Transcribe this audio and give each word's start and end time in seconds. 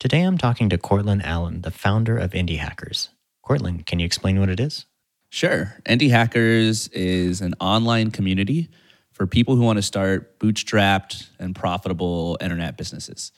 Today 0.00 0.22
I'm 0.22 0.38
talking 0.38 0.68
to 0.68 0.78
Courtland 0.78 1.24
Allen, 1.24 1.62
the 1.62 1.72
founder 1.72 2.16
of 2.16 2.30
Indie 2.30 2.58
Hackers. 2.58 3.08
Courtland, 3.42 3.84
can 3.84 3.98
you 3.98 4.06
explain 4.06 4.38
what 4.38 4.48
it 4.48 4.60
is? 4.60 4.86
Sure. 5.28 5.74
Indie 5.86 6.10
Hackers 6.10 6.86
is 6.88 7.40
an 7.40 7.54
online 7.58 8.12
community 8.12 8.68
for 9.10 9.26
people 9.26 9.56
who 9.56 9.62
want 9.62 9.76
to 9.76 9.82
start 9.82 10.38
bootstrapped 10.38 11.30
and 11.40 11.52
profitable 11.52 12.38
internet 12.40 12.76
businesses. 12.76 13.32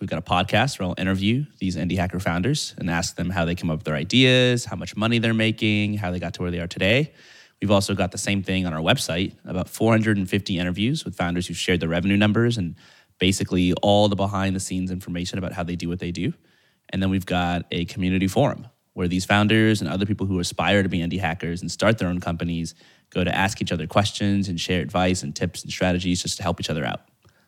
We've 0.00 0.10
got 0.10 0.18
a 0.18 0.22
podcast 0.22 0.80
where 0.80 0.88
I'll 0.88 0.96
interview 0.98 1.44
these 1.60 1.76
indie 1.76 1.96
hacker 1.96 2.18
founders 2.18 2.74
and 2.76 2.90
ask 2.90 3.14
them 3.14 3.30
how 3.30 3.44
they 3.44 3.54
came 3.54 3.70
up 3.70 3.78
with 3.78 3.84
their 3.84 3.94
ideas, 3.94 4.64
how 4.64 4.74
much 4.74 4.96
money 4.96 5.20
they're 5.20 5.32
making, 5.32 5.94
how 5.94 6.10
they 6.10 6.18
got 6.18 6.34
to 6.34 6.42
where 6.42 6.50
they 6.50 6.58
are 6.58 6.66
today. 6.66 7.12
We've 7.60 7.70
also 7.70 7.94
got 7.94 8.10
the 8.10 8.18
same 8.18 8.42
thing 8.42 8.66
on 8.66 8.72
our 8.72 8.80
website 8.80 9.36
about 9.44 9.68
450 9.68 10.58
interviews 10.58 11.04
with 11.04 11.14
founders 11.14 11.46
who 11.46 11.54
shared 11.54 11.78
their 11.78 11.88
revenue 11.88 12.16
numbers 12.16 12.58
and 12.58 12.74
basically 13.20 13.72
all 13.74 14.08
the 14.08 14.16
behind 14.16 14.56
the 14.56 14.60
scenes 14.60 14.90
information 14.90 15.38
about 15.38 15.52
how 15.52 15.62
they 15.62 15.76
do 15.76 15.88
what 15.88 16.00
they 16.00 16.10
do. 16.10 16.32
And 16.88 17.00
then 17.00 17.10
we've 17.10 17.26
got 17.26 17.66
a 17.70 17.84
community 17.84 18.26
forum 18.26 18.66
where 18.94 19.06
these 19.06 19.24
founders 19.24 19.80
and 19.80 19.88
other 19.88 20.04
people 20.04 20.26
who 20.26 20.40
aspire 20.40 20.82
to 20.82 20.88
be 20.88 20.98
indie 20.98 21.20
hackers 21.20 21.60
and 21.60 21.70
start 21.70 21.98
their 21.98 22.08
own 22.08 22.18
companies 22.18 22.74
go 23.10 23.22
to 23.22 23.32
ask 23.34 23.60
each 23.60 23.70
other 23.70 23.86
questions 23.86 24.48
and 24.48 24.60
share 24.60 24.80
advice 24.80 25.22
and 25.22 25.36
tips 25.36 25.62
and 25.62 25.70
strategies 25.72 26.22
just 26.22 26.36
to 26.38 26.42
help 26.42 26.58
each 26.60 26.70
other 26.70 26.84
out. 26.84 27.02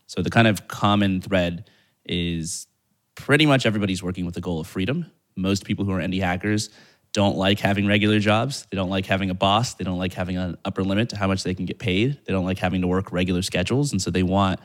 So 0.06 0.22
the 0.22 0.30
kind 0.30 0.46
of 0.46 0.68
common 0.68 1.20
thread 1.20 1.68
is 2.04 2.66
pretty 3.14 3.46
much 3.46 3.66
everybody's 3.66 4.02
working 4.02 4.24
with 4.24 4.34
the 4.34 4.40
goal 4.40 4.60
of 4.60 4.66
freedom. 4.66 5.10
Most 5.36 5.64
people 5.64 5.84
who 5.84 5.92
are 5.92 6.00
indie 6.00 6.20
hackers 6.20 6.70
don't 7.12 7.36
like 7.36 7.60
having 7.60 7.86
regular 7.86 8.18
jobs. 8.18 8.66
They 8.70 8.76
don't 8.76 8.90
like 8.90 9.06
having 9.06 9.30
a 9.30 9.34
boss. 9.34 9.74
They 9.74 9.84
don't 9.84 9.98
like 9.98 10.14
having 10.14 10.36
an 10.36 10.56
upper 10.64 10.82
limit 10.82 11.10
to 11.10 11.16
how 11.16 11.26
much 11.26 11.42
they 11.42 11.54
can 11.54 11.66
get 11.66 11.78
paid. 11.78 12.18
They 12.24 12.32
don't 12.32 12.44
like 12.44 12.58
having 12.58 12.80
to 12.80 12.86
work 12.86 13.12
regular 13.12 13.42
schedules. 13.42 13.92
And 13.92 14.00
so 14.00 14.10
they 14.10 14.22
want 14.22 14.60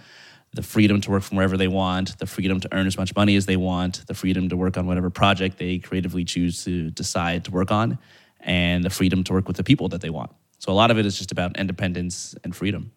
the 0.54 0.64
freedom 0.64 1.02
to 1.02 1.12
work 1.12 1.24
from 1.24 1.38
wherever 1.38 1.58
they 1.58 1.68
want, 1.68 2.18
the 2.20 2.26
freedom 2.26 2.60
to 2.60 2.70
earn 2.74 2.88
as 2.88 2.98
much 2.98 3.16
money 3.16 3.36
as 3.36 3.46
they 3.46 3.58
want, 3.58 4.06
the 4.08 4.14
freedom 4.14 4.50
to 4.50 4.58
work 4.58 4.78
on 4.78 4.88
whatever 4.88 5.10
project 5.10 5.58
they 5.58 5.78
creatively 5.78 6.24
choose 6.24 6.64
to 6.64 6.90
decide 6.92 7.46
to 7.46 7.52
work 7.52 7.72
on, 7.72 7.98
and 8.40 8.84
the 8.84 8.90
freedom 8.90 9.24
to 9.26 9.34
work 9.34 9.48
with 9.48 9.58
the 9.58 9.64
people 9.64 9.90
that 9.90 10.02
they 10.02 10.10
want. 10.10 10.32
So 10.60 10.72
a 10.72 10.74
lot 10.74 10.90
of 10.90 10.98
it 10.98 11.06
is 11.06 11.18
just 11.18 11.32
about 11.32 11.58
independence 11.58 12.36
and 12.44 12.56
freedom. 12.56 12.92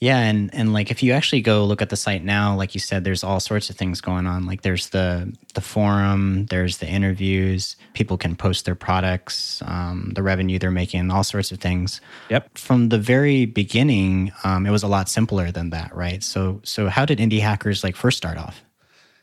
Yeah, 0.00 0.18
and 0.18 0.52
and 0.52 0.72
like 0.72 0.90
if 0.90 1.02
you 1.02 1.12
actually 1.12 1.40
go 1.40 1.64
look 1.64 1.80
at 1.80 1.88
the 1.88 1.96
site 1.96 2.24
now, 2.24 2.54
like 2.56 2.74
you 2.74 2.80
said, 2.80 3.04
there's 3.04 3.24
all 3.24 3.40
sorts 3.40 3.70
of 3.70 3.76
things 3.76 4.00
going 4.00 4.26
on. 4.26 4.44
Like 4.44 4.62
there's 4.62 4.88
the 4.90 5.32
the 5.54 5.60
forum, 5.60 6.46
there's 6.46 6.78
the 6.78 6.86
interviews. 6.86 7.76
People 7.94 8.18
can 8.18 8.36
post 8.36 8.64
their 8.64 8.74
products, 8.74 9.62
um, 9.64 10.12
the 10.14 10.22
revenue 10.22 10.58
they're 10.58 10.70
making, 10.70 11.10
all 11.10 11.24
sorts 11.24 11.52
of 11.52 11.60
things. 11.60 12.00
Yep. 12.28 12.58
From 12.58 12.88
the 12.90 12.98
very 12.98 13.46
beginning, 13.46 14.32
um, 14.42 14.66
it 14.66 14.70
was 14.70 14.82
a 14.82 14.88
lot 14.88 15.08
simpler 15.08 15.50
than 15.50 15.70
that, 15.70 15.94
right? 15.94 16.22
So 16.22 16.60
so 16.64 16.88
how 16.88 17.04
did 17.06 17.18
indie 17.18 17.40
hackers 17.40 17.84
like 17.84 17.96
first 17.96 18.18
start 18.18 18.36
off? 18.36 18.62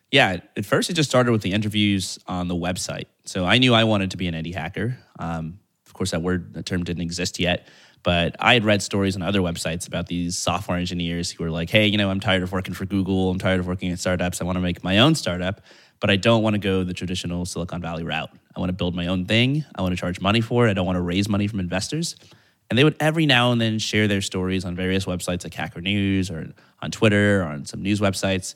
Yeah, 0.10 0.40
at 0.58 0.66
first 0.66 0.90
it 0.90 0.94
just 0.94 1.10
started 1.10 1.32
with 1.32 1.42
the 1.42 1.52
interviews 1.52 2.18
on 2.28 2.48
the 2.48 2.56
website. 2.56 3.06
So 3.26 3.46
I 3.46 3.60
knew 3.60 3.74
I 3.74 3.84
wanted 3.84 4.12
to 4.12 4.18
be 4.18 4.28
an 4.28 4.34
indie 4.34 4.56
hacker. 4.56 4.98
Um, 5.20 5.60
of 5.86 5.94
course, 5.94 6.12
that 6.12 6.22
word, 6.22 6.54
that 6.54 6.66
term 6.66 6.84
didn't 6.84 7.04
exist 7.04 7.40
yet. 7.40 7.68
But 8.04 8.36
I 8.40 8.54
had 8.54 8.66
read 8.66 8.82
stories 8.82 9.16
on 9.16 9.22
other 9.22 9.42
websites 9.42 9.88
about 9.88 10.08
these 10.08 10.38
software 10.38 10.78
engineers 10.78 11.30
who 11.32 11.44
were 11.44 11.52
like, 11.52 11.70
hey, 11.70 11.88
you 11.88 11.98
know, 11.98 12.10
I'm 12.10 12.20
tired 12.20 12.42
of 12.42 12.52
working 12.52 12.74
for 12.74 12.86
Google. 12.86 13.30
I'm 13.30 13.38
tired 13.38 13.60
of 13.60 13.68
working 13.68 13.92
at 13.92 14.00
startups. 14.00 14.42
I 14.42 14.46
want 14.46 14.56
to 14.56 14.62
make 14.62 14.84
my 14.84 15.00
own 15.00 15.14
startup, 15.14 15.62
but 16.00 16.10
I 16.10 16.16
don't 16.16 16.42
want 16.42 16.56
to 16.56 16.60
go 16.60 16.84
the 16.84 16.94
traditional 16.94 17.46
Silicon 17.46 17.82
Valley 17.82 18.04
route. 18.04 18.32
I 18.56 18.60
want 18.60 18.70
to 18.70 18.74
build 18.74 18.96
my 18.96 19.08
own 19.08 19.26
thing. 19.26 19.66
I 19.76 19.82
want 19.82 19.94
to 19.94 20.00
charge 20.00 20.20
money 20.20 20.42
for 20.42 20.68
it. 20.68 20.72
I 20.72 20.74
don't 20.74 20.86
want 20.86 20.98
to 20.98 21.02
raise 21.02 21.30
money 21.30 21.48
from 21.48 21.60
investors. 21.60 22.16
And 22.70 22.78
they 22.78 22.84
would 22.84 22.96
every 23.00 23.26
now 23.26 23.52
and 23.52 23.62
then 23.62 23.80
share 23.80 24.08
their 24.08 24.22
stories 24.22 24.66
on 24.66 24.76
various 24.76 25.06
websites 25.06 25.44
like 25.44 25.54
Hacker 25.54 25.82
News 25.82 26.32
or 26.32 26.54
on 26.82 26.90
Twitter 26.90 27.42
or 27.42 27.46
on 27.46 27.66
some 27.66 27.84
news 27.84 28.00
websites. 28.00 28.56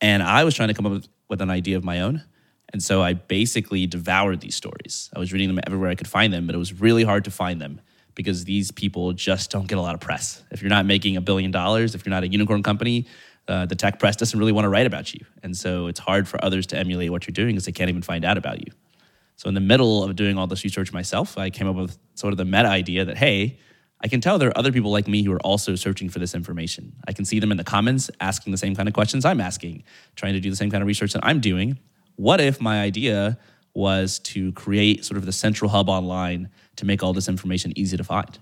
And 0.00 0.22
I 0.22 0.44
was 0.44 0.54
trying 0.54 0.68
to 0.68 0.74
come 0.74 0.86
up 0.86 1.02
with, 1.28 1.40
an 1.40 1.50
idea 1.50 1.76
of 1.76 1.84
my 1.84 2.00
own. 2.00 2.24
And 2.72 2.82
so 2.82 3.02
I 3.02 3.12
basically 3.12 3.86
devoured 3.86 4.40
these 4.40 4.56
stories. 4.56 5.10
I 5.14 5.18
was 5.18 5.32
reading 5.32 5.48
them 5.48 5.60
everywhere 5.64 5.90
I 5.90 5.94
could 5.94 6.08
find 6.08 6.32
them, 6.32 6.46
but 6.46 6.54
it 6.54 6.58
was 6.58 6.80
really 6.80 7.04
hard 7.04 7.24
to 7.24 7.30
find 7.30 7.60
them 7.60 7.80
because 8.20 8.44
these 8.44 8.70
people 8.70 9.14
just 9.14 9.50
don't 9.50 9.66
get 9.66 9.78
a 9.78 9.80
lot 9.80 9.94
of 9.94 10.00
press. 10.00 10.42
If 10.50 10.60
you're 10.60 10.68
not 10.68 10.84
making 10.84 11.16
a 11.16 11.22
billion 11.22 11.50
dollars, 11.50 11.94
if 11.94 12.04
you're 12.04 12.10
not 12.10 12.22
a 12.22 12.28
unicorn 12.28 12.62
company, 12.62 13.06
uh, 13.48 13.64
the 13.64 13.74
tech 13.74 13.98
press 13.98 14.14
doesn't 14.16 14.38
really 14.38 14.52
want 14.52 14.66
to 14.66 14.68
write 14.68 14.86
about 14.86 15.14
you. 15.14 15.24
And 15.42 15.56
so 15.56 15.86
it's 15.86 15.98
hard 15.98 16.28
for 16.28 16.44
others 16.44 16.66
to 16.68 16.76
emulate 16.76 17.10
what 17.10 17.26
you're 17.26 17.32
doing 17.32 17.54
because 17.54 17.64
they 17.64 17.72
can't 17.72 17.88
even 17.88 18.02
find 18.02 18.24
out 18.24 18.36
about 18.36 18.60
you. 18.60 18.72
So 19.36 19.48
in 19.48 19.54
the 19.54 19.60
middle 19.60 20.04
of 20.04 20.16
doing 20.16 20.36
all 20.36 20.46
this 20.46 20.64
research 20.64 20.92
myself, 20.92 21.38
I 21.38 21.48
came 21.48 21.66
up 21.66 21.76
with 21.76 21.96
sort 22.14 22.34
of 22.34 22.36
the 22.36 22.44
meta 22.44 22.68
idea 22.68 23.06
that, 23.06 23.16
hey, 23.16 23.58
I 24.02 24.08
can 24.08 24.20
tell 24.20 24.38
there 24.38 24.50
are 24.50 24.58
other 24.58 24.70
people 24.70 24.90
like 24.90 25.08
me 25.08 25.22
who 25.22 25.32
are 25.32 25.40
also 25.40 25.76
searching 25.76 26.10
for 26.10 26.18
this 26.18 26.34
information. 26.34 26.92
I 27.08 27.14
can 27.14 27.24
see 27.24 27.40
them 27.40 27.50
in 27.50 27.56
the 27.56 27.64
comments 27.64 28.10
asking 28.20 28.50
the 28.50 28.58
same 28.58 28.76
kind 28.76 28.86
of 28.86 28.94
questions 28.94 29.24
I'm 29.24 29.40
asking, 29.40 29.84
trying 30.14 30.34
to 30.34 30.40
do 30.40 30.50
the 30.50 30.56
same 30.56 30.70
kind 30.70 30.82
of 30.82 30.86
research 30.86 31.14
that 31.14 31.24
I'm 31.24 31.40
doing. 31.40 31.78
What 32.16 32.40
if 32.40 32.60
my 32.60 32.82
idea 32.82 33.38
was 33.74 34.18
to 34.20 34.52
create 34.52 35.04
sort 35.04 35.16
of 35.16 35.26
the 35.26 35.32
central 35.32 35.70
hub 35.70 35.88
online 35.88 36.48
to 36.76 36.84
make 36.84 37.02
all 37.02 37.12
this 37.12 37.28
information 37.28 37.72
easy 37.76 37.96
to 37.96 38.04
find. 38.04 38.38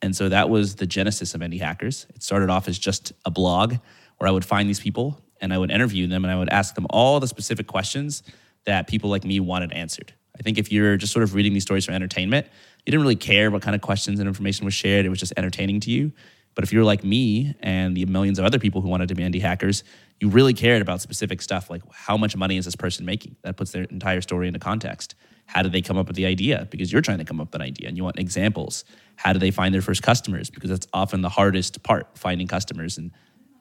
And 0.00 0.14
so 0.14 0.28
that 0.28 0.48
was 0.48 0.76
the 0.76 0.86
genesis 0.86 1.34
of 1.34 1.40
Indie 1.40 1.60
Hackers. 1.60 2.06
It 2.14 2.22
started 2.22 2.50
off 2.50 2.68
as 2.68 2.78
just 2.78 3.12
a 3.24 3.30
blog 3.30 3.74
where 4.18 4.28
I 4.28 4.30
would 4.30 4.44
find 4.44 4.68
these 4.68 4.80
people 4.80 5.20
and 5.40 5.52
I 5.52 5.58
would 5.58 5.70
interview 5.70 6.06
them 6.06 6.24
and 6.24 6.32
I 6.32 6.38
would 6.38 6.48
ask 6.48 6.74
them 6.74 6.86
all 6.90 7.20
the 7.20 7.28
specific 7.28 7.66
questions 7.66 8.22
that 8.64 8.86
people 8.86 9.10
like 9.10 9.24
me 9.24 9.40
wanted 9.40 9.72
answered. 9.72 10.12
I 10.38 10.42
think 10.42 10.58
if 10.58 10.70
you're 10.70 10.96
just 10.96 11.12
sort 11.12 11.24
of 11.24 11.34
reading 11.34 11.52
these 11.52 11.64
stories 11.64 11.84
for 11.84 11.92
entertainment, 11.92 12.46
you 12.86 12.90
didn't 12.92 13.02
really 13.02 13.16
care 13.16 13.50
what 13.50 13.62
kind 13.62 13.74
of 13.74 13.80
questions 13.80 14.20
and 14.20 14.28
information 14.28 14.64
was 14.64 14.74
shared. 14.74 15.04
It 15.04 15.08
was 15.08 15.18
just 15.18 15.32
entertaining 15.36 15.80
to 15.80 15.90
you. 15.90 16.12
But 16.54 16.64
if 16.64 16.72
you're 16.72 16.84
like 16.84 17.04
me 17.04 17.54
and 17.60 17.96
the 17.96 18.04
millions 18.06 18.38
of 18.38 18.44
other 18.44 18.58
people 18.58 18.80
who 18.80 18.88
wanted 18.88 19.08
to 19.08 19.14
be 19.14 19.22
indie 19.22 19.40
hackers, 19.40 19.84
you 20.20 20.28
really 20.28 20.54
cared 20.54 20.82
about 20.82 21.00
specific 21.00 21.40
stuff 21.42 21.70
like 21.70 21.82
how 21.92 22.16
much 22.16 22.36
money 22.36 22.56
is 22.56 22.64
this 22.64 22.76
person 22.76 23.04
making? 23.04 23.36
That 23.42 23.56
puts 23.56 23.70
their 23.70 23.84
entire 23.84 24.20
story 24.20 24.48
into 24.48 24.58
context. 24.58 25.14
How 25.46 25.62
did 25.62 25.72
they 25.72 25.80
come 25.80 25.96
up 25.96 26.08
with 26.08 26.16
the 26.16 26.26
idea? 26.26 26.66
Because 26.70 26.92
you're 26.92 27.02
trying 27.02 27.18
to 27.18 27.24
come 27.24 27.40
up 27.40 27.48
with 27.48 27.54
an 27.54 27.62
idea 27.62 27.88
and 27.88 27.96
you 27.96 28.04
want 28.04 28.18
examples. 28.18 28.84
How 29.16 29.32
do 29.32 29.38
they 29.38 29.50
find 29.50 29.72
their 29.72 29.80
first 29.80 30.02
customers? 30.02 30.50
Because 30.50 30.70
that's 30.70 30.86
often 30.92 31.22
the 31.22 31.28
hardest 31.28 31.82
part, 31.82 32.18
finding 32.18 32.46
customers. 32.46 32.98
And 32.98 33.12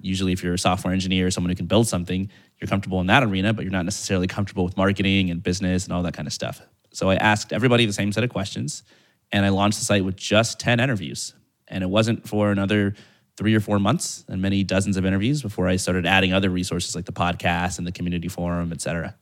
usually, 0.02 0.34
if 0.34 0.44
you're 0.44 0.56
a 0.56 0.60
software 0.60 0.94
engineer 0.94 1.28
or 1.28 1.32
someone 1.32 1.50
who 1.50 1.56
can 1.56 1.68
build 1.68 1.88
something, 1.88 2.30
you're 2.60 2.68
comfortable 2.68 3.00
in 3.02 3.08
that 3.08 3.24
arena, 3.24 3.54
but 3.54 3.64
you're 3.64 3.72
not 3.72 3.86
necessarily 3.86 4.28
comfortable 4.28 4.66
with 4.66 4.76
marketing 4.76 5.30
and 5.30 5.42
business 5.42 5.86
and 5.86 5.94
all 5.94 6.04
that 6.04 6.14
kind 6.14 6.28
of 6.28 6.34
stuff. 6.34 6.62
So 6.92 7.10
I 7.10 7.16
asked 7.16 7.54
everybody 7.54 7.86
the 7.86 7.94
same 7.94 8.12
set 8.12 8.24
of 8.24 8.32
questions 8.32 8.84
and 9.32 9.46
I 9.46 9.50
launched 9.50 9.80
the 9.80 9.86
site 9.86 10.04
with 10.04 10.16
just 10.16 10.60
10 10.60 10.80
interviews 10.80 11.34
and 11.68 11.84
it 11.84 11.88
wasn't 11.88 12.28
for 12.28 12.52
another 12.52 12.96
three 13.38 13.56
or 13.56 13.60
four 13.60 13.80
months 13.80 14.26
and 14.28 14.42
many 14.42 14.64
dozens 14.64 14.98
of 14.98 15.06
interviews 15.06 15.42
before 15.42 15.68
I 15.68 15.76
started 15.76 16.06
adding 16.06 16.34
other 16.34 16.50
resources 16.50 16.96
like 16.96 17.06
the 17.06 17.14
podcast 17.14 17.78
and 17.78 17.86
the 17.86 17.92
community 17.92 18.28
forum, 18.28 18.72
et 18.74 18.82
cetera. 18.82 19.16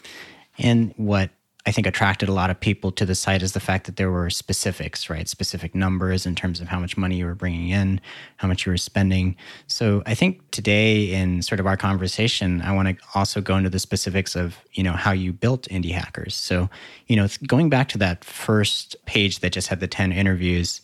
And 0.57 0.93
what 0.95 1.31
I 1.67 1.71
think 1.71 1.87
attracted 1.87 2.29
a 2.29 2.31
lot 2.31 2.51
of 2.51 2.59
people 2.59 2.91
to 2.91 3.07
the 3.07 3.15
site 3.15 3.41
is 3.41 3.53
the 3.53 3.59
fact 3.59 3.87
that 3.87 3.95
there 3.95 4.11
were 4.11 4.29
specifics, 4.29 5.09
right? 5.09 5.27
Specific 5.27 5.73
numbers 5.73 6.27
in 6.27 6.35
terms 6.35 6.61
of 6.61 6.67
how 6.67 6.79
much 6.79 6.95
money 6.95 7.17
you 7.17 7.25
were 7.25 7.33
bringing 7.33 7.69
in, 7.69 7.99
how 8.37 8.47
much 8.47 8.67
you 8.67 8.71
were 8.71 8.77
spending. 8.77 9.35
So 9.65 10.03
I 10.05 10.13
think 10.13 10.51
today 10.51 11.11
in 11.11 11.41
sort 11.41 11.59
of 11.59 11.65
our 11.65 11.75
conversation, 11.75 12.61
I 12.61 12.71
want 12.71 12.89
to 12.89 12.95
also 13.15 13.41
go 13.41 13.57
into 13.57 13.71
the 13.71 13.79
specifics 13.79 14.35
of, 14.35 14.59
you 14.73 14.83
know, 14.83 14.93
how 14.93 15.11
you 15.11 15.33
built 15.33 15.67
Indie 15.69 15.91
Hackers. 15.91 16.35
So, 16.35 16.69
you 17.07 17.15
know, 17.15 17.27
going 17.47 17.69
back 17.69 17.89
to 17.89 17.97
that 17.97 18.23
first 18.23 18.95
page 19.07 19.39
that 19.39 19.51
just 19.51 19.67
had 19.67 19.79
the 19.79 19.87
10 19.87 20.11
interviews, 20.11 20.81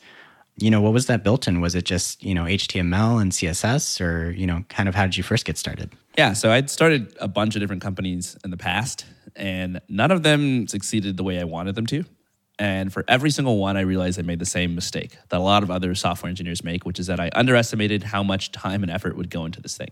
you 0.62 0.70
know, 0.70 0.82
what 0.82 0.94
was 0.94 1.08
that 1.08 1.24
built 1.24 1.48
in? 1.48 1.62
Was 1.62 1.76
it 1.76 1.86
just, 1.86 2.24
you 2.24 2.34
know, 2.34 2.44
HTML 2.44 3.22
and 3.22 3.32
CSS 3.32 4.02
or, 4.02 4.32
you 4.32 4.46
know, 4.46 4.64
kind 4.70 4.88
of 4.88 4.96
how 4.96 5.04
did 5.04 5.18
you 5.18 5.24
first 5.24 5.46
get 5.46 5.58
started? 5.58 5.92
Yeah, 6.18 6.34
so 6.34 6.52
I'd 6.52 6.70
started 6.70 7.16
a 7.20 7.28
bunch 7.28 7.56
of 7.56 7.62
different 7.62 7.82
companies 7.82 8.38
in 8.44 8.52
the 8.52 8.58
past 8.58 9.06
and 9.36 9.82
none 9.88 10.12
of 10.12 10.24
them 10.24 10.68
succeeded 10.68 11.18
the 11.18 11.24
way 11.24 11.40
I 11.40 11.44
wanted 11.44 11.76
them 11.76 11.86
to. 11.88 12.04
And 12.60 12.94
for 12.94 13.04
every 13.08 13.32
single 13.32 13.58
one, 13.58 13.76
I 13.76 13.82
realized 13.82 14.20
I 14.20 14.22
made 14.22 14.40
the 14.40 14.46
same 14.46 14.76
mistake 14.76 15.18
that 15.30 15.38
a 15.38 15.42
lot 15.44 15.64
of 15.64 15.72
other 15.72 15.96
software 15.96 16.30
engineers 16.30 16.64
make, 16.64 16.86
which 16.86 17.00
is 17.00 17.08
that 17.08 17.20
I 17.20 17.32
underestimated 17.34 18.04
how 18.04 18.22
much 18.22 18.52
time 18.52 18.84
and 18.84 18.92
effort 18.92 19.16
would 19.16 19.30
go 19.30 19.46
into 19.46 19.62
this 19.62 19.76
thing. 19.76 19.92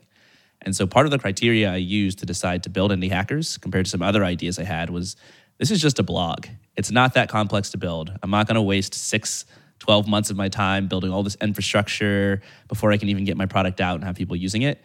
And 0.61 0.75
so 0.75 0.85
part 0.85 1.05
of 1.07 1.11
the 1.11 1.19
criteria 1.19 1.71
I 1.71 1.77
used 1.77 2.19
to 2.19 2.25
decide 2.25 2.63
to 2.63 2.69
build 2.69 2.91
Indie 2.91 3.09
Hackers 3.09 3.57
compared 3.57 3.85
to 3.85 3.91
some 3.91 4.01
other 4.01 4.23
ideas 4.23 4.59
I 4.59 4.65
had 4.65 4.89
was 4.89 5.15
this 5.57 5.71
is 5.71 5.81
just 5.81 5.99
a 5.99 6.03
blog. 6.03 6.47
It's 6.75 6.91
not 6.91 7.13
that 7.15 7.29
complex 7.29 7.69
to 7.71 7.77
build. 7.77 8.11
I'm 8.21 8.29
not 8.29 8.47
going 8.47 8.55
to 8.55 8.61
waste 8.61 8.93
six 8.93 9.45
12 9.79 10.07
months 10.07 10.29
of 10.29 10.37
my 10.37 10.49
time 10.49 10.87
building 10.87 11.11
all 11.11 11.23
this 11.23 11.37
infrastructure 11.41 12.41
before 12.67 12.91
I 12.91 12.97
can 12.97 13.09
even 13.09 13.25
get 13.25 13.37
my 13.37 13.45
product 13.45 13.81
out 13.81 13.95
and 13.95 14.03
have 14.03 14.15
people 14.15 14.35
using 14.35 14.61
it. 14.61 14.81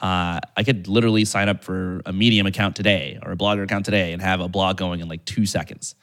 Uh, 0.00 0.40
I 0.56 0.64
could 0.64 0.88
literally 0.88 1.24
sign 1.24 1.48
up 1.48 1.62
for 1.62 2.02
a 2.04 2.12
Medium 2.12 2.46
account 2.46 2.76
today 2.76 3.18
or 3.22 3.32
a 3.32 3.36
Blogger 3.36 3.64
account 3.64 3.84
today 3.84 4.12
and 4.12 4.20
have 4.20 4.40
a 4.40 4.48
blog 4.48 4.76
going 4.76 5.00
in 5.00 5.08
like 5.08 5.24
two 5.24 5.46
seconds. 5.46 5.94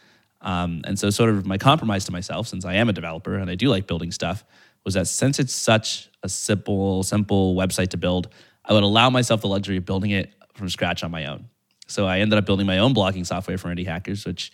Um, 0.42 0.82
and 0.86 0.98
so, 0.98 1.10
sort 1.10 1.30
of 1.30 1.46
my 1.46 1.58
compromise 1.58 2.06
to 2.06 2.12
myself, 2.12 2.48
since 2.48 2.66
I 2.66 2.76
am 2.76 2.90
a 2.90 2.94
developer 2.94 3.36
and 3.36 3.50
I 3.50 3.56
do 3.56 3.70
like 3.70 3.86
building 3.86 4.12
stuff, 4.12 4.44
was 4.84 4.96
that 4.96 5.08
since 5.08 5.40
it's 5.40 5.54
such 5.54 6.10
a 6.24 6.30
simple, 6.30 7.04
simple 7.04 7.56
website 7.56 7.90
to 7.90 7.98
build, 7.98 8.30
I 8.66 8.74
would 8.74 8.84
allow 8.84 9.10
myself 9.10 9.42
the 9.42 9.48
luxury 9.48 9.78
of 9.78 9.86
building 9.86 10.12
it 10.12 10.34
from 10.56 10.70
scratch 10.70 11.04
on 11.04 11.12
my 11.12 11.26
own. 11.26 11.48
So 11.88 12.08
I 12.08 12.20
ended 12.20 12.40
up 12.40 12.46
building 12.46 12.66
my 12.66 12.80
own 12.80 12.94
blogging 12.94 13.26
software 13.26 13.58
for 13.58 13.68
indie 13.68 13.86
hackers, 13.86 14.26
which 14.26 14.52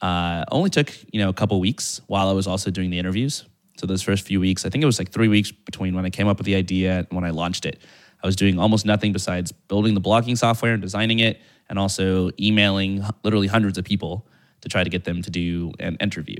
uh, 0.00 0.44
only 0.50 0.70
took 0.70 0.92
you 1.12 1.20
know 1.20 1.28
a 1.28 1.32
couple 1.32 1.58
weeks 1.60 2.00
while 2.06 2.28
I 2.28 2.32
was 2.32 2.46
also 2.46 2.70
doing 2.70 2.90
the 2.90 2.98
interviews. 2.98 3.44
So 3.76 3.86
those 3.86 4.02
first 4.02 4.26
few 4.26 4.40
weeks, 4.40 4.66
I 4.66 4.70
think 4.70 4.82
it 4.82 4.86
was 4.86 4.98
like 4.98 5.10
three 5.10 5.28
weeks 5.28 5.52
between 5.52 5.94
when 5.94 6.04
I 6.04 6.10
came 6.10 6.26
up 6.26 6.38
with 6.38 6.46
the 6.46 6.56
idea 6.56 6.98
and 6.98 7.06
when 7.10 7.24
I 7.24 7.30
launched 7.30 7.64
it. 7.64 7.80
I 8.22 8.26
was 8.26 8.34
doing 8.34 8.58
almost 8.58 8.84
nothing 8.84 9.12
besides 9.12 9.52
building 9.52 9.94
the 9.94 10.00
blogging 10.00 10.36
software 10.36 10.72
and 10.72 10.82
designing 10.82 11.20
it, 11.20 11.40
and 11.68 11.78
also 11.78 12.30
emailing 12.40 13.04
literally 13.22 13.46
hundreds 13.46 13.78
of 13.78 13.84
people 13.84 14.26
to 14.62 14.68
try 14.68 14.82
to 14.82 14.90
get 14.90 15.04
them 15.04 15.22
to 15.22 15.30
do 15.30 15.72
an 15.78 15.96
interview. 16.00 16.38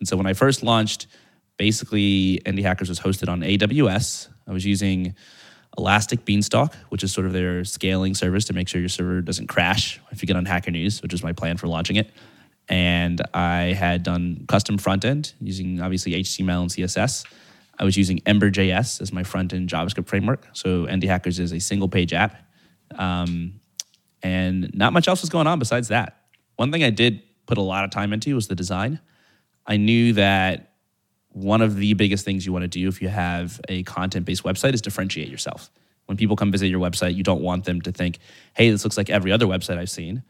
And 0.00 0.08
so 0.08 0.16
when 0.16 0.26
I 0.26 0.32
first 0.32 0.64
launched, 0.64 1.06
basically 1.56 2.40
Indie 2.44 2.62
Hackers 2.62 2.88
was 2.88 2.98
hosted 2.98 3.28
on 3.28 3.42
AWS. 3.42 4.28
I 4.48 4.52
was 4.52 4.66
using 4.66 5.14
Elastic 5.78 6.24
Beanstalk, 6.24 6.74
which 6.88 7.04
is 7.04 7.12
sort 7.12 7.26
of 7.26 7.32
their 7.32 7.64
scaling 7.64 8.14
service 8.14 8.44
to 8.46 8.52
make 8.52 8.68
sure 8.68 8.80
your 8.80 8.88
server 8.88 9.20
doesn't 9.20 9.46
crash 9.46 10.00
if 10.10 10.20
you 10.20 10.26
get 10.26 10.36
on 10.36 10.44
Hacker 10.44 10.72
News, 10.72 11.02
which 11.02 11.14
is 11.14 11.22
my 11.22 11.32
plan 11.32 11.56
for 11.56 11.68
launching 11.68 11.96
it. 11.96 12.10
And 12.72 13.20
I 13.34 13.74
had 13.74 14.02
done 14.02 14.46
custom 14.48 14.78
front 14.78 15.04
end 15.04 15.34
using 15.42 15.82
obviously 15.82 16.12
HTML 16.12 16.62
and 16.62 16.70
CSS. 16.70 17.26
I 17.78 17.84
was 17.84 17.98
using 17.98 18.22
Ember.js 18.24 19.02
as 19.02 19.12
my 19.12 19.24
front 19.24 19.52
end 19.52 19.68
JavaScript 19.68 20.08
framework. 20.08 20.48
So 20.54 20.86
Indie 20.86 21.06
Hackers 21.06 21.38
is 21.38 21.52
a 21.52 21.60
single 21.60 21.90
page 21.90 22.14
app. 22.14 22.34
Um, 22.94 23.60
and 24.22 24.74
not 24.74 24.94
much 24.94 25.06
else 25.06 25.20
was 25.20 25.28
going 25.28 25.46
on 25.46 25.58
besides 25.58 25.88
that. 25.88 26.16
One 26.56 26.72
thing 26.72 26.82
I 26.82 26.88
did 26.88 27.22
put 27.44 27.58
a 27.58 27.62
lot 27.62 27.84
of 27.84 27.90
time 27.90 28.14
into 28.14 28.34
was 28.34 28.48
the 28.48 28.54
design. 28.54 29.00
I 29.66 29.76
knew 29.76 30.14
that 30.14 30.72
one 31.28 31.60
of 31.60 31.76
the 31.76 31.92
biggest 31.92 32.24
things 32.24 32.46
you 32.46 32.54
want 32.54 32.62
to 32.62 32.68
do 32.68 32.88
if 32.88 33.02
you 33.02 33.08
have 33.08 33.60
a 33.68 33.82
content 33.82 34.24
based 34.24 34.44
website 34.44 34.72
is 34.72 34.80
differentiate 34.80 35.28
yourself. 35.28 35.70
When 36.06 36.16
people 36.16 36.36
come 36.36 36.50
visit 36.50 36.68
your 36.68 36.80
website, 36.80 37.16
you 37.16 37.22
don't 37.22 37.42
want 37.42 37.64
them 37.66 37.82
to 37.82 37.92
think, 37.92 38.18
hey, 38.54 38.70
this 38.70 38.82
looks 38.82 38.96
like 38.96 39.10
every 39.10 39.30
other 39.30 39.46
website 39.46 39.76
I've 39.76 39.90
seen. 39.90 40.22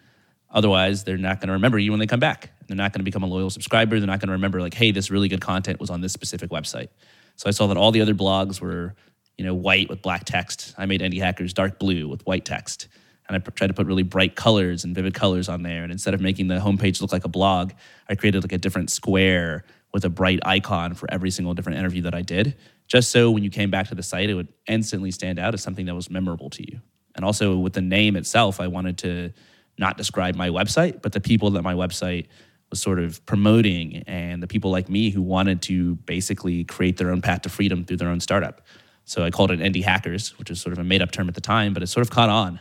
Otherwise, 0.53 1.05
they're 1.05 1.17
not 1.17 1.41
going 1.41 1.49
to 1.49 1.55
remember 1.55 1.79
you 1.79 1.91
when 1.91 1.99
they 1.99 2.07
come 2.07 2.21
back. 2.21 2.51
They're 2.67 2.77
not 2.77 2.93
going 2.93 3.01
to 3.01 3.05
become 3.05 3.23
a 3.23 3.27
loyal 3.27 3.51
subscriber. 3.51 3.99
They're 3.99 4.07
not 4.07 4.21
going 4.21 4.29
to 4.29 4.35
remember, 4.35 4.61
like, 4.61 4.75
hey, 4.75 4.91
this 4.91 5.11
really 5.11 5.29
good 5.29 5.41
content 5.41 5.81
was 5.81 5.91
on 5.91 6.01
this 6.01 6.13
specific 6.13 6.51
website. 6.51 6.89
So 7.37 7.49
I 7.49 7.53
saw 7.53 7.67
that 7.69 7.77
all 7.77 7.91
the 7.91 8.03
other 8.03 8.15
blogs 8.15 8.61
were, 8.61 8.95
you 9.39 9.45
know, 9.45 9.55
white 9.55 9.89
with 9.89 10.03
black 10.03 10.25
text. 10.25 10.75
I 10.77 10.87
made 10.87 11.01
Indie 11.01 11.21
Hackers 11.21 11.55
dark 11.55 11.79
blue 11.79 12.07
with 12.07 12.25
white 12.27 12.45
text. 12.45 12.89
And 13.29 13.37
I 13.37 13.39
tried 13.51 13.69
to 13.69 13.75
put 13.75 13.87
really 13.87 14.03
bright 14.03 14.37
colors 14.37 14.85
and 14.85 14.95
vivid 14.95 15.15
colors 15.15 15.49
on 15.49 15.63
there. 15.63 15.83
And 15.83 15.93
instead 15.93 16.13
of 16.13 16.21
making 16.21 16.49
the 16.49 16.59
homepage 16.59 17.01
look 17.01 17.13
like 17.13 17.25
a 17.25 17.29
blog, 17.29 17.73
I 18.09 18.15
created 18.15 18.43
like 18.45 18.53
a 18.53 18.59
different 18.59 18.91
square 18.91 19.65
with 19.93 20.05
a 20.05 20.11
bright 20.11 20.41
icon 20.45 20.95
for 20.95 21.11
every 21.13 21.31
single 21.31 21.55
different 21.55 21.79
interview 21.79 22.03
that 22.03 22.15
I 22.15 22.23
did, 22.23 22.57
just 22.89 23.11
so 23.11 23.31
when 23.31 23.43
you 23.43 23.51
came 23.51 23.71
back 23.71 23.89
to 23.89 23.95
the 23.95 24.03
site, 24.03 24.31
it 24.31 24.35
would 24.35 24.49
instantly 24.67 25.11
stand 25.11 25.39
out 25.39 25.55
as 25.55 25.63
something 25.63 25.87
that 25.87 25.95
was 25.95 26.11
memorable 26.11 26.51
to 26.51 26.63
you. 26.63 26.81
And 27.15 27.25
also 27.25 27.57
with 27.59 27.75
the 27.75 27.83
name 27.83 28.17
itself, 28.17 28.59
I 28.61 28.67
wanted 28.67 28.99
to 28.99 29.33
not 29.79 29.97
describe 29.97 30.35
my 30.35 30.49
website, 30.49 31.03
but 31.03 31.13
the 31.13 31.21
people 31.21 31.51
that 31.53 31.63
my 31.63 31.75
website 31.75 32.27
was 32.71 32.81
sort 32.81 32.99
of 32.99 33.25
promoting 33.27 34.03
and 34.07 34.43
the 34.43 34.47
people 34.47 34.71
like 34.71 34.89
me 34.89 35.11
who 35.11 35.23
wanted 35.23 35.61
to 35.63 35.97
basically 35.97 36.65
create 36.65 36.97
their 36.97 37.11
own 37.11 37.21
path 37.21 37.43
to 37.43 37.49
freedom 37.49 37.85
through 37.85 37.99
their 37.99 38.09
own 38.09 38.21
startup. 38.21 38.63
So 39.05 39.25
I 39.25 39.31
called 39.31 39.51
it 39.51 39.61
Indie 39.61 39.85
Hackers, 39.85 40.39
which 40.39 40.51
is 40.51 40.61
sort 40.61 40.73
of 40.73 40.79
a 40.79 40.85
made 40.85 41.03
up 41.03 41.11
term 41.11 41.29
at 41.29 41.35
the 41.35 41.41
time, 41.41 41.75
but 41.75 41.83
it 41.83 41.89
sort 41.89 42.07
of 42.07 42.11
caught 42.11 42.31
on. 42.31 42.61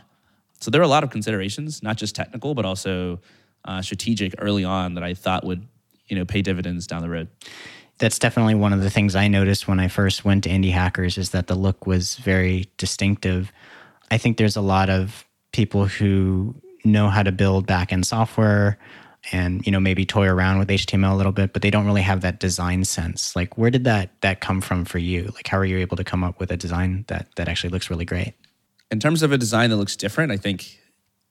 So 0.60 0.70
there 0.70 0.80
were 0.80 0.84
a 0.84 0.88
lot 0.88 1.02
of 1.02 1.10
considerations, 1.10 1.82
not 1.82 1.96
just 1.96 2.14
technical, 2.14 2.54
but 2.54 2.64
also 2.64 3.20
uh, 3.64 3.82
strategic 3.82 4.34
early 4.38 4.64
on 4.64 4.94
that 4.94 5.04
I 5.04 5.14
thought 5.14 5.44
would 5.44 5.66
you 6.08 6.16
know 6.16 6.24
pay 6.24 6.42
dividends 6.42 6.86
down 6.86 7.02
the 7.02 7.08
road. 7.08 7.28
That's 7.98 8.18
definitely 8.18 8.54
one 8.54 8.72
of 8.72 8.80
the 8.80 8.90
things 8.90 9.14
I 9.14 9.28
noticed 9.28 9.68
when 9.68 9.78
I 9.78 9.88
first 9.88 10.24
went 10.24 10.44
to 10.44 10.50
Indie 10.50 10.72
Hackers 10.72 11.18
is 11.18 11.30
that 11.30 11.46
the 11.46 11.54
look 11.54 11.86
was 11.86 12.16
very 12.16 12.68
distinctive. 12.76 13.52
I 14.10 14.18
think 14.18 14.36
there's 14.36 14.56
a 14.56 14.60
lot 14.60 14.90
of 14.90 15.24
people 15.52 15.86
who 15.86 16.54
know 16.84 17.08
how 17.08 17.22
to 17.22 17.32
build 17.32 17.66
backend 17.66 18.04
software 18.04 18.78
and 19.30 19.64
you 19.64 19.70
know 19.70 19.78
maybe 19.78 20.04
toy 20.04 20.26
around 20.26 20.58
with 20.58 20.68
HTML 20.68 21.12
a 21.12 21.14
little 21.14 21.32
bit, 21.32 21.52
but 21.52 21.62
they 21.62 21.70
don't 21.70 21.86
really 21.86 22.02
have 22.02 22.22
that 22.22 22.40
design 22.40 22.84
sense. 22.84 23.36
Like, 23.36 23.56
where 23.56 23.70
did 23.70 23.84
that 23.84 24.20
that 24.22 24.40
come 24.40 24.60
from 24.60 24.84
for 24.84 24.98
you? 24.98 25.30
Like, 25.34 25.46
how 25.46 25.58
are 25.58 25.64
you 25.64 25.78
able 25.78 25.96
to 25.96 26.04
come 26.04 26.24
up 26.24 26.40
with 26.40 26.50
a 26.50 26.56
design 26.56 27.04
that 27.08 27.28
that 27.36 27.48
actually 27.48 27.70
looks 27.70 27.90
really 27.90 28.04
great? 28.04 28.34
In 28.90 28.98
terms 28.98 29.22
of 29.22 29.32
a 29.32 29.38
design 29.38 29.70
that 29.70 29.76
looks 29.76 29.96
different, 29.96 30.32
I 30.32 30.36
think 30.36 30.78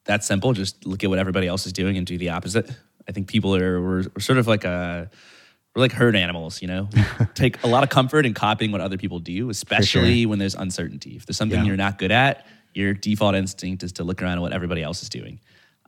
that's 0.05 0.25
simple. 0.25 0.53
Just 0.53 0.85
look 0.85 1.03
at 1.03 1.09
what 1.09 1.19
everybody 1.19 1.47
else 1.47 1.65
is 1.65 1.73
doing 1.73 1.97
and 1.97 2.07
do 2.07 2.17
the 2.17 2.29
opposite. 2.29 2.69
I 3.07 3.11
think 3.11 3.27
people 3.27 3.55
are 3.55 3.81
we're, 3.81 4.03
we're 4.15 4.21
sort 4.21 4.37
of 4.37 4.47
like 4.47 4.63
a 4.63 5.09
we're 5.75 5.81
like 5.81 5.91
herd 5.91 6.15
animals, 6.15 6.61
you 6.61 6.67
know. 6.67 6.89
Take 7.33 7.63
a 7.63 7.67
lot 7.67 7.83
of 7.83 7.89
comfort 7.89 8.25
in 8.25 8.33
copying 8.33 8.71
what 8.71 8.81
other 8.81 8.97
people 8.97 9.19
do, 9.19 9.49
especially 9.49 10.21
sure. 10.21 10.29
when 10.29 10.39
there's 10.39 10.55
uncertainty. 10.55 11.15
If 11.15 11.25
there's 11.25 11.37
something 11.37 11.59
yeah. 11.59 11.65
you're 11.65 11.77
not 11.77 11.97
good 11.97 12.11
at, 12.11 12.45
your 12.73 12.93
default 12.93 13.35
instinct 13.35 13.83
is 13.83 13.91
to 13.93 14.03
look 14.03 14.21
around 14.21 14.37
at 14.37 14.41
what 14.41 14.53
everybody 14.53 14.83
else 14.83 15.01
is 15.03 15.09
doing. 15.09 15.39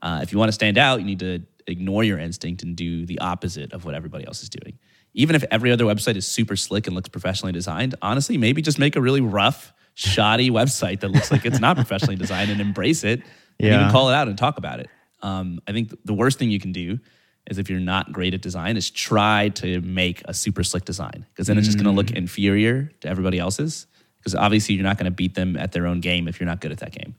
Uh, 0.02 0.20
if 0.22 0.32
you 0.32 0.38
want 0.38 0.48
to 0.48 0.52
stand 0.52 0.78
out, 0.78 1.00
you 1.00 1.06
need 1.06 1.20
to 1.20 1.40
ignore 1.66 2.04
your 2.04 2.18
instinct 2.18 2.62
and 2.62 2.76
do 2.76 3.06
the 3.06 3.18
opposite 3.20 3.72
of 3.72 3.84
what 3.84 3.94
everybody 3.94 4.26
else 4.26 4.42
is 4.42 4.48
doing. 4.48 4.78
Even 5.14 5.36
if 5.36 5.44
every 5.50 5.70
other 5.70 5.84
website 5.84 6.16
is 6.16 6.26
super 6.26 6.56
slick 6.56 6.86
and 6.86 6.94
looks 6.94 7.08
professionally 7.08 7.52
designed, 7.52 7.94
honestly, 8.02 8.36
maybe 8.36 8.60
just 8.60 8.78
make 8.78 8.96
a 8.96 9.00
really 9.00 9.20
rough, 9.20 9.72
shoddy 9.94 10.50
website 10.50 11.00
that 11.00 11.08
looks 11.08 11.30
like 11.30 11.46
it's 11.46 11.60
not 11.60 11.76
professionally 11.76 12.16
designed 12.16 12.50
and 12.50 12.60
embrace 12.60 13.04
it 13.04 13.20
and 13.60 13.68
yeah. 13.68 13.80
even 13.80 13.90
call 13.90 14.10
it 14.10 14.14
out 14.14 14.28
and 14.28 14.36
talk 14.36 14.58
about 14.58 14.80
it. 14.80 14.88
Um, 15.22 15.60
I 15.66 15.72
think 15.72 15.94
the 16.04 16.14
worst 16.14 16.38
thing 16.38 16.50
you 16.50 16.60
can 16.60 16.72
do 16.72 16.98
is 17.46 17.58
if 17.58 17.70
you're 17.70 17.80
not 17.80 18.12
great 18.12 18.34
at 18.34 18.40
design, 18.40 18.76
is 18.76 18.90
try 18.90 19.50
to 19.50 19.80
make 19.82 20.22
a 20.26 20.34
super 20.34 20.64
slick 20.64 20.84
design 20.84 21.26
because 21.30 21.46
then 21.46 21.56
mm. 21.56 21.60
it's 21.60 21.68
just 21.68 21.78
going 21.78 21.86
to 21.86 21.96
look 21.96 22.08
mm. 22.08 22.16
inferior 22.16 22.90
to 23.00 23.08
everybody 23.08 23.38
else's. 23.38 23.86
Because 24.24 24.34
obviously 24.34 24.74
you're 24.74 24.84
not 24.84 24.96
going 24.96 25.04
to 25.04 25.10
beat 25.10 25.34
them 25.34 25.56
at 25.56 25.72
their 25.72 25.86
own 25.86 26.00
game 26.00 26.26
if 26.28 26.40
you're 26.40 26.46
not 26.46 26.60
good 26.60 26.72
at 26.72 26.78
that 26.78 26.92
game. 26.92 27.14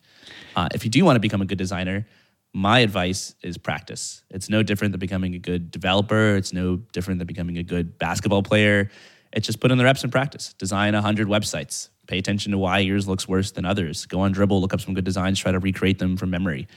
Uh, 0.56 0.68
if 0.74 0.84
you 0.84 0.90
do 0.90 1.06
want 1.06 1.16
to 1.16 1.20
become 1.20 1.42
a 1.42 1.46
good 1.46 1.58
designer, 1.58 2.08
my 2.52 2.80
advice 2.80 3.36
is 3.44 3.58
practice. 3.58 4.24
It's 4.32 4.50
no 4.50 4.64
different 4.64 4.94
than 4.94 5.00
becoming 5.00 5.36
a 5.36 5.40
good 5.40 5.70
developer. 5.70 6.36
It's 6.36 6.54
no 6.54 6.78
different 6.94 7.20
than 7.20 7.28
becoming 7.28 7.58
a 7.58 7.64
good 7.64 8.00
basketball 8.00 8.44
player. 8.44 8.90
It's 9.34 9.46
just 9.46 9.60
put 9.60 9.72
in 9.72 9.78
the 9.78 9.84
reps 9.84 10.04
and 10.04 10.12
practice. 10.12 10.54
Design 10.54 10.94
100 10.94 11.28
websites. 11.28 11.90
Pay 12.08 12.18
attention 12.18 12.54
to 12.54 12.58
why 12.58 12.80
yours 12.80 13.08
looks 13.08 13.28
worse 13.28 13.52
than 13.52 13.66
others. 13.66 14.06
Go 14.06 14.22
on 14.22 14.34
Dribbble, 14.34 14.62
look 14.62 14.74
up 14.74 14.80
some 14.80 14.94
good 14.94 15.04
designs, 15.04 15.40
try 15.40 15.52
to 15.52 15.60
recreate 15.60 16.00
them 16.00 16.18
from 16.18 16.30
memory. 16.30 16.68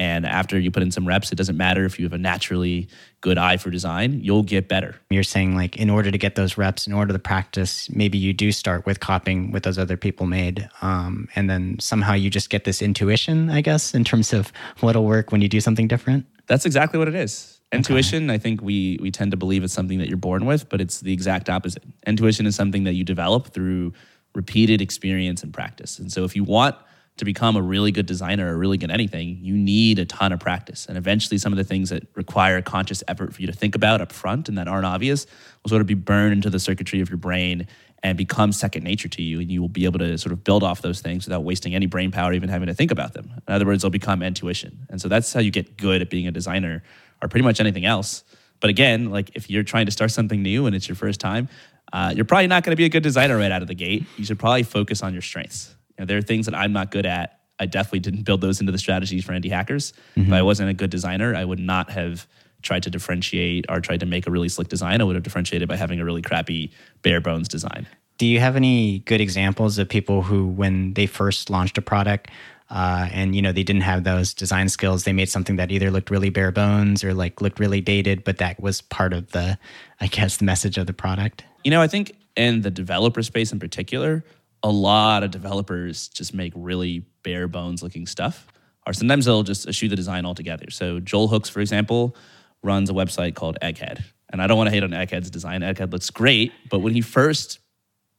And 0.00 0.24
after 0.24 0.58
you 0.58 0.70
put 0.70 0.82
in 0.82 0.90
some 0.90 1.06
reps, 1.06 1.30
it 1.30 1.34
doesn't 1.34 1.58
matter 1.58 1.84
if 1.84 1.98
you 1.98 2.06
have 2.06 2.14
a 2.14 2.18
naturally 2.18 2.88
good 3.20 3.36
eye 3.36 3.58
for 3.58 3.68
design, 3.68 4.18
you'll 4.22 4.42
get 4.42 4.66
better. 4.66 4.96
You're 5.10 5.22
saying, 5.22 5.54
like, 5.54 5.76
in 5.76 5.90
order 5.90 6.10
to 6.10 6.16
get 6.16 6.36
those 6.36 6.56
reps, 6.56 6.86
in 6.86 6.94
order 6.94 7.12
to 7.12 7.18
practice, 7.18 7.90
maybe 7.90 8.16
you 8.16 8.32
do 8.32 8.50
start 8.50 8.86
with 8.86 8.98
copying 9.00 9.52
what 9.52 9.62
those 9.62 9.76
other 9.76 9.98
people 9.98 10.26
made. 10.26 10.66
Um, 10.80 11.28
and 11.36 11.50
then 11.50 11.78
somehow 11.80 12.14
you 12.14 12.30
just 12.30 12.48
get 12.48 12.64
this 12.64 12.80
intuition, 12.80 13.50
I 13.50 13.60
guess, 13.60 13.92
in 13.92 14.04
terms 14.04 14.32
of 14.32 14.50
what'll 14.80 15.04
work 15.04 15.32
when 15.32 15.42
you 15.42 15.50
do 15.50 15.60
something 15.60 15.86
different. 15.86 16.24
That's 16.46 16.64
exactly 16.64 16.98
what 16.98 17.08
it 17.08 17.14
is. 17.14 17.60
Okay. 17.70 17.76
Intuition, 17.76 18.30
I 18.30 18.38
think 18.38 18.62
we, 18.62 18.98
we 19.02 19.10
tend 19.10 19.32
to 19.32 19.36
believe 19.36 19.62
it's 19.62 19.74
something 19.74 19.98
that 19.98 20.08
you're 20.08 20.16
born 20.16 20.46
with, 20.46 20.70
but 20.70 20.80
it's 20.80 21.00
the 21.00 21.12
exact 21.12 21.50
opposite. 21.50 21.82
Intuition 22.06 22.46
is 22.46 22.56
something 22.56 22.84
that 22.84 22.94
you 22.94 23.04
develop 23.04 23.48
through 23.48 23.92
repeated 24.34 24.80
experience 24.80 25.42
and 25.42 25.52
practice. 25.52 25.98
And 25.98 26.10
so 26.10 26.24
if 26.24 26.34
you 26.34 26.42
want, 26.42 26.74
to 27.20 27.24
become 27.26 27.54
a 27.54 27.62
really 27.62 27.92
good 27.92 28.06
designer 28.06 28.52
or 28.52 28.58
really 28.58 28.78
good 28.78 28.90
anything, 28.90 29.38
you 29.42 29.54
need 29.54 29.98
a 29.98 30.06
ton 30.06 30.32
of 30.32 30.40
practice. 30.40 30.86
And 30.86 30.96
eventually, 30.96 31.36
some 31.36 31.52
of 31.52 31.58
the 31.58 31.64
things 31.64 31.90
that 31.90 32.06
require 32.14 32.60
conscious 32.62 33.02
effort 33.06 33.34
for 33.34 33.42
you 33.42 33.46
to 33.46 33.52
think 33.52 33.74
about 33.74 34.00
up 34.00 34.10
front 34.10 34.48
and 34.48 34.56
that 34.56 34.66
aren't 34.66 34.86
obvious 34.86 35.26
will 35.62 35.68
sort 35.68 35.82
of 35.82 35.86
be 35.86 35.94
burned 35.94 36.32
into 36.32 36.48
the 36.48 36.58
circuitry 36.58 37.00
of 37.00 37.10
your 37.10 37.18
brain 37.18 37.66
and 38.02 38.16
become 38.16 38.52
second 38.52 38.84
nature 38.84 39.08
to 39.08 39.22
you. 39.22 39.38
And 39.38 39.52
you 39.52 39.60
will 39.60 39.68
be 39.68 39.84
able 39.84 39.98
to 39.98 40.16
sort 40.16 40.32
of 40.32 40.42
build 40.42 40.62
off 40.62 40.80
those 40.80 41.02
things 41.02 41.26
without 41.26 41.44
wasting 41.44 41.74
any 41.74 41.84
brain 41.84 42.10
power, 42.10 42.32
even 42.32 42.48
having 42.48 42.68
to 42.68 42.74
think 42.74 42.90
about 42.90 43.12
them. 43.12 43.30
In 43.46 43.54
other 43.54 43.66
words, 43.66 43.82
they'll 43.82 43.90
become 43.90 44.22
intuition. 44.22 44.86
And 44.88 44.98
so 44.98 45.08
that's 45.08 45.30
how 45.30 45.40
you 45.40 45.50
get 45.50 45.76
good 45.76 46.00
at 46.00 46.08
being 46.08 46.26
a 46.26 46.32
designer 46.32 46.82
or 47.22 47.28
pretty 47.28 47.44
much 47.44 47.60
anything 47.60 47.84
else. 47.84 48.24
But 48.60 48.70
again, 48.70 49.10
like 49.10 49.30
if 49.34 49.50
you're 49.50 49.62
trying 49.62 49.84
to 49.86 49.92
start 49.92 50.10
something 50.10 50.42
new 50.42 50.64
and 50.64 50.74
it's 50.74 50.88
your 50.88 50.96
first 50.96 51.20
time, 51.20 51.50
uh, 51.92 52.14
you're 52.16 52.24
probably 52.24 52.46
not 52.46 52.64
going 52.64 52.72
to 52.72 52.76
be 52.76 52.86
a 52.86 52.88
good 52.88 53.02
designer 53.02 53.36
right 53.36 53.52
out 53.52 53.60
of 53.60 53.68
the 53.68 53.74
gate. 53.74 54.04
You 54.16 54.24
should 54.24 54.38
probably 54.38 54.62
focus 54.62 55.02
on 55.02 55.12
your 55.12 55.22
strengths 55.22 55.74
know, 56.00 56.06
there 56.06 56.18
are 56.18 56.22
things 56.22 56.46
that 56.46 56.54
I'm 56.54 56.72
not 56.72 56.90
good 56.90 57.06
at. 57.06 57.40
I 57.58 57.66
definitely 57.66 58.00
didn't 58.00 58.22
build 58.22 58.40
those 58.40 58.60
into 58.60 58.72
the 58.72 58.78
strategies 58.78 59.24
for 59.24 59.32
indie 59.32 59.50
hackers. 59.50 59.92
Mm-hmm. 60.16 60.32
If 60.32 60.38
I 60.38 60.42
wasn't 60.42 60.70
a 60.70 60.74
good 60.74 60.90
designer, 60.90 61.34
I 61.34 61.44
would 61.44 61.58
not 61.58 61.90
have 61.90 62.26
tried 62.62 62.82
to 62.82 62.90
differentiate 62.90 63.66
or 63.68 63.80
tried 63.80 64.00
to 64.00 64.06
make 64.06 64.26
a 64.26 64.30
really 64.30 64.48
slick 64.48 64.68
design. 64.68 65.00
I 65.00 65.04
would 65.04 65.16
have 65.16 65.22
differentiated 65.22 65.68
by 65.68 65.76
having 65.76 66.00
a 66.00 66.04
really 66.04 66.22
crappy 66.22 66.72
bare 67.02 67.20
bones 67.20 67.48
design. 67.48 67.86
Do 68.18 68.26
you 68.26 68.40
have 68.40 68.56
any 68.56 69.00
good 69.00 69.20
examples 69.20 69.78
of 69.78 69.88
people 69.88 70.22
who, 70.22 70.46
when 70.46 70.92
they 70.94 71.06
first 71.06 71.48
launched 71.48 71.78
a 71.78 71.82
product, 71.82 72.30
uh, 72.68 73.08
and 73.12 73.34
you 73.34 73.42
know 73.42 73.50
they 73.50 73.62
didn't 73.62 73.82
have 73.82 74.04
those 74.04 74.32
design 74.32 74.68
skills, 74.68 75.04
they 75.04 75.12
made 75.12 75.28
something 75.28 75.56
that 75.56 75.72
either 75.72 75.90
looked 75.90 76.10
really 76.10 76.30
bare 76.30 76.52
bones 76.52 77.02
or 77.02 77.14
like 77.14 77.40
looked 77.40 77.58
really 77.58 77.80
dated, 77.80 78.22
but 78.22 78.38
that 78.38 78.60
was 78.60 78.80
part 78.82 79.12
of 79.12 79.32
the, 79.32 79.58
I 80.00 80.06
guess, 80.06 80.36
the 80.36 80.44
message 80.44 80.78
of 80.78 80.86
the 80.86 80.92
product. 80.92 81.44
You 81.64 81.70
know, 81.70 81.82
I 81.82 81.88
think 81.88 82.16
in 82.36 82.60
the 82.60 82.70
developer 82.70 83.22
space 83.22 83.52
in 83.52 83.58
particular, 83.58 84.24
a 84.62 84.70
lot 84.70 85.22
of 85.22 85.30
developers 85.30 86.08
just 86.08 86.34
make 86.34 86.52
really 86.54 87.06
bare 87.22 87.48
bones 87.48 87.82
looking 87.82 88.06
stuff, 88.06 88.46
or 88.86 88.92
sometimes 88.92 89.24
they'll 89.24 89.42
just 89.42 89.66
eschew 89.66 89.88
the 89.88 89.96
design 89.96 90.26
altogether. 90.26 90.70
So 90.70 91.00
Joel 91.00 91.28
Hooks, 91.28 91.48
for 91.48 91.60
example, 91.60 92.16
runs 92.62 92.90
a 92.90 92.92
website 92.92 93.34
called 93.34 93.58
Egghead. 93.62 94.02
And 94.32 94.40
I 94.40 94.46
don't 94.46 94.56
want 94.56 94.68
to 94.68 94.72
hate 94.72 94.84
on 94.84 94.90
Egghead's 94.90 95.30
design. 95.30 95.62
Egghead 95.62 95.92
looks 95.92 96.10
great, 96.10 96.52
but 96.70 96.80
when 96.80 96.94
he 96.94 97.00
first 97.00 97.58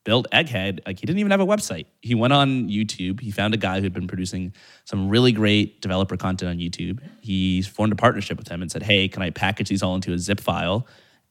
built 0.03 0.27
Egghead, 0.31 0.79
like 0.86 1.00
he 1.00 1.05
didn't 1.05 1.19
even 1.19 1.31
have 1.31 1.39
a 1.39 1.45
website. 1.45 1.86
He 2.01 2.15
went 2.15 2.33
on 2.33 2.69
YouTube. 2.69 3.19
He 3.19 3.31
found 3.31 3.53
a 3.53 3.57
guy 3.57 3.79
who'd 3.79 3.93
been 3.93 4.07
producing 4.07 4.53
some 4.86 5.10
really 5.10 5.31
great 5.31 5.81
developer 5.81 6.17
content 6.17 6.50
on 6.50 6.57
YouTube. 6.57 7.00
He 7.21 7.62
formed 7.62 7.93
a 7.93 7.95
partnership 7.95 8.38
with 8.38 8.48
him 8.48 8.62
and 8.62 8.71
said, 8.71 8.83
"Hey, 8.83 9.07
can 9.07 9.21
I 9.21 9.29
package 9.29 9.69
these 9.69 9.83
all 9.83 9.95
into 9.95 10.12
a 10.12 10.17
zip 10.17 10.39
file 10.39 10.88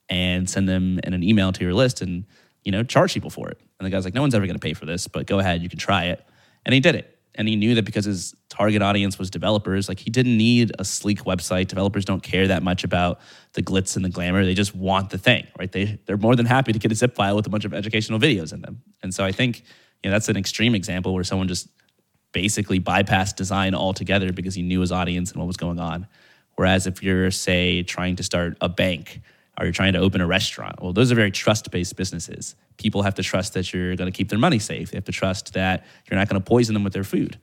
and 0.09 0.49
send 0.49 0.69
them 0.69 1.01
in 1.03 1.15
an 1.15 1.23
email 1.23 1.53
to 1.53 1.65
your 1.65 1.75
list 1.75 2.01
and 2.01 2.25
you 2.65 2.71
know 2.71 2.85
charge 2.85 3.13
people 3.13 3.31
for 3.31 3.49
it?" 3.51 3.61
And 3.81 3.87
the 3.87 3.91
guy's 3.91 4.05
like, 4.05 4.15
no 4.15 4.21
one's 4.21 4.35
ever 4.35 4.47
going 4.47 4.59
to 4.59 4.61
pay 4.61 4.75
for 4.75 4.85
this, 4.85 5.09
but 5.09 5.27
go 5.27 5.39
ahead, 5.39 5.63
you 5.63 5.71
can 5.71 5.79
try 5.79 6.05
it. 6.05 6.23
And 6.67 6.75
he 6.75 6.81
did 6.81 6.95
it. 6.95 7.17
And 7.35 7.49
he 7.49 7.57
knew 7.57 7.75
that 7.77 7.87
because 7.87 8.05
his 8.05 8.35
target 8.51 8.83
audience 8.83 9.19
was 9.19 9.31
developers, 9.31 9.89
like 9.89 9.99
he 9.99 10.11
didn't 10.11 10.37
need 10.37 10.73
a 10.79 10.85
sleek 10.85 11.25
website. 11.25 11.69
Developers 11.69 12.05
don't 12.05 12.23
care 12.23 12.47
that 12.49 12.63
much 12.63 12.85
about 12.85 13.21
the 13.55 13.63
glitz 13.63 13.97
and 13.97 14.05
the 14.05 14.11
glamour. 14.11 14.45
They 14.45 14.53
just 14.53 14.75
want 14.75 15.09
the 15.09 15.17
thing, 15.17 15.47
right? 15.59 15.73
They 15.73 15.99
they're 16.05 16.19
more 16.19 16.37
than 16.37 16.45
happy 16.45 16.75
to 16.75 16.79
get 16.79 16.93
a 16.93 16.95
zip 16.95 17.15
file 17.15 17.37
with 17.37 17.47
a 17.47 17.49
bunch 17.49 17.65
of 17.65 17.73
educational 17.73 18.19
videos 18.19 18.53
in 18.53 18.61
them. 18.61 18.83
And 19.03 19.15
so 19.15 19.25
I 19.25 19.33
think 19.33 19.63
you 20.03 20.11
know 20.11 20.11
that's 20.11 20.29
an 20.29 20.37
extreme 20.37 20.75
example 20.75 21.15
where 21.15 21.25
someone 21.25 21.49
just 21.49 21.69
basically 22.33 22.81
bypassed 22.81 23.37
design 23.37 23.75
altogether 23.75 24.33
because 24.33 24.55
he 24.55 24.63
knew 24.63 24.81
his 24.81 24.93
audience 24.93 25.31
and 25.31 25.39
what 25.39 25.47
was 25.47 25.57
going 25.57 25.81
on. 25.81 26.07
Whereas 26.57 26.87
if 26.87 27.03
you're 27.03 27.31
say 27.31 27.85
trying 27.85 28.17
to 28.17 28.23
start 28.23 28.59
a 28.61 28.69
bank 28.69 29.23
or 29.61 29.65
you're 29.65 29.73
trying 29.73 29.93
to 29.93 29.99
open 29.99 30.23
a 30.23 30.27
restaurant, 30.27 30.83
well, 30.83 30.95
those 30.95 31.13
are 31.13 31.15
very 31.15 31.31
trust-based 31.31 31.95
businesses. 31.95 32.55
People 32.79 33.03
have 33.03 33.15
to 33.17 33.23
trust 33.23 33.53
that 33.55 33.73
you're 33.73 33.95
going 33.95 34.11
to 34.11 34.17
keep 34.17 34.31
their 34.31 34.39
money 34.39 34.59
safe. 34.59 34.91
They 34.91 34.97
have 34.97 35.05
to 35.05 35.13
trust 35.13 35.53
that 35.53 35.85
you're 36.11 36.19
not 36.19 36.29
going 36.29 36.41
to 36.41 36.45
poison 36.45 36.73
them 36.73 36.83
with 36.83 36.95
their 36.95 37.05
food. 37.05 37.39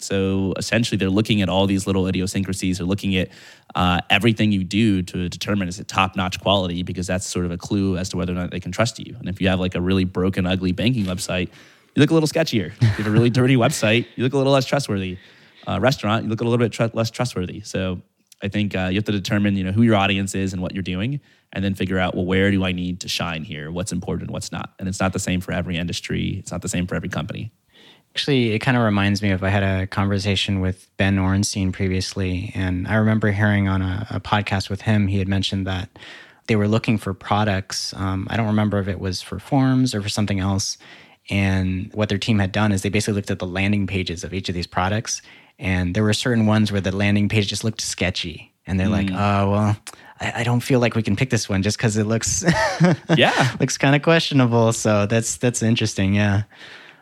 So 0.00 0.54
essentially, 0.56 0.98
they're 0.98 1.10
looking 1.10 1.42
at 1.42 1.48
all 1.48 1.66
these 1.66 1.86
little 1.86 2.06
idiosyncrasies. 2.06 2.78
They're 2.78 2.86
looking 2.86 3.14
at 3.16 3.28
uh, 3.74 4.00
everything 4.10 4.50
you 4.50 4.64
do 4.64 5.02
to 5.02 5.28
determine 5.28 5.68
is 5.68 5.78
it 5.78 5.86
top 5.86 6.16
notch 6.16 6.40
quality 6.40 6.82
because 6.82 7.06
that's 7.06 7.26
sort 7.26 7.44
of 7.44 7.52
a 7.52 7.56
clue 7.56 7.96
as 7.96 8.08
to 8.08 8.16
whether 8.16 8.32
or 8.32 8.36
not 8.36 8.50
they 8.50 8.60
can 8.60 8.72
trust 8.72 8.98
you. 8.98 9.14
And 9.18 9.28
if 9.28 9.40
you 9.40 9.48
have 9.48 9.60
like 9.60 9.74
a 9.76 9.80
really 9.80 10.04
broken, 10.04 10.46
ugly 10.46 10.72
banking 10.72 11.04
website, 11.04 11.48
you 11.94 12.00
look 12.00 12.10
a 12.10 12.14
little 12.14 12.28
sketchier. 12.28 12.72
If 12.80 12.98
you 12.98 13.04
have 13.04 13.06
a 13.06 13.10
really 13.10 13.30
dirty 13.30 13.56
website, 13.56 14.06
you 14.16 14.24
look 14.24 14.32
a 14.32 14.38
little 14.38 14.52
less 14.52 14.66
trustworthy. 14.66 15.18
Uh, 15.66 15.78
restaurant, 15.80 16.24
you 16.24 16.30
look 16.30 16.40
a 16.40 16.44
little 16.44 16.58
bit 16.58 16.72
tr- 16.72 16.84
less 16.94 17.10
trustworthy. 17.10 17.60
So 17.60 18.00
I 18.42 18.48
think 18.48 18.74
uh, 18.74 18.88
you 18.90 18.96
have 18.96 19.04
to 19.04 19.12
determine, 19.12 19.56
you 19.56 19.64
know, 19.64 19.72
who 19.72 19.82
your 19.82 19.96
audience 19.96 20.34
is 20.34 20.52
and 20.52 20.62
what 20.62 20.72
you're 20.72 20.82
doing, 20.82 21.20
and 21.52 21.64
then 21.64 21.74
figure 21.74 21.98
out, 21.98 22.14
well, 22.14 22.26
where 22.26 22.50
do 22.50 22.64
I 22.64 22.72
need 22.72 23.00
to 23.00 23.08
shine 23.08 23.44
here? 23.44 23.70
What's 23.70 23.92
important, 23.92 24.30
what's 24.30 24.52
not? 24.52 24.74
And 24.78 24.88
it's 24.88 25.00
not 25.00 25.12
the 25.12 25.18
same 25.18 25.40
for 25.40 25.52
every 25.52 25.76
industry. 25.76 26.36
It's 26.38 26.52
not 26.52 26.62
the 26.62 26.68
same 26.68 26.86
for 26.86 26.94
every 26.94 27.08
company. 27.08 27.52
Actually, 28.14 28.52
it 28.52 28.58
kind 28.60 28.76
of 28.76 28.82
reminds 28.82 29.22
me 29.22 29.30
of 29.30 29.42
I 29.44 29.48
had 29.48 29.62
a 29.62 29.86
conversation 29.86 30.60
with 30.60 30.88
Ben 30.96 31.16
Orenstein 31.16 31.72
previously, 31.72 32.50
and 32.54 32.88
I 32.88 32.96
remember 32.96 33.30
hearing 33.30 33.68
on 33.68 33.82
a, 33.82 34.06
a 34.10 34.20
podcast 34.20 34.70
with 34.70 34.82
him, 34.82 35.06
he 35.06 35.18
had 35.18 35.28
mentioned 35.28 35.66
that 35.66 35.88
they 36.48 36.56
were 36.56 36.68
looking 36.68 36.98
for 36.98 37.14
products. 37.14 37.94
Um, 37.94 38.26
I 38.30 38.36
don't 38.36 38.46
remember 38.46 38.78
if 38.78 38.88
it 38.88 38.98
was 38.98 39.22
for 39.22 39.38
forms 39.38 39.94
or 39.94 40.02
for 40.02 40.08
something 40.08 40.40
else. 40.40 40.78
And 41.30 41.90
what 41.92 42.08
their 42.08 42.18
team 42.18 42.38
had 42.38 42.52
done 42.52 42.72
is 42.72 42.82
they 42.82 42.88
basically 42.88 43.14
looked 43.14 43.30
at 43.30 43.38
the 43.38 43.46
landing 43.46 43.86
pages 43.86 44.24
of 44.24 44.32
each 44.32 44.48
of 44.48 44.54
these 44.54 44.66
products, 44.66 45.20
and 45.58 45.94
there 45.94 46.02
were 46.02 46.14
certain 46.14 46.46
ones 46.46 46.72
where 46.72 46.80
the 46.80 46.94
landing 46.94 47.28
page 47.28 47.48
just 47.48 47.64
looked 47.64 47.82
sketchy. 47.82 48.52
And 48.68 48.78
they're 48.78 48.86
mm. 48.86 48.90
like, 48.90 49.10
oh, 49.10 49.50
well, 49.50 49.76
I, 50.20 50.40
I, 50.40 50.44
don't 50.44 50.60
feel 50.60 50.78
like 50.78 50.94
we 50.94 51.02
can 51.02 51.16
pick 51.16 51.30
this 51.30 51.48
one 51.48 51.62
just 51.62 51.78
because 51.78 51.96
it 51.96 52.04
looks, 52.04 52.44
yeah, 53.16 53.56
looks 53.58 53.78
kind 53.78 53.96
of 53.96 54.02
questionable. 54.02 54.72
So 54.72 55.06
that's 55.06 55.38
that's 55.38 55.62
interesting. 55.62 56.14
Yeah. 56.14 56.42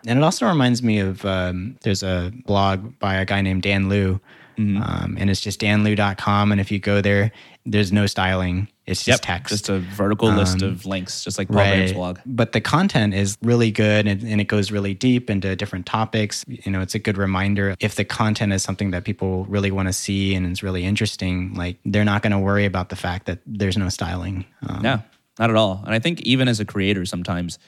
And 0.07 0.19
it 0.19 0.23
also 0.23 0.47
reminds 0.47 0.83
me 0.83 1.01
of 1.01 1.25
um, 1.25 1.77
there's 1.83 2.03
a 2.03 2.33
blog 2.47 2.99
by 3.01 3.17
a 3.17 3.25
guy 3.25 3.43
named 3.43 3.63
Dan 3.63 3.89
Luu, 3.89 4.21
mm-hmm. 4.57 4.81
um, 4.81 5.17
and 5.19 5.29
it's 5.29 5.41
just 5.41 5.61
danluu.com. 5.61 6.53
And 6.53 6.61
if 6.61 6.71
you 6.71 6.79
go 6.79 7.01
there, 7.01 7.33
there's 7.65 7.93
no 7.93 8.07
styling. 8.07 8.69
It's 8.87 9.05
just 9.05 9.27
yep, 9.27 9.39
text. 9.39 9.51
Just 9.51 9.69
a 9.69 9.81
vertical 9.81 10.29
um, 10.29 10.37
list 10.37 10.63
of 10.63 10.87
links, 10.87 11.25
just 11.25 11.39
like 11.39 11.49
Paul 11.49 11.57
right. 11.57 11.93
blog. 11.93 12.21
But 12.25 12.53
the 12.53 12.61
content 12.61 13.15
is 13.15 13.37
really 13.43 13.73
good 13.73 14.07
and, 14.07 14.23
and, 14.23 14.41
it 14.41 14.45
goes 14.45 14.71
really 14.71 14.95
deep 14.95 15.29
into 15.29 15.57
different 15.57 15.87
topics. 15.87 16.45
You 16.47 16.71
know, 16.71 16.81
it's 16.81 16.95
a 16.95 17.01
good 17.01 17.19
reminder. 17.19 17.75
If 17.81 17.97
the 17.97 18.05
content 18.05 18.53
is 18.53 18.63
something 18.63 18.93
that 18.93 19.05
people 19.05 19.45
really 19.47 19.73
want 19.73 19.89
to 19.89 19.93
see 19.93 20.37
and 20.37 20.47
is 20.53 20.63
really 20.63 20.85
interesting, 20.85 21.55
like 21.55 21.79
they're 21.85 22.05
not 22.05 22.23
going 22.23 22.31
to 22.31 22.39
worry 22.39 22.65
about 22.65 22.91
the 22.91 22.97
fact 22.97 23.27
that 23.27 23.41
there's 23.45 23.77
no 23.77 23.89
styling. 23.89 24.45
Um, 24.69 24.83
no, 24.83 25.03
not 25.41 25.51
at 25.51 25.57
all. 25.57 25.83
And 25.85 25.93
I 25.93 25.99
think 25.99 26.21
even 26.21 26.47
as 26.47 26.61
a 26.61 26.65
creator, 26.65 27.05
sometimes 27.05 27.59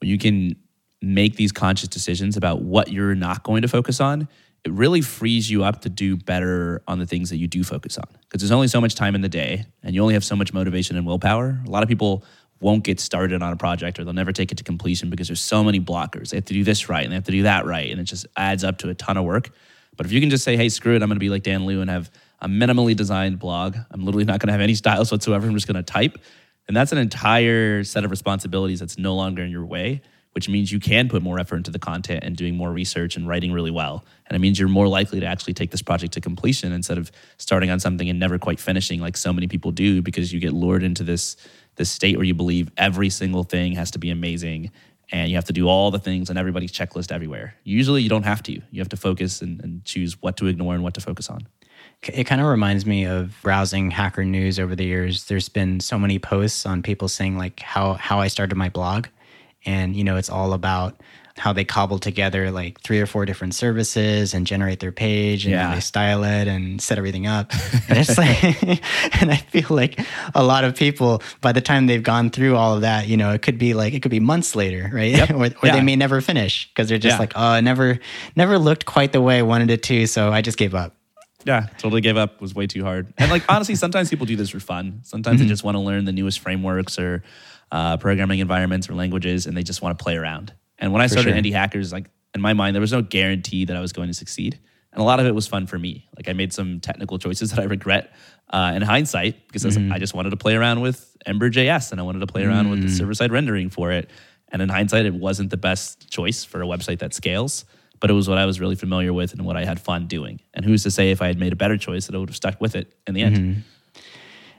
when 0.00 0.08
you 0.08 0.16
can 0.16 0.56
make 1.02 1.36
these 1.36 1.52
conscious 1.52 1.88
decisions 1.88 2.38
about 2.38 2.62
what 2.62 2.90
you're 2.90 3.14
not 3.14 3.42
going 3.42 3.60
to 3.62 3.68
focus 3.68 4.00
on, 4.00 4.28
it 4.64 4.72
really 4.72 5.02
frees 5.02 5.50
you 5.50 5.62
up 5.62 5.82
to 5.82 5.90
do 5.90 6.16
better 6.16 6.82
on 6.88 6.98
the 6.98 7.06
things 7.06 7.30
that 7.30 7.36
you 7.36 7.46
do 7.46 7.62
focus 7.62 7.98
on. 7.98 8.06
Because 8.22 8.40
there's 8.40 8.50
only 8.50 8.68
so 8.68 8.80
much 8.80 8.94
time 8.94 9.14
in 9.14 9.20
the 9.20 9.28
day 9.28 9.66
and 9.82 9.94
you 9.94 10.00
only 10.00 10.14
have 10.14 10.24
so 10.24 10.34
much 10.34 10.54
motivation 10.54 10.96
and 10.96 11.06
willpower. 11.06 11.60
A 11.66 11.70
lot 11.70 11.82
of 11.82 11.88
people 11.88 12.24
won't 12.60 12.82
get 12.82 12.98
started 12.98 13.42
on 13.42 13.52
a 13.52 13.56
project 13.56 13.98
or 13.98 14.04
they'll 14.04 14.14
never 14.14 14.32
take 14.32 14.52
it 14.52 14.58
to 14.58 14.64
completion 14.64 15.10
because 15.10 15.28
there's 15.28 15.40
so 15.40 15.62
many 15.62 15.80
blockers. 15.80 16.30
They 16.30 16.38
have 16.38 16.46
to 16.46 16.54
do 16.54 16.64
this 16.64 16.88
right 16.88 17.02
and 17.02 17.12
they 17.12 17.16
have 17.16 17.24
to 17.24 17.32
do 17.32 17.42
that 17.42 17.66
right. 17.66 17.90
And 17.90 18.00
it 18.00 18.04
just 18.04 18.26
adds 18.36 18.64
up 18.64 18.78
to 18.78 18.88
a 18.88 18.94
ton 18.94 19.18
of 19.18 19.24
work. 19.24 19.50
But 19.96 20.06
if 20.06 20.12
you 20.12 20.20
can 20.20 20.30
just 20.30 20.44
say, 20.44 20.56
hey, 20.56 20.70
screw 20.70 20.94
it, 20.94 21.02
I'm 21.02 21.08
going 21.08 21.16
to 21.16 21.20
be 21.20 21.28
like 21.28 21.42
Dan 21.42 21.66
Luu 21.66 21.82
and 21.82 21.90
have 21.90 22.10
a 22.40 22.48
minimally 22.48 22.96
designed 22.96 23.38
blog, 23.38 23.76
I'm 23.90 24.04
literally 24.04 24.24
not 24.24 24.40
going 24.40 24.48
to 24.48 24.52
have 24.52 24.62
any 24.62 24.74
styles 24.74 25.12
whatsoever. 25.12 25.46
I'm 25.46 25.54
just 25.54 25.66
going 25.66 25.76
to 25.76 25.82
type. 25.82 26.18
And 26.66 26.74
that's 26.74 26.92
an 26.92 26.98
entire 26.98 27.84
set 27.84 28.04
of 28.04 28.10
responsibilities 28.10 28.80
that's 28.80 28.96
no 28.96 29.14
longer 29.14 29.42
in 29.42 29.50
your 29.50 29.66
way 29.66 30.00
which 30.34 30.48
means 30.48 30.72
you 30.72 30.80
can 30.80 31.08
put 31.08 31.22
more 31.22 31.38
effort 31.38 31.56
into 31.56 31.70
the 31.70 31.78
content 31.78 32.24
and 32.24 32.36
doing 32.36 32.56
more 32.56 32.72
research 32.72 33.16
and 33.16 33.28
writing 33.28 33.52
really 33.52 33.70
well. 33.70 34.04
And 34.26 34.34
it 34.34 34.40
means 34.40 34.58
you're 34.58 34.68
more 34.68 34.88
likely 34.88 35.20
to 35.20 35.26
actually 35.26 35.54
take 35.54 35.70
this 35.70 35.82
project 35.82 36.12
to 36.14 36.20
completion 36.20 36.72
instead 36.72 36.98
of 36.98 37.12
starting 37.38 37.70
on 37.70 37.78
something 37.78 38.08
and 38.08 38.18
never 38.18 38.38
quite 38.38 38.58
finishing 38.58 39.00
like 39.00 39.16
so 39.16 39.32
many 39.32 39.46
people 39.46 39.70
do 39.70 40.02
because 40.02 40.32
you 40.32 40.40
get 40.40 40.52
lured 40.52 40.82
into 40.82 41.04
this 41.04 41.36
this 41.76 41.90
state 41.90 42.16
where 42.16 42.24
you 42.24 42.34
believe 42.34 42.70
every 42.76 43.10
single 43.10 43.42
thing 43.42 43.72
has 43.74 43.90
to 43.90 43.98
be 43.98 44.10
amazing 44.10 44.70
and 45.10 45.28
you 45.28 45.36
have 45.36 45.44
to 45.44 45.52
do 45.52 45.68
all 45.68 45.90
the 45.90 45.98
things 45.98 46.30
on 46.30 46.36
everybody's 46.36 46.72
checklist 46.72 47.12
everywhere. 47.12 47.54
Usually 47.64 48.02
you 48.02 48.08
don't 48.08 48.22
have 48.22 48.42
to. 48.44 48.52
You 48.52 48.80
have 48.80 48.88
to 48.90 48.96
focus 48.96 49.42
and, 49.42 49.60
and 49.60 49.84
choose 49.84 50.20
what 50.22 50.36
to 50.38 50.46
ignore 50.46 50.74
and 50.74 50.82
what 50.82 50.94
to 50.94 51.00
focus 51.00 51.28
on. 51.28 51.46
It 52.02 52.24
kind 52.24 52.40
of 52.40 52.46
reminds 52.46 52.86
me 52.86 53.04
of 53.04 53.34
browsing 53.42 53.90
hacker 53.90 54.24
news 54.24 54.58
over 54.58 54.74
the 54.76 54.84
years. 54.84 55.24
There's 55.24 55.48
been 55.48 55.80
so 55.80 55.98
many 55.98 56.18
posts 56.18 56.66
on 56.66 56.82
people 56.82 57.08
saying 57.08 57.36
like 57.36 57.60
how 57.60 57.94
how 57.94 58.20
I 58.20 58.28
started 58.28 58.56
my 58.56 58.68
blog 58.68 59.06
and 59.66 59.96
you 59.96 60.04
know 60.04 60.16
it's 60.16 60.30
all 60.30 60.52
about 60.52 61.00
how 61.36 61.52
they 61.52 61.64
cobble 61.64 61.98
together 61.98 62.50
like 62.50 62.80
three 62.80 63.00
or 63.00 63.06
four 63.06 63.26
different 63.26 63.54
services 63.54 64.34
and 64.34 64.46
generate 64.46 64.78
their 64.78 64.92
page 64.92 65.44
and 65.44 65.52
yeah. 65.52 65.74
they 65.74 65.80
style 65.80 66.22
it 66.22 66.46
and 66.46 66.80
set 66.80 66.96
everything 66.96 67.26
up. 67.26 67.52
And 67.86 67.98
it's 67.98 68.16
like, 68.16 68.42
and 69.20 69.30
I 69.30 69.36
feel 69.36 69.66
like 69.68 70.00
a 70.34 70.42
lot 70.42 70.64
of 70.64 70.74
people, 70.74 71.22
by 71.42 71.52
the 71.52 71.60
time 71.60 71.86
they've 71.86 72.02
gone 72.02 72.30
through 72.30 72.56
all 72.56 72.76
of 72.76 72.80
that, 72.80 73.08
you 73.08 73.16
know, 73.16 73.32
it 73.32 73.42
could 73.42 73.58
be 73.58 73.74
like, 73.74 73.92
it 73.92 74.00
could 74.00 74.10
be 74.10 74.20
months 74.20 74.56
later, 74.56 74.90
right? 74.92 75.10
Yep. 75.10 75.30
or, 75.34 75.44
or 75.44 75.50
yeah. 75.64 75.76
they 75.76 75.82
may 75.82 75.96
never 75.96 76.20
finish 76.20 76.68
because 76.68 76.88
they're 76.88 76.98
just 76.98 77.16
yeah. 77.16 77.18
like, 77.18 77.32
oh, 77.34 77.54
it 77.54 77.62
never, 77.62 77.98
never 78.36 78.58
looked 78.58 78.86
quite 78.86 79.12
the 79.12 79.20
way 79.20 79.38
I 79.38 79.42
wanted 79.42 79.70
it 79.70 79.82
to. 79.84 80.06
So 80.06 80.32
I 80.32 80.40
just 80.40 80.56
gave 80.56 80.74
up. 80.74 80.94
Yeah, 81.44 81.68
totally 81.78 82.00
gave 82.00 82.16
up. 82.16 82.40
Was 82.40 82.54
way 82.54 82.66
too 82.66 82.84
hard. 82.84 83.12
And 83.18 83.30
like 83.30 83.44
honestly, 83.48 83.74
sometimes 83.74 84.10
people 84.10 84.26
do 84.26 84.36
this 84.36 84.50
for 84.50 84.60
fun. 84.60 85.00
Sometimes 85.02 85.36
mm-hmm. 85.36 85.44
they 85.44 85.48
just 85.48 85.64
want 85.64 85.76
to 85.76 85.80
learn 85.80 86.04
the 86.04 86.12
newest 86.12 86.40
frameworks 86.40 86.98
or 86.98 87.22
uh, 87.70 87.96
programming 87.96 88.40
environments 88.40 88.88
or 88.88 88.94
languages, 88.94 89.46
and 89.46 89.56
they 89.56 89.62
just 89.62 89.82
want 89.82 89.98
to 89.98 90.02
play 90.02 90.16
around. 90.16 90.52
And 90.78 90.92
when 90.92 91.02
I 91.02 91.06
started 91.06 91.30
sure. 91.30 91.40
Indie 91.40 91.52
Hackers, 91.52 91.92
like 91.92 92.10
in 92.34 92.40
my 92.40 92.52
mind, 92.52 92.74
there 92.74 92.80
was 92.80 92.92
no 92.92 93.02
guarantee 93.02 93.64
that 93.66 93.76
I 93.76 93.80
was 93.80 93.92
going 93.92 94.08
to 94.08 94.14
succeed. 94.14 94.58
And 94.92 95.00
a 95.00 95.04
lot 95.04 95.18
of 95.18 95.26
it 95.26 95.34
was 95.34 95.46
fun 95.46 95.66
for 95.66 95.78
me. 95.78 96.08
Like 96.16 96.28
I 96.28 96.32
made 96.32 96.52
some 96.52 96.80
technical 96.80 97.18
choices 97.18 97.50
that 97.50 97.60
I 97.60 97.64
regret 97.64 98.14
uh, 98.50 98.72
in 98.74 98.82
hindsight 98.82 99.46
because 99.48 99.64
mm-hmm. 99.64 99.92
I 99.92 99.98
just 99.98 100.14
wanted 100.14 100.30
to 100.30 100.36
play 100.36 100.54
around 100.54 100.80
with 100.80 101.16
Ember 101.26 101.50
JS 101.50 101.90
and 101.90 102.00
I 102.00 102.04
wanted 102.04 102.20
to 102.20 102.26
play 102.26 102.44
around 102.44 102.66
mm. 102.66 102.70
with 102.70 102.82
the 102.82 102.88
mm. 102.88 102.96
server 102.96 103.14
side 103.14 103.32
rendering 103.32 103.70
for 103.70 103.90
it. 103.90 104.08
And 104.50 104.62
in 104.62 104.68
hindsight, 104.68 105.06
it 105.06 105.14
wasn't 105.14 105.50
the 105.50 105.56
best 105.56 106.10
choice 106.10 106.44
for 106.44 106.62
a 106.62 106.66
website 106.66 107.00
that 107.00 107.12
scales, 107.12 107.64
but 108.04 108.10
it 108.10 108.12
was 108.12 108.28
what 108.28 108.36
I 108.36 108.44
was 108.44 108.60
really 108.60 108.74
familiar 108.74 109.14
with 109.14 109.32
and 109.32 109.46
what 109.46 109.56
I 109.56 109.64
had 109.64 109.80
fun 109.80 110.06
doing. 110.06 110.38
And 110.52 110.62
who's 110.62 110.82
to 110.82 110.90
say 110.90 111.10
if 111.10 111.22
I 111.22 111.26
had 111.26 111.38
made 111.38 111.54
a 111.54 111.56
better 111.56 111.78
choice 111.78 112.04
that 112.04 112.14
I 112.14 112.18
would 112.18 112.28
have 112.28 112.36
stuck 112.36 112.60
with 112.60 112.76
it 112.76 112.92
in 113.06 113.14
the 113.14 113.22
end? 113.22 113.36
Mm-hmm. 113.38 113.60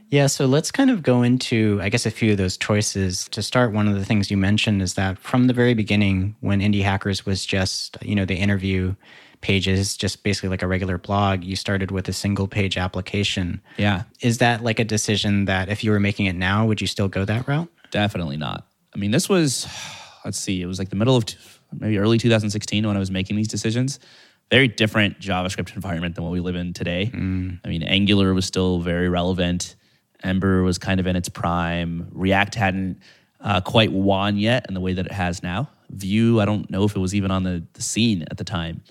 Yeah, 0.09 0.25
so 0.25 0.47
let's 0.47 0.71
kind 0.71 0.89
of 0.89 1.03
go 1.03 1.21
into, 1.21 1.77
I 1.79 1.89
guess, 1.89 2.07
a 2.07 2.09
few 2.09 2.31
of 2.31 2.39
those 2.39 2.57
choices. 2.57 3.27
To 3.29 3.43
start, 3.43 3.71
one 3.71 3.87
of 3.87 3.93
the 3.93 4.03
things 4.03 4.31
you 4.31 4.37
mentioned 4.37 4.81
is 4.81 4.95
that 4.95 5.19
from 5.19 5.45
the 5.45 5.53
very 5.53 5.75
beginning, 5.75 6.35
when 6.39 6.59
Indie 6.59 6.81
Hackers 6.81 7.27
was 7.27 7.45
just, 7.45 7.99
you 8.01 8.15
know, 8.15 8.25
the 8.25 8.33
interview 8.33 8.95
pages, 9.41 9.95
just 9.95 10.23
basically 10.23 10.49
like 10.49 10.63
a 10.63 10.67
regular 10.67 10.97
blog, 10.97 11.43
you 11.43 11.55
started 11.55 11.91
with 11.91 12.09
a 12.09 12.13
single 12.13 12.47
page 12.47 12.77
application. 12.77 13.61
Yeah. 13.77 14.05
Is 14.21 14.39
that 14.39 14.63
like 14.63 14.79
a 14.79 14.85
decision 14.85 15.45
that 15.45 15.69
if 15.69 15.83
you 15.83 15.91
were 15.91 15.99
making 15.99 16.25
it 16.25 16.35
now, 16.35 16.65
would 16.65 16.81
you 16.81 16.87
still 16.87 17.09
go 17.09 17.25
that 17.25 17.47
route? 17.47 17.69
Definitely 17.91 18.37
not. 18.37 18.65
I 18.95 18.97
mean, 18.97 19.11
this 19.11 19.29
was, 19.29 19.67
let's 20.25 20.39
see, 20.39 20.63
it 20.63 20.65
was 20.65 20.79
like 20.79 20.89
the 20.89 20.95
middle 20.95 21.15
of 21.15 21.25
maybe 21.73 21.97
early 21.97 22.17
2016 22.17 22.85
when 22.85 22.95
I 22.95 22.99
was 22.99 23.11
making 23.11 23.35
these 23.35 23.47
decisions 23.47 23.99
very 24.51 24.67
different 24.67 25.19
JavaScript 25.19 25.75
environment 25.75 26.15
than 26.15 26.23
what 26.23 26.31
we 26.31 26.39
live 26.39 26.55
in 26.55 26.73
today. 26.73 27.09
Mm. 27.13 27.59
I 27.65 27.67
mean, 27.67 27.83
Angular 27.83 28.33
was 28.33 28.45
still 28.45 28.79
very 28.79 29.09
relevant. 29.09 29.75
Ember 30.23 30.63
was 30.63 30.77
kind 30.77 30.99
of 30.99 31.07
in 31.07 31.15
its 31.15 31.29
prime. 31.29 32.07
React 32.11 32.55
hadn't 32.55 32.99
uh, 33.41 33.61
quite 33.61 33.91
won 33.91 34.37
yet 34.37 34.65
in 34.67 34.73
the 34.73 34.79
way 34.79 34.93
that 34.93 35.05
it 35.05 35.11
has 35.11 35.43
now. 35.43 35.69
Vue, 35.89 36.39
I 36.39 36.45
don't 36.45 36.69
know 36.69 36.83
if 36.83 36.95
it 36.95 36.99
was 36.99 37.13
even 37.13 37.31
on 37.31 37.43
the, 37.43 37.63
the 37.73 37.81
scene 37.81 38.23
at 38.29 38.37
the 38.37 38.43
time. 38.43 38.81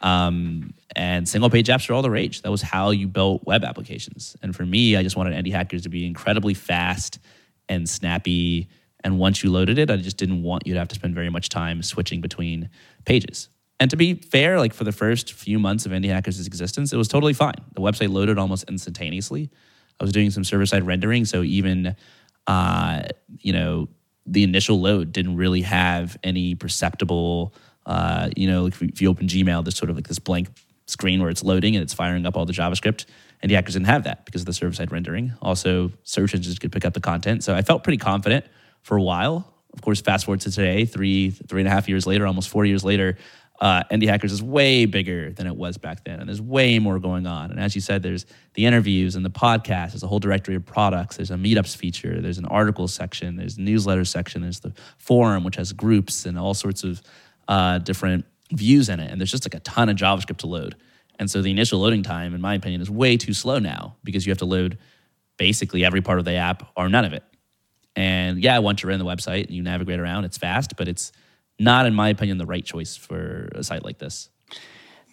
Um, 0.00 0.74
and 0.94 1.28
single 1.28 1.50
page 1.50 1.68
apps 1.68 1.90
are 1.90 1.94
all 1.94 2.02
the 2.02 2.10
rage. 2.10 2.42
That 2.42 2.50
was 2.50 2.62
how 2.62 2.90
you 2.90 3.08
built 3.08 3.44
web 3.44 3.64
applications. 3.64 4.36
And 4.42 4.54
for 4.54 4.64
me, 4.64 4.96
I 4.96 5.02
just 5.02 5.16
wanted 5.16 5.32
Indie 5.34 5.52
Hackers 5.52 5.82
to 5.82 5.88
be 5.88 6.06
incredibly 6.06 6.54
fast 6.54 7.18
and 7.68 7.88
snappy. 7.88 8.68
And 9.04 9.18
once 9.18 9.42
you 9.42 9.50
loaded 9.50 9.78
it, 9.78 9.90
I 9.90 9.96
just 9.96 10.16
didn't 10.16 10.42
want 10.42 10.66
you 10.66 10.74
to 10.74 10.78
have 10.78 10.88
to 10.88 10.94
spend 10.94 11.14
very 11.14 11.30
much 11.30 11.48
time 11.48 11.82
switching 11.82 12.20
between 12.20 12.68
pages. 13.04 13.48
And 13.80 13.90
to 13.90 13.96
be 13.96 14.14
fair, 14.14 14.58
like 14.58 14.74
for 14.74 14.84
the 14.84 14.92
first 14.92 15.32
few 15.32 15.58
months 15.58 15.86
of 15.86 15.92
Indie 15.92 16.08
Hackers' 16.08 16.46
existence, 16.46 16.92
it 16.92 16.96
was 16.96 17.08
totally 17.08 17.32
fine. 17.32 17.54
The 17.74 17.80
website 17.80 18.10
loaded 18.12 18.38
almost 18.38 18.64
instantaneously. 18.68 19.50
I 20.00 20.04
was 20.04 20.12
doing 20.12 20.30
some 20.30 20.44
server 20.44 20.66
side 20.66 20.84
rendering, 20.84 21.24
so 21.24 21.42
even 21.42 21.94
uh, 22.46 23.02
you 23.40 23.52
know 23.52 23.88
the 24.26 24.42
initial 24.42 24.80
load 24.80 25.12
didn't 25.12 25.36
really 25.36 25.62
have 25.62 26.16
any 26.22 26.54
perceptible 26.54 27.54
Uh, 27.88 28.28
you 28.36 28.46
know, 28.46 28.66
if, 28.66 28.82
if 28.82 29.00
you 29.00 29.08
open 29.08 29.26
Gmail, 29.26 29.64
there's 29.64 29.76
sort 29.76 29.90
of 29.90 29.96
like 29.96 30.06
this 30.06 30.18
blank 30.18 30.48
screen 30.86 31.20
where 31.20 31.30
it's 31.30 31.42
loading 31.42 31.74
and 31.74 31.82
it's 31.82 31.94
firing 31.94 32.26
up 32.26 32.36
all 32.36 32.44
the 32.44 32.52
JavaScript. 32.52 33.06
Indie 33.42 33.54
Hackers 33.54 33.74
didn't 33.74 33.86
have 33.86 34.04
that 34.04 34.26
because 34.26 34.42
of 34.42 34.46
the 34.46 34.52
server 34.52 34.74
side 34.74 34.92
rendering. 34.92 35.32
Also, 35.40 35.90
search 36.02 36.34
engines 36.34 36.58
could 36.58 36.70
pick 36.70 36.84
up 36.84 36.92
the 36.92 37.00
content. 37.00 37.42
So 37.44 37.54
I 37.54 37.62
felt 37.62 37.84
pretty 37.84 37.96
confident 37.96 38.44
for 38.88 38.96
a 38.96 39.02
while. 39.02 39.46
Of 39.74 39.82
course, 39.82 40.00
fast 40.00 40.24
forward 40.24 40.40
to 40.40 40.50
today, 40.50 40.86
three 40.86 41.30
three 41.30 41.60
and 41.60 41.68
a 41.68 41.70
half 41.70 41.88
years 41.90 42.06
later, 42.06 42.26
almost 42.26 42.48
four 42.48 42.64
years 42.64 42.82
later, 42.84 43.18
uh, 43.60 43.82
Indie 43.92 44.08
Hackers 44.08 44.32
is 44.32 44.42
way 44.42 44.86
bigger 44.86 45.30
than 45.30 45.46
it 45.46 45.54
was 45.54 45.76
back 45.76 46.04
then, 46.04 46.20
and 46.20 46.28
there's 46.28 46.40
way 46.40 46.78
more 46.78 46.98
going 46.98 47.26
on. 47.26 47.50
And 47.50 47.60
as 47.60 47.74
you 47.74 47.82
said, 47.82 48.02
there's 48.02 48.24
the 48.54 48.64
interviews 48.64 49.14
and 49.14 49.24
the 49.24 49.30
podcast. 49.30 49.90
There's 49.90 50.02
a 50.02 50.06
whole 50.06 50.20
directory 50.20 50.54
of 50.54 50.64
products. 50.64 51.16
There's 51.16 51.30
a 51.30 51.34
meetups 51.34 51.76
feature. 51.76 52.22
There's 52.22 52.38
an 52.38 52.46
articles 52.46 52.94
section. 52.94 53.36
There's 53.36 53.58
a 53.58 53.60
newsletter 53.60 54.06
section. 54.06 54.40
There's 54.40 54.60
the 54.60 54.72
forum, 54.96 55.44
which 55.44 55.56
has 55.56 55.72
groups 55.72 56.24
and 56.24 56.38
all 56.38 56.54
sorts 56.54 56.82
of 56.82 57.02
uh, 57.46 57.78
different 57.78 58.24
views 58.52 58.88
in 58.88 59.00
it. 59.00 59.10
And 59.10 59.20
there's 59.20 59.30
just 59.30 59.44
like 59.44 59.54
a 59.54 59.60
ton 59.60 59.90
of 59.90 59.96
JavaScript 59.96 60.38
to 60.38 60.46
load. 60.46 60.76
And 61.18 61.30
so 61.30 61.42
the 61.42 61.50
initial 61.50 61.80
loading 61.80 62.02
time, 62.02 62.34
in 62.34 62.40
my 62.40 62.54
opinion, 62.54 62.80
is 62.80 62.90
way 62.90 63.18
too 63.18 63.34
slow 63.34 63.58
now 63.58 63.96
because 64.02 64.24
you 64.24 64.30
have 64.30 64.38
to 64.38 64.46
load 64.46 64.78
basically 65.36 65.84
every 65.84 66.00
part 66.00 66.18
of 66.18 66.24
the 66.24 66.34
app 66.34 66.70
or 66.74 66.88
none 66.88 67.04
of 67.04 67.12
it. 67.12 67.22
And 67.98 68.40
yeah, 68.40 68.58
once 68.58 68.80
you're 68.80 68.92
in 68.92 69.00
the 69.00 69.04
website 69.04 69.46
and 69.46 69.50
you 69.50 69.60
navigate 69.60 69.98
around, 69.98 70.24
it's 70.24 70.38
fast, 70.38 70.76
but 70.76 70.86
it's 70.86 71.10
not, 71.58 71.84
in 71.84 71.94
my 71.94 72.10
opinion, 72.10 72.38
the 72.38 72.46
right 72.46 72.64
choice 72.64 72.96
for 72.96 73.48
a 73.56 73.64
site 73.64 73.84
like 73.84 73.98
this. 73.98 74.28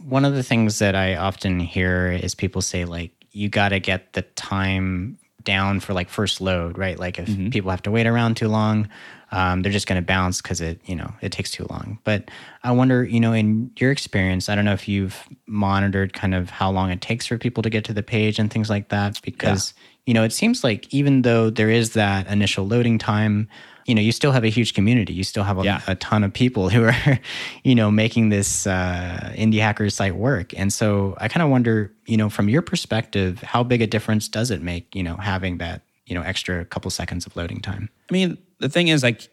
One 0.04 0.24
of 0.24 0.36
the 0.36 0.44
things 0.44 0.77
that 0.77 0.94
I 0.94 1.15
often 1.15 1.60
hear 1.60 2.12
is 2.12 2.36
people 2.36 2.62
say, 2.62 2.86
like, 2.86 3.12
you 3.32 3.50
got 3.50 3.70
to 3.70 3.80
get 3.80 4.13
the 4.13 4.22
time 4.22 5.18
down 5.44 5.80
for 5.80 5.96
like 5.96 6.10
first 6.10 6.42
load, 6.42 6.77
right? 6.77 7.00
Like 7.00 7.18
if 7.18 7.27
mm-hmm. 7.27 7.50
people 7.50 7.72
have 7.72 7.82
to 7.84 7.92
wait 7.92 8.06
around 8.06 8.38
too 8.38 8.50
long, 8.50 8.88
um, 9.36 9.62
they're 9.63 9.72
just 9.72 9.86
going 9.86 10.01
to 10.01 10.06
bounce 10.06 10.42
because 10.42 10.62
it, 10.62 10.80
you 10.86 10.96
know, 10.96 11.12
it 11.22 11.34
takes 11.34 11.51
too 11.51 11.68
long. 11.70 12.00
But 12.06 12.32
I 12.63 12.72
wonder, 12.72 13.04
you 13.04 13.20
know, 13.20 13.34
in 13.34 13.70
your 13.77 13.92
experience, 13.92 14.48
I 14.48 14.56
don't 14.56 14.63
know 14.63 14.72
if 14.72 14.88
you've 14.88 15.27
monitored 15.46 16.13
kind 16.13 16.34
of 16.34 16.50
how 16.50 16.72
long 16.72 16.89
it 16.89 17.01
takes 17.01 17.25
for 17.25 17.38
people 17.38 17.62
to 17.62 17.70
get 17.70 17.84
to 17.86 17.94
the 17.94 18.01
page 18.01 18.39
and 18.39 18.50
things 18.50 18.70
like 18.70 18.89
that, 18.89 19.22
because 19.24 19.74
yeah. 19.75 19.84
you 20.06 20.13
know, 20.13 20.24
it 20.24 20.32
seems 20.32 20.63
like 20.63 20.92
even 20.94 21.24
though 21.24 21.50
there 21.50 21.70
is 21.70 21.94
that 21.94 22.27
initial 22.27 22.65
loading 22.65 22.98
time, 22.98 23.50
you 23.86 23.94
know 23.94 24.01
you 24.01 24.12
still 24.12 24.32
have 24.32 24.44
a 24.44 24.50
huge 24.50 24.74
community 24.74 25.13
you 25.13 25.24
still 25.24 25.44
have 25.44 25.60
a, 25.60 25.63
yeah. 25.63 25.80
a 25.86 25.94
ton 25.94 26.24
of 26.24 26.34
people 26.34 26.70
who 26.74 26.86
are 26.86 27.20
you 27.63 27.75
know 27.75 27.92
making 27.92 28.30
this 28.30 28.65
uh, 28.65 29.32
indie 29.36 29.60
hackers 29.60 29.94
site 29.94 30.15
work 30.15 30.58
and 30.58 30.74
so 30.74 31.15
i 31.20 31.27
kind 31.27 31.44
of 31.44 31.51
wonder 31.51 31.94
you 32.08 32.18
know 32.18 32.27
from 32.27 32.50
your 32.50 32.63
perspective 32.63 33.44
how 33.44 33.62
big 33.62 33.84
a 33.84 33.88
difference 33.88 34.27
does 34.27 34.50
it 34.50 34.63
make 34.63 34.96
you 34.96 35.04
know 35.04 35.15
having 35.18 35.60
that 35.60 35.84
you 36.08 36.15
know 36.15 36.24
extra 36.24 36.65
couple 36.65 36.89
seconds 36.89 37.27
of 37.27 37.36
loading 37.36 37.62
time 37.62 37.88
i 38.10 38.13
mean 38.13 38.39
the 38.60 38.70
thing 38.70 38.88
is 38.88 39.04
like 39.04 39.28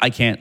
i 0.00 0.10
can't 0.10 0.40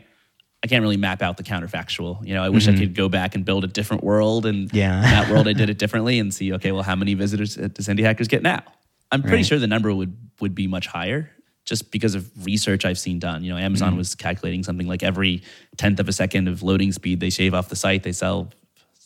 I 0.61 0.67
can't 0.67 0.81
really 0.81 0.97
map 0.97 1.21
out 1.21 1.37
the 1.37 1.43
counterfactual. 1.43 2.25
You 2.27 2.33
know, 2.33 2.43
I 2.43 2.49
wish 2.49 2.67
mm-hmm. 2.67 2.75
I 2.75 2.79
could 2.79 2.93
go 2.93 3.07
back 3.07 3.33
and 3.33 3.45
build 3.45 3.63
a 3.63 3.67
different 3.67 4.03
world, 4.03 4.45
and 4.45 4.71
yeah. 4.73 4.97
in 4.97 5.03
that 5.03 5.31
world 5.31 5.47
I 5.47 5.53
did 5.53 5.69
it 5.69 5.77
differently, 5.79 6.19
and 6.19 6.33
see, 6.33 6.51
okay, 6.53 6.73
well, 6.73 6.83
how 6.83 6.97
many 6.97 7.13
visitors 7.13 7.55
does 7.55 7.87
Indie 7.87 8.03
Hackers 8.03 8.27
get 8.27 8.43
now? 8.43 8.63
I'm 9.11 9.21
pretty 9.21 9.37
right. 9.37 9.45
sure 9.45 9.57
the 9.57 9.67
number 9.67 9.93
would 9.93 10.15
would 10.41 10.55
be 10.55 10.67
much 10.67 10.87
higher 10.87 11.31
just 11.65 11.91
because 11.91 12.15
of 12.15 12.29
research 12.45 12.83
I've 12.83 12.99
seen 12.99 13.19
done. 13.19 13.43
You 13.43 13.53
know, 13.53 13.57
Amazon 13.57 13.93
mm 13.93 13.97
was 13.97 14.15
calculating 14.15 14.63
something 14.63 14.87
like 14.87 15.03
every 15.03 15.43
tenth 15.77 15.99
of 15.99 16.09
a 16.09 16.13
second 16.13 16.47
of 16.47 16.63
loading 16.63 16.91
speed 16.91 17.19
they 17.19 17.29
shave 17.29 17.53
off 17.53 17.69
the 17.69 17.75
site, 17.75 18.03
they 18.03 18.11
sell 18.11 18.51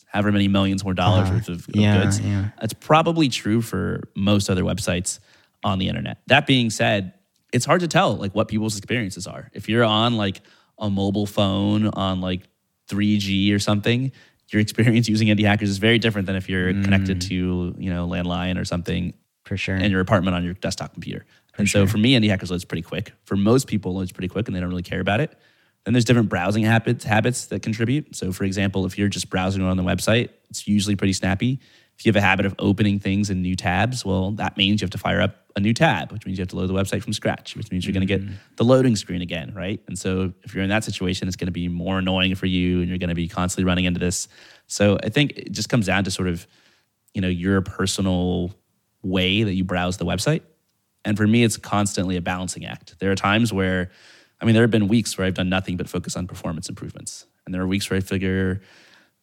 however 0.06 0.30
many 0.32 0.48
millions 0.48 0.84
more 0.84 0.94
dollars 0.94 1.28
uh, 1.28 1.32
worth 1.34 1.48
of, 1.48 1.68
of 1.68 1.76
yeah, 1.76 2.02
goods. 2.02 2.20
Yeah. 2.20 2.50
That's 2.60 2.72
probably 2.72 3.28
true 3.28 3.60
for 3.60 4.08
most 4.14 4.48
other 4.48 4.62
websites 4.62 5.18
on 5.64 5.78
the 5.78 5.88
internet. 5.88 6.18
That 6.28 6.46
being 6.46 6.70
said, 6.70 7.14
it's 7.54 7.64
hard 7.64 7.80
to 7.80 7.88
tell 7.88 8.16
like 8.16 8.34
what 8.34 8.48
people's 8.48 8.76
experiences 8.76 9.28
are. 9.28 9.48
If 9.54 9.68
you're 9.68 9.84
on 9.84 10.16
like 10.16 10.40
a 10.76 10.90
mobile 10.90 11.24
phone 11.24 11.86
on 11.86 12.20
like 12.20 12.42
3G 12.88 13.54
or 13.54 13.60
something, 13.60 14.10
your 14.48 14.60
experience 14.60 15.08
using 15.08 15.28
indie 15.28 15.46
hackers 15.46 15.70
is 15.70 15.78
very 15.78 16.00
different 16.00 16.26
than 16.26 16.34
if 16.34 16.48
you're 16.48 16.72
mm. 16.72 16.82
connected 16.82 17.20
to, 17.22 17.74
you 17.78 17.90
know, 17.90 18.08
landline 18.08 18.60
or 18.60 18.64
something 18.64 19.14
for 19.44 19.56
sure 19.56 19.76
in 19.76 19.90
your 19.92 20.00
apartment 20.00 20.34
on 20.36 20.44
your 20.44 20.54
desktop 20.54 20.92
computer. 20.92 21.24
For 21.54 21.62
and 21.62 21.68
sure. 21.68 21.86
so 21.86 21.90
for 21.90 21.98
me, 21.98 22.18
Indie 22.18 22.28
Hackers 22.28 22.50
loads 22.50 22.64
pretty 22.64 22.82
quick. 22.82 23.12
For 23.24 23.36
most 23.36 23.68
people, 23.68 23.94
loads 23.94 24.10
pretty 24.10 24.28
quick 24.28 24.48
and 24.48 24.56
they 24.56 24.60
don't 24.60 24.70
really 24.70 24.82
care 24.82 25.00
about 25.00 25.20
it. 25.20 25.38
Then 25.84 25.94
there's 25.94 26.04
different 26.04 26.28
browsing 26.28 26.64
habits 26.64 27.04
habits 27.04 27.46
that 27.46 27.62
contribute. 27.62 28.16
So 28.16 28.32
for 28.32 28.42
example, 28.42 28.84
if 28.84 28.98
you're 28.98 29.08
just 29.08 29.30
browsing 29.30 29.62
on 29.62 29.76
the 29.76 29.84
website, 29.84 30.30
it's 30.50 30.66
usually 30.66 30.96
pretty 30.96 31.12
snappy. 31.12 31.60
If 31.98 32.04
you 32.04 32.10
have 32.10 32.16
a 32.16 32.20
habit 32.20 32.44
of 32.46 32.54
opening 32.58 32.98
things 32.98 33.30
in 33.30 33.40
new 33.42 33.54
tabs, 33.54 34.04
well, 34.04 34.32
that 34.32 34.56
means 34.56 34.80
you 34.80 34.84
have 34.84 34.90
to 34.90 34.98
fire 34.98 35.20
up 35.20 35.36
a 35.56 35.60
new 35.60 35.72
tab, 35.72 36.10
which 36.10 36.26
means 36.26 36.38
you 36.38 36.42
have 36.42 36.48
to 36.48 36.56
load 36.56 36.68
the 36.68 36.74
website 36.74 37.02
from 37.02 37.12
scratch, 37.12 37.54
which 37.54 37.70
means 37.70 37.86
you're 37.86 37.92
mm-hmm. 37.92 38.06
going 38.06 38.20
to 38.22 38.26
get 38.28 38.56
the 38.56 38.64
loading 38.64 38.96
screen 38.96 39.22
again, 39.22 39.52
right? 39.54 39.80
And 39.86 39.96
so 39.96 40.32
if 40.42 40.54
you're 40.54 40.64
in 40.64 40.70
that 40.70 40.82
situation, 40.82 41.28
it's 41.28 41.36
going 41.36 41.46
to 41.46 41.52
be 41.52 41.68
more 41.68 41.98
annoying 41.98 42.34
for 42.34 42.46
you 42.46 42.80
and 42.80 42.88
you're 42.88 42.98
going 42.98 43.08
to 43.08 43.14
be 43.14 43.28
constantly 43.28 43.64
running 43.64 43.84
into 43.84 44.00
this. 44.00 44.26
So 44.66 44.98
I 45.04 45.08
think 45.08 45.32
it 45.36 45.52
just 45.52 45.68
comes 45.68 45.86
down 45.86 46.04
to 46.04 46.10
sort 46.10 46.28
of, 46.28 46.46
you 47.14 47.20
know, 47.20 47.28
your 47.28 47.60
personal 47.60 48.52
way 49.02 49.44
that 49.44 49.54
you 49.54 49.62
browse 49.62 49.96
the 49.96 50.04
website 50.04 50.42
and 51.04 51.16
for 51.16 51.26
me, 51.26 51.44
it's 51.44 51.56
constantly 51.56 52.16
a 52.16 52.22
balancing 52.22 52.64
act. 52.64 52.98
There 52.98 53.10
are 53.10 53.14
times 53.14 53.52
where, 53.52 53.90
I 54.40 54.44
mean, 54.44 54.54
there 54.54 54.62
have 54.62 54.70
been 54.70 54.88
weeks 54.88 55.16
where 55.16 55.26
I've 55.26 55.34
done 55.34 55.48
nothing 55.48 55.76
but 55.76 55.88
focus 55.88 56.16
on 56.16 56.26
performance 56.26 56.68
improvements. 56.68 57.26
And 57.44 57.54
there 57.54 57.62
are 57.62 57.66
weeks 57.66 57.90
where 57.90 57.98
I 57.98 58.00
figure, 58.00 58.62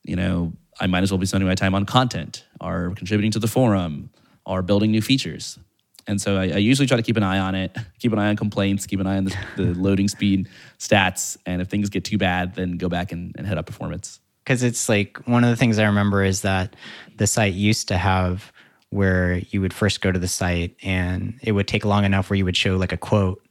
you 0.03 0.15
know, 0.15 0.53
I 0.79 0.87
might 0.87 1.03
as 1.03 1.11
well 1.11 1.17
be 1.17 1.25
spending 1.25 1.47
my 1.47 1.55
time 1.55 1.73
on 1.73 1.85
content 1.85 2.45
or 2.61 2.93
contributing 2.95 3.31
to 3.31 3.39
the 3.39 3.47
forum 3.47 4.09
are 4.45 4.61
building 4.61 4.91
new 4.91 5.01
features. 5.01 5.59
And 6.07 6.19
so 6.19 6.37
I, 6.37 6.43
I 6.43 6.57
usually 6.57 6.87
try 6.87 6.97
to 6.97 7.03
keep 7.03 7.17
an 7.17 7.23
eye 7.23 7.39
on 7.39 7.55
it, 7.55 7.75
keep 7.99 8.13
an 8.13 8.19
eye 8.19 8.29
on 8.29 8.35
complaints, 8.35 8.85
keep 8.85 8.99
an 8.99 9.07
eye 9.07 9.17
on 9.17 9.25
the, 9.25 9.37
the 9.57 9.63
loading 9.75 10.07
speed 10.07 10.47
stats. 10.79 11.37
And 11.45 11.61
if 11.61 11.67
things 11.67 11.89
get 11.89 12.03
too 12.03 12.17
bad, 12.17 12.55
then 12.55 12.77
go 12.77 12.89
back 12.89 13.11
and, 13.11 13.35
and 13.37 13.45
head 13.45 13.57
up 13.57 13.65
performance. 13.65 14.19
Because 14.43 14.63
it's 14.63 14.89
like 14.89 15.19
one 15.27 15.43
of 15.43 15.49
the 15.49 15.55
things 15.55 15.77
I 15.77 15.85
remember 15.85 16.23
is 16.23 16.41
that 16.41 16.75
the 17.17 17.27
site 17.27 17.53
used 17.53 17.87
to 17.89 17.97
have 17.97 18.51
where 18.89 19.37
you 19.49 19.61
would 19.61 19.73
first 19.73 20.01
go 20.01 20.11
to 20.11 20.19
the 20.19 20.27
site 20.27 20.75
and 20.83 21.39
it 21.41 21.53
would 21.53 21.67
take 21.67 21.85
long 21.85 22.03
enough 22.03 22.29
where 22.29 22.37
you 22.37 22.43
would 22.43 22.57
show 22.57 22.75
like 22.75 22.91
a 22.91 22.97
quote 22.97 23.41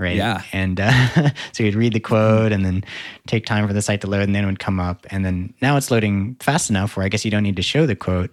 right? 0.00 0.16
Yeah. 0.16 0.42
And 0.52 0.80
uh, 0.80 1.30
so 1.52 1.62
you'd 1.62 1.74
read 1.74 1.92
the 1.92 2.00
quote 2.00 2.52
and 2.52 2.64
then 2.64 2.82
take 3.26 3.46
time 3.46 3.66
for 3.66 3.72
the 3.72 3.82
site 3.82 4.00
to 4.00 4.06
load, 4.08 4.22
and 4.22 4.34
then 4.34 4.44
it 4.44 4.46
would 4.46 4.58
come 4.58 4.80
up. 4.80 5.06
And 5.10 5.24
then 5.24 5.54
now 5.60 5.76
it's 5.76 5.90
loading 5.90 6.36
fast 6.40 6.70
enough 6.70 6.96
where 6.96 7.04
I 7.04 7.08
guess 7.08 7.24
you 7.24 7.30
don't 7.30 7.42
need 7.42 7.56
to 7.56 7.62
show 7.62 7.86
the 7.86 7.96
quote. 7.96 8.30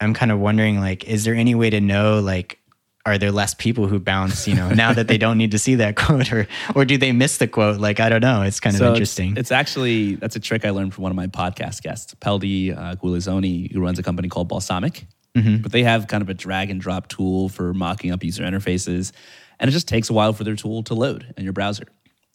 I'm 0.00 0.14
kind 0.14 0.30
of 0.30 0.38
wondering, 0.38 0.78
like, 0.80 1.04
is 1.04 1.24
there 1.24 1.34
any 1.34 1.54
way 1.54 1.70
to 1.70 1.80
know, 1.80 2.20
like, 2.20 2.60
are 3.06 3.16
there 3.16 3.32
less 3.32 3.54
people 3.54 3.86
who 3.86 3.98
bounce, 3.98 4.46
you 4.46 4.54
know, 4.54 4.68
now 4.74 4.92
that 4.92 5.08
they 5.08 5.18
don't 5.18 5.38
need 5.38 5.52
to 5.52 5.58
see 5.58 5.76
that 5.76 5.96
quote, 5.96 6.32
or 6.32 6.46
or 6.74 6.84
do 6.84 6.98
they 6.98 7.12
miss 7.12 7.38
the 7.38 7.48
quote? 7.48 7.80
Like, 7.80 8.00
I 8.00 8.08
don't 8.08 8.20
know. 8.20 8.42
It's 8.42 8.60
kind 8.60 8.76
of 8.76 8.82
interesting. 8.82 9.32
It's, 9.32 9.40
it's, 9.40 9.52
actually 9.52 10.16
that's 10.16 10.36
a 10.36 10.40
trick 10.40 10.64
I 10.64 10.70
learned 10.70 10.94
from 10.94 11.02
one 11.02 11.10
of 11.10 11.16
my 11.16 11.26
podcast 11.26 11.82
guests, 11.82 12.14
Peldi 12.14 12.76
uh, 12.76 12.96
Guilizzoni, 12.96 13.72
who 13.72 13.80
runs 13.80 13.98
a 13.98 14.02
company 14.02 14.28
called 14.28 14.48
Balsamiq. 14.50 15.04
Mm-hmm. 15.34 15.62
But 15.62 15.72
they 15.72 15.82
have 15.82 16.06
kind 16.06 16.22
of 16.22 16.28
a 16.28 16.34
drag 16.34 16.70
and 16.70 16.80
drop 16.80 17.08
tool 17.08 17.48
for 17.48 17.72
mocking 17.74 18.10
up 18.10 18.24
user 18.24 18.42
interfaces. 18.42 19.12
And 19.60 19.68
it 19.68 19.72
just 19.72 19.88
takes 19.88 20.10
a 20.10 20.12
while 20.12 20.32
for 20.32 20.44
their 20.44 20.56
tool 20.56 20.82
to 20.84 20.94
load 20.94 21.34
in 21.36 21.44
your 21.44 21.52
browser. 21.52 21.86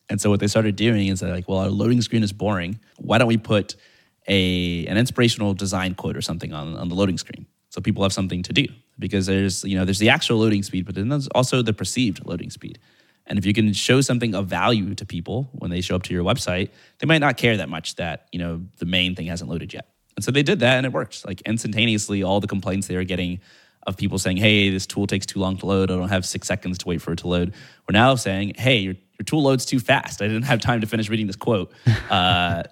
And 0.09 0.19
so 0.19 0.29
what 0.29 0.39
they 0.39 0.47
started 0.47 0.75
doing 0.75 1.07
is 1.07 1.21
they're 1.21 1.33
like, 1.33 1.47
well, 1.47 1.59
our 1.59 1.69
loading 1.69 2.01
screen 2.01 2.23
is 2.23 2.33
boring. 2.33 2.79
Why 2.97 3.17
don't 3.17 3.27
we 3.27 3.37
put 3.37 3.75
a 4.27 4.85
an 4.87 4.97
inspirational 4.97 5.53
design 5.53 5.95
quote 5.95 6.17
or 6.17 6.21
something 6.21 6.53
on, 6.53 6.75
on 6.75 6.89
the 6.89 6.95
loading 6.95 7.17
screen? 7.17 7.45
So 7.69 7.81
people 7.81 8.03
have 8.03 8.13
something 8.13 8.43
to 8.43 8.53
do. 8.53 8.65
Because 8.99 9.25
there's, 9.25 9.63
you 9.63 9.75
know, 9.75 9.85
there's 9.85 9.99
the 9.99 10.09
actual 10.09 10.37
loading 10.37 10.61
speed, 10.61 10.85
but 10.85 10.93
then 10.93 11.09
there's 11.09 11.27
also 11.29 11.63
the 11.63 11.73
perceived 11.73 12.25
loading 12.25 12.51
speed. 12.51 12.77
And 13.25 13.39
if 13.39 13.45
you 13.45 13.53
can 13.53 13.73
show 13.73 14.01
something 14.01 14.35
of 14.35 14.47
value 14.47 14.93
to 14.95 15.05
people 15.05 15.49
when 15.53 15.71
they 15.71 15.81
show 15.81 15.95
up 15.95 16.03
to 16.03 16.13
your 16.13 16.23
website, 16.23 16.69
they 16.99 17.07
might 17.07 17.19
not 17.19 17.37
care 17.37 17.57
that 17.57 17.69
much 17.69 17.95
that, 17.95 18.27
you 18.31 18.39
know, 18.39 18.61
the 18.77 18.85
main 18.85 19.15
thing 19.15 19.27
hasn't 19.27 19.49
loaded 19.49 19.73
yet. 19.73 19.87
And 20.15 20.23
so 20.23 20.29
they 20.29 20.43
did 20.43 20.59
that 20.59 20.77
and 20.77 20.85
it 20.85 20.91
worked. 20.91 21.25
Like 21.25 21.41
instantaneously, 21.41 22.21
all 22.21 22.39
the 22.39 22.47
complaints 22.47 22.87
they 22.87 22.95
were 22.95 23.03
getting 23.03 23.39
of 23.85 23.97
people 23.97 24.17
saying, 24.17 24.37
hey, 24.37 24.69
this 24.69 24.85
tool 24.85 25.07
takes 25.07 25.25
too 25.25 25.39
long 25.39 25.57
to 25.57 25.65
load. 25.65 25.91
I 25.91 25.95
don't 25.95 26.09
have 26.09 26.25
six 26.25 26.47
seconds 26.47 26.77
to 26.79 26.87
wait 26.87 27.01
for 27.01 27.11
it 27.13 27.17
to 27.19 27.27
load. 27.27 27.53
We're 27.87 27.93
now 27.93 28.15
saying, 28.15 28.55
hey, 28.57 28.77
your, 28.77 28.93
your 28.93 29.25
tool 29.25 29.43
loads 29.43 29.65
too 29.65 29.79
fast. 29.79 30.21
I 30.21 30.27
didn't 30.27 30.43
have 30.43 30.61
time 30.61 30.81
to 30.81 30.87
finish 30.87 31.09
reading 31.09 31.27
this 31.27 31.35
quote, 31.35 31.71
uh, 32.09 32.63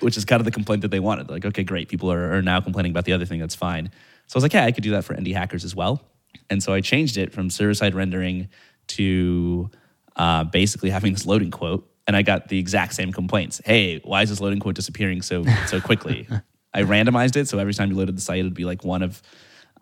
which 0.00 0.16
is 0.16 0.24
kind 0.24 0.40
of 0.40 0.44
the 0.44 0.50
complaint 0.50 0.82
that 0.82 0.90
they 0.90 1.00
wanted. 1.00 1.30
Like, 1.30 1.44
okay, 1.44 1.64
great. 1.64 1.88
People 1.88 2.12
are, 2.12 2.34
are 2.34 2.42
now 2.42 2.60
complaining 2.60 2.92
about 2.92 3.04
the 3.04 3.12
other 3.12 3.24
thing. 3.24 3.40
That's 3.40 3.54
fine. 3.54 3.90
So 4.26 4.36
I 4.36 4.38
was 4.38 4.42
like, 4.42 4.52
yeah, 4.52 4.64
I 4.64 4.72
could 4.72 4.84
do 4.84 4.90
that 4.92 5.04
for 5.04 5.14
indie 5.14 5.34
hackers 5.34 5.64
as 5.64 5.74
well. 5.74 6.02
And 6.50 6.62
so 6.62 6.72
I 6.74 6.80
changed 6.80 7.16
it 7.16 7.32
from 7.32 7.48
server 7.48 7.74
side 7.74 7.94
rendering 7.94 8.48
to 8.88 9.70
uh, 10.16 10.44
basically 10.44 10.90
having 10.90 11.12
this 11.12 11.24
loading 11.24 11.50
quote. 11.50 11.90
And 12.06 12.16
I 12.16 12.22
got 12.22 12.48
the 12.48 12.58
exact 12.58 12.94
same 12.94 13.12
complaints. 13.12 13.60
Hey, 13.64 14.00
why 14.02 14.22
is 14.22 14.30
this 14.30 14.40
loading 14.40 14.60
quote 14.60 14.74
disappearing 14.74 15.20
so 15.20 15.44
so 15.66 15.78
quickly? 15.78 16.26
I 16.74 16.82
randomized 16.82 17.36
it, 17.36 17.48
so 17.48 17.58
every 17.58 17.74
time 17.74 17.90
you 17.90 17.96
loaded 17.96 18.16
the 18.16 18.20
site, 18.20 18.40
it 18.40 18.44
would 18.44 18.54
be 18.54 18.64
like 18.64 18.84
one 18.84 19.02
of 19.02 19.22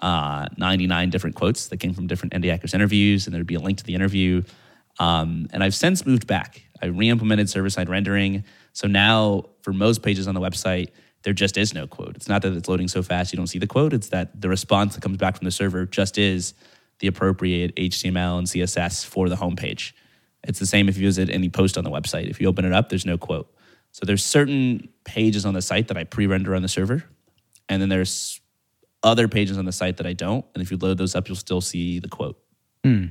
uh, 0.00 0.46
99 0.56 1.10
different 1.10 1.36
quotes 1.36 1.68
that 1.68 1.78
came 1.78 1.94
from 1.94 2.06
different 2.06 2.34
indie 2.34 2.50
hackers 2.50 2.74
interviews, 2.74 3.26
and 3.26 3.34
there'd 3.34 3.46
be 3.46 3.54
a 3.54 3.60
link 3.60 3.78
to 3.78 3.84
the 3.84 3.94
interview. 3.94 4.42
Um, 4.98 5.48
and 5.52 5.62
I've 5.62 5.74
since 5.74 6.06
moved 6.06 6.26
back. 6.26 6.62
I 6.82 6.86
re-implemented 6.86 7.48
server-side 7.48 7.88
rendering, 7.88 8.44
so 8.72 8.86
now 8.86 9.44
for 9.62 9.72
most 9.72 10.02
pages 10.02 10.28
on 10.28 10.34
the 10.34 10.40
website, 10.40 10.90
there 11.22 11.32
just 11.32 11.56
is 11.56 11.74
no 11.74 11.86
quote. 11.86 12.14
It's 12.14 12.28
not 12.28 12.42
that 12.42 12.52
it's 12.52 12.68
loading 12.68 12.88
so 12.88 13.02
fast 13.02 13.32
you 13.32 13.36
don't 13.36 13.46
see 13.46 13.58
the 13.58 13.66
quote. 13.66 13.92
It's 13.92 14.08
that 14.08 14.40
the 14.40 14.48
response 14.48 14.94
that 14.94 15.00
comes 15.00 15.16
back 15.16 15.36
from 15.36 15.44
the 15.44 15.50
server 15.50 15.86
just 15.86 16.18
is 16.18 16.54
the 17.00 17.08
appropriate 17.08 17.74
HTML 17.76 18.38
and 18.38 18.46
CSS 18.46 19.04
for 19.04 19.28
the 19.28 19.36
homepage. 19.36 19.92
It's 20.44 20.58
the 20.58 20.66
same 20.66 20.88
if 20.88 20.96
you 20.96 21.06
visit 21.06 21.28
any 21.30 21.48
post 21.48 21.76
on 21.76 21.84
the 21.84 21.90
website. 21.90 22.30
If 22.30 22.40
you 22.40 22.48
open 22.48 22.64
it 22.64 22.72
up, 22.72 22.88
there's 22.88 23.06
no 23.06 23.18
quote. 23.18 23.52
So 23.92 24.06
there's 24.06 24.24
certain 24.24 24.88
pages 25.04 25.44
on 25.44 25.54
the 25.54 25.62
site 25.62 25.88
that 25.88 25.96
I 25.96 26.04
pre-render 26.04 26.54
on 26.54 26.62
the 26.62 26.68
server, 26.68 27.04
and 27.68 27.80
then 27.80 27.88
there's 27.88 28.40
other 29.06 29.28
pages 29.28 29.56
on 29.56 29.64
the 29.64 29.72
site 29.72 29.96
that 29.96 30.06
I 30.06 30.12
don't. 30.12 30.44
And 30.52 30.62
if 30.62 30.70
you 30.70 30.76
load 30.76 30.98
those 30.98 31.14
up, 31.14 31.28
you'll 31.28 31.36
still 31.36 31.60
see 31.62 32.00
the 32.00 32.08
quote. 32.08 32.38
Hmm. 32.84 33.06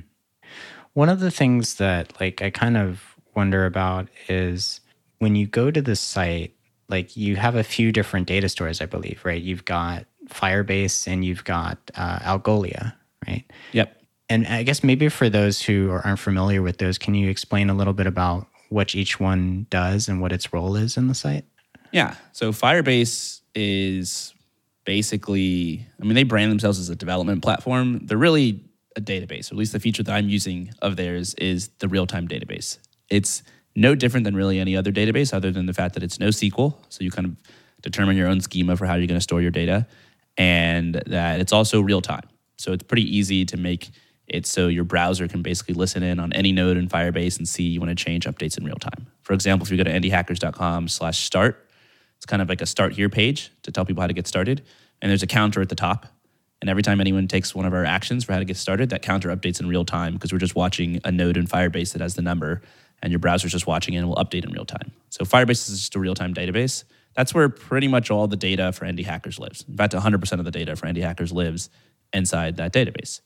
One 0.92 1.08
of 1.08 1.20
the 1.20 1.30
things 1.30 1.76
that 1.76 2.18
like 2.20 2.42
I 2.42 2.50
kind 2.50 2.76
of 2.76 3.02
wonder 3.34 3.66
about 3.66 4.08
is 4.28 4.80
when 5.18 5.34
you 5.34 5.46
go 5.46 5.70
to 5.70 5.82
the 5.82 5.96
site, 5.96 6.54
like 6.88 7.16
you 7.16 7.36
have 7.36 7.56
a 7.56 7.64
few 7.64 7.92
different 7.92 8.26
data 8.26 8.48
stores, 8.48 8.80
I 8.80 8.86
believe, 8.86 9.20
right? 9.24 9.40
You've 9.42 9.64
got 9.64 10.06
Firebase 10.28 11.06
and 11.10 11.24
you've 11.24 11.44
got 11.44 11.78
uh, 11.94 12.18
Algolia, 12.20 12.94
right? 13.26 13.44
Yep. 13.72 14.02
And 14.28 14.46
I 14.46 14.62
guess 14.62 14.84
maybe 14.84 15.08
for 15.08 15.28
those 15.28 15.62
who 15.62 15.90
aren't 15.90 16.18
familiar 16.18 16.60
with 16.62 16.78
those, 16.78 16.98
can 16.98 17.14
you 17.14 17.30
explain 17.30 17.70
a 17.70 17.74
little 17.74 17.92
bit 17.92 18.06
about 18.06 18.46
what 18.68 18.94
each 18.94 19.18
one 19.20 19.66
does 19.70 20.08
and 20.08 20.20
what 20.20 20.32
its 20.32 20.52
role 20.52 20.76
is 20.76 20.96
in 20.96 21.08
the 21.08 21.14
site? 21.14 21.44
Yeah. 21.92 22.16
So 22.32 22.52
Firebase 22.52 23.40
is 23.54 24.34
basically, 24.86 25.86
I 26.00 26.04
mean, 26.04 26.14
they 26.14 26.22
brand 26.22 26.50
themselves 26.50 26.78
as 26.78 26.88
a 26.88 26.96
development 26.96 27.42
platform. 27.42 28.06
They're 28.06 28.16
really 28.16 28.64
a 28.96 29.00
database, 29.02 29.50
or 29.50 29.54
at 29.54 29.58
least 29.58 29.74
the 29.74 29.80
feature 29.80 30.02
that 30.02 30.12
I'm 30.12 30.30
using 30.30 30.70
of 30.80 30.96
theirs 30.96 31.34
is 31.34 31.68
the 31.80 31.88
real 31.88 32.06
time 32.06 32.26
database. 32.26 32.78
It's 33.10 33.42
no 33.74 33.94
different 33.94 34.24
than 34.24 34.34
really 34.34 34.58
any 34.58 34.74
other 34.74 34.90
database, 34.90 35.34
other 35.34 35.50
than 35.50 35.66
the 35.66 35.74
fact 35.74 35.92
that 35.94 36.02
it's 36.02 36.16
NoSQL. 36.16 36.74
So 36.88 37.04
you 37.04 37.10
kind 37.10 37.26
of 37.26 37.36
determine 37.82 38.16
your 38.16 38.28
own 38.28 38.40
schema 38.40 38.74
for 38.76 38.86
how 38.86 38.94
you're 38.94 39.06
going 39.06 39.18
to 39.18 39.22
store 39.22 39.42
your 39.42 39.50
data, 39.50 39.86
and 40.38 40.94
that 41.06 41.40
it's 41.40 41.52
also 41.52 41.82
real 41.82 42.00
time. 42.00 42.26
So 42.56 42.72
it's 42.72 42.84
pretty 42.84 43.04
easy 43.16 43.44
to 43.44 43.58
make 43.58 43.90
it 44.28 44.46
so 44.46 44.68
your 44.68 44.84
browser 44.84 45.28
can 45.28 45.42
basically 45.42 45.74
listen 45.74 46.02
in 46.02 46.18
on 46.18 46.32
any 46.32 46.52
node 46.52 46.76
in 46.76 46.88
Firebase 46.88 47.36
and 47.36 47.46
see 47.46 47.64
you 47.64 47.80
want 47.80 47.96
to 47.96 48.04
change 48.04 48.26
updates 48.26 48.56
in 48.58 48.64
real 48.64 48.76
time. 48.76 49.06
For 49.22 49.34
example, 49.34 49.66
if 49.66 49.70
you 49.70 49.76
go 49.76 49.84
to 49.84 49.90
indiehackers.com 49.90 50.88
slash 50.88 51.18
start, 51.18 51.65
it's 52.16 52.26
kind 52.26 52.42
of 52.42 52.48
like 52.48 52.60
a 52.60 52.66
start 52.66 52.92
here 52.92 53.08
page 53.08 53.50
to 53.62 53.72
tell 53.72 53.84
people 53.84 54.00
how 54.00 54.06
to 54.06 54.12
get 54.12 54.26
started. 54.26 54.64
And 55.02 55.10
there's 55.10 55.22
a 55.22 55.26
counter 55.26 55.60
at 55.60 55.68
the 55.68 55.74
top. 55.74 56.06
And 56.60 56.70
every 56.70 56.82
time 56.82 57.00
anyone 57.00 57.28
takes 57.28 57.54
one 57.54 57.66
of 57.66 57.74
our 57.74 57.84
actions 57.84 58.24
for 58.24 58.32
how 58.32 58.38
to 58.38 58.44
get 58.44 58.56
started, 58.56 58.90
that 58.90 59.02
counter 59.02 59.28
updates 59.28 59.60
in 59.60 59.68
real 59.68 59.84
time 59.84 60.14
because 60.14 60.32
we're 60.32 60.38
just 60.38 60.54
watching 60.54 61.00
a 61.04 61.12
node 61.12 61.36
in 61.36 61.46
Firebase 61.46 61.92
that 61.92 62.00
has 62.00 62.14
the 62.14 62.22
number 62.22 62.62
and 63.02 63.12
your 63.12 63.18
browser's 63.18 63.52
just 63.52 63.66
watching 63.66 63.94
it 63.94 63.98
and 63.98 64.08
will 64.08 64.16
update 64.16 64.44
in 64.44 64.52
real 64.52 64.64
time. 64.64 64.92
So 65.10 65.24
Firebase 65.24 65.68
is 65.70 65.80
just 65.80 65.94
a 65.94 65.98
real 65.98 66.14
time 66.14 66.32
database. 66.32 66.84
That's 67.14 67.34
where 67.34 67.48
pretty 67.48 67.88
much 67.88 68.10
all 68.10 68.26
the 68.26 68.36
data 68.36 68.72
for 68.72 68.84
Indie 68.84 69.04
Hackers 69.04 69.38
lives. 69.38 69.64
In 69.68 69.76
fact, 69.76 69.92
100% 69.94 70.32
of 70.38 70.44
the 70.44 70.50
data 70.50 70.76
for 70.76 70.86
Indie 70.86 71.02
Hackers 71.02 71.32
lives 71.32 71.70
inside 72.12 72.56
that 72.56 72.72
database. 72.72 73.20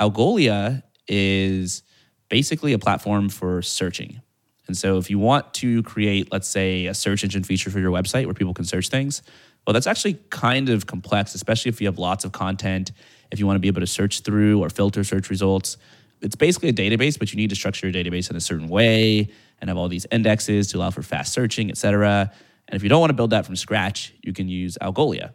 Algolia 0.00 0.82
is 1.08 1.82
basically 2.28 2.72
a 2.72 2.78
platform 2.78 3.28
for 3.28 3.62
searching. 3.62 4.20
And 4.66 4.76
so 4.76 4.98
if 4.98 5.10
you 5.10 5.18
want 5.18 5.52
to 5.54 5.82
create, 5.82 6.30
let's 6.30 6.48
say, 6.48 6.86
a 6.86 6.94
search 6.94 7.24
engine 7.24 7.42
feature 7.42 7.70
for 7.70 7.80
your 7.80 7.90
website 7.90 8.26
where 8.26 8.34
people 8.34 8.54
can 8.54 8.64
search 8.64 8.88
things, 8.88 9.22
well, 9.66 9.74
that's 9.74 9.86
actually 9.86 10.14
kind 10.30 10.68
of 10.68 10.86
complex, 10.86 11.34
especially 11.34 11.68
if 11.68 11.80
you 11.80 11.86
have 11.86 11.98
lots 11.98 12.24
of 12.24 12.32
content, 12.32 12.92
if 13.30 13.38
you 13.38 13.46
want 13.46 13.56
to 13.56 13.60
be 13.60 13.68
able 13.68 13.80
to 13.80 13.86
search 13.86 14.20
through 14.20 14.62
or 14.62 14.70
filter 14.70 15.04
search 15.04 15.30
results. 15.30 15.76
It's 16.20 16.36
basically 16.36 16.68
a 16.68 16.72
database, 16.72 17.18
but 17.18 17.32
you 17.32 17.36
need 17.36 17.50
to 17.50 17.56
structure 17.56 17.88
your 17.88 18.04
database 18.04 18.30
in 18.30 18.36
a 18.36 18.40
certain 18.40 18.68
way 18.68 19.28
and 19.60 19.68
have 19.68 19.76
all 19.76 19.88
these 19.88 20.06
indexes 20.12 20.68
to 20.68 20.78
allow 20.78 20.90
for 20.90 21.02
fast 21.02 21.32
searching, 21.32 21.70
et 21.70 21.76
cetera. 21.76 22.30
And 22.68 22.76
if 22.76 22.82
you 22.82 22.88
don't 22.88 23.00
want 23.00 23.10
to 23.10 23.14
build 23.14 23.30
that 23.30 23.44
from 23.44 23.56
scratch, 23.56 24.14
you 24.22 24.32
can 24.32 24.48
use 24.48 24.78
Algolia. 24.80 25.32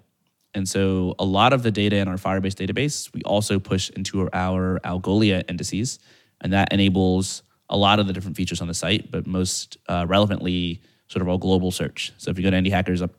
And 0.53 0.67
so 0.67 1.15
a 1.19 1.25
lot 1.25 1.53
of 1.53 1.63
the 1.63 1.71
data 1.71 1.97
in 1.97 2.07
our 2.07 2.15
Firebase 2.15 2.55
database, 2.55 3.13
we 3.13 3.21
also 3.23 3.59
push 3.59 3.89
into 3.91 4.29
our 4.31 4.79
Algolia 4.83 5.43
indices, 5.49 5.99
and 6.41 6.53
that 6.53 6.71
enables 6.71 7.43
a 7.69 7.77
lot 7.77 7.99
of 7.99 8.07
the 8.07 8.13
different 8.13 8.37
features 8.37 8.61
on 8.61 8.67
the 8.67 8.73
site, 8.73 9.11
but 9.11 9.27
most 9.27 9.77
uh, 9.87 10.05
relevantly, 10.07 10.81
sort 11.07 11.21
of 11.21 11.27
a 11.27 11.37
global 11.37 11.71
search. 11.71 12.13
So 12.17 12.31
if 12.31 12.37
you 12.37 12.43
go 12.43 12.51
to 12.51 12.57
Indie 12.57 12.71
Hackers 12.71 13.01
up 13.01 13.11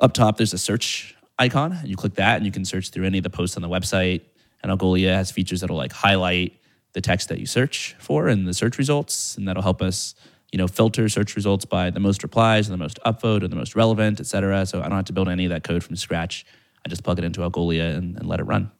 up 0.00 0.12
top, 0.14 0.36
there's 0.36 0.52
a 0.52 0.58
search 0.58 1.14
icon, 1.38 1.72
and 1.72 1.88
you 1.88 1.96
click 1.96 2.14
that, 2.14 2.36
and 2.36 2.44
you 2.44 2.52
can 2.52 2.64
search 2.64 2.90
through 2.90 3.06
any 3.06 3.18
of 3.18 3.24
the 3.24 3.30
posts 3.30 3.56
on 3.56 3.62
the 3.62 3.68
website. 3.68 4.22
And 4.62 4.70
Algolia 4.72 5.14
has 5.14 5.30
features 5.30 5.60
that'll 5.60 5.76
like 5.76 5.92
highlight 5.92 6.58
the 6.92 7.00
text 7.00 7.28
that 7.28 7.38
you 7.38 7.46
search 7.46 7.96
for 7.98 8.28
and 8.28 8.46
the 8.46 8.54
search 8.54 8.78
results, 8.78 9.36
and 9.36 9.48
that'll 9.48 9.62
help 9.62 9.80
us, 9.80 10.14
you 10.52 10.58
know, 10.58 10.68
filter 10.68 11.08
search 11.08 11.36
results 11.36 11.64
by 11.64 11.90
the 11.90 12.00
most 12.00 12.22
replies 12.22 12.68
and 12.68 12.74
the 12.74 12.82
most 12.82 12.98
upvote 13.06 13.42
and 13.42 13.50
the 13.50 13.56
most 13.56 13.74
relevant, 13.74 14.20
et 14.20 14.26
cetera. 14.26 14.66
So 14.66 14.80
I 14.80 14.82
don't 14.88 14.96
have 14.96 15.06
to 15.06 15.12
build 15.12 15.28
any 15.28 15.44
of 15.46 15.50
that 15.50 15.64
code 15.64 15.82
from 15.82 15.96
scratch. 15.96 16.44
I 16.84 16.88
just 16.88 17.02
plug 17.02 17.18
it 17.18 17.24
into 17.24 17.40
Algolia 17.40 17.96
and, 17.96 18.16
and 18.18 18.28
let 18.28 18.40
it 18.40 18.44
run. 18.44 18.70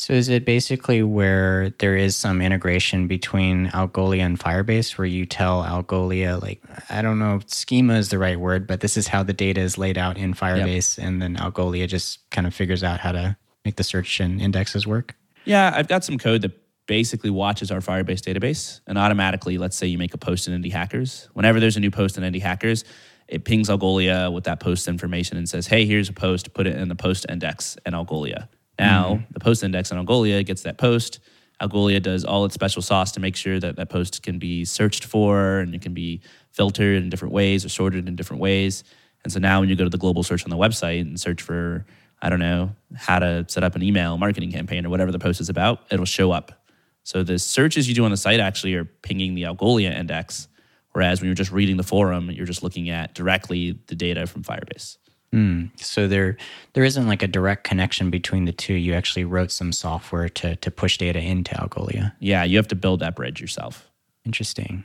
So 0.00 0.14
is 0.14 0.30
it 0.30 0.46
basically 0.46 1.02
where 1.02 1.74
there 1.78 1.94
is 1.94 2.16
some 2.16 2.40
integration 2.40 3.06
between 3.06 3.66
Algolia 3.66 4.20
and 4.20 4.40
Firebase 4.40 4.96
where 4.96 5.06
you 5.06 5.26
tell 5.26 5.62
Algolia 5.62 6.40
like 6.40 6.62
I 6.88 7.02
don't 7.02 7.18
know 7.18 7.36
if 7.36 7.50
schema 7.50 7.96
is 7.96 8.08
the 8.08 8.16
right 8.16 8.40
word, 8.40 8.66
but 8.66 8.80
this 8.80 8.96
is 8.96 9.08
how 9.08 9.22
the 9.22 9.34
data 9.34 9.60
is 9.60 9.76
laid 9.76 9.98
out 9.98 10.16
in 10.16 10.32
Firebase 10.32 10.96
yep. 10.96 11.06
and 11.06 11.20
then 11.20 11.36
Algolia 11.36 11.86
just 11.86 12.30
kind 12.30 12.46
of 12.46 12.54
figures 12.54 12.82
out 12.82 12.98
how 12.98 13.12
to 13.12 13.36
make 13.66 13.76
the 13.76 13.84
search 13.84 14.20
and 14.20 14.40
indexes 14.40 14.86
work? 14.86 15.16
Yeah, 15.44 15.70
I've 15.74 15.88
got 15.88 16.02
some 16.02 16.16
code 16.16 16.40
that 16.42 16.52
basically 16.86 17.28
watches 17.28 17.70
our 17.70 17.80
Firebase 17.80 18.22
database 18.22 18.80
and 18.86 18.96
automatically, 18.96 19.58
let's 19.58 19.76
say 19.76 19.86
you 19.86 19.98
make 19.98 20.14
a 20.14 20.18
post 20.18 20.48
in 20.48 20.62
Indie 20.62 20.72
Hackers. 20.72 21.28
Whenever 21.34 21.60
there's 21.60 21.76
a 21.76 21.80
new 21.80 21.90
post 21.90 22.16
in 22.16 22.24
Indie 22.24 22.40
Hackers, 22.40 22.84
it 23.28 23.44
pings 23.44 23.68
Algolia 23.68 24.32
with 24.32 24.44
that 24.44 24.60
post 24.60 24.88
information 24.88 25.36
and 25.36 25.46
says, 25.46 25.66
hey, 25.66 25.84
here's 25.84 26.08
a 26.08 26.14
post, 26.14 26.54
put 26.54 26.66
it 26.66 26.74
in 26.76 26.88
the 26.88 26.96
post 26.96 27.26
index 27.28 27.76
in 27.84 27.92
Algolia. 27.92 28.48
Now, 28.80 29.16
mm-hmm. 29.16 29.32
the 29.32 29.40
post 29.40 29.62
index 29.62 29.92
on 29.92 30.04
Algolia 30.04 30.44
gets 30.44 30.62
that 30.62 30.78
post. 30.78 31.20
Algolia 31.60 32.02
does 32.02 32.24
all 32.24 32.46
its 32.46 32.54
special 32.54 32.80
sauce 32.80 33.12
to 33.12 33.20
make 33.20 33.36
sure 33.36 33.60
that 33.60 33.76
that 33.76 33.90
post 33.90 34.22
can 34.22 34.38
be 34.38 34.64
searched 34.64 35.04
for 35.04 35.58
and 35.58 35.74
it 35.74 35.82
can 35.82 35.92
be 35.92 36.22
filtered 36.52 36.96
in 36.96 37.10
different 37.10 37.34
ways 37.34 37.62
or 37.62 37.68
sorted 37.68 38.08
in 38.08 38.16
different 38.16 38.40
ways. 38.40 38.82
And 39.22 39.30
so 39.30 39.38
now 39.38 39.60
when 39.60 39.68
you 39.68 39.76
go 39.76 39.84
to 39.84 39.90
the 39.90 39.98
global 39.98 40.22
search 40.22 40.44
on 40.44 40.50
the 40.50 40.56
website 40.56 41.02
and 41.02 41.20
search 41.20 41.42
for, 41.42 41.84
I 42.22 42.30
don't 42.30 42.38
know, 42.38 42.74
how 42.96 43.18
to 43.18 43.44
set 43.48 43.62
up 43.62 43.76
an 43.76 43.82
email 43.82 44.16
marketing 44.16 44.50
campaign 44.50 44.86
or 44.86 44.88
whatever 44.88 45.12
the 45.12 45.18
post 45.18 45.42
is 45.42 45.50
about, 45.50 45.82
it'll 45.90 46.06
show 46.06 46.32
up. 46.32 46.64
So 47.02 47.22
the 47.22 47.38
searches 47.38 47.86
you 47.86 47.94
do 47.94 48.06
on 48.06 48.10
the 48.10 48.16
site 48.16 48.40
actually 48.40 48.74
are 48.76 48.86
pinging 48.86 49.34
the 49.34 49.42
Algolia 49.42 49.94
index. 49.94 50.48
Whereas 50.92 51.20
when 51.20 51.28
you're 51.28 51.34
just 51.34 51.52
reading 51.52 51.76
the 51.76 51.82
forum, 51.82 52.30
you're 52.30 52.46
just 52.46 52.62
looking 52.62 52.88
at 52.88 53.14
directly 53.14 53.78
the 53.88 53.94
data 53.94 54.26
from 54.26 54.42
Firebase. 54.42 54.96
Mm, 55.34 55.70
so 55.80 56.08
there, 56.08 56.36
there 56.72 56.82
isn't 56.82 57.06
like 57.06 57.22
a 57.22 57.28
direct 57.28 57.64
connection 57.64 58.10
between 58.10 58.46
the 58.46 58.52
two. 58.52 58.74
You 58.74 58.94
actually 58.94 59.24
wrote 59.24 59.52
some 59.52 59.72
software 59.72 60.28
to 60.28 60.56
to 60.56 60.70
push 60.70 60.98
data 60.98 61.20
into 61.20 61.54
Algolia. 61.54 62.12
Yeah, 62.18 62.42
you 62.42 62.56
have 62.56 62.68
to 62.68 62.74
build 62.74 63.00
that 63.00 63.14
bridge 63.14 63.40
yourself. 63.40 63.88
Interesting. 64.24 64.84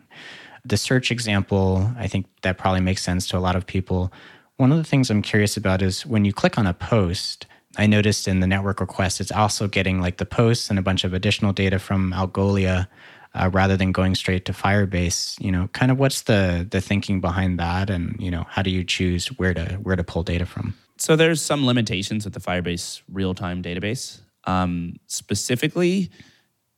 The 0.63 0.77
search 0.77 1.11
example, 1.11 1.91
I 1.97 2.07
think 2.07 2.27
that 2.41 2.57
probably 2.57 2.81
makes 2.81 3.03
sense 3.03 3.27
to 3.29 3.37
a 3.37 3.39
lot 3.39 3.55
of 3.55 3.65
people. 3.65 4.11
One 4.57 4.71
of 4.71 4.77
the 4.77 4.83
things 4.83 5.09
I'm 5.09 5.21
curious 5.21 5.57
about 5.57 5.81
is 5.81 6.05
when 6.05 6.25
you 6.25 6.33
click 6.33 6.57
on 6.57 6.67
a 6.67 6.73
post. 6.73 7.47
I 7.77 7.87
noticed 7.87 8.25
in 8.25 8.39
the 8.39 8.47
network 8.47 8.79
request, 8.79 9.19
it's 9.19 9.33
also 9.33 9.67
getting 9.67 9.99
like 9.99 10.15
the 10.15 10.25
posts 10.25 10.69
and 10.69 10.79
a 10.79 10.81
bunch 10.81 11.03
of 11.03 11.13
additional 11.13 11.51
data 11.51 11.77
from 11.77 12.13
Algolia 12.13 12.87
uh, 13.35 13.49
rather 13.51 13.77
than 13.77 13.91
going 13.91 14.15
straight 14.15 14.45
to 14.45 14.53
Firebase. 14.53 15.39
You 15.43 15.51
know, 15.51 15.67
kind 15.73 15.91
of 15.91 15.99
what's 15.99 16.21
the 16.21 16.65
the 16.69 16.81
thinking 16.81 17.21
behind 17.21 17.59
that, 17.59 17.89
and 17.89 18.15
you 18.19 18.31
know, 18.31 18.45
how 18.49 18.61
do 18.61 18.71
you 18.71 18.83
choose 18.83 19.27
where 19.37 19.53
to 19.53 19.75
where 19.83 19.95
to 19.95 20.03
pull 20.03 20.23
data 20.23 20.45
from? 20.45 20.75
So 20.97 21.15
there's 21.15 21.41
some 21.41 21.65
limitations 21.65 22.23
with 22.23 22.33
the 22.33 22.39
Firebase 22.39 23.01
real 23.11 23.33
time 23.33 23.61
database. 23.61 24.21
Um, 24.45 24.95
specifically, 25.07 26.09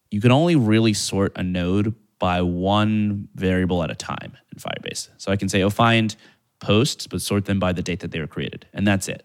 you 0.10 0.20
can 0.20 0.32
only 0.32 0.56
really 0.56 0.94
sort 0.94 1.34
a 1.36 1.44
node 1.44 1.94
by 2.20 2.42
one 2.42 3.28
variable 3.36 3.84
at 3.84 3.92
a 3.92 3.96
time 3.96 4.36
in 4.52 4.60
Firebase. 4.60 5.10
So 5.18 5.32
I 5.32 5.36
can 5.36 5.50
say, 5.50 5.62
oh, 5.62 5.70
find 5.70 6.16
posts, 6.60 7.06
but 7.06 7.22
sort 7.22 7.46
them 7.46 7.60
by 7.60 7.74
the 7.74 7.84
date 7.84 8.00
that 8.00 8.12
they 8.12 8.20
were 8.20 8.28
created, 8.28 8.66
and 8.74 8.88
that's 8.88 9.08
it. 9.08 9.24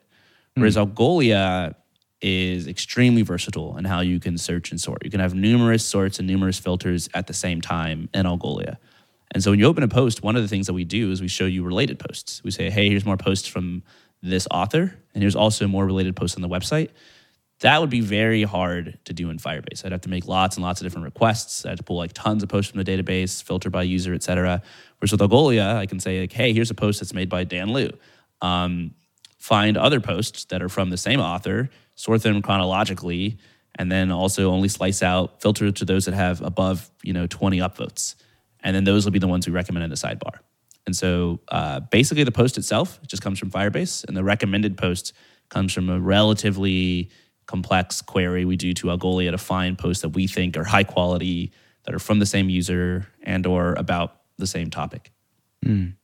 Whereas 0.54 0.76
mm. 0.76 0.86
Algolia 0.86 1.74
is 2.22 2.68
extremely 2.68 3.22
versatile 3.22 3.76
in 3.76 3.84
how 3.84 4.00
you 4.00 4.20
can 4.20 4.38
search 4.38 4.70
and 4.70 4.80
sort. 4.80 5.04
You 5.04 5.10
can 5.10 5.20
have 5.20 5.34
numerous 5.34 5.84
sorts 5.84 6.18
and 6.18 6.28
numerous 6.28 6.58
filters 6.58 7.08
at 7.12 7.26
the 7.26 7.34
same 7.34 7.60
time 7.60 8.08
in 8.14 8.24
Algolia. 8.26 8.76
And 9.32 9.42
so 9.42 9.50
when 9.50 9.58
you 9.58 9.66
open 9.66 9.82
a 9.82 9.88
post, 9.88 10.22
one 10.22 10.36
of 10.36 10.42
the 10.42 10.48
things 10.48 10.66
that 10.66 10.74
we 10.74 10.84
do 10.84 11.10
is 11.10 11.20
we 11.20 11.28
show 11.28 11.46
you 11.46 11.64
related 11.64 11.98
posts. 11.98 12.42
We 12.44 12.50
say, 12.50 12.70
hey, 12.70 12.88
here's 12.88 13.04
more 13.04 13.16
posts 13.16 13.48
from 13.48 13.82
this 14.22 14.46
author, 14.50 14.94
and 15.14 15.22
here's 15.22 15.34
also 15.34 15.66
more 15.66 15.84
related 15.84 16.14
posts 16.14 16.36
on 16.36 16.42
the 16.42 16.48
website. 16.48 16.90
That 17.60 17.80
would 17.80 17.90
be 17.90 18.00
very 18.00 18.42
hard 18.42 18.98
to 19.04 19.12
do 19.12 19.30
in 19.30 19.38
Firebase. 19.38 19.84
I'd 19.84 19.92
have 19.92 20.00
to 20.02 20.08
make 20.08 20.26
lots 20.26 20.56
and 20.56 20.64
lots 20.64 20.80
of 20.80 20.84
different 20.84 21.04
requests. 21.04 21.64
I'd 21.64 21.70
have 21.70 21.78
to 21.78 21.84
pull 21.84 21.96
like 21.96 22.12
tons 22.12 22.42
of 22.42 22.48
posts 22.48 22.70
from 22.70 22.82
the 22.82 22.84
database, 22.84 23.42
filter 23.42 23.70
by 23.70 23.84
user, 23.84 24.14
et 24.14 24.22
cetera. 24.22 24.62
Whereas 24.98 25.12
with 25.12 25.20
Algolia, 25.20 25.76
I 25.76 25.86
can 25.86 25.98
say, 25.98 26.20
like, 26.20 26.32
hey, 26.32 26.52
here's 26.52 26.70
a 26.70 26.74
post 26.74 27.00
that's 27.00 27.14
made 27.14 27.28
by 27.28 27.44
Dan 27.44 27.68
Luu. 27.68 27.92
Um, 28.40 28.94
find 29.42 29.76
other 29.76 29.98
posts 29.98 30.44
that 30.44 30.62
are 30.62 30.68
from 30.68 30.90
the 30.90 30.96
same 30.96 31.18
author 31.18 31.68
sort 31.96 32.22
them 32.22 32.40
chronologically, 32.42 33.38
and 33.74 33.90
then 33.90 34.12
also 34.12 34.52
only 34.52 34.68
slice 34.68 35.02
out, 35.02 35.42
filter 35.42 35.72
to 35.72 35.84
those 35.84 36.04
that 36.04 36.14
have 36.14 36.40
above, 36.42 36.88
you 37.02 37.12
know, 37.12 37.26
20 37.26 37.58
upvotes. 37.58 38.14
And 38.62 38.76
then 38.76 38.84
those 38.84 39.04
will 39.04 39.10
be 39.10 39.18
the 39.18 39.26
ones 39.26 39.44
we 39.44 39.52
recommend 39.52 39.82
in 39.82 39.90
the 39.90 39.96
sidebar. 39.96 40.38
And 40.86 40.94
so 40.94 41.40
uh, 41.48 41.80
basically 41.80 42.22
the 42.22 42.30
post 42.30 42.56
itself 42.56 43.00
just 43.08 43.20
comes 43.20 43.40
from 43.40 43.50
Firebase, 43.50 44.04
and 44.04 44.16
the 44.16 44.22
recommended 44.22 44.78
post 44.78 45.12
comes 45.48 45.72
from 45.72 45.90
a 45.90 45.98
relatively 45.98 47.10
complex 47.46 48.00
query 48.00 48.44
we 48.44 48.54
do 48.54 48.72
to 48.74 48.86
Algolia 48.86 49.32
to 49.32 49.38
find 49.38 49.76
posts 49.76 50.02
that 50.02 50.10
we 50.10 50.28
think 50.28 50.56
are 50.56 50.62
high 50.62 50.84
quality, 50.84 51.50
that 51.82 51.96
are 51.96 51.98
from 51.98 52.20
the 52.20 52.26
same 52.26 52.48
user 52.48 53.08
and 53.24 53.44
or 53.44 53.74
about 53.74 54.20
the 54.38 54.46
same 54.46 54.70
topic. 54.70 55.10
Mm. 55.66 55.94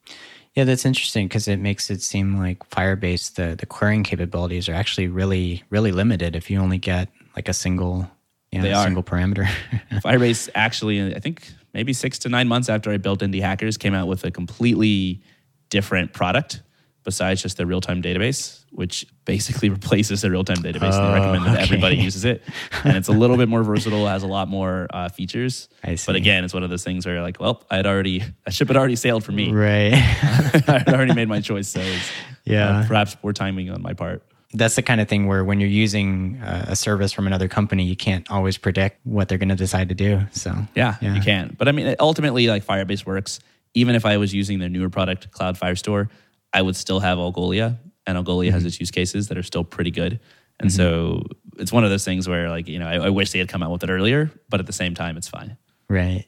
Yeah, 0.58 0.64
that's 0.64 0.84
interesting 0.84 1.28
because 1.28 1.46
it 1.46 1.60
makes 1.60 1.88
it 1.88 2.02
seem 2.02 2.36
like 2.36 2.68
Firebase, 2.68 3.34
the 3.34 3.54
the 3.54 3.64
querying 3.64 4.02
capabilities 4.02 4.68
are 4.68 4.74
actually 4.74 5.06
really, 5.06 5.62
really 5.70 5.92
limited 5.92 6.34
if 6.34 6.50
you 6.50 6.58
only 6.58 6.78
get 6.78 7.10
like 7.36 7.48
a 7.48 7.52
single, 7.52 8.10
yeah, 8.50 8.62
They 8.62 8.72
a 8.72 8.76
are. 8.76 8.84
single 8.84 9.04
parameter. 9.04 9.46
Firebase 10.02 10.48
actually, 10.56 11.14
I 11.14 11.20
think 11.20 11.48
maybe 11.74 11.92
six 11.92 12.18
to 12.18 12.28
nine 12.28 12.48
months 12.48 12.68
after 12.68 12.90
I 12.90 12.96
built 12.96 13.20
Indie 13.20 13.40
Hackers, 13.40 13.76
came 13.76 13.94
out 13.94 14.08
with 14.08 14.24
a 14.24 14.32
completely 14.32 15.22
different 15.70 16.12
product 16.12 16.60
besides 17.04 17.40
just 17.40 17.56
the 17.56 17.64
real 17.64 17.80
time 17.80 18.02
database, 18.02 18.57
which 18.70 19.06
basically 19.24 19.68
replaces 19.78 20.20
the 20.22 20.30
real 20.30 20.44
time 20.44 20.58
database. 20.58 20.92
Oh, 20.92 21.06
they 21.12 21.18
recommend 21.20 21.46
that 21.46 21.54
okay. 21.54 21.62
everybody 21.62 21.96
uses 21.96 22.24
it. 22.24 22.42
And 22.84 22.96
it's 22.96 23.08
a 23.08 23.12
little 23.12 23.36
bit 23.36 23.48
more 23.48 23.62
versatile, 23.62 24.06
has 24.06 24.22
a 24.22 24.26
lot 24.26 24.48
more 24.48 24.86
uh, 24.90 25.08
features. 25.08 25.68
I 25.84 25.94
see. 25.96 26.06
But 26.06 26.16
again, 26.16 26.44
it's 26.44 26.54
one 26.54 26.62
of 26.62 26.70
those 26.70 26.84
things 26.84 27.06
where, 27.06 27.22
like, 27.22 27.40
well, 27.40 27.62
I 27.70 27.76
had 27.76 27.86
already, 27.86 28.22
that 28.44 28.52
ship 28.54 28.68
had 28.68 28.76
already 28.76 28.96
sailed 28.96 29.24
for 29.24 29.32
me. 29.32 29.52
right. 29.52 29.92
I 29.94 30.82
had 30.84 30.88
already 30.94 31.14
made 31.14 31.28
my 31.28 31.40
choice. 31.40 31.68
So 31.68 31.80
it's, 31.80 32.10
Yeah. 32.44 32.80
uh, 32.80 32.86
perhaps 32.86 33.14
poor 33.14 33.32
timing 33.32 33.70
on 33.70 33.82
my 33.82 33.92
part. 33.94 34.22
that's 34.54 34.76
the 34.76 34.82
kind 34.82 35.00
of 35.00 35.08
thing 35.08 35.26
where 35.26 35.44
when 35.44 35.60
you're 35.60 35.68
using 35.68 36.40
uh, 36.42 36.66
a 36.68 36.76
service 36.76 37.12
from 37.12 37.26
another 37.26 37.48
company, 37.48 37.84
you 37.84 37.96
can't 37.96 38.30
always 38.30 38.56
predict 38.56 38.98
what 39.04 39.28
they're 39.28 39.36
going 39.38 39.50
to 39.50 39.54
decide 39.56 39.90
to 39.90 39.94
do. 39.94 40.22
So 40.32 40.54
Yeah, 40.74 40.96
Yeah. 41.02 41.14
you 41.14 41.20
can. 41.20 41.54
But 41.58 41.68
I 41.68 41.72
mean, 41.72 41.94
ultimately, 42.00 42.46
like 42.48 42.64
Firebase 42.64 43.04
works. 43.04 43.40
Even 43.74 43.94
if 43.94 44.06
I 44.06 44.16
was 44.16 44.32
using 44.32 44.58
their 44.58 44.70
newer 44.70 44.88
product, 44.88 45.30
Cloud 45.30 45.58
Firestore, 45.58 46.08
I 46.54 46.62
would 46.62 46.74
still 46.76 47.00
have 47.00 47.18
Algolia, 47.18 47.76
and 48.08 48.18
Algolia 48.18 48.50
has 48.50 48.64
its 48.64 48.80
use 48.80 48.90
cases 48.90 49.28
that 49.28 49.36
are 49.38 49.42
still 49.42 49.62
pretty 49.62 49.90
good. 49.92 50.18
And 50.60 50.72
so 50.72 51.22
it's 51.58 51.72
one 51.72 51.84
of 51.84 51.90
those 51.90 52.04
things 52.04 52.28
where, 52.28 52.48
like, 52.48 52.66
you 52.66 52.80
know, 52.80 52.88
I, 52.88 52.94
I 52.94 53.10
wish 53.10 53.30
they 53.30 53.38
had 53.38 53.48
come 53.48 53.62
out 53.62 53.70
with 53.70 53.84
it 53.84 53.90
earlier, 53.90 54.32
but 54.48 54.58
at 54.58 54.66
the 54.66 54.72
same 54.72 54.94
time, 54.94 55.16
it's 55.16 55.28
fine. 55.28 55.56
Right. 55.88 56.24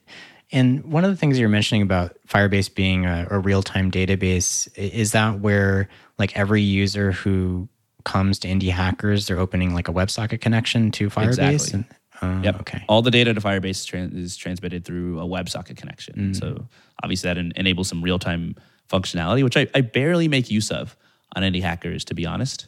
And 0.53 0.85
one 0.85 1.05
of 1.05 1.11
the 1.11 1.17
things 1.17 1.39
you're 1.39 1.49
mentioning 1.49 1.83
about 1.83 2.17
Firebase 2.29 2.73
being 2.73 3.07
a, 3.07 3.27
a 3.31 3.39
real 3.41 3.63
time 3.63 3.91
database 3.91 4.69
is 4.77 5.13
that 5.13 5.41
where 5.41 5.89
like 6.19 6.37
every 6.37 6.63
user 6.63 7.11
who 7.11 7.69
comes 8.05 8.39
to 8.41 8.49
Indie 8.49 8.71
Hackers, 8.71 9.27
they're 9.27 9.39
opening 9.41 9.75
like 9.75 9.89
a 9.89 9.93
WebSocket 9.93 10.41
connection 10.41 10.91
to 10.93 11.09
Firebase. 11.09 11.51
Exactly. 11.53 11.85
And, 12.23 12.41
uh, 12.41 12.43
Yep. 12.45 12.61
Okay. 12.61 12.85
All 12.89 13.03
the 13.03 13.11
data 13.11 13.35
to 13.35 13.41
Firebase 13.41 13.85
tran- 13.91 14.15
is 14.17 14.37
transmitted 14.37 14.85
through 14.85 15.19
a 15.19 15.25
WebSocket 15.25 15.77
connection. 15.77 16.35
So 16.35 16.69
obviously 17.03 17.29
that 17.29 17.39
en- 17.39 17.53
enables 17.57 17.89
some 17.89 18.03
real 18.03 18.19
time 18.19 18.55
functionality, 18.89 19.43
which 19.43 19.57
I, 19.57 19.67
I 19.75 19.81
barely 19.81 20.29
make 20.29 20.51
use 20.51 20.71
of 20.71 20.97
on 21.37 21.43
Indie 21.43 21.63
Hackers, 21.63 22.05
to 22.07 22.15
be 22.15 22.27
honest. 22.27 22.67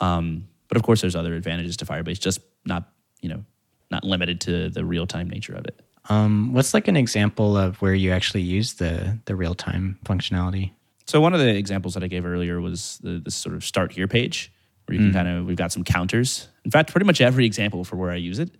Um, 0.00 0.48
but 0.68 0.76
of 0.76 0.82
course, 0.82 1.00
there's 1.00 1.16
other 1.16 1.34
advantages 1.34 1.76
to 1.78 1.86
Firebase, 1.86 2.20
just 2.20 2.40
not 2.64 2.90
you 3.20 3.28
know 3.28 3.44
not 3.90 4.04
limited 4.04 4.40
to 4.42 4.68
the 4.68 4.84
real 4.84 5.06
time 5.06 5.28
nature 5.28 5.54
of 5.54 5.64
it. 5.64 5.80
Um, 6.10 6.52
what's 6.54 6.74
like 6.74 6.88
an 6.88 6.96
example 6.96 7.56
of 7.56 7.80
where 7.82 7.94
you 7.94 8.12
actually 8.12 8.42
use 8.42 8.74
the 8.74 9.18
the 9.24 9.34
real 9.34 9.54
time 9.54 9.98
functionality? 10.04 10.72
So 11.06 11.20
one 11.20 11.32
of 11.32 11.40
the 11.40 11.48
examples 11.48 11.94
that 11.94 12.02
I 12.02 12.06
gave 12.06 12.26
earlier 12.26 12.60
was 12.60 12.98
the 13.02 13.18
this 13.18 13.34
sort 13.34 13.54
of 13.54 13.64
start 13.64 13.92
here 13.92 14.06
page 14.06 14.52
where 14.86 14.96
you 14.96 15.04
can 15.04 15.12
kind 15.12 15.28
of 15.28 15.46
we've 15.46 15.56
got 15.56 15.72
some 15.72 15.84
counters. 15.84 16.48
In 16.64 16.70
fact, 16.70 16.90
pretty 16.90 17.06
much 17.06 17.20
every 17.20 17.44
example 17.44 17.84
for 17.84 17.96
where 17.96 18.10
I 18.10 18.16
use 18.16 18.38
it 18.38 18.50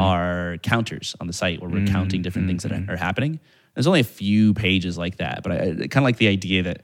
are 0.00 0.56
counters 0.62 1.14
on 1.20 1.26
the 1.26 1.32
site 1.32 1.60
where 1.60 1.68
we're 1.68 1.86
counting 1.86 2.22
different 2.22 2.48
things 2.48 2.62
that 2.62 2.72
are, 2.72 2.94
are 2.94 2.96
happening. 2.96 3.38
There's 3.74 3.86
only 3.86 4.00
a 4.00 4.04
few 4.04 4.54
pages 4.54 4.96
like 4.96 5.16
that, 5.16 5.42
but 5.42 5.52
I, 5.52 5.56
I 5.56 5.74
kind 5.88 5.96
of 5.96 6.04
like 6.04 6.16
the 6.16 6.28
idea 6.28 6.62
that 6.62 6.82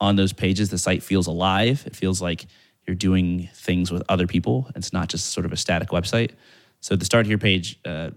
on 0.00 0.16
those 0.16 0.32
pages 0.32 0.70
the 0.70 0.78
site 0.78 1.02
feels 1.02 1.26
alive. 1.26 1.84
It 1.86 1.94
feels 1.94 2.22
like 2.22 2.46
you're 2.86 2.96
doing 2.96 3.48
things 3.54 3.92
with 3.92 4.02
other 4.08 4.26
people. 4.26 4.70
It's 4.74 4.92
not 4.92 5.08
just 5.08 5.26
sort 5.26 5.46
of 5.46 5.52
a 5.52 5.56
static 5.56 5.90
website. 5.90 6.32
So 6.80 6.96
the 6.96 7.04
start 7.04 7.26
here 7.26 7.38
page, 7.38 7.78
uh, 7.84 8.10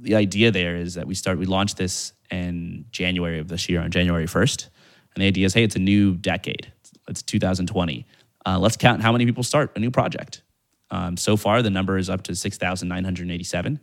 the 0.00 0.14
idea 0.14 0.50
there 0.50 0.76
is 0.76 0.94
that 0.94 1.06
we 1.06 1.14
start 1.14 1.38
we 1.38 1.46
launched 1.46 1.76
this 1.76 2.12
in 2.30 2.84
January 2.90 3.38
of 3.40 3.48
this 3.48 3.68
year 3.68 3.80
on 3.80 3.90
January 3.90 4.26
1st. 4.26 4.68
And 5.14 5.22
the 5.22 5.26
idea 5.26 5.46
is, 5.46 5.54
hey, 5.54 5.64
it's 5.64 5.76
a 5.76 5.80
new 5.80 6.14
decade. 6.14 6.72
It's 7.08 7.22
2020. 7.22 8.06
Uh, 8.46 8.58
let's 8.58 8.76
count 8.76 9.02
how 9.02 9.12
many 9.12 9.26
people 9.26 9.42
start 9.42 9.72
a 9.76 9.80
new 9.80 9.90
project. 9.90 10.42
Um, 10.90 11.16
so 11.16 11.36
far, 11.36 11.62
the 11.62 11.70
number 11.70 11.98
is 11.98 12.08
up 12.08 12.22
to 12.24 12.34
6,987. 12.34 13.80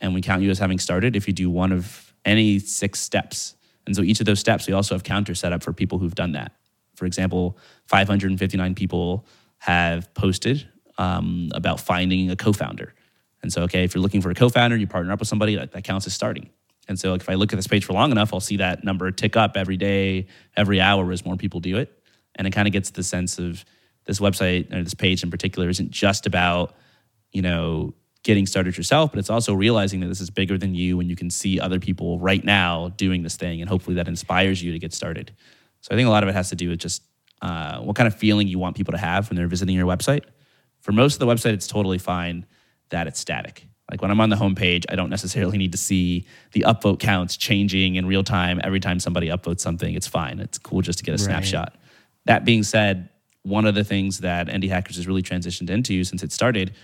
And 0.00 0.14
we 0.14 0.20
count 0.20 0.42
you 0.42 0.50
as 0.50 0.58
having 0.58 0.78
started 0.78 1.16
if 1.16 1.26
you 1.26 1.34
do 1.34 1.50
one 1.50 1.72
of 1.72 2.14
any 2.24 2.58
six 2.58 3.00
steps. 3.00 3.56
And 3.88 3.96
so 3.96 4.02
each 4.02 4.20
of 4.20 4.26
those 4.26 4.38
steps, 4.38 4.66
we 4.66 4.74
also 4.74 4.94
have 4.94 5.02
counters 5.02 5.40
set 5.40 5.54
up 5.54 5.62
for 5.62 5.72
people 5.72 5.96
who've 5.96 6.14
done 6.14 6.32
that. 6.32 6.52
For 6.94 7.06
example, 7.06 7.56
559 7.86 8.74
people 8.74 9.24
have 9.56 10.12
posted 10.12 10.68
um, 10.98 11.48
about 11.54 11.80
finding 11.80 12.30
a 12.30 12.36
co 12.36 12.52
founder. 12.52 12.92
And 13.42 13.50
so, 13.50 13.62
okay, 13.62 13.84
if 13.84 13.94
you're 13.94 14.02
looking 14.02 14.20
for 14.20 14.30
a 14.30 14.34
co 14.34 14.50
founder, 14.50 14.76
you 14.76 14.86
partner 14.86 15.10
up 15.10 15.20
with 15.20 15.28
somebody, 15.28 15.54
that, 15.56 15.72
that 15.72 15.84
counts 15.84 16.06
as 16.06 16.12
starting. 16.12 16.50
And 16.86 17.00
so, 17.00 17.12
like, 17.12 17.22
if 17.22 17.30
I 17.30 17.34
look 17.34 17.50
at 17.54 17.56
this 17.56 17.66
page 17.66 17.86
for 17.86 17.94
long 17.94 18.12
enough, 18.12 18.34
I'll 18.34 18.40
see 18.40 18.58
that 18.58 18.84
number 18.84 19.10
tick 19.10 19.36
up 19.36 19.56
every 19.56 19.78
day, 19.78 20.26
every 20.54 20.82
hour 20.82 21.10
as 21.10 21.24
more 21.24 21.36
people 21.36 21.60
do 21.60 21.78
it. 21.78 21.90
And 22.34 22.46
it 22.46 22.50
kind 22.50 22.68
of 22.68 22.72
gets 22.72 22.90
the 22.90 23.02
sense 23.02 23.38
of 23.38 23.64
this 24.04 24.20
website 24.20 24.70
or 24.70 24.82
this 24.82 24.92
page 24.92 25.22
in 25.22 25.30
particular 25.30 25.70
isn't 25.70 25.90
just 25.90 26.26
about, 26.26 26.74
you 27.32 27.40
know, 27.40 27.94
getting 28.24 28.46
started 28.46 28.76
yourself, 28.76 29.12
but 29.12 29.18
it's 29.18 29.30
also 29.30 29.54
realizing 29.54 30.00
that 30.00 30.08
this 30.08 30.20
is 30.20 30.30
bigger 30.30 30.58
than 30.58 30.74
you 30.74 31.00
and 31.00 31.08
you 31.08 31.16
can 31.16 31.30
see 31.30 31.60
other 31.60 31.78
people 31.78 32.18
right 32.18 32.44
now 32.44 32.88
doing 32.96 33.22
this 33.22 33.36
thing. 33.36 33.60
And 33.60 33.68
hopefully 33.68 33.96
that 33.96 34.08
inspires 34.08 34.62
you 34.62 34.72
to 34.72 34.78
get 34.78 34.92
started. 34.92 35.32
So 35.80 35.94
I 35.94 35.96
think 35.96 36.06
a 36.06 36.10
lot 36.10 36.22
of 36.22 36.28
it 36.28 36.34
has 36.34 36.48
to 36.50 36.56
do 36.56 36.68
with 36.68 36.80
just 36.80 37.02
uh, 37.40 37.78
what 37.80 37.96
kind 37.96 38.06
of 38.06 38.14
feeling 38.14 38.48
you 38.48 38.58
want 38.58 38.76
people 38.76 38.92
to 38.92 38.98
have 38.98 39.30
when 39.30 39.36
they're 39.36 39.46
visiting 39.46 39.76
your 39.76 39.86
website. 39.86 40.24
For 40.80 40.92
most 40.92 41.14
of 41.14 41.20
the 41.20 41.26
website, 41.26 41.52
it's 41.52 41.66
totally 41.66 41.98
fine 41.98 42.46
that 42.90 43.06
it's 43.06 43.20
static. 43.20 43.66
Like 43.90 44.02
when 44.02 44.10
I'm 44.10 44.20
on 44.20 44.28
the 44.28 44.36
homepage, 44.36 44.84
I 44.90 44.96
don't 44.96 45.08
necessarily 45.08 45.56
need 45.56 45.72
to 45.72 45.78
see 45.78 46.26
the 46.52 46.62
upvote 46.66 46.98
counts 46.98 47.36
changing 47.36 47.94
in 47.94 48.06
real 48.06 48.22
time 48.22 48.60
every 48.62 48.80
time 48.80 49.00
somebody 49.00 49.28
upvotes 49.28 49.60
something. 49.60 49.94
It's 49.94 50.06
fine. 50.06 50.40
It's 50.40 50.58
cool 50.58 50.82
just 50.82 50.98
to 50.98 51.04
get 51.04 51.14
a 51.14 51.18
snapshot. 51.18 51.74
That 52.26 52.44
being 52.44 52.62
said, 52.62 53.08
one 53.42 53.64
of 53.64 53.74
the 53.74 53.84
things 53.84 54.18
that 54.18 54.48
Indie 54.48 54.68
Hackers 54.68 54.96
has 54.96 55.06
really 55.06 55.22
transitioned 55.22 55.70
into 55.70 56.04
since 56.04 56.22
it 56.22 56.32
started, 56.32 56.74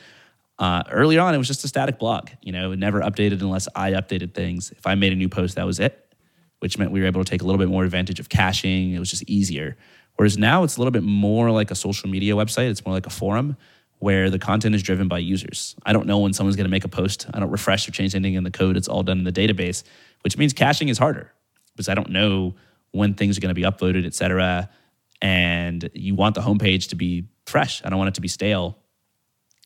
uh, 0.59 0.83
early 0.91 1.19
on, 1.19 1.35
it 1.35 1.39
was 1.39 1.49
just 1.49 1.65
a 1.65 1.69
static 1.69 1.99
blog. 1.99 2.31
You 2.43 2.53
know, 2.53 2.73
it 2.73 2.79
never 2.79 3.01
updated 3.01 3.41
unless 3.41 3.69
I 3.75 3.93
updated 3.93 4.35
things. 4.35 4.71
If 4.71 4.87
I 4.87 4.95
made 4.95 5.13
a 5.13 5.17
new 5.17 5.29
post, 5.29 5.57
that 5.57 5.67
was 5.67 5.81
it, 5.81 6.15
which 6.61 6.79
meant 6.79 6.93
we 6.93 7.01
were 7.01 7.07
able 7.07 7.25
to 7.25 7.29
take 7.29 7.43
a 7.43 7.45
little 7.45 7.59
bit 7.59 7.69
more 7.69 7.85
advantage 7.85 8.21
of 8.21 8.29
caching. 8.29 8.93
It 8.93 8.99
was 8.99 9.11
just 9.11 9.25
easier. 9.29 9.77
Whereas 10.17 10.39
now 10.39 10.63
it's 10.63 10.77
a 10.77 10.81
little 10.81 10.93
bit 10.93 11.03
more 11.03 11.51
like 11.51 11.71
a 11.71 11.75
social 11.75 12.09
media 12.09 12.35
website. 12.35 12.71
It's 12.71 12.85
more 12.87 12.95
like 12.95 13.07
a 13.07 13.11
forum 13.11 13.57
where 13.99 14.31
the 14.31 14.39
content 14.39 14.75
is 14.75 14.83
driven 14.83 15.09
by 15.09 15.19
users. 15.19 15.75
I 15.85 15.93
don't 15.93 16.07
know 16.07 16.19
when 16.19 16.33
someone's 16.33 16.57
going 16.57 16.67
to 16.67 16.71
make 16.71 16.85
a 16.85 16.89
post. 16.89 17.27
I 17.33 17.41
don't 17.41 17.51
refresh 17.51 17.89
or 17.89 17.91
change 17.91 18.15
anything 18.15 18.35
in 18.35 18.45
the 18.45 18.51
code. 18.51 18.77
It's 18.77 18.87
all 18.87 19.03
done 19.03 19.19
in 19.19 19.25
the 19.25 19.33
database, 19.33 19.83
which 20.23 20.37
means 20.37 20.53
caching 20.53 20.89
is 20.89 20.99
harder 20.99 21.33
because 21.73 21.89
I 21.89 21.95
don't 21.95 22.11
know 22.11 22.55
when 22.93 23.15
things 23.15 23.37
are 23.37 23.41
going 23.41 23.55
to 23.55 23.55
be 23.55 23.63
uploaded, 23.63 24.07
et 24.07 24.15
cetera. 24.15 24.69
And 25.21 25.91
you 25.95 26.15
want 26.15 26.35
the 26.35 26.43
homepage 26.43 26.91
to 26.91 26.97
be 26.97 27.29
fresh. 27.47 27.83
I 27.85 27.89
don't 27.89 27.99
want 27.99 28.09
it 28.09 28.15
to 28.15 28.21
be 28.21 28.29
stale. 28.29 28.79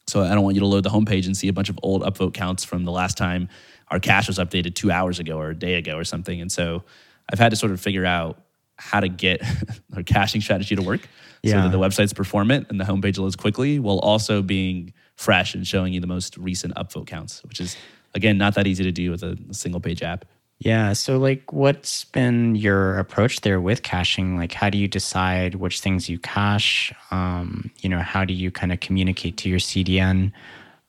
So 0.08 0.22
I 0.22 0.34
don't 0.34 0.42
want 0.42 0.54
you 0.56 0.60
to 0.60 0.66
load 0.66 0.84
the 0.84 0.90
homepage 0.90 1.26
and 1.26 1.36
see 1.36 1.48
a 1.48 1.52
bunch 1.52 1.68
of 1.68 1.78
old 1.82 2.02
upvote 2.02 2.34
counts 2.34 2.64
from 2.64 2.84
the 2.84 2.92
last 2.92 3.18
time 3.18 3.48
our 3.90 4.00
cache 4.00 4.28
was 4.28 4.38
updated 4.38 4.74
two 4.74 4.90
hours 4.90 5.18
ago 5.18 5.38
or 5.38 5.50
a 5.50 5.54
day 5.54 5.74
ago 5.74 5.96
or 5.96 6.04
something. 6.04 6.40
And 6.40 6.50
so 6.50 6.84
I've 7.30 7.38
had 7.38 7.50
to 7.50 7.56
sort 7.56 7.72
of 7.72 7.80
figure 7.80 8.04
out 8.04 8.42
how 8.76 9.00
to 9.00 9.08
get 9.08 9.42
our 9.96 10.02
caching 10.02 10.40
strategy 10.40 10.76
to 10.76 10.82
work 10.82 11.00
so 11.44 11.52
that 11.62 11.72
the 11.72 11.78
website's 11.78 12.12
performant 12.12 12.66
and 12.70 12.80
the 12.80 12.84
homepage 12.84 13.18
loads 13.18 13.36
quickly 13.36 13.78
while 13.78 13.98
also 13.98 14.42
being 14.42 14.92
fresh 15.16 15.54
and 15.54 15.66
showing 15.66 15.92
you 15.92 16.00
the 16.00 16.06
most 16.06 16.36
recent 16.36 16.74
upvote 16.74 17.06
counts, 17.06 17.42
which 17.44 17.60
is 17.60 17.76
again 18.14 18.38
not 18.38 18.54
that 18.54 18.66
easy 18.66 18.84
to 18.84 18.92
do 18.92 19.10
with 19.10 19.22
a, 19.22 19.36
a 19.50 19.54
single 19.54 19.80
page 19.80 20.02
app. 20.02 20.24
Yeah. 20.58 20.92
So, 20.92 21.18
like, 21.18 21.52
what's 21.52 22.04
been 22.04 22.56
your 22.56 22.98
approach 22.98 23.42
there 23.42 23.60
with 23.60 23.82
caching? 23.82 24.36
Like, 24.36 24.52
how 24.52 24.70
do 24.70 24.78
you 24.78 24.88
decide 24.88 25.54
which 25.54 25.80
things 25.80 26.08
you 26.08 26.18
cache? 26.18 26.92
Um, 27.10 27.70
you 27.78 27.88
know, 27.88 28.00
how 28.00 28.24
do 28.24 28.34
you 28.34 28.50
kind 28.50 28.72
of 28.72 28.80
communicate 28.80 29.36
to 29.38 29.48
your 29.48 29.60
CDN? 29.60 30.32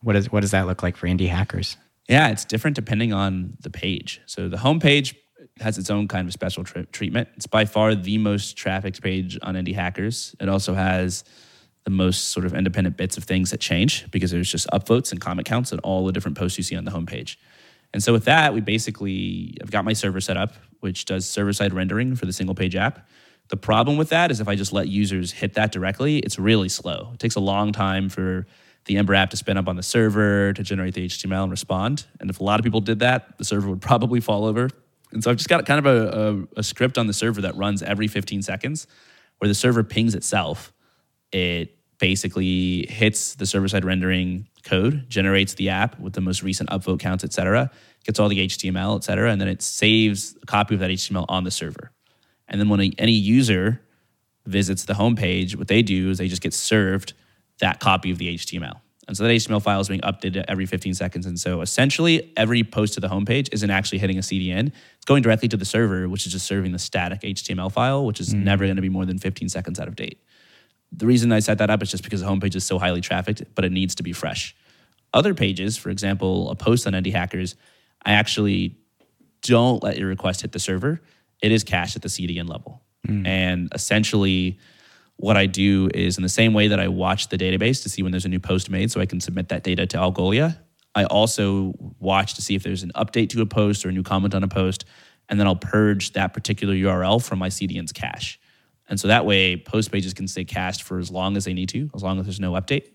What 0.02 0.14
does 0.14 0.32
what 0.32 0.42
does 0.42 0.52
that 0.52 0.66
look 0.66 0.82
like 0.82 0.98
for 0.98 1.08
indie 1.08 1.30
hackers? 1.30 1.78
Yeah, 2.08 2.30
it's 2.30 2.46
different 2.46 2.76
depending 2.76 3.14
on 3.14 3.58
the 3.62 3.70
page. 3.70 4.22
So 4.26 4.50
the 4.50 4.58
homepage 4.58 5.16
has 5.60 5.78
its 5.78 5.90
own 5.90 6.08
kind 6.08 6.28
of 6.28 6.34
special 6.34 6.64
tr- 6.64 6.82
treatment. 6.92 7.30
It's 7.36 7.48
by 7.48 7.66
far 7.66 7.94
the 7.94 8.18
most 8.18 8.58
trafficked 8.58 9.02
page 9.02 9.38
on 9.42 9.56
Indie 9.56 9.76
Hackers. 9.76 10.36
It 10.40 10.50
also 10.50 10.74
has 10.74 11.24
the 11.84 11.90
most 11.90 12.30
sort 12.30 12.46
of 12.46 12.54
independent 12.54 12.98
bits 12.98 13.18
of 13.18 13.24
things 13.24 13.52
that 13.52 13.60
change 13.60 14.10
because 14.12 14.32
there's 14.32 14.52
just 14.52 14.68
upvotes 14.70 15.12
and 15.12 15.22
comment 15.22 15.48
counts 15.48 15.72
and 15.72 15.80
all 15.82 16.06
the 16.06 16.12
different 16.12 16.38
posts 16.38 16.58
you 16.58 16.64
see 16.64 16.76
on 16.76 16.86
the 16.86 16.92
homepage. 16.92 17.36
And 17.94 18.04
so 18.04 18.14
with 18.14 18.26
that, 18.26 18.54
we 18.54 18.62
basically 18.62 19.58
I've 19.62 19.72
got 19.72 19.86
my 19.86 19.94
server 19.94 20.22
set 20.22 20.38
up, 20.38 20.54
which 20.80 21.06
does 21.06 21.28
server-side 21.28 21.74
rendering 21.74 22.16
for 22.16 22.26
the 22.26 22.34
single 22.34 22.56
page 22.56 22.76
app. 22.76 23.08
The 23.50 23.58
problem 23.58 23.98
with 23.98 24.10
that 24.10 24.30
is 24.30 24.40
if 24.40 24.48
I 24.48 24.56
just 24.56 24.72
let 24.72 24.88
users 24.88 25.32
hit 25.32 25.56
that 25.56 25.72
directly, 25.72 26.20
it's 26.20 26.38
really 26.38 26.70
slow. 26.70 27.12
It 27.14 27.20
takes 27.20 27.36
a 27.36 27.40
long 27.40 27.72
time 27.72 28.08
for 28.10 28.46
the 28.86 28.98
Ember 28.98 29.16
app 29.16 29.32
to 29.32 29.38
spin 29.38 29.58
up 29.58 29.68
on 29.68 29.76
the 29.76 29.84
server 29.84 30.54
to 30.54 30.64
generate 30.64 30.94
the 30.94 31.08
HTML 31.08 31.44
and 31.44 31.52
respond. 31.52 32.06
And 32.20 32.30
if 32.30 32.40
a 32.40 32.44
lot 32.44 32.60
of 32.60 32.64
people 32.64 32.82
did 32.82 33.00
that, 33.00 33.38
the 33.38 33.44
server 33.44 33.70
would 33.70 33.82
probably 33.90 34.20
fall 34.20 34.46
over. 34.46 34.70
And 35.12 35.24
so 35.24 35.32
I've 35.32 35.38
just 35.38 35.50
got 35.50 35.66
kind 35.66 35.86
of 35.86 35.86
a, 35.86 36.48
a, 36.58 36.60
a 36.60 36.64
script 36.64 36.98
on 36.98 37.08
the 37.08 37.14
server 37.14 37.42
that 37.42 37.56
runs 37.56 37.82
every 37.82 38.08
15 38.08 38.44
seconds 38.44 38.86
where 39.40 39.48
the 39.48 39.56
server 39.56 39.84
pings 39.84 40.14
itself. 40.14 40.72
It 41.32 41.76
basically 41.98 42.86
hits 42.88 43.36
the 43.36 43.46
server-side 43.46 43.84
rendering 43.84 44.48
code, 44.70 45.10
generates 45.10 45.54
the 45.56 45.70
app 45.70 46.00
with 46.00 46.14
the 46.14 46.22
most 46.22 46.44
recent 46.44 46.70
upvote 46.70 47.00
counts, 47.00 47.24
et 47.24 47.34
cetera, 47.34 47.72
gets 48.04 48.20
all 48.20 48.30
the 48.30 48.48
HTML, 48.48 48.98
et 48.98 49.04
cetera, 49.04 49.32
and 49.32 49.42
then 49.42 49.48
it 49.48 49.62
saves 49.62 50.36
a 50.42 50.46
copy 50.46 50.76
of 50.76 50.80
that 50.80 50.90
HTML 50.90 51.26
on 51.28 51.44
the 51.44 51.52
server. 51.52 51.92
And 52.48 52.60
then 52.60 52.70
when 52.70 52.82
a, 52.82 52.92
any 52.98 53.14
user 53.14 53.82
visits 54.46 54.86
the 54.86 54.94
homepage, 54.94 55.56
what 55.56 55.68
they 55.68 55.82
do 55.82 56.10
is 56.10 56.18
they 56.18 56.28
just 56.28 56.42
get 56.42 56.54
served 56.54 57.14
that 57.60 57.80
copy 57.80 58.12
of 58.12 58.18
the 58.18 58.36
HTML. 58.36 58.80
And 59.08 59.18
so 59.18 59.24
that 59.24 59.32
HTML 59.32 59.62
file 59.62 59.80
is 59.80 59.88
being 59.88 60.02
updated 60.02 60.46
every 60.48 60.68
15 60.68 60.94
seconds. 60.94 61.26
And 61.26 61.40
so 61.40 61.62
essentially, 61.62 62.32
every 62.38 62.64
post 62.64 62.94
to 62.94 63.00
the 63.00 63.08
homepage 63.08 63.50
isn't 63.52 63.70
actually 63.70 63.98
hitting 63.98 64.20
a 64.20 64.22
CDN. 64.22 64.68
It's 64.68 65.06
going 65.06 65.24
directly 65.24 65.50
to 65.50 65.58
the 65.58 65.66
server, 65.66 66.08
which 66.08 66.28
is 66.28 66.32
just 66.32 66.46
serving 66.46 66.74
the 66.74 66.80
static 66.80 67.22
HTML 67.22 67.72
file, 67.72 68.06
which 68.06 68.20
is 68.20 68.36
mm. 68.36 68.44
never 68.44 68.66
going 68.66 68.76
to 68.76 68.84
be 68.84 68.90
more 68.90 69.08
than 69.08 69.18
15 69.18 69.50
seconds 69.50 69.80
out 69.80 69.88
of 69.88 69.96
date. 69.96 70.22
The 70.92 71.06
reason 71.06 71.32
I 71.32 71.40
set 71.40 71.60
that 71.60 71.70
up 71.70 71.84
is 71.84 71.92
just 71.92 72.04
because 72.04 72.22
the 72.22 72.28
homepage 72.28 72.56
is 72.56 72.66
so 72.66 72.80
highly 72.80 73.02
trafficked, 73.02 73.44
but 73.56 73.66
it 73.66 73.72
needs 73.72 73.96
to 73.96 74.04
be 74.04 74.14
fresh. 74.14 74.56
Other 75.14 75.34
pages, 75.34 75.78
for 75.78 75.90
example, 75.90 76.50
a 76.50 76.56
post 76.56 76.88
on 76.88 76.94
Indie 76.94 77.12
Hackers, 77.12 77.56
I 78.04 78.14
actually 78.14 78.78
don't 79.42 79.84
let 79.84 79.98
your 79.98 80.08
request 80.08 80.42
hit 80.42 80.52
the 80.52 80.60
server. 80.60 81.02
It 81.42 81.52
is 81.52 81.64
cached 81.64 81.96
at 81.96 82.02
the 82.02 82.10
CDN 82.10 82.50
level. 82.50 82.82
Mm. 83.08 83.28
And 83.28 83.70
essentially, 83.74 84.60
what 85.18 85.38
I 85.38 85.46
do 85.46 85.90
is 85.94 86.18
in 86.18 86.24
the 86.24 86.30
same 86.30 86.54
way 86.54 86.70
that 86.70 86.80
I 86.80 86.88
watch 86.88 87.30
the 87.30 87.38
database 87.38 87.84
to 87.84 87.90
see 87.90 88.04
when 88.04 88.12
there's 88.12 88.26
a 88.26 88.30
new 88.30 88.40
post 88.40 88.70
made 88.70 88.92
so 88.92 89.02
I 89.02 89.06
can 89.06 89.20
submit 89.20 89.50
that 89.50 89.64
data 89.64 89.86
to 89.88 89.98
Algolia, 89.98 90.58
I 90.96 91.06
also 91.06 91.74
watch 92.00 92.34
to 92.36 92.42
see 92.42 92.56
if 92.56 92.64
there's 92.64 92.84
an 92.84 92.92
update 92.96 93.30
to 93.30 93.42
a 93.42 93.46
post 93.46 93.86
or 93.86 93.90
a 93.90 93.92
new 93.92 94.04
comment 94.04 94.34
on 94.34 94.44
a 94.44 94.48
post, 94.48 94.86
and 95.28 95.40
then 95.40 95.48
I'll 95.48 95.56
purge 95.56 96.14
that 96.14 96.34
particular 96.34 96.74
URL 96.74 97.24
from 97.24 97.40
my 97.40 97.50
CDN's 97.50 97.92
cache. 97.92 98.40
And 98.90 99.00
so 99.00 99.08
that 99.08 99.26
way, 99.26 99.56
post 99.56 99.92
pages 99.92 100.14
can 100.14 100.28
stay 100.28 100.44
cached 100.44 100.84
for 100.84 101.00
as 101.00 101.12
long 101.12 101.38
as 101.38 101.46
they 101.46 101.54
need 101.54 101.70
to, 101.70 101.90
as 101.96 102.04
long 102.04 102.20
as 102.20 102.26
there's 102.26 102.40
no 102.40 102.54
update. 102.54 102.90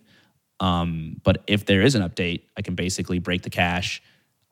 Um, 0.61 1.21
but 1.23 1.43
if 1.47 1.65
there 1.65 1.83
is 1.83 1.95
an 1.95 2.03
update, 2.03 2.43
I 2.57 2.63
can 2.63 2.75
basically 2.75 3.21
break 3.21 3.43
the 3.43 3.51
cache. 3.51 4.03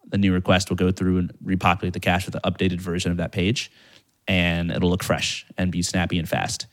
The 0.06 0.18
new 0.18 0.32
request 0.32 0.68
will 0.68 0.76
go 0.76 0.90
through 0.92 1.18
and 1.18 1.32
repopulate 1.42 1.92
the 1.92 2.00
cache 2.00 2.26
with 2.26 2.34
the 2.34 2.40
updated 2.40 2.80
version 2.80 3.10
of 3.10 3.18
that 3.18 3.32
page, 3.32 3.70
and 4.26 4.70
it'll 4.70 4.90
look 4.90 5.02
fresh 5.02 5.46
and 5.56 5.70
be 5.70 5.82
snappy 5.82 6.18
and 6.18 6.28
fast. 6.28 6.66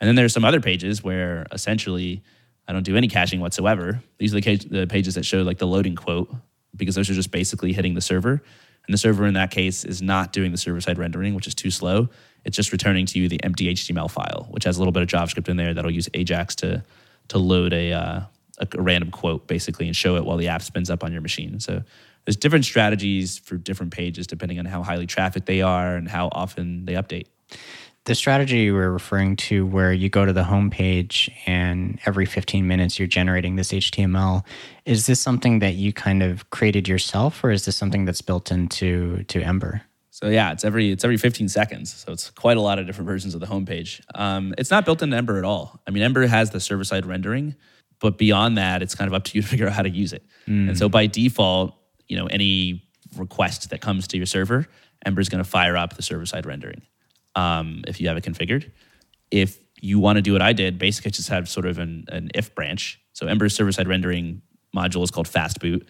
And 0.00 0.06
then 0.06 0.14
there's 0.14 0.32
some 0.32 0.44
other 0.44 0.60
pages 0.60 1.02
where 1.02 1.46
essentially 1.52 2.22
I 2.66 2.72
don't 2.72 2.82
do 2.84 2.96
any 2.96 3.08
caching 3.08 3.40
whatsoever. 3.40 4.02
These 4.18 4.34
are 4.34 4.40
the, 4.40 4.86
pages 4.88 5.14
that 5.14 5.24
show 5.24 5.42
like 5.42 5.58
the 5.58 5.66
loading 5.66 5.96
quote 5.96 6.32
because 6.76 6.94
those 6.94 7.10
are 7.10 7.14
just 7.14 7.30
basically 7.30 7.72
hitting 7.72 7.94
the 7.94 8.00
server. 8.00 8.42
And 8.86 8.94
the 8.94 8.98
server 8.98 9.26
in 9.26 9.34
that 9.34 9.50
case 9.50 9.84
is 9.84 10.00
not 10.00 10.32
doing 10.32 10.52
the 10.52 10.58
server 10.58 10.80
side 10.80 10.98
rendering, 10.98 11.34
which 11.34 11.46
is 11.46 11.54
too 11.54 11.70
slow. 11.70 12.10
It's 12.48 12.56
just 12.56 12.72
returning 12.72 13.04
to 13.04 13.18
you 13.18 13.28
the 13.28 13.44
empty 13.44 13.72
HTML 13.74 14.10
file, 14.10 14.48
which 14.50 14.64
has 14.64 14.78
a 14.78 14.80
little 14.80 14.92
bit 14.92 15.02
of 15.02 15.08
JavaScript 15.08 15.50
in 15.50 15.58
there 15.58 15.74
that'll 15.74 15.90
use 15.90 16.08
Ajax 16.14 16.54
to 16.56 16.82
to 17.28 17.36
load 17.36 17.74
a, 17.74 17.92
uh, 17.92 18.20
a, 18.58 18.82
random 18.82 19.10
quote 19.10 19.46
basically 19.46 19.86
and 19.86 19.94
show 19.94 20.16
it 20.16 20.24
while 20.24 20.38
the 20.38 20.48
app 20.48 20.62
spins 20.62 20.88
up 20.88 21.04
on 21.04 21.12
your 21.12 21.20
machine. 21.20 21.60
So 21.60 21.82
there's 22.24 22.36
different 22.36 22.64
strategies 22.64 23.36
for 23.36 23.58
different 23.58 23.92
pages 23.92 24.26
depending 24.26 24.58
on 24.58 24.64
how 24.64 24.82
highly 24.82 25.06
trafficked 25.06 25.44
they 25.44 25.60
are 25.60 25.94
and 25.94 26.08
how 26.08 26.30
often 26.32 26.86
they 26.86 26.94
update 26.94 27.26
the 28.08 28.14
strategy 28.14 28.60
you 28.60 28.72
were 28.72 28.90
referring 28.90 29.36
to 29.36 29.66
where 29.66 29.92
you 29.92 30.08
go 30.08 30.24
to 30.24 30.32
the 30.32 30.42
homepage 30.42 31.30
and 31.44 32.00
every 32.06 32.24
15 32.24 32.66
minutes 32.66 32.98
you're 32.98 33.06
generating 33.06 33.56
this 33.56 33.70
html 33.70 34.42
is 34.86 35.06
this 35.06 35.20
something 35.20 35.58
that 35.58 35.74
you 35.74 35.92
kind 35.92 36.22
of 36.22 36.48
created 36.48 36.88
yourself 36.88 37.44
or 37.44 37.50
is 37.50 37.66
this 37.66 37.76
something 37.76 38.06
that's 38.06 38.22
built 38.22 38.50
into 38.50 39.22
to 39.24 39.42
ember 39.42 39.82
so 40.18 40.28
yeah 40.28 40.52
it's 40.52 40.64
every 40.64 40.90
it's 40.90 41.04
every 41.04 41.16
15 41.16 41.48
seconds 41.48 41.94
so 41.94 42.12
it's 42.12 42.30
quite 42.30 42.56
a 42.56 42.60
lot 42.60 42.78
of 42.78 42.86
different 42.86 43.06
versions 43.06 43.34
of 43.34 43.40
the 43.40 43.46
homepage 43.46 44.00
um, 44.14 44.54
it's 44.58 44.70
not 44.70 44.84
built 44.84 45.02
into 45.02 45.16
ember 45.16 45.38
at 45.38 45.44
all 45.44 45.80
i 45.86 45.90
mean 45.90 46.02
ember 46.02 46.26
has 46.26 46.50
the 46.50 46.60
server 46.60 46.84
side 46.84 47.06
rendering 47.06 47.54
but 48.00 48.18
beyond 48.18 48.58
that 48.58 48.82
it's 48.82 48.94
kind 48.94 49.08
of 49.08 49.14
up 49.14 49.24
to 49.24 49.36
you 49.36 49.42
to 49.42 49.48
figure 49.48 49.66
out 49.66 49.72
how 49.72 49.82
to 49.82 49.90
use 49.90 50.12
it 50.12 50.24
mm. 50.46 50.68
and 50.68 50.78
so 50.78 50.88
by 50.88 51.06
default 51.06 51.74
you 52.08 52.16
know 52.16 52.26
any 52.26 52.84
request 53.16 53.70
that 53.70 53.80
comes 53.80 54.06
to 54.08 54.16
your 54.16 54.26
server 54.26 54.66
ember 55.06 55.20
is 55.20 55.28
going 55.28 55.42
to 55.42 55.48
fire 55.48 55.76
up 55.76 55.96
the 55.96 56.02
server 56.02 56.26
side 56.26 56.46
rendering 56.46 56.82
um, 57.38 57.84
if 57.86 58.00
you 58.00 58.08
have 58.08 58.16
it 58.16 58.24
configured. 58.24 58.70
If 59.30 59.58
you 59.80 60.00
want 60.00 60.16
to 60.16 60.22
do 60.22 60.32
what 60.32 60.42
I 60.42 60.52
did, 60.52 60.78
basically 60.78 61.12
just 61.12 61.28
have 61.28 61.48
sort 61.48 61.66
of 61.66 61.78
an, 61.78 62.04
an 62.08 62.30
if 62.34 62.54
branch. 62.54 63.00
So 63.12 63.26
Ember's 63.26 63.54
server 63.54 63.70
side 63.70 63.86
rendering 63.86 64.42
module 64.74 65.04
is 65.04 65.10
called 65.10 65.28
fastboot. 65.28 65.86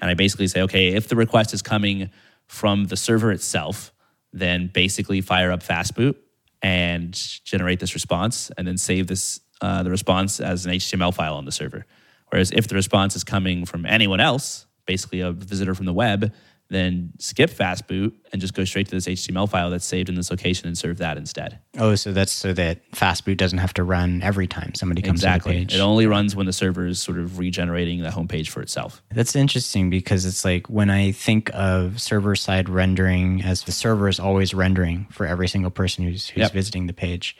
And 0.00 0.10
I 0.10 0.14
basically 0.14 0.46
say, 0.46 0.62
okay, 0.62 0.94
if 0.94 1.08
the 1.08 1.16
request 1.16 1.52
is 1.52 1.62
coming 1.62 2.10
from 2.52 2.84
the 2.84 2.96
server 2.96 3.32
itself, 3.32 3.94
then 4.34 4.70
basically 4.72 5.22
fire 5.22 5.50
up 5.50 5.62
fastboot 5.62 6.14
and 6.60 7.14
generate 7.44 7.80
this 7.80 7.94
response 7.94 8.50
and 8.58 8.68
then 8.68 8.76
save 8.76 9.06
this 9.06 9.40
uh, 9.62 9.82
the 9.82 9.90
response 9.90 10.38
as 10.38 10.66
an 10.66 10.72
HTML 10.72 11.14
file 11.14 11.36
on 11.36 11.46
the 11.46 11.52
server. 11.52 11.86
Whereas 12.28 12.50
if 12.50 12.68
the 12.68 12.74
response 12.74 13.16
is 13.16 13.24
coming 13.24 13.64
from 13.64 13.86
anyone 13.86 14.20
else, 14.20 14.66
basically 14.86 15.20
a 15.20 15.32
visitor 15.32 15.74
from 15.74 15.86
the 15.86 15.94
web, 15.94 16.30
then 16.72 17.12
skip 17.18 17.50
fastboot 17.50 18.12
and 18.32 18.40
just 18.40 18.54
go 18.54 18.64
straight 18.64 18.88
to 18.88 18.96
this 18.96 19.06
HTML 19.06 19.48
file 19.48 19.70
that's 19.70 19.84
saved 19.84 20.08
in 20.08 20.14
this 20.14 20.30
location 20.30 20.66
and 20.66 20.76
serve 20.76 20.98
that 20.98 21.16
instead. 21.16 21.58
Oh, 21.78 21.94
so 21.94 22.12
that's 22.12 22.32
so 22.32 22.52
that 22.54 22.90
fastboot 22.92 23.36
doesn't 23.36 23.58
have 23.58 23.74
to 23.74 23.84
run 23.84 24.22
every 24.22 24.46
time 24.46 24.74
somebody 24.74 25.02
comes 25.02 25.20
exactly. 25.20 25.52
to 25.52 25.58
the 25.60 25.64
page. 25.66 25.74
It 25.76 25.80
only 25.80 26.06
runs 26.06 26.34
when 26.34 26.46
the 26.46 26.52
server 26.52 26.86
is 26.86 27.00
sort 27.00 27.18
of 27.18 27.38
regenerating 27.38 28.02
the 28.02 28.10
homepage 28.10 28.48
for 28.48 28.60
itself. 28.62 29.02
That's 29.10 29.36
interesting 29.36 29.90
because 29.90 30.24
it's 30.24 30.44
like 30.44 30.68
when 30.68 30.90
I 30.90 31.12
think 31.12 31.50
of 31.54 32.00
server 32.00 32.34
side 32.34 32.68
rendering 32.68 33.42
as 33.42 33.62
the 33.64 33.72
server 33.72 34.08
is 34.08 34.18
always 34.18 34.54
rendering 34.54 35.06
for 35.10 35.26
every 35.26 35.48
single 35.48 35.70
person 35.70 36.04
who's 36.04 36.28
who's 36.30 36.42
yep. 36.42 36.52
visiting 36.52 36.86
the 36.86 36.92
page. 36.92 37.36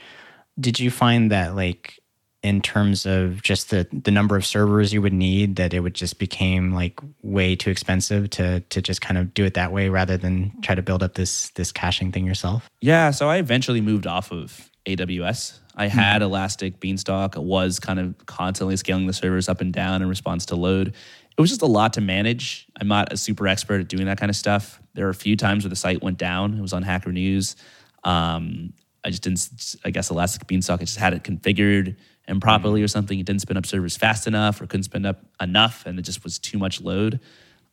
Did 0.61 0.79
you 0.79 0.91
find 0.91 1.31
that 1.31 1.57
like 1.57 2.02
in 2.43 2.61
terms 2.61 3.07
of 3.07 3.43
just 3.43 3.71
the 3.71 3.87
the 3.93 4.11
number 4.11 4.37
of 4.37 4.45
servers 4.45 4.93
you 4.93 5.01
would 5.01 5.13
need 5.13 5.57
that 5.57 5.73
it 5.73 5.81
would 5.81 5.95
just 5.95 6.19
became 6.19 6.73
like 6.73 6.99
way 7.23 7.55
too 7.55 7.71
expensive 7.71 8.29
to 8.31 8.61
to 8.61 8.83
just 8.83 9.01
kind 9.01 9.17
of 9.17 9.33
do 9.33 9.45
it 9.45 9.55
that 9.55 9.73
way 9.73 9.89
rather 9.89 10.17
than 10.17 10.53
try 10.61 10.75
to 10.75 10.83
build 10.83 11.03
up 11.03 11.15
this 11.15 11.51
this 11.51 11.71
caching 11.73 12.11
thing 12.11 12.27
yourself? 12.27 12.69
Yeah 12.81 13.11
so 13.11 13.29
i 13.29 13.37
eventually 13.37 13.81
moved 13.81 14.07
off 14.07 14.33
of 14.33 14.71
aws 14.87 15.59
i 15.77 15.89
hmm. 15.89 15.99
had 15.99 16.17
mm-hmm. 16.17 16.25
elastic 16.25 16.81
beanstalk. 16.81 17.35
Was 17.37 17.79
kind 17.79 18.01
of 18.01 18.27
constantly 18.27 18.77
scaling 18.77 19.07
the 19.07 19.13
servers 19.13 19.49
up 19.49 19.61
and 19.61 19.73
down 19.73 20.03
in 20.03 20.09
response 20.09 20.47
to 20.47 20.57
load. 20.57 20.89
It 20.89 21.41
was 21.41 21.49
just 21.49 21.63
a 21.63 21.67
lot 21.67 21.95
to 21.95 22.03
manage. 22.03 22.67
I'm 22.79 22.89
not 22.89 23.13
a 23.13 23.17
super 23.17 23.49
expert 23.49 23.81
at 23.81 23.89
doing 23.89 24.05
that 24.05 24.19
kind 24.19 24.29
of 24.29 24.37
stuff. 24.37 24.83
There 24.93 25.07
were 25.07 25.11
a 25.11 25.15
few 25.15 25.35
times 25.35 25.65
where 25.65 25.71
the 25.71 25.77
site 25.77 26.03
went 26.03 26.19
down. 26.19 26.59
It 26.59 26.61
was 26.61 26.75
on 26.75 26.83
hacker 26.83 27.11
news. 27.11 27.57
Um, 28.05 28.75
i 29.05 29.11
just 29.11 29.23
didn't 29.23 29.77
i 29.85 29.91
guess 29.91 30.11
elastic 30.11 30.47
beanstalk 30.47 30.81
i 30.81 30.85
just 30.85 30.99
had 30.99 31.13
it 31.15 31.23
configured 31.23 31.97
improperly 32.29 32.81
mm-hmm. 32.81 32.85
or 32.85 32.89
something. 32.89 33.19
It 33.19 33.27
didn't 33.27 33.43
spin 33.43 33.57
up 33.57 33.67
servers 33.67 33.97
fast 33.97 34.27
enough 34.27 34.61
or 34.61 34.67
couldn't 34.67 34.85
spin 34.85 35.07
up 35.07 35.25
enough, 35.41 35.87
and 35.87 35.99
it 35.99 36.03
just 36.03 36.25
was 36.25 36.39
too 36.39 36.59
much 36.59 36.81
load. 36.81 37.21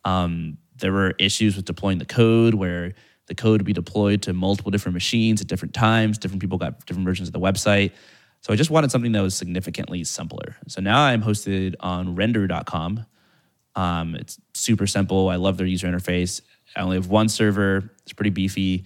Um, 0.06 0.58
there 0.78 0.94
were 0.94 1.14
issues 1.20 1.56
with 1.56 1.66
deploying 1.66 1.98
the 1.98 2.06
code 2.06 2.54
where 2.54 2.94
the 3.28 3.36
code 3.36 3.62
would 3.62 3.66
be 3.66 3.74
deployed 3.74 4.24
to 4.24 4.34
multiple 4.34 4.72
different 4.72 4.94
machines 4.94 5.40
at 5.42 5.48
different 5.48 5.74
times. 5.74 6.18
Different 6.18 6.42
people 6.42 6.58
got 6.58 6.86
different 6.86 7.06
versions 7.06 7.30
of 7.30 7.34
the 7.34 7.40
website. 7.40 7.92
So 8.42 8.54
I 8.54 8.56
just 8.56 8.70
wanted 8.70 8.92
something 8.92 9.12
that 9.12 9.22
was 9.22 9.36
significantly 9.36 10.04
simpler. 10.04 10.56
So 10.68 10.82
now 10.82 11.02
I'm 11.02 11.22
hosted 11.22 11.76
on 11.80 12.16
render.com. 12.16 13.06
Um, 13.76 14.16
it's 14.16 14.40
super 14.54 14.88
simple. 14.88 15.30
I 15.30 15.36
love 15.36 15.58
their 15.58 15.68
user 15.68 15.88
interface. 15.88 16.42
I 16.76 16.82
only 16.82 16.96
have 16.96 17.08
one 17.08 17.30
server. 17.30 17.92
It's 18.04 18.14
pretty 18.14 18.32
beefy. 18.32 18.86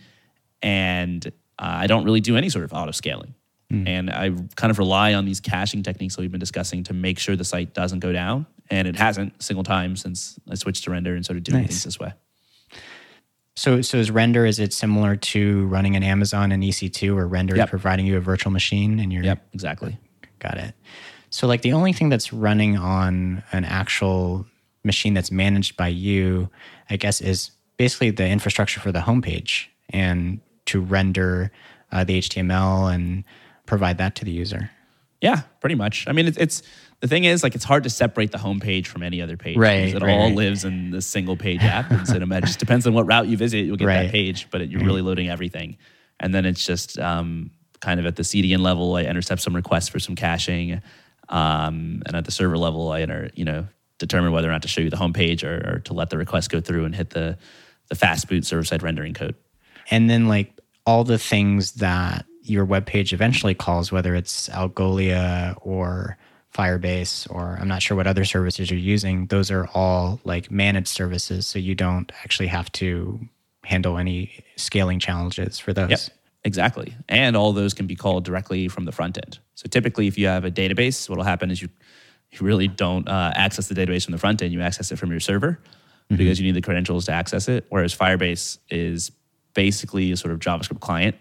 And 0.62 1.26
uh, 1.26 1.32
I 1.60 1.88
don't 1.88 2.04
really 2.04 2.22
do 2.22 2.36
any 2.36 2.50
sort 2.50 2.66
of 2.66 2.74
auto 2.74 2.92
scaling. 2.92 3.36
Mm. 3.74 3.88
And 3.88 4.10
I 4.10 4.32
kind 4.56 4.72
of 4.72 4.80
rely 4.80 5.14
on 5.14 5.26
these 5.26 5.40
caching 5.40 5.84
techniques 5.84 6.16
that 6.16 6.22
we've 6.22 6.32
been 6.32 6.40
discussing 6.40 6.84
to 6.86 6.94
make 6.94 7.20
sure 7.20 7.36
the 7.36 7.44
site 7.44 7.74
doesn't 7.74 8.00
go 8.00 8.12
down. 8.12 8.46
And 8.70 8.88
it 8.88 8.96
hasn't 8.96 9.34
a 9.40 9.44
single 9.44 9.64
time 9.64 9.96
since 9.96 10.40
I 10.50 10.56
switched 10.56 10.84
to 10.86 10.92
render 10.92 11.16
and 11.16 11.24
started 11.24 11.44
doing 11.44 11.62
nice. 11.62 11.70
things 11.70 11.84
this 11.84 12.00
way. 12.00 12.14
So, 13.56 13.82
so 13.82 13.98
is 13.98 14.10
render 14.10 14.46
is 14.46 14.60
it 14.60 14.74
similar 14.74 15.16
to 15.16 15.68
running 15.68 15.96
an 15.96 16.04
Amazon 16.04 16.52
and 16.52 16.64
EC2, 16.64 17.16
or 17.16 17.28
render 17.28 17.56
yep. 17.56 17.68
is 17.68 17.70
providing 17.70 18.08
you 18.08 18.18
a 18.18 18.20
virtual 18.20 18.52
machine 18.52 19.00
and 19.00 19.14
you're 19.14 19.24
yep 19.24 19.46
exactly 19.54 20.00
got 20.44 20.58
it. 20.58 20.76
So, 21.32 21.48
like 21.48 21.64
the 21.64 21.74
only 21.74 21.94
thing 21.94 22.10
that's 22.10 22.32
running 22.32 22.78
on 22.78 23.44
an 23.52 23.66
actual 23.66 24.46
machine 24.84 25.16
that's 25.16 25.32
managed 25.32 25.76
by 25.78 25.88
you, 25.88 26.50
I 26.90 26.98
guess, 26.98 27.22
is 27.22 27.52
basically 27.78 28.12
the 28.12 28.28
infrastructure 28.28 28.80
for 28.80 28.92
the 28.92 29.00
homepage 29.00 29.68
and 29.90 30.42
to 30.66 30.80
render 30.80 31.52
uh, 31.92 32.04
the 32.04 32.20
HTML 32.20 32.94
and 32.94 33.24
provide 33.66 33.98
that 34.00 34.16
to 34.16 34.26
the 34.26 34.32
user. 34.32 34.70
Yeah, 35.22 35.44
pretty 35.62 35.76
much. 35.76 36.06
I 36.08 36.12
mean, 36.12 36.28
it's, 36.28 36.38
it's 36.38 36.64
the 37.00 37.08
thing 37.08 37.24
is 37.24 37.44
like 37.44 37.56
it's 37.56 37.64
hard 37.64 37.84
to 37.84 37.90
separate 37.90 38.32
the 38.32 38.38
homepage 38.38 38.88
from 38.88 39.04
any 39.04 39.22
other 39.22 39.38
page. 39.38 39.56
Right. 39.56 39.96
It 39.96 40.02
right, 40.02 40.12
all 40.12 40.30
lives 40.32 40.66
in 40.66 40.92
this 40.92 41.06
single 41.06 41.38
page 41.38 41.64
app 41.64 41.90
in 41.92 42.06
Cinema. 42.06 42.38
it 42.38 42.46
just 42.46 42.60
depends 42.60 42.86
on 42.86 42.94
what 42.94 43.06
route 43.06 43.28
you 43.28 43.38
visit, 43.38 43.60
you'll 43.60 43.78
get 43.78 43.86
right. 43.86 44.04
that 44.04 44.12
page, 44.12 44.50
but 44.52 44.62
it, 44.62 44.70
you're 44.70 44.84
really 44.84 45.02
loading 45.02 45.30
everything. 45.30 45.78
And 46.20 46.36
then 46.36 46.46
it's 46.46 46.66
just 46.66 47.00
um, 47.00 47.52
kind 47.80 48.00
of 48.00 48.06
at 48.06 48.18
the 48.18 48.24
CDN 48.24 48.60
level, 48.60 48.96
I 48.96 49.04
intercept 49.04 49.42
some 49.42 49.56
requests 49.56 49.88
for 49.88 50.00
some 50.00 50.16
caching, 50.16 50.82
um, 51.30 52.04
and 52.06 52.16
at 52.16 52.26
the 52.26 52.32
server 52.32 52.58
level, 52.58 52.92
I 52.92 53.02
enter 53.02 53.30
you 53.34 53.46
know 53.46 53.68
determine 53.98 54.34
whether 54.34 54.50
or 54.50 54.52
not 54.52 54.62
to 54.64 54.68
show 54.68 54.82
you 54.82 54.90
the 54.90 54.98
homepage 54.98 55.44
or, 55.44 55.76
or 55.76 55.80
to 55.80 55.94
let 55.94 56.10
the 56.10 56.18
request 56.18 56.50
go 56.50 56.60
through 56.60 56.86
and 56.86 56.94
hit 56.94 57.12
the 57.12 57.38
the 57.90 57.96
fastboot 57.96 58.46
server 58.46 58.64
side 58.64 58.84
rendering 58.84 59.14
code. 59.14 59.36
And 59.90 60.10
then 60.10 60.28
like 60.28 60.58
all 60.86 61.04
the 61.04 61.18
things 61.18 61.74
that 61.74 62.26
your 62.44 62.66
web 62.66 62.86
page 62.86 63.14
eventually 63.14 63.54
calls, 63.54 63.92
whether 63.92 64.16
it's 64.16 64.50
Algolia 64.50 65.56
or 65.62 66.18
Firebase, 66.54 67.30
or 67.34 67.58
I'm 67.60 67.68
not 67.68 67.82
sure 67.82 67.98
what 67.98 68.06
other 68.06 68.26
services 68.26 68.70
you're 68.70 68.80
using, 68.80 69.28
those 69.28 69.50
are 69.50 69.68
all 69.74 70.20
like 70.24 70.52
managed 70.52 70.90
services. 70.90 71.48
So 71.48 71.58
you 71.58 71.74
don't 71.74 72.12
actually 72.24 72.48
have 72.48 72.72
to 72.74 73.20
handle 73.64 73.98
any 73.98 74.44
scaling 74.56 75.00
challenges 75.00 75.58
for 75.58 75.74
those. 75.74 75.90
Yep. 75.90 76.00
Exactly. 76.46 76.94
And 77.08 77.38
all 77.38 77.54
those 77.54 77.74
can 77.74 77.88
be 77.88 77.96
called 77.96 78.26
directly 78.26 78.68
from 78.68 78.84
the 78.84 78.92
front 78.92 79.18
end. 79.18 79.40
So 79.56 79.68
typically, 79.70 80.08
if 80.08 80.18
you 80.18 80.28
have 80.28 80.44
a 80.44 80.52
database, 80.52 81.10
what 81.10 81.18
will 81.18 81.24
happen 81.24 81.50
is 81.50 81.62
you, 81.62 81.70
you 82.32 82.40
really 82.42 82.68
don't 82.68 83.08
uh, 83.08 83.32
access 83.34 83.70
the 83.70 83.76
database 83.76 84.04
from 84.04 84.12
the 84.12 84.18
front 84.18 84.42
end, 84.42 84.52
you 84.52 84.62
access 84.62 84.92
it 84.92 84.98
from 84.98 85.10
your 85.10 85.22
server 85.22 85.60
mm-hmm. 85.62 86.18
because 86.18 86.40
you 86.40 86.46
need 86.46 86.56
the 86.56 86.62
credentials 86.62 87.06
to 87.06 87.14
access 87.14 87.48
it. 87.48 87.66
Whereas 87.70 87.96
Firebase 87.96 88.58
is 88.70 89.10
basically 89.54 90.12
a 90.12 90.18
sort 90.18 90.34
of 90.34 90.40
JavaScript 90.40 90.82
client 90.82 91.16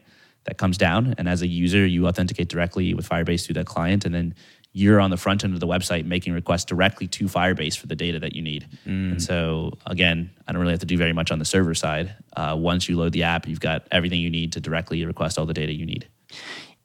that 0.44 0.58
comes 0.58 0.76
down. 0.78 1.14
And 1.18 1.28
as 1.28 1.42
a 1.42 1.46
user, 1.46 1.86
you 1.86 2.06
authenticate 2.06 2.48
directly 2.48 2.94
with 2.94 3.08
Firebase 3.08 3.46
through 3.46 3.54
that 3.54 3.66
client. 3.66 4.04
And 4.04 4.14
then 4.14 4.34
you're 4.72 5.00
on 5.00 5.10
the 5.10 5.16
front 5.16 5.44
end 5.44 5.52
of 5.54 5.60
the 5.60 5.66
website 5.66 6.06
making 6.06 6.32
requests 6.32 6.64
directly 6.64 7.06
to 7.06 7.26
Firebase 7.26 7.76
for 7.76 7.86
the 7.86 7.94
data 7.94 8.18
that 8.18 8.34
you 8.34 8.42
need. 8.42 8.66
Mm. 8.86 9.12
And 9.12 9.22
so, 9.22 9.72
again, 9.86 10.30
I 10.48 10.52
don't 10.52 10.60
really 10.60 10.72
have 10.72 10.80
to 10.80 10.86
do 10.86 10.96
very 10.96 11.12
much 11.12 11.30
on 11.30 11.38
the 11.38 11.44
server 11.44 11.74
side. 11.74 12.14
Uh, 12.36 12.56
once 12.58 12.88
you 12.88 12.96
load 12.96 13.12
the 13.12 13.22
app, 13.22 13.46
you've 13.46 13.60
got 13.60 13.86
everything 13.90 14.20
you 14.20 14.30
need 14.30 14.52
to 14.52 14.60
directly 14.60 15.04
request 15.04 15.38
all 15.38 15.46
the 15.46 15.54
data 15.54 15.72
you 15.72 15.84
need. 15.84 16.08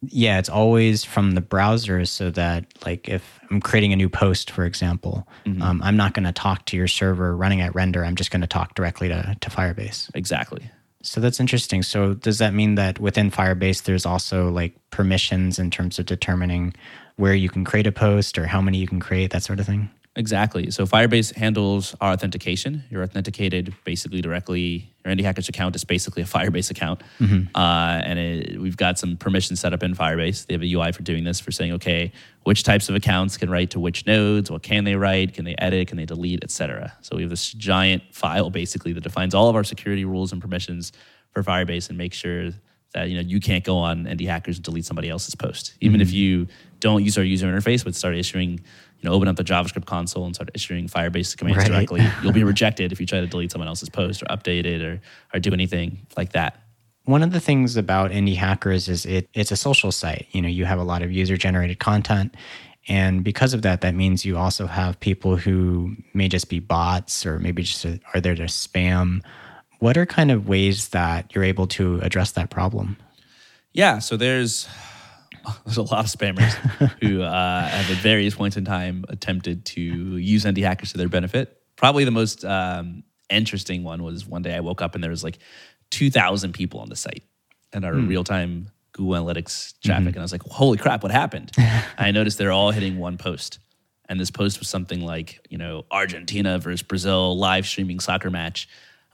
Yeah, 0.01 0.37
it's 0.37 0.49
always 0.49 1.03
from 1.03 1.31
the 1.31 1.41
browser 1.41 2.05
so 2.05 2.29
that, 2.31 2.65
like, 2.85 3.09
if 3.09 3.39
I'm 3.49 3.61
creating 3.61 3.93
a 3.93 3.95
new 3.95 4.09
post, 4.09 4.51
for 4.51 4.65
example, 4.65 5.27
mm-hmm. 5.45 5.61
um, 5.61 5.81
I'm 5.81 5.97
not 5.97 6.13
going 6.13 6.25
to 6.25 6.31
talk 6.31 6.65
to 6.67 6.77
your 6.77 6.87
server 6.87 7.35
running 7.35 7.61
at 7.61 7.73
render. 7.73 8.05
I'm 8.05 8.15
just 8.15 8.29
going 8.29 8.41
to 8.41 8.47
talk 8.47 8.75
directly 8.75 9.07
to, 9.07 9.35
to 9.39 9.49
Firebase. 9.49 10.11
Exactly. 10.13 10.69
So 11.07 11.21
that's 11.21 11.39
interesting. 11.39 11.83
So 11.83 12.15
does 12.15 12.37
that 12.39 12.53
mean 12.53 12.75
that 12.75 12.99
within 12.99 13.31
Firebase, 13.31 13.83
there's 13.83 14.05
also 14.05 14.49
like 14.49 14.75
permissions 14.91 15.57
in 15.57 15.71
terms 15.71 15.99
of 15.99 16.05
determining 16.05 16.73
where 17.15 17.33
you 17.33 17.49
can 17.49 17.63
create 17.63 17.87
a 17.87 17.93
post 17.93 18.37
or 18.37 18.45
how 18.45 18.59
many 18.61 18.77
you 18.77 18.87
can 18.87 18.99
create, 18.99 19.31
that 19.31 19.41
sort 19.41 19.61
of 19.61 19.65
thing? 19.65 19.89
Exactly. 20.17 20.71
So 20.71 20.87
Firebase 20.87 21.35
handles 21.35 21.95
our 22.01 22.11
authentication. 22.11 22.83
You're 22.89 23.03
authenticated 23.03 23.73
basically 23.83 24.19
directly. 24.19 24.91
Your 25.05 25.13
Indie 25.13 25.23
Hackers 25.23 25.47
account 25.47 25.75
is 25.75 25.83
basically 25.83 26.23
a 26.23 26.25
Firebase 26.37 26.71
account, 26.71 27.03
mm-hmm. 27.19 27.55
uh, 27.55 28.01
and 28.03 28.17
it, 28.17 28.59
we've 28.59 28.75
got 28.75 28.97
some 28.97 29.15
permissions 29.15 29.59
set 29.59 29.73
up 29.73 29.83
in 29.83 29.93
Firebase. 29.93 30.47
They 30.47 30.55
have 30.55 30.63
a 30.63 30.73
UI 30.73 30.91
for 30.91 31.03
doing 31.03 31.23
this 31.23 31.39
for 31.39 31.51
saying, 31.51 31.73
okay, 31.73 32.11
which 32.43 32.63
types 32.63 32.89
of 32.89 32.95
accounts 32.95 33.37
can 33.37 33.49
write 33.49 33.69
to 33.71 33.79
which 33.79 34.07
nodes? 34.07 34.49
What 34.49 34.63
can 34.63 34.85
they 34.85 34.95
write? 34.95 35.35
Can 35.35 35.45
they 35.45 35.55
edit? 35.59 35.87
Can 35.87 35.97
they 35.97 36.05
delete? 36.05 36.43
Etc. 36.43 36.91
So 37.01 37.15
we 37.15 37.21
have 37.21 37.29
this 37.29 37.53
giant 37.53 38.01
file 38.11 38.49
basically 38.49 38.93
that 38.93 39.01
defines 39.01 39.35
all 39.35 39.49
of 39.49 39.55
our 39.55 39.63
security 39.63 40.03
rules 40.03 40.31
and 40.31 40.41
permissions 40.41 40.91
for 41.31 41.43
Firebase 41.43 41.89
and 41.89 41.97
make 41.97 42.13
sure 42.13 42.51
that 42.93 43.09
you 43.09 43.15
know 43.15 43.21
you 43.21 43.39
can't 43.39 43.63
go 43.63 43.77
on 43.77 44.05
Indie 44.05 44.27
Hackers 44.27 44.57
and 44.57 44.65
delete 44.65 44.85
somebody 44.85 45.09
else's 45.09 45.35
post, 45.35 45.75
even 45.79 45.95
mm-hmm. 45.95 46.01
if 46.01 46.11
you 46.11 46.47
don't 46.79 47.03
use 47.03 47.17
our 47.17 47.23
user 47.23 47.47
interface, 47.47 47.83
but 47.83 47.95
start 47.95 48.15
issuing, 48.15 48.59
you 48.99 49.09
know, 49.09 49.15
open 49.15 49.27
up 49.27 49.35
the 49.35 49.43
JavaScript 49.43 49.85
console 49.85 50.25
and 50.25 50.35
start 50.35 50.49
issuing 50.53 50.87
Firebase 50.87 51.37
commands 51.37 51.59
right. 51.59 51.67
directly. 51.67 52.05
You'll 52.23 52.33
be 52.33 52.43
rejected 52.55 52.91
if 52.91 52.99
you 52.99 53.05
try 53.05 53.21
to 53.21 53.27
delete 53.27 53.51
someone 53.51 53.67
else's 53.67 53.89
post 53.89 54.23
or 54.23 54.25
update 54.25 54.65
it 54.65 54.81
or 54.81 55.01
or 55.33 55.39
do 55.39 55.53
anything 55.53 56.05
like 56.15 56.33
that. 56.33 56.61
One 57.05 57.23
of 57.23 57.31
the 57.31 57.39
things 57.39 57.77
about 57.77 58.11
Indie 58.11 58.35
Hackers 58.35 58.89
is 58.89 59.05
it 59.05 59.29
it's 59.33 59.51
a 59.51 59.57
social 59.57 59.91
site. 59.91 60.27
You 60.31 60.41
know, 60.41 60.49
you 60.49 60.65
have 60.65 60.79
a 60.79 60.83
lot 60.83 61.01
of 61.01 61.11
user 61.11 61.37
generated 61.37 61.79
content. 61.79 62.35
And 62.89 63.21
because 63.21 63.53
of 63.53 63.63
that, 63.63 63.81
that 63.81 63.95
means 63.95 64.23
you 64.23 64.37
also 64.37 64.65
have 64.65 64.97
people 65.01 65.35
who 65.35 65.97
may 66.13 66.29
just 66.29 66.47
be 66.47 66.59
bots 66.59 67.25
or 67.25 67.37
maybe 67.37 67.63
just 67.63 67.85
are 67.85 68.21
there 68.21 68.35
to 68.35 68.43
spam 68.43 69.21
what 69.79 69.97
are 69.97 70.05
kind 70.05 70.31
of 70.31 70.47
ways 70.47 70.89
that 70.89 71.33
you're 71.33 71.43
able 71.43 71.67
to 71.67 71.99
address 72.01 72.31
that 72.31 72.49
problem? 72.49 72.97
Yeah, 73.73 73.99
so 73.99 74.17
there's 74.17 74.67
there's 75.65 75.77
a 75.77 75.83
lot 75.83 76.05
of 76.05 76.11
spammers 76.11 76.51
who 77.01 77.21
uh, 77.21 77.67
have 77.67 77.89
at 77.89 77.97
various 77.97 78.35
points 78.35 78.57
in 78.57 78.65
time 78.65 79.05
attempted 79.09 79.65
to 79.65 79.81
use 79.81 80.45
indie 80.45 80.63
hackers 80.63 80.91
to 80.91 80.97
their 80.97 81.09
benefit. 81.09 81.61
Probably 81.75 82.05
the 82.05 82.11
most 82.11 82.43
um, 82.45 83.03
interesting 83.29 83.83
one 83.83 84.03
was 84.03 84.25
one 84.25 84.41
day 84.41 84.55
I 84.55 84.59
woke 84.59 84.81
up 84.81 84.95
and 84.95 85.03
there 85.03 85.11
was 85.11 85.23
like 85.23 85.39
2,000 85.91 86.53
people 86.53 86.79
on 86.79 86.89
the 86.89 86.95
site 86.95 87.23
and 87.73 87.85
our 87.85 87.93
mm. 87.93 88.07
real 88.07 88.23
time 88.23 88.69
Google 88.93 89.13
Analytics 89.13 89.75
traffic. 89.83 90.01
Mm-hmm. 90.01 90.07
And 90.07 90.19
I 90.19 90.21
was 90.21 90.31
like, 90.31 90.43
holy 90.43 90.77
crap, 90.77 91.03
what 91.03 91.11
happened? 91.11 91.51
I 91.97 92.11
noticed 92.11 92.37
they're 92.37 92.51
all 92.51 92.71
hitting 92.71 92.97
one 92.97 93.17
post. 93.17 93.59
And 94.09 94.19
this 94.19 94.31
post 94.31 94.59
was 94.59 94.69
something 94.69 95.01
like, 95.01 95.45
you 95.49 95.57
know, 95.57 95.85
Argentina 95.91 96.57
versus 96.57 96.81
Brazil 96.81 97.37
live 97.37 97.67
streaming 97.67 97.99
soccer 97.99 98.31
match 98.31 98.67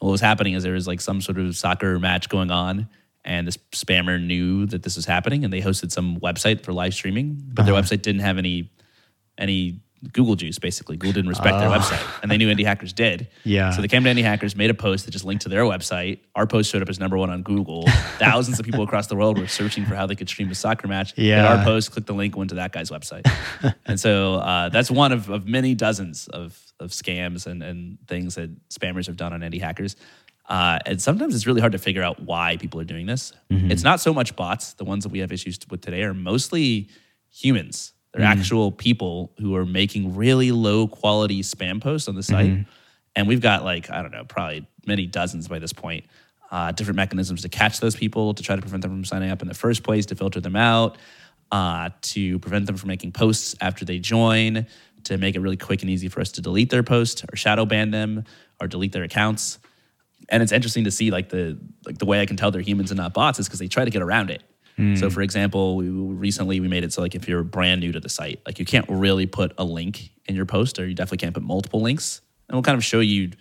what 0.03 0.11
was 0.11 0.21
happening 0.21 0.53
is 0.53 0.63
there 0.63 0.73
was 0.73 0.85
like 0.85 0.99
some 0.99 1.21
sort 1.21 1.37
of 1.37 1.55
soccer 1.55 1.97
match 1.97 2.27
going 2.27 2.51
on 2.51 2.89
and 3.25 3.47
this 3.47 3.57
spammer 3.71 4.21
knew 4.21 4.65
that 4.65 4.83
this 4.83 4.95
was 4.95 5.05
happening 5.05 5.43
and 5.43 5.53
they 5.53 5.61
hosted 5.61 5.91
some 5.91 6.19
website 6.19 6.63
for 6.63 6.73
live 6.73 6.93
streaming 6.93 7.41
but 7.53 7.61
uh-huh. 7.61 7.71
their 7.71 7.81
website 7.81 8.01
didn't 8.01 8.21
have 8.21 8.37
any 8.37 8.71
any 9.37 9.79
Google 10.11 10.35
juice, 10.35 10.59
basically. 10.59 10.97
Google 10.97 11.13
didn't 11.13 11.29
respect 11.29 11.59
their 11.59 11.69
oh. 11.69 11.71
website, 11.71 12.03
and 12.21 12.29
they 12.29 12.37
knew 12.37 12.53
Indie 12.53 12.65
Hackers 12.65 12.91
did. 12.91 13.29
Yeah. 13.45 13.71
So 13.71 13.81
they 13.81 13.87
came 13.87 14.03
to 14.03 14.09
Indie 14.09 14.23
Hackers, 14.23 14.55
made 14.55 14.69
a 14.69 14.73
post 14.73 15.05
that 15.05 15.11
just 15.11 15.23
linked 15.23 15.43
to 15.43 15.49
their 15.49 15.63
website. 15.63 16.19
Our 16.35 16.45
post 16.45 16.69
showed 16.69 16.81
up 16.81 16.89
as 16.89 16.99
number 16.99 17.17
one 17.17 17.29
on 17.29 17.41
Google. 17.41 17.87
Thousands 18.17 18.59
of 18.59 18.65
people 18.65 18.83
across 18.83 19.07
the 19.07 19.15
world 19.15 19.39
were 19.39 19.47
searching 19.47 19.85
for 19.85 19.95
how 19.95 20.05
they 20.05 20.15
could 20.15 20.27
stream 20.27 20.51
a 20.51 20.55
soccer 20.55 20.87
match. 20.87 21.13
Yeah. 21.15 21.39
And 21.39 21.59
our 21.59 21.63
post 21.63 21.91
clicked 21.91 22.07
the 22.07 22.13
link, 22.13 22.35
went 22.35 22.49
to 22.49 22.55
that 22.57 22.73
guy's 22.73 22.89
website. 22.89 23.29
and 23.85 23.99
so 23.99 24.35
uh, 24.35 24.69
that's 24.69 24.91
one 24.91 25.11
of, 25.13 25.29
of 25.29 25.47
many 25.47 25.73
dozens 25.73 26.27
of, 26.27 26.59
of 26.79 26.91
scams 26.91 27.47
and, 27.47 27.63
and 27.63 27.97
things 28.07 28.35
that 28.35 28.49
spammers 28.69 29.07
have 29.07 29.15
done 29.15 29.31
on 29.31 29.39
Indie 29.39 29.61
Hackers. 29.61 29.95
Uh, 30.47 30.79
and 30.85 31.01
sometimes 31.01 31.35
it's 31.35 31.47
really 31.47 31.61
hard 31.61 31.71
to 31.71 31.77
figure 31.77 32.03
out 32.03 32.21
why 32.21 32.57
people 32.57 32.79
are 32.79 32.85
doing 32.85 33.05
this. 33.05 33.31
Mm-hmm. 33.49 33.71
It's 33.71 33.83
not 33.83 33.99
so 33.99 34.13
much 34.13 34.35
bots. 34.35 34.73
The 34.73 34.83
ones 34.83 35.03
that 35.03 35.11
we 35.11 35.19
have 35.19 35.31
issues 35.31 35.57
with 35.69 35.81
today 35.81 36.03
are 36.03 36.13
mostly 36.13 36.89
humans 37.29 37.93
they're 38.13 38.25
mm 38.25 38.33
actual 38.33 38.71
people 38.71 39.31
who 39.39 39.55
are 39.55 39.65
making 39.65 40.15
really 40.15 40.51
low 40.51 40.87
quality 40.87 41.41
spam 41.41 41.81
posts 41.81 42.07
on 42.07 42.15
the 42.15 42.23
site. 42.23 42.51
Mm-hmm. 42.51 42.69
And 43.15 43.27
we've 43.27 43.41
got 43.41 43.63
like, 43.63 43.89
I 43.89 44.01
don't 44.01 44.11
know, 44.11 44.23
probably 44.23 44.67
many 44.85 45.05
dozens 45.05 45.47
by 45.47 45.59
this 45.59 45.73
point, 45.73 46.05
uh, 46.51 46.71
different 46.71 46.97
mechanisms 46.97 47.41
to 47.41 47.49
catch 47.49 47.79
those 47.79 47.95
people, 47.95 48.33
to 48.33 48.43
try 48.43 48.55
to 48.55 48.61
prevent 48.61 48.81
them 48.81 48.91
from 48.91 49.05
signing 49.05 49.29
up 49.31 49.41
in 49.41 49.47
the 49.47 49.53
first 49.53 49.83
place, 49.83 50.05
to 50.07 50.15
filter 50.15 50.39
them 50.39 50.55
out, 50.55 50.97
uh, 51.51 51.89
to 52.01 52.39
prevent 52.39 52.65
them 52.65 52.75
from 52.75 52.87
making 52.87 53.11
posts 53.11 53.55
after 53.61 53.85
they 53.85 53.99
join, 53.99 54.65
to 55.05 55.17
make 55.17 55.35
it 55.35 55.39
really 55.39 55.57
quick 55.57 55.81
and 55.81 55.89
easy 55.89 56.07
for 56.07 56.21
us 56.21 56.31
to 56.31 56.41
delete 56.41 56.69
their 56.69 56.83
post 56.83 57.25
or 57.31 57.35
shadow 57.35 57.65
ban 57.65 57.91
them 57.91 58.25
or 58.59 58.67
delete 58.67 58.91
their 58.91 59.03
accounts. 59.03 59.59
And 60.29 60.41
it's 60.41 60.51
interesting 60.51 60.83
to 60.85 60.91
see 60.91 61.11
like 61.11 61.29
the 61.29 61.57
like 61.85 61.97
the 61.97 62.05
way 62.05 62.21
I 62.21 62.25
can 62.25 62.37
tell 62.37 62.51
they're 62.51 62.61
humans 62.61 62.91
and 62.91 62.97
not 62.97 63.13
bots 63.13 63.39
is 63.39 63.47
because 63.47 63.59
they 63.59 63.67
try 63.67 63.85
to 63.85 63.91
get 63.91 64.01
around 64.01 64.29
it. 64.29 64.43
Mm. 64.77 64.97
So, 64.97 65.09
for 65.09 65.21
example, 65.21 65.75
we 65.75 65.89
recently 65.89 66.59
we 66.59 66.67
made 66.67 66.83
it 66.83 66.93
so 66.93 67.01
like 67.01 67.15
if 67.15 67.27
you're 67.27 67.43
brand 67.43 67.81
new 67.81 67.91
to 67.91 67.99
the 67.99 68.09
site, 68.09 68.41
like 68.45 68.59
you 68.59 68.65
can't 68.65 68.85
really 68.89 69.25
put 69.25 69.53
a 69.57 69.63
link 69.63 70.11
in 70.25 70.35
your 70.35 70.45
post, 70.45 70.79
or 70.79 70.87
you 70.87 70.95
definitely 70.95 71.19
can't 71.19 71.33
put 71.33 71.43
multiple 71.43 71.81
links, 71.81 72.21
and 72.47 72.55
we'll 72.55 72.63
kind 72.63 72.77
of 72.77 72.83
show 72.83 72.99
you 72.99 73.31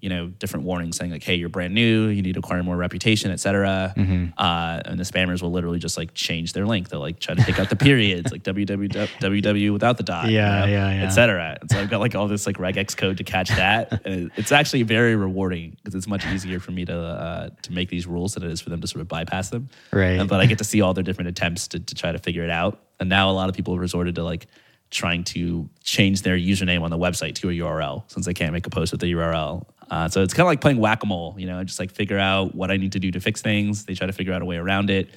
you 0.00 0.08
know 0.08 0.26
different 0.26 0.66
warnings 0.66 0.96
saying 0.96 1.10
like 1.10 1.22
hey 1.22 1.34
you're 1.34 1.48
brand 1.48 1.72
new 1.72 2.08
you 2.08 2.22
need 2.22 2.32
to 2.32 2.40
acquire 2.40 2.62
more 2.62 2.76
reputation 2.76 3.30
etc 3.30 3.94
mm-hmm. 3.96 4.26
uh, 4.36 4.80
and 4.84 4.98
the 4.98 5.04
spammers 5.04 5.42
will 5.42 5.52
literally 5.52 5.78
just 5.78 5.96
like 5.96 6.12
change 6.14 6.52
their 6.52 6.66
link. 6.66 6.88
They'll 6.88 7.00
like 7.00 7.20
try 7.20 7.34
to 7.34 7.42
take 7.42 7.58
out 7.58 7.70
the 7.70 7.76
periods 7.76 8.32
like 8.32 8.42
www 8.42 9.72
without 9.72 9.96
the 9.96 10.02
dot 10.02 10.30
yeah 10.30 10.64
you 10.64 10.66
know, 10.66 10.72
yeah 10.72 10.94
yeah. 10.94 11.04
etc 11.04 11.58
and 11.60 11.70
so 11.70 11.80
i've 11.80 11.90
got 11.90 12.00
like 12.00 12.14
all 12.14 12.28
this 12.28 12.46
like 12.46 12.56
regex 12.56 12.96
code 12.96 13.18
to 13.18 13.24
catch 13.24 13.48
that. 13.50 14.00
And 14.12 14.30
it's 14.36 14.52
actually 14.52 14.82
very 14.82 15.14
rewarding 15.16 15.76
because 15.76 15.94
it's 15.94 16.08
much 16.08 16.26
easier 16.26 16.58
for 16.58 16.72
me 16.72 16.84
to 16.84 16.96
uh, 16.96 17.50
to 17.62 17.72
make 17.72 17.88
these 17.88 18.06
rules 18.06 18.34
than 18.34 18.42
it 18.42 18.50
is 18.50 18.60
for 18.60 18.70
them 18.70 18.80
to 18.80 18.86
sort 18.86 19.00
of 19.00 19.08
bypass 19.08 19.50
them. 19.50 19.68
Right. 19.92 20.18
And, 20.18 20.28
but 20.28 20.40
i 20.40 20.46
get 20.46 20.58
to 20.58 20.64
see 20.64 20.80
all 20.80 20.92
their 20.92 21.04
different 21.04 21.28
attempts 21.28 21.68
to, 21.68 21.80
to 21.80 21.94
try 21.94 22.12
to 22.12 22.18
figure 22.18 22.44
it 22.44 22.50
out. 22.50 22.80
And 22.98 23.08
now 23.08 23.30
a 23.30 23.32
lot 23.32 23.48
of 23.48 23.54
people 23.54 23.74
have 23.74 23.80
resorted 23.80 24.16
to 24.16 24.24
like 24.24 24.46
trying 24.90 25.24
to 25.24 25.68
change 25.82 26.22
their 26.22 26.36
username 26.36 26.82
on 26.82 26.90
the 26.90 26.98
website 26.98 27.34
to 27.36 27.48
a 27.48 27.52
URL 27.52 28.04
since 28.08 28.26
they 28.26 28.34
can't 28.34 28.52
make 28.52 28.66
a 28.66 28.70
post 28.70 28.92
with 28.92 29.00
the 29.00 29.12
URL. 29.12 29.64
Uh, 29.92 30.08
so 30.08 30.22
it's 30.22 30.32
kind 30.32 30.40
of 30.40 30.46
like 30.46 30.62
playing 30.62 30.78
whack 30.78 31.02
a 31.02 31.06
mole, 31.06 31.34
you 31.36 31.46
know, 31.46 31.62
just 31.62 31.78
like 31.78 31.90
figure 31.90 32.18
out 32.18 32.54
what 32.54 32.70
I 32.70 32.78
need 32.78 32.92
to 32.92 32.98
do 32.98 33.10
to 33.10 33.20
fix 33.20 33.42
things. 33.42 33.84
They 33.84 33.92
try 33.92 34.06
to 34.06 34.12
figure 34.14 34.32
out 34.32 34.40
a 34.40 34.44
way 34.46 34.56
around 34.56 34.88
it. 34.88 35.10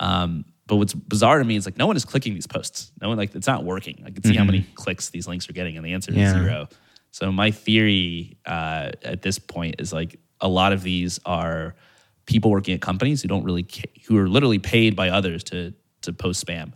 Um, 0.00 0.46
but 0.66 0.76
what's 0.76 0.94
bizarre 0.94 1.38
to 1.38 1.44
me 1.44 1.54
is 1.54 1.66
like 1.66 1.76
no 1.76 1.86
one 1.86 1.96
is 1.96 2.06
clicking 2.06 2.32
these 2.32 2.46
posts. 2.46 2.92
No 3.02 3.10
one 3.10 3.18
like 3.18 3.34
it's 3.34 3.46
not 3.46 3.62
working. 3.62 4.02
I 4.06 4.10
can 4.10 4.22
see 4.22 4.30
mm-hmm. 4.30 4.38
how 4.38 4.44
many 4.44 4.66
clicks 4.74 5.10
these 5.10 5.28
links 5.28 5.50
are 5.50 5.52
getting, 5.52 5.76
and 5.76 5.84
the 5.84 5.92
answer 5.92 6.12
is 6.12 6.32
zero. 6.32 6.66
So 7.10 7.30
my 7.30 7.50
theory 7.50 8.38
uh, 8.46 8.92
at 9.02 9.20
this 9.20 9.38
point 9.38 9.74
is 9.80 9.92
like 9.92 10.18
a 10.40 10.48
lot 10.48 10.72
of 10.72 10.82
these 10.82 11.20
are 11.26 11.74
people 12.24 12.50
working 12.50 12.72
at 12.72 12.80
companies 12.80 13.20
who 13.20 13.28
don't 13.28 13.44
really 13.44 13.64
ca- 13.64 13.92
who 14.06 14.16
are 14.16 14.30
literally 14.30 14.58
paid 14.58 14.96
by 14.96 15.10
others 15.10 15.44
to 15.44 15.74
to 16.02 16.12
post 16.14 16.46
spam, 16.46 16.72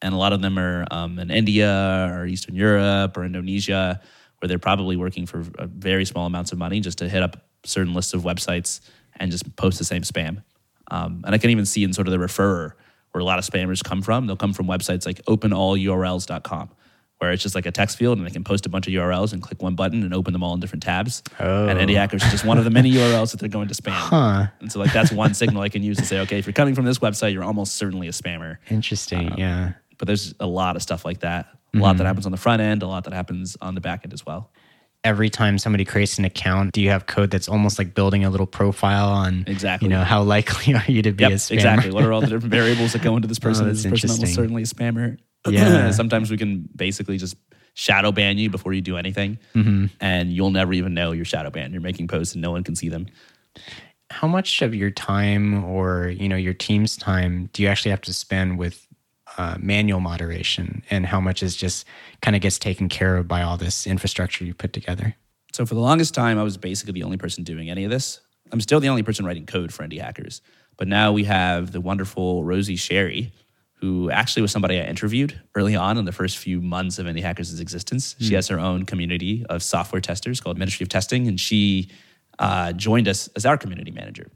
and 0.00 0.14
a 0.14 0.16
lot 0.16 0.32
of 0.32 0.42
them 0.42 0.60
are 0.60 0.86
um, 0.92 1.18
in 1.18 1.32
India 1.32 2.08
or 2.12 2.24
Eastern 2.24 2.54
Europe 2.54 3.16
or 3.16 3.24
Indonesia 3.24 4.00
where 4.44 4.48
they're 4.50 4.58
probably 4.58 4.94
working 4.94 5.24
for 5.24 5.42
very 5.58 6.04
small 6.04 6.26
amounts 6.26 6.52
of 6.52 6.58
money 6.58 6.78
just 6.78 6.98
to 6.98 7.08
hit 7.08 7.22
up 7.22 7.46
certain 7.64 7.94
lists 7.94 8.12
of 8.12 8.24
websites 8.24 8.80
and 9.16 9.30
just 9.30 9.56
post 9.56 9.78
the 9.78 9.84
same 9.84 10.02
spam. 10.02 10.42
Um, 10.90 11.22
and 11.24 11.34
I 11.34 11.38
can 11.38 11.48
even 11.48 11.64
see 11.64 11.82
in 11.82 11.94
sort 11.94 12.08
of 12.08 12.12
the 12.12 12.18
referrer 12.18 12.72
where 13.12 13.22
a 13.22 13.24
lot 13.24 13.38
of 13.38 13.46
spammers 13.46 13.82
come 13.82 14.02
from. 14.02 14.26
They'll 14.26 14.36
come 14.36 14.52
from 14.52 14.66
websites 14.66 15.06
like 15.06 15.24
openallurls.com, 15.24 16.68
where 17.20 17.32
it's 17.32 17.42
just 17.42 17.54
like 17.54 17.64
a 17.64 17.70
text 17.70 17.96
field 17.96 18.18
and 18.18 18.26
they 18.26 18.30
can 18.30 18.44
post 18.44 18.66
a 18.66 18.68
bunch 18.68 18.86
of 18.86 18.92
URLs 18.92 19.32
and 19.32 19.40
click 19.40 19.62
one 19.62 19.76
button 19.76 20.02
and 20.02 20.12
open 20.12 20.34
them 20.34 20.42
all 20.42 20.52
in 20.52 20.60
different 20.60 20.82
tabs. 20.82 21.22
Oh. 21.40 21.66
And 21.66 21.78
Indie 21.78 21.96
Hackers 21.96 22.22
is 22.22 22.30
just 22.30 22.44
one 22.44 22.58
of 22.58 22.64
the 22.64 22.70
many 22.70 22.92
URLs 22.92 23.30
that 23.30 23.40
they're 23.40 23.48
going 23.48 23.68
to 23.68 23.74
spam. 23.74 23.92
Huh. 23.92 24.48
And 24.60 24.70
so 24.70 24.78
like 24.78 24.92
that's 24.92 25.10
one 25.10 25.32
signal 25.32 25.62
I 25.62 25.70
can 25.70 25.82
use 25.82 25.96
to 25.96 26.04
say, 26.04 26.20
okay, 26.20 26.38
if 26.38 26.44
you're 26.44 26.52
coming 26.52 26.74
from 26.74 26.84
this 26.84 26.98
website, 26.98 27.32
you're 27.32 27.44
almost 27.44 27.76
certainly 27.76 28.08
a 28.08 28.12
spammer. 28.12 28.58
Interesting. 28.68 29.32
Um, 29.32 29.38
yeah. 29.38 29.72
But 29.96 30.06
there's 30.06 30.34
a 30.38 30.46
lot 30.46 30.76
of 30.76 30.82
stuff 30.82 31.06
like 31.06 31.20
that 31.20 31.48
a 31.74 31.78
lot 31.78 31.92
that 31.96 32.02
mm-hmm. 32.02 32.06
happens 32.06 32.26
on 32.26 32.32
the 32.32 32.38
front 32.38 32.62
end, 32.62 32.82
a 32.82 32.86
lot 32.86 33.04
that 33.04 33.12
happens 33.12 33.56
on 33.60 33.74
the 33.74 33.80
back 33.80 34.00
end 34.04 34.12
as 34.12 34.24
well. 34.24 34.50
every 35.04 35.28
time 35.28 35.58
somebody 35.58 35.84
creates 35.84 36.18
an 36.18 36.24
account, 36.24 36.72
do 36.72 36.80
you 36.80 36.88
have 36.88 37.04
code 37.06 37.30
that's 37.30 37.48
almost 37.48 37.78
like 37.78 37.94
building 37.94 38.24
a 38.24 38.30
little 38.30 38.46
profile 38.46 39.08
on 39.10 39.44
exactly 39.46 39.86
you 39.86 39.90
know 39.94 40.02
how 40.02 40.22
likely 40.22 40.74
are 40.80 40.84
you 40.88 41.02
to 41.02 41.12
be 41.12 41.22
yep, 41.24 41.32
a 41.32 41.34
spammer? 41.34 41.52
exactly. 41.52 41.90
What 41.92 42.04
are 42.04 42.12
all 42.12 42.20
the 42.22 42.26
different 42.32 42.54
variables 42.54 42.92
that 42.94 43.02
go 43.02 43.14
into 43.16 43.28
this 43.28 43.38
person? 43.38 43.66
Oh, 43.66 43.70
is 43.70 43.82
this 43.82 43.90
person 43.90 44.10
almost 44.10 44.34
certainly 44.34 44.62
a 44.62 44.66
spammer? 44.66 45.18
Yeah. 45.48 45.90
Sometimes 46.00 46.30
we 46.30 46.38
can 46.38 46.66
basically 46.74 47.18
just 47.18 47.36
shadow 47.74 48.12
ban 48.12 48.38
you 48.38 48.48
before 48.48 48.72
you 48.72 48.80
do 48.80 48.96
anything, 48.96 49.36
Mm-hmm. 49.54 49.86
and 50.00 50.32
you'll 50.32 50.52
never 50.52 50.72
even 50.72 50.94
know 50.94 51.12
you're 51.12 51.26
shadow 51.26 51.50
banned. 51.50 51.72
You're 51.74 51.82
making 51.82 52.08
posts 52.08 52.34
and 52.34 52.40
no 52.40 52.52
one 52.52 52.64
can 52.64 52.74
see 52.76 52.88
them. 52.88 53.06
How 54.10 54.28
much 54.28 54.62
of 54.62 54.74
your 54.74 54.90
time 54.90 55.64
or 55.64 56.08
you 56.08 56.28
know 56.28 56.36
your 56.36 56.54
team's 56.54 56.96
time 56.96 57.50
do 57.52 57.62
you 57.62 57.68
actually 57.68 57.90
have 57.90 58.02
to 58.02 58.12
spend 58.12 58.58
with 58.58 58.83
uh, 59.38 59.56
manual 59.58 60.00
moderation, 60.00 60.82
and 60.90 61.06
how 61.06 61.20
much 61.20 61.42
is 61.42 61.56
just 61.56 61.86
kind 62.22 62.36
of 62.36 62.42
gets 62.42 62.58
taken 62.58 62.88
care 62.88 63.16
of 63.16 63.28
by 63.28 63.42
all 63.42 63.56
this 63.56 63.86
infrastructure 63.86 64.44
you 64.44 64.54
put 64.54 64.72
together? 64.72 65.16
So 65.52 65.64
for 65.64 65.74
the 65.74 65.80
longest 65.80 66.14
time, 66.14 66.38
I 66.38 66.42
was 66.42 66.56
basically 66.56 66.92
the 66.92 67.04
only 67.04 67.16
person 67.16 67.44
doing 67.44 67.70
any 67.70 67.84
of 67.84 67.90
this. 67.90 68.20
I'm 68.52 68.60
still 68.60 68.80
the 68.80 68.88
only 68.88 69.02
person 69.02 69.24
writing 69.24 69.46
code 69.46 69.72
for 69.72 69.84
indie 69.84 70.00
hackers. 70.00 70.42
But 70.76 70.88
now 70.88 71.12
we 71.12 71.24
have 71.24 71.72
the 71.72 71.80
wonderful 71.80 72.44
Rosie 72.44 72.76
Sherry, 72.76 73.32
who 73.74 74.10
actually 74.10 74.42
was 74.42 74.50
somebody 74.50 74.80
I 74.80 74.84
interviewed 74.84 75.40
early 75.54 75.76
on 75.76 75.98
in 75.98 76.04
the 76.04 76.12
first 76.12 76.38
few 76.38 76.60
months 76.60 76.98
of 76.98 77.06
Indie 77.06 77.22
Hackers' 77.22 77.60
existence. 77.60 78.16
She 78.18 78.34
has 78.34 78.48
her 78.48 78.58
own 78.58 78.84
community 78.84 79.44
of 79.48 79.62
software 79.62 80.00
testers 80.00 80.40
called 80.40 80.58
Ministry 80.58 80.84
of 80.84 80.88
Testing, 80.88 81.28
and 81.28 81.38
she 81.38 81.90
uh, 82.38 82.72
joined 82.72 83.08
us 83.08 83.28
as 83.36 83.44
our 83.46 83.58
community 83.58 83.90
manager. 83.90 84.28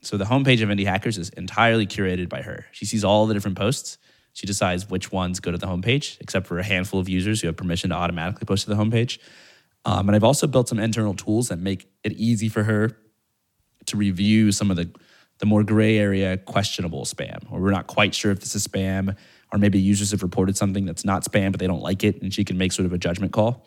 So 0.00 0.16
the 0.16 0.24
homepage 0.24 0.62
of 0.62 0.68
Indie 0.68 0.86
Hackers 0.86 1.18
is 1.18 1.30
entirely 1.30 1.86
curated 1.86 2.28
by 2.28 2.42
her. 2.42 2.66
She 2.72 2.84
sees 2.84 3.04
all 3.04 3.26
the 3.26 3.34
different 3.34 3.56
posts. 3.56 3.96
She 4.36 4.46
decides 4.46 4.90
which 4.90 5.10
ones 5.10 5.40
go 5.40 5.50
to 5.50 5.56
the 5.56 5.66
homepage, 5.66 6.20
except 6.20 6.46
for 6.46 6.58
a 6.58 6.62
handful 6.62 7.00
of 7.00 7.08
users 7.08 7.40
who 7.40 7.46
have 7.46 7.56
permission 7.56 7.88
to 7.88 7.96
automatically 7.96 8.44
post 8.44 8.64
to 8.64 8.70
the 8.70 8.76
homepage. 8.76 9.16
Um, 9.86 10.10
and 10.10 10.14
I've 10.14 10.24
also 10.24 10.46
built 10.46 10.68
some 10.68 10.78
internal 10.78 11.14
tools 11.14 11.48
that 11.48 11.58
make 11.58 11.88
it 12.04 12.12
easy 12.12 12.50
for 12.50 12.62
her 12.64 12.98
to 13.86 13.96
review 13.96 14.52
some 14.52 14.70
of 14.70 14.76
the 14.76 14.90
the 15.38 15.46
more 15.46 15.64
gray 15.64 15.96
area 15.96 16.36
questionable 16.36 17.06
spam, 17.06 17.50
or 17.50 17.60
we're 17.60 17.70
not 17.70 17.86
quite 17.86 18.14
sure 18.14 18.30
if 18.30 18.40
this 18.40 18.54
is 18.54 18.66
spam, 18.66 19.16
or 19.52 19.58
maybe 19.58 19.78
users 19.78 20.10
have 20.10 20.22
reported 20.22 20.54
something 20.54 20.84
that's 20.84 21.04
not 21.04 21.24
spam, 21.24 21.50
but 21.50 21.58
they 21.58 21.66
don't 21.66 21.82
like 21.82 22.04
it, 22.04 22.20
and 22.20 22.32
she 22.32 22.44
can 22.44 22.58
make 22.58 22.72
sort 22.72 22.84
of 22.84 22.92
a 22.92 22.98
judgment 22.98 23.32
call, 23.32 23.66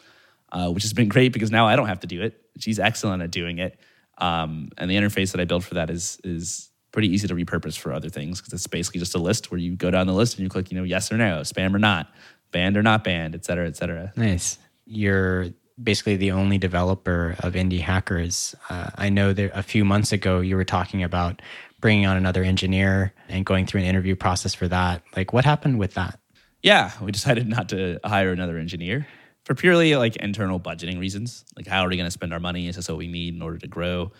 uh, 0.51 0.69
which 0.69 0.83
has 0.83 0.93
been 0.93 1.09
great 1.09 1.33
because 1.33 1.49
now 1.49 1.65
I 1.65 1.75
don't 1.75 1.87
have 1.87 2.01
to 2.01 2.07
do 2.07 2.21
it. 2.21 2.39
She's 2.59 2.77
excellent 2.77 3.23
at 3.23 3.31
doing 3.31 3.57
it, 3.57 3.79
um, 4.19 4.69
and 4.77 4.89
the 4.89 4.95
interface 4.95 5.31
that 5.31 5.41
I 5.41 5.45
built 5.45 5.63
for 5.63 5.73
that 5.75 5.89
is 5.89 6.19
is 6.23 6.68
pretty 6.91 7.07
easy 7.07 7.27
to 7.27 7.35
repurpose 7.35 7.77
for 7.77 7.93
other 7.93 8.09
things 8.09 8.39
because 8.39 8.53
it's 8.53 8.67
basically 8.67 8.99
just 8.99 9.15
a 9.15 9.19
list 9.19 9.51
where 9.51 9.59
you 9.59 9.75
go 9.75 9.91
down 9.91 10.07
the 10.07 10.13
list 10.13 10.35
and 10.35 10.43
you 10.43 10.49
click, 10.49 10.71
you 10.71 10.77
know, 10.77 10.83
yes 10.83 11.11
or 11.11 11.17
no, 11.17 11.41
spam 11.41 11.73
or 11.73 11.79
not, 11.79 12.11
banned 12.51 12.77
or 12.77 12.83
not 12.83 13.03
banned, 13.03 13.35
et 13.35 13.45
cetera, 13.45 13.67
et 13.67 13.77
cetera. 13.77 14.11
Nice. 14.15 14.57
You're 14.85 15.47
basically 15.81 16.17
the 16.17 16.31
only 16.31 16.57
developer 16.57 17.35
of 17.39 17.53
indie 17.53 17.79
hackers. 17.79 18.55
Uh, 18.69 18.89
I 18.95 19.09
know 19.09 19.33
that 19.33 19.51
a 19.57 19.63
few 19.63 19.85
months 19.85 20.11
ago 20.11 20.41
you 20.41 20.55
were 20.55 20.65
talking 20.65 21.03
about 21.03 21.41
bringing 21.79 22.05
on 22.05 22.17
another 22.17 22.43
engineer 22.43 23.13
and 23.29 23.45
going 23.45 23.65
through 23.65 23.81
an 23.81 23.87
interview 23.87 24.15
process 24.15 24.53
for 24.53 24.67
that. 24.67 25.03
Like, 25.15 25.31
what 25.31 25.45
happened 25.45 25.79
with 25.79 25.93
that? 25.93 26.19
Yeah, 26.61 26.91
we 27.01 27.11
decided 27.11 27.47
not 27.47 27.69
to 27.69 27.99
hire 28.03 28.31
another 28.31 28.57
engineer 28.57 29.07
for 29.45 29.55
purely 29.55 29.95
like 29.95 30.17
internal 30.17 30.59
budgeting 30.59 30.99
reasons. 30.99 31.45
Like, 31.55 31.67
how 31.67 31.85
are 31.85 31.89
we 31.89 31.95
going 31.95 32.07
to 32.07 32.11
spend 32.11 32.33
our 32.33 32.39
money? 32.39 32.67
Is 32.67 32.75
this 32.75 32.89
what 32.89 32.97
we 32.97 33.07
need 33.07 33.35
in 33.35 33.41
order 33.41 33.57
to 33.59 33.67
grow? 33.67 34.11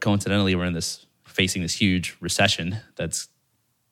Coincidentally, 0.00 0.54
we're 0.54 0.66
in 0.66 0.74
this 0.74 1.06
facing 1.38 1.62
this 1.62 1.74
huge 1.74 2.16
recession 2.20 2.80
that's 2.96 3.28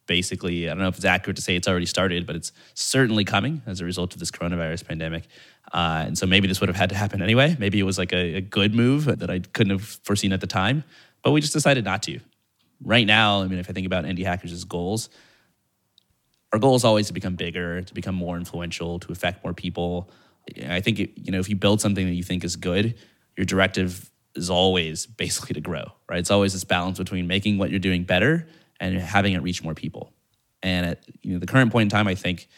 basically, 0.06 0.68
I 0.68 0.70
don't 0.70 0.82
know 0.82 0.88
if 0.88 0.96
it's 0.96 1.04
accurate 1.04 1.36
to 1.36 1.42
say 1.42 1.54
it's 1.54 1.68
already 1.68 1.86
started, 1.86 2.26
but 2.26 2.34
it's 2.34 2.50
certainly 2.74 3.24
coming 3.24 3.62
as 3.66 3.80
a 3.80 3.84
result 3.84 4.14
of 4.14 4.18
this 4.18 4.32
coronavirus 4.32 4.84
pandemic. 4.84 5.28
Uh, 5.72 6.02
and 6.08 6.18
so 6.18 6.26
maybe 6.26 6.48
this 6.48 6.60
would 6.60 6.68
have 6.68 6.76
had 6.76 6.88
to 6.88 6.96
happen 6.96 7.22
anyway. 7.22 7.54
Maybe 7.60 7.78
it 7.78 7.84
was 7.84 7.98
like 7.98 8.12
a, 8.12 8.34
a 8.38 8.40
good 8.40 8.74
move 8.74 9.04
that 9.04 9.30
I 9.30 9.38
couldn't 9.38 9.78
have 9.78 9.84
foreseen 10.02 10.32
at 10.32 10.40
the 10.40 10.48
time, 10.48 10.82
but 11.22 11.30
we 11.30 11.40
just 11.40 11.52
decided 11.52 11.84
not 11.84 12.02
to. 12.04 12.18
Right 12.82 13.06
now, 13.06 13.42
I 13.42 13.46
mean, 13.46 13.60
if 13.60 13.70
I 13.70 13.72
think 13.72 13.86
about 13.86 14.04
indie 14.06 14.24
hackers' 14.24 14.64
goals, 14.64 15.08
our 16.52 16.58
goal 16.58 16.74
is 16.74 16.82
always 16.82 17.06
to 17.06 17.12
become 17.12 17.36
bigger, 17.36 17.80
to 17.80 17.94
become 17.94 18.16
more 18.16 18.36
influential, 18.36 18.98
to 18.98 19.12
affect 19.12 19.44
more 19.44 19.54
people. 19.54 20.10
I 20.68 20.80
think 20.80 20.98
it, 20.98 21.10
you 21.16 21.30
know 21.30 21.38
if 21.38 21.48
you 21.48 21.54
build 21.54 21.80
something 21.80 22.06
that 22.06 22.14
you 22.14 22.24
think 22.24 22.42
is 22.42 22.56
good, 22.56 22.96
your 23.36 23.44
directive 23.44 24.10
is 24.36 24.50
always 24.50 25.06
basically 25.06 25.54
to 25.54 25.60
grow, 25.60 25.84
right? 26.08 26.18
It's 26.18 26.30
always 26.30 26.52
this 26.52 26.64
balance 26.64 26.98
between 26.98 27.26
making 27.26 27.58
what 27.58 27.70
you're 27.70 27.78
doing 27.78 28.04
better 28.04 28.46
and 28.80 28.98
having 28.98 29.32
it 29.32 29.42
reach 29.42 29.62
more 29.62 29.74
people. 29.74 30.12
And 30.62 30.86
at 30.86 31.04
you 31.22 31.34
know 31.34 31.38
the 31.38 31.46
current 31.46 31.72
point 31.72 31.84
in 31.84 31.88
time, 31.90 32.08
I 32.08 32.14
think 32.14 32.48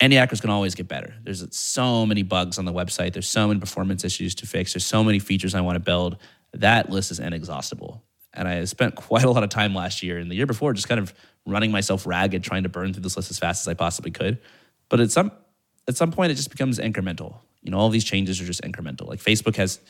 indie 0.00 0.18
hackers 0.18 0.40
can 0.40 0.50
always 0.50 0.74
get 0.74 0.88
better. 0.88 1.14
There's 1.22 1.44
so 1.56 2.04
many 2.06 2.22
bugs 2.22 2.58
on 2.58 2.64
the 2.64 2.72
website. 2.72 3.12
There's 3.12 3.28
so 3.28 3.48
many 3.48 3.60
performance 3.60 4.04
issues 4.04 4.34
to 4.36 4.46
fix. 4.46 4.72
There's 4.72 4.86
so 4.86 5.04
many 5.04 5.18
features 5.18 5.54
I 5.54 5.60
want 5.60 5.76
to 5.76 5.80
build. 5.80 6.16
That 6.54 6.90
list 6.90 7.10
is 7.10 7.20
inexhaustible. 7.20 8.02
And 8.34 8.48
I 8.48 8.64
spent 8.64 8.94
quite 8.96 9.24
a 9.24 9.30
lot 9.30 9.42
of 9.42 9.50
time 9.50 9.74
last 9.74 10.02
year 10.02 10.18
and 10.18 10.30
the 10.30 10.34
year 10.34 10.46
before 10.46 10.72
just 10.72 10.88
kind 10.88 11.00
of 11.00 11.14
running 11.46 11.70
myself 11.70 12.06
ragged, 12.06 12.42
trying 12.42 12.64
to 12.64 12.68
burn 12.68 12.92
through 12.92 13.02
this 13.02 13.16
list 13.16 13.30
as 13.30 13.38
fast 13.38 13.62
as 13.62 13.68
I 13.68 13.74
possibly 13.74 14.10
could. 14.10 14.38
But 14.88 15.00
at 15.00 15.10
some 15.10 15.32
at 15.88 15.96
some 15.96 16.12
point, 16.12 16.32
it 16.32 16.36
just 16.36 16.50
becomes 16.50 16.78
incremental. 16.78 17.38
You 17.62 17.70
know, 17.70 17.78
all 17.78 17.88
these 17.88 18.04
changes 18.04 18.40
are 18.40 18.44
just 18.44 18.62
incremental. 18.62 19.08
Like 19.08 19.20
Facebook 19.20 19.56
has, 19.56 19.80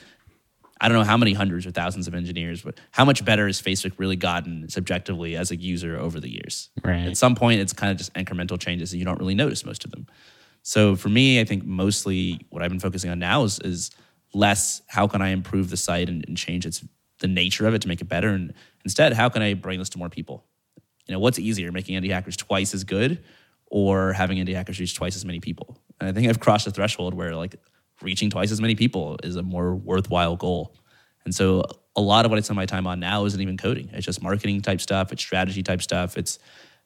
I 0.82 0.88
don't 0.88 0.98
know 0.98 1.04
how 1.04 1.16
many 1.16 1.32
hundreds 1.32 1.64
or 1.64 1.70
thousands 1.70 2.08
of 2.08 2.14
engineers, 2.14 2.62
but 2.62 2.78
how 2.90 3.04
much 3.04 3.24
better 3.24 3.46
has 3.46 3.62
Facebook 3.62 3.92
really 3.98 4.16
gotten 4.16 4.68
subjectively 4.68 5.36
as 5.36 5.50
a 5.50 5.56
user 5.56 5.96
over 5.96 6.20
the 6.20 6.28
years? 6.28 6.70
Right. 6.84 7.06
At 7.06 7.16
some 7.16 7.34
point, 7.34 7.60
it's 7.60 7.72
kind 7.72 7.90
of 7.90 7.96
just 7.96 8.12
incremental 8.14 8.58
changes 8.58 8.92
and 8.92 8.98
you 8.98 9.04
don't 9.04 9.18
really 9.18 9.34
notice 9.34 9.64
most 9.64 9.84
of 9.84 9.92
them. 9.92 10.06
So 10.62 10.96
for 10.96 11.08
me, 11.08 11.40
I 11.40 11.44
think 11.44 11.64
mostly 11.64 12.44
what 12.50 12.62
I've 12.62 12.70
been 12.70 12.80
focusing 12.80 13.10
on 13.10 13.18
now 13.18 13.44
is, 13.44 13.58
is 13.60 13.90
less 14.34 14.82
how 14.88 15.06
can 15.06 15.22
I 15.22 15.28
improve 15.28 15.70
the 15.70 15.76
site 15.76 16.08
and, 16.08 16.24
and 16.26 16.36
change 16.36 16.66
its 16.66 16.84
the 17.22 17.28
nature 17.28 17.66
of 17.66 17.74
it 17.74 17.82
to 17.82 17.88
make 17.88 18.00
it 18.00 18.08
better, 18.08 18.28
and 18.28 18.52
instead 18.84 19.12
how 19.14 19.28
can 19.28 19.40
I 19.42 19.54
bring 19.54 19.78
this 19.78 19.88
to 19.90 19.98
more 19.98 20.10
people? 20.10 20.44
You 21.06 21.14
know, 21.14 21.18
what's 21.20 21.38
easier, 21.38 21.72
making 21.72 22.00
indie 22.00 22.10
hackers 22.10 22.36
twice 22.36 22.74
as 22.74 22.84
good, 22.84 23.22
or 23.66 24.12
having 24.12 24.38
indie 24.38 24.54
hackers 24.54 24.78
reach 24.78 24.94
twice 24.94 25.16
as 25.16 25.24
many 25.24 25.40
people? 25.40 25.78
And 26.00 26.10
I 26.10 26.12
think 26.12 26.28
I've 26.28 26.40
crossed 26.40 26.66
a 26.66 26.70
threshold 26.70 27.14
where 27.14 27.34
like 27.34 27.54
reaching 28.02 28.30
twice 28.30 28.50
as 28.50 28.60
many 28.60 28.74
people 28.74 29.18
is 29.22 29.36
a 29.36 29.42
more 29.42 29.74
worthwhile 29.74 30.36
goal. 30.36 30.74
And 31.24 31.34
so 31.34 31.64
a 31.94 32.00
lot 32.00 32.24
of 32.24 32.30
what 32.30 32.38
I 32.38 32.40
spend 32.40 32.56
my 32.56 32.66
time 32.66 32.86
on 32.86 33.00
now 33.00 33.24
isn't 33.24 33.40
even 33.40 33.56
coding. 33.56 33.90
It's 33.92 34.06
just 34.06 34.22
marketing 34.22 34.60
type 34.60 34.80
stuff. 34.80 35.12
It's 35.12 35.22
strategy 35.22 35.62
type 35.62 35.82
stuff. 35.82 36.16
It's 36.16 36.38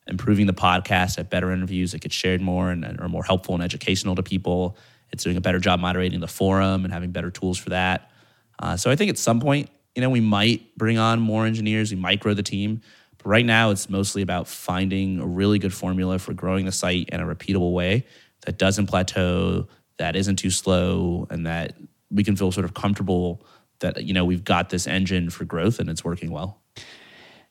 improving 0.07 0.47
the 0.47 0.53
podcast 0.53 1.19
at 1.19 1.31
better 1.31 1.51
interviews 1.51 1.93
that 1.93 2.01
get 2.01 2.13
shared 2.13 2.41
more 2.41 2.71
and, 2.71 2.85
and 2.85 3.01
are 3.01 3.09
more 3.09 3.25
helpful 3.25 3.55
and 3.55 3.63
educational 3.63 4.15
to 4.15 4.23
people. 4.23 4.77
It's 5.13 5.25
doing 5.25 5.37
a 5.37 5.41
better 5.41 5.59
job 5.59 5.81
moderating 5.81 6.21
the 6.21 6.29
forum 6.29 6.85
and 6.85 6.93
having 6.93 7.11
better 7.11 7.31
tools 7.31 7.59
for 7.59 7.71
that. 7.71 8.11
Uh, 8.59 8.77
so 8.77 8.91
I 8.91 8.97
think 8.97 9.11
at 9.11 9.19
some 9.19 9.41
point, 9.41 9.71
you 9.95 10.03
know, 10.03 10.11
we 10.11 10.21
might 10.21 10.77
bring 10.77 10.99
on 10.99 11.21
more 11.21 11.47
engineers. 11.47 11.91
We 11.91 11.99
might 11.99 12.21
grow 12.21 12.35
the 12.35 12.43
team. 12.43 12.83
But 13.19 13.27
right 13.27 13.47
now, 13.47 13.71
it's 13.71 13.89
mostly 13.89 14.23
about 14.23 14.47
finding 14.47 15.21
a 15.21 15.27
really 15.27 15.59
good 15.59 15.73
formula 15.73 16.19
for 16.19 16.35
growing 16.35 16.67
the 16.67 16.73
site 16.73 17.09
in 17.11 17.21
a 17.21 17.25
repeatable 17.25 17.73
way 17.73 18.07
that 18.45 18.59
doesn't 18.59 18.87
plateau, 18.87 19.67
that 19.99 20.17
isn't 20.17 20.37
too 20.37 20.51
slow, 20.51 21.27
and 21.31 21.47
that 21.47 21.75
we 22.11 22.25
can 22.25 22.37
feel 22.37 22.53
sort 22.53 22.65
of 22.65 22.75
comfortable 22.75 23.45
that 23.81 24.05
you 24.05 24.15
know 24.15 24.25
we've 24.25 24.45
got 24.45 24.71
this 24.71 24.87
engine 24.87 25.31
for 25.31 25.45
growth 25.45 25.79
and 25.79 25.91
it's 25.91 26.05
working 26.05 26.31
well. 26.31 26.61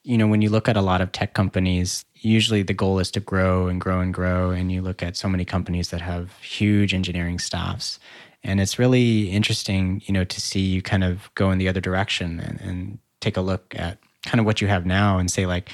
You 0.03 0.17
know, 0.19 0.27
when 0.27 0.41
you 0.41 0.49
look 0.49 0.69
at 0.69 0.77
a 0.77 0.81
lot 0.81 1.01
of 1.01 1.11
tech 1.11 1.33
companies, 1.33 2.05
usually 2.13 2.61
the 2.61 2.73
goal 2.73 2.99
is 2.99 3.09
to 3.11 3.19
grow 3.19 3.67
and 3.67 3.81
grow 3.81 4.01
and 4.01 4.13
grow. 4.13 4.51
And 4.51 4.71
you 4.71 4.83
look 4.83 5.01
at 5.01 5.17
so 5.17 5.27
many 5.27 5.45
companies 5.45 5.89
that 5.89 6.01
have 6.01 6.31
huge 6.41 6.93
engineering 6.93 7.39
staffs. 7.39 7.99
And 8.43 8.61
it's 8.61 8.77
really 8.77 9.31
interesting, 9.31 10.03
you 10.05 10.13
know, 10.13 10.23
to 10.23 10.39
see 10.39 10.59
you 10.59 10.83
kind 10.83 11.03
of 11.03 11.31
go 11.33 11.49
in 11.49 11.57
the 11.57 11.67
other 11.67 11.81
direction 11.81 12.39
and, 12.39 12.61
and 12.61 12.99
take 13.19 13.35
a 13.35 13.41
look 13.41 13.73
at 13.75 13.97
kind 14.27 14.39
of 14.39 14.45
what 14.45 14.61
you 14.61 14.67
have 14.67 14.85
now 14.85 15.17
and 15.17 15.31
say, 15.31 15.47
like, 15.47 15.71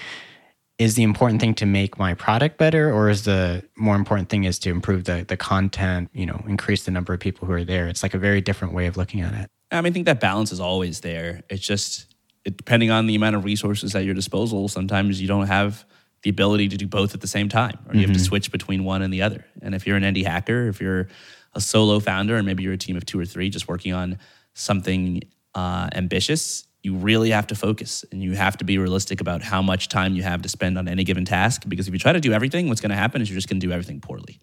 is 0.78 0.96
the 0.96 1.04
important 1.04 1.40
thing 1.40 1.54
to 1.54 1.66
make 1.66 2.00
my 2.00 2.14
product 2.14 2.58
better 2.58 2.92
or 2.92 3.10
is 3.10 3.24
the 3.26 3.64
more 3.76 3.96
important 3.96 4.30
thing 4.30 4.46
is 4.46 4.58
to 4.60 4.70
improve 4.70 5.04
the 5.04 5.26
the 5.28 5.38
content 5.38 6.10
you 6.14 6.26
know 6.26 6.44
increase 6.48 6.86
the 6.86 6.92
number 6.92 7.14
of 7.14 7.20
people 7.20 7.48
who 7.48 7.54
are 7.54 7.64
there 7.64 7.88
it's 7.88 8.04
like 8.04 8.14
a 8.14 8.18
very 8.18 8.42
different 8.42 8.74
way 8.74 8.88
of 8.88 8.98
looking 8.98 9.22
at 9.22 9.34
it 9.34 9.50
I 9.72 9.82
mean, 9.82 9.92
I 9.92 9.94
think 9.94 10.06
that 10.06 10.20
balance 10.20 10.52
is 10.52 10.60
always 10.60 11.00
there. 11.00 11.44
It's 11.50 11.66
just 11.66 12.14
it, 12.44 12.58
depending 12.58 12.92
on 12.92 13.08
the 13.08 13.16
amount 13.16 13.36
of 13.36 13.46
resources 13.46 13.96
at 13.96 14.04
your 14.04 14.14
disposal. 14.14 14.68
Sometimes 14.68 15.22
you 15.22 15.28
don't 15.28 15.48
have 15.48 15.86
the 16.24 16.30
ability 16.30 16.68
to 16.70 16.78
do 16.78 16.88
both 16.88 17.14
at 17.14 17.22
the 17.22 17.28
same 17.28 17.50
time, 17.50 17.80
or 17.88 17.96
you 17.96 18.02
have 18.06 18.14
to 18.16 18.20
switch 18.20 18.52
between 18.52 18.84
one 18.84 19.02
and 19.02 19.12
the 19.12 19.24
other. 19.24 19.46
And 19.62 19.74
if 19.74 19.88
you're 19.88 19.98
an 19.98 20.04
indie 20.04 20.26
hacker, 20.26 20.68
if 20.68 20.80
you're 20.80 21.08
a 21.54 21.62
solo 21.62 22.00
founder, 22.00 22.36
and 22.36 22.46
maybe 22.46 22.62
you're 22.62 22.74
a 22.74 22.78
team 22.78 22.96
of 22.96 23.06
two 23.06 23.20
or 23.20 23.26
three 23.26 23.50
just 23.50 23.68
working 23.68 23.94
on 23.94 24.20
something 24.54 25.24
uh, 25.56 25.90
ambitious, 25.94 26.68
you 26.84 26.96
really 26.96 27.30
have 27.30 27.48
to 27.48 27.56
focus 27.56 28.04
and 28.12 28.24
you 28.24 28.34
have 28.34 28.58
to 28.58 28.66
be 28.66 28.78
realistic 28.78 29.22
about 29.22 29.44
how 29.44 29.62
much 29.62 29.88
time 29.88 30.16
you 30.16 30.24
have 30.24 30.42
to 30.42 30.50
spend 30.50 30.78
on 30.78 30.88
any 30.88 31.04
given 31.04 31.26
task. 31.26 31.64
Because 31.68 31.88
if 31.88 31.94
you 31.94 32.00
try 32.00 32.12
to 32.12 32.20
do 32.20 32.34
everything, 32.34 32.70
what's 32.70 32.82
going 32.82 32.90
to 32.90 32.96
happen 32.96 33.22
is 33.22 33.30
you're 33.30 33.38
just 33.38 33.48
going 33.48 33.60
to 33.60 33.68
do 33.68 33.72
everything 33.72 34.02
poorly. 34.02 34.40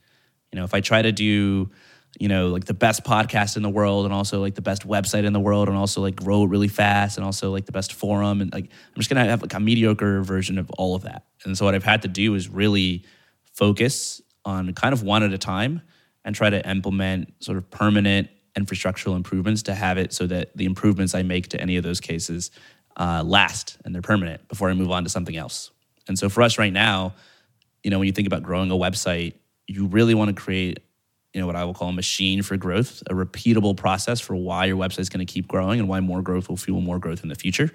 You 0.52 0.58
know, 0.58 0.64
if 0.64 0.72
I 0.72 0.80
try 0.80 1.02
to 1.02 1.10
do, 1.10 1.70
you 2.18 2.28
know, 2.28 2.48
like 2.48 2.64
the 2.64 2.74
best 2.74 3.02
podcast 3.04 3.56
in 3.56 3.62
the 3.62 3.68
world 3.68 4.04
and 4.04 4.14
also 4.14 4.40
like 4.40 4.54
the 4.54 4.62
best 4.62 4.86
website 4.86 5.24
in 5.24 5.32
the 5.32 5.40
world 5.40 5.68
and 5.68 5.76
also 5.76 6.00
like 6.00 6.14
grow 6.14 6.44
it 6.44 6.48
really 6.48 6.68
fast 6.68 7.18
and 7.18 7.26
also 7.26 7.50
like 7.50 7.66
the 7.66 7.72
best 7.72 7.92
forum 7.92 8.40
and 8.40 8.52
like 8.52 8.64
I'm 8.64 8.94
just 8.96 9.10
going 9.10 9.22
to 9.22 9.28
have 9.28 9.42
like 9.42 9.54
a 9.54 9.60
mediocre 9.60 10.22
version 10.22 10.58
of 10.58 10.70
all 10.78 10.94
of 10.94 11.02
that. 11.02 11.24
And 11.44 11.58
so 11.58 11.64
what 11.64 11.74
I've 11.74 11.84
had 11.84 12.02
to 12.02 12.08
do 12.08 12.34
is 12.34 12.48
really 12.48 13.04
focus 13.52 14.22
on 14.44 14.72
kind 14.74 14.92
of 14.92 15.02
one 15.02 15.24
at 15.24 15.32
a 15.32 15.38
time 15.38 15.82
and 16.24 16.34
try 16.34 16.50
to 16.50 16.70
implement 16.70 17.32
sort 17.42 17.58
of 17.58 17.68
permanent 17.70 18.28
infrastructural 18.58 19.16
improvements 19.16 19.62
to 19.64 19.74
have 19.74 19.98
it 19.98 20.12
so 20.12 20.26
that 20.26 20.56
the 20.56 20.64
improvements 20.64 21.14
I 21.14 21.22
make 21.22 21.48
to 21.48 21.60
any 21.60 21.76
of 21.76 21.84
those 21.84 22.00
cases 22.00 22.50
uh, 22.96 23.22
last 23.24 23.78
and 23.84 23.94
they're 23.94 24.02
permanent 24.02 24.48
before 24.48 24.70
I 24.70 24.74
move 24.74 24.90
on 24.90 25.04
to 25.04 25.10
something 25.10 25.36
else. 25.36 25.70
And 26.08 26.18
so 26.18 26.28
for 26.28 26.42
us 26.42 26.58
right 26.58 26.72
now, 26.72 27.14
you 27.84 27.90
know, 27.90 27.98
when 27.98 28.06
you 28.06 28.12
think 28.12 28.26
about 28.26 28.42
growing 28.42 28.70
a 28.70 28.74
website, 28.74 29.34
you 29.66 29.86
really 29.86 30.14
want 30.14 30.34
to 30.34 30.42
create, 30.42 30.80
you 31.32 31.40
know, 31.40 31.46
what 31.46 31.56
I 31.56 31.64
will 31.64 31.74
call 31.74 31.90
a 31.90 31.92
machine 31.92 32.42
for 32.42 32.56
growth, 32.56 33.02
a 33.08 33.14
repeatable 33.14 33.76
process 33.76 34.20
for 34.20 34.34
why 34.34 34.64
your 34.64 34.76
website 34.76 35.00
is 35.00 35.08
going 35.08 35.24
to 35.24 35.32
keep 35.32 35.46
growing 35.46 35.78
and 35.78 35.88
why 35.88 36.00
more 36.00 36.22
growth 36.22 36.48
will 36.48 36.56
fuel 36.56 36.80
more 36.80 36.98
growth 36.98 37.22
in 37.22 37.28
the 37.28 37.34
future. 37.34 37.70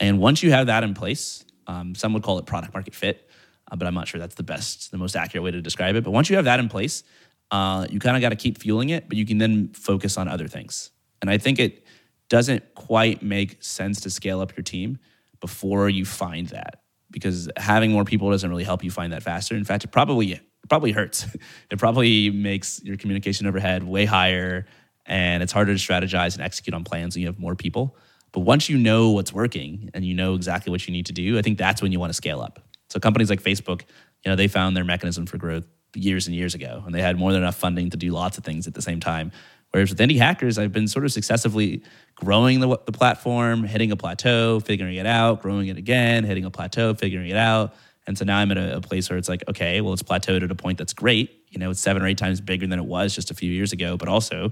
And 0.00 0.18
once 0.18 0.42
you 0.42 0.50
have 0.50 0.66
that 0.66 0.82
in 0.82 0.94
place, 0.94 1.44
um, 1.66 1.94
some 1.94 2.12
would 2.14 2.22
call 2.22 2.38
it 2.38 2.46
product 2.46 2.72
market 2.72 2.94
fit, 2.94 3.28
uh, 3.70 3.76
but 3.76 3.86
I'm 3.86 3.94
not 3.94 4.08
sure 4.08 4.18
that's 4.18 4.36
the 4.36 4.42
best, 4.42 4.90
the 4.90 4.98
most 4.98 5.14
accurate 5.14 5.44
way 5.44 5.50
to 5.50 5.60
describe 5.60 5.96
it. 5.96 6.04
But 6.04 6.12
once 6.12 6.30
you 6.30 6.36
have 6.36 6.46
that 6.46 6.60
in 6.60 6.68
place, 6.68 7.04
uh, 7.50 7.86
you 7.90 7.98
kind 7.98 8.16
of 8.16 8.20
got 8.20 8.30
to 8.30 8.36
keep 8.36 8.58
fueling 8.58 8.90
it, 8.90 9.08
but 9.08 9.16
you 9.16 9.24
can 9.24 9.38
then 9.38 9.68
focus 9.68 10.16
on 10.16 10.28
other 10.28 10.48
things. 10.48 10.90
And 11.20 11.30
I 11.30 11.38
think 11.38 11.58
it 11.58 11.84
doesn't 12.28 12.74
quite 12.74 13.22
make 13.22 13.62
sense 13.62 14.00
to 14.02 14.10
scale 14.10 14.40
up 14.40 14.56
your 14.56 14.64
team 14.64 14.98
before 15.40 15.88
you 15.88 16.04
find 16.04 16.48
that 16.48 16.82
because 17.10 17.48
having 17.56 17.90
more 17.90 18.04
people 18.04 18.30
doesn't 18.30 18.48
really 18.48 18.64
help 18.64 18.84
you 18.84 18.90
find 18.90 19.12
that 19.12 19.22
faster. 19.22 19.56
In 19.56 19.64
fact, 19.64 19.84
it 19.84 19.88
probably 19.88 20.32
it 20.32 20.42
probably 20.68 20.92
hurts. 20.92 21.26
It 21.70 21.78
probably 21.78 22.30
makes 22.30 22.82
your 22.82 22.96
communication 22.96 23.46
overhead 23.46 23.82
way 23.82 24.04
higher 24.04 24.66
and 25.06 25.42
it's 25.42 25.52
harder 25.52 25.74
to 25.74 25.78
strategize 25.78 26.34
and 26.34 26.42
execute 26.42 26.74
on 26.74 26.84
plans 26.84 27.14
when 27.14 27.22
you 27.22 27.28
have 27.28 27.38
more 27.38 27.54
people. 27.54 27.96
But 28.32 28.40
once 28.40 28.68
you 28.68 28.76
know 28.76 29.10
what's 29.10 29.32
working 29.32 29.90
and 29.94 30.04
you 30.04 30.14
know 30.14 30.34
exactly 30.34 30.70
what 30.70 30.86
you 30.86 30.92
need 30.92 31.06
to 31.06 31.12
do, 31.12 31.38
I 31.38 31.42
think 31.42 31.56
that's 31.56 31.80
when 31.80 31.92
you 31.92 32.00
want 32.00 32.10
to 32.10 32.14
scale 32.14 32.40
up. 32.40 32.60
So 32.90 33.00
companies 33.00 33.30
like 33.30 33.42
Facebook, 33.42 33.82
you 34.24 34.30
know, 34.30 34.36
they 34.36 34.48
found 34.48 34.76
their 34.76 34.84
mechanism 34.84 35.26
for 35.26 35.38
growth 35.38 35.64
years 35.94 36.26
and 36.26 36.36
years 36.36 36.54
ago, 36.54 36.82
and 36.84 36.94
they 36.94 37.02
had 37.02 37.18
more 37.18 37.32
than 37.32 37.42
enough 37.42 37.56
funding 37.56 37.90
to 37.90 37.96
do 37.96 38.10
lots 38.10 38.38
of 38.38 38.44
things 38.44 38.66
at 38.66 38.74
the 38.74 38.82
same 38.82 39.00
time. 39.00 39.32
Whereas 39.70 39.90
with 39.90 39.98
indie 39.98 40.18
hackers, 40.18 40.58
I've 40.58 40.72
been 40.72 40.88
sort 40.88 41.04
of 41.04 41.12
successively 41.12 41.82
growing 42.14 42.60
the, 42.60 42.68
the 42.86 42.92
platform, 42.92 43.64
hitting 43.64 43.92
a 43.92 43.96
plateau, 43.96 44.60
figuring 44.60 44.96
it 44.96 45.06
out, 45.06 45.42
growing 45.42 45.68
it 45.68 45.76
again, 45.76 46.24
hitting 46.24 46.44
a 46.44 46.50
plateau, 46.50 46.94
figuring 46.94 47.28
it 47.28 47.36
out. 47.36 47.74
And 48.06 48.16
so 48.16 48.24
now 48.24 48.38
I'm 48.38 48.50
at 48.50 48.56
a, 48.56 48.76
a, 48.76 48.80
place 48.80 49.10
where 49.10 49.18
it's 49.18 49.28
like, 49.28 49.44
okay, 49.48 49.82
well, 49.82 49.92
it's 49.92 50.02
plateaued 50.02 50.42
at 50.42 50.50
a 50.50 50.54
point 50.54 50.78
that's 50.78 50.94
great. 50.94 51.44
You 51.50 51.58
know, 51.58 51.70
it's 51.70 51.80
seven 51.80 52.02
or 52.02 52.06
eight 52.06 52.16
times 52.16 52.40
bigger 52.40 52.66
than 52.66 52.78
it 52.78 52.86
was 52.86 53.14
just 53.14 53.30
a 53.30 53.34
few 53.34 53.52
years 53.52 53.74
ago. 53.74 53.98
But 53.98 54.08
also, 54.08 54.50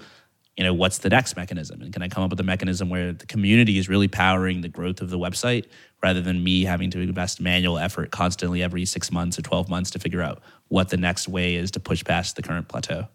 you 0.57 0.64
know, 0.64 0.74
what's 0.74 0.99
the 0.99 1.09
next 1.09 1.37
mechanism? 1.37 1.80
And 1.80 1.93
can 1.93 2.03
I 2.03 2.09
come 2.09 2.22
up 2.22 2.30
with 2.30 2.41
a 2.41 2.45
mechanism 2.45 2.91
where 2.91 3.14
the 3.14 3.26
community 3.26 3.78
is 3.78 3.89
really 3.89 4.09
powering 4.09 4.61
the 4.61 4.68
growth 4.68 5.01
of 5.01 5.09
the 5.09 5.18
website 5.18 5.66
rather 6.03 6.20
than 6.20 6.45
me 6.45 6.64
having 6.64 6.91
to 6.91 7.01
invest 7.01 7.41
manual 7.41 7.78
effort 7.78 8.11
constantly 8.11 8.62
every 8.62 8.84
six 8.84 9.11
months 9.11 9.39
or 9.39 9.43
12 9.43 9.70
months 9.70 9.91
to 9.93 9.99
figure 9.99 10.22
out 10.22 10.43
what 10.68 10.88
the 10.88 10.96
next 10.96 11.28
way 11.28 11.54
is 11.54 11.70
to 11.72 11.80
push 11.80 12.04
past 12.04 12.36
the 12.36 12.42
current 12.42 12.68
plateau? 12.68 13.06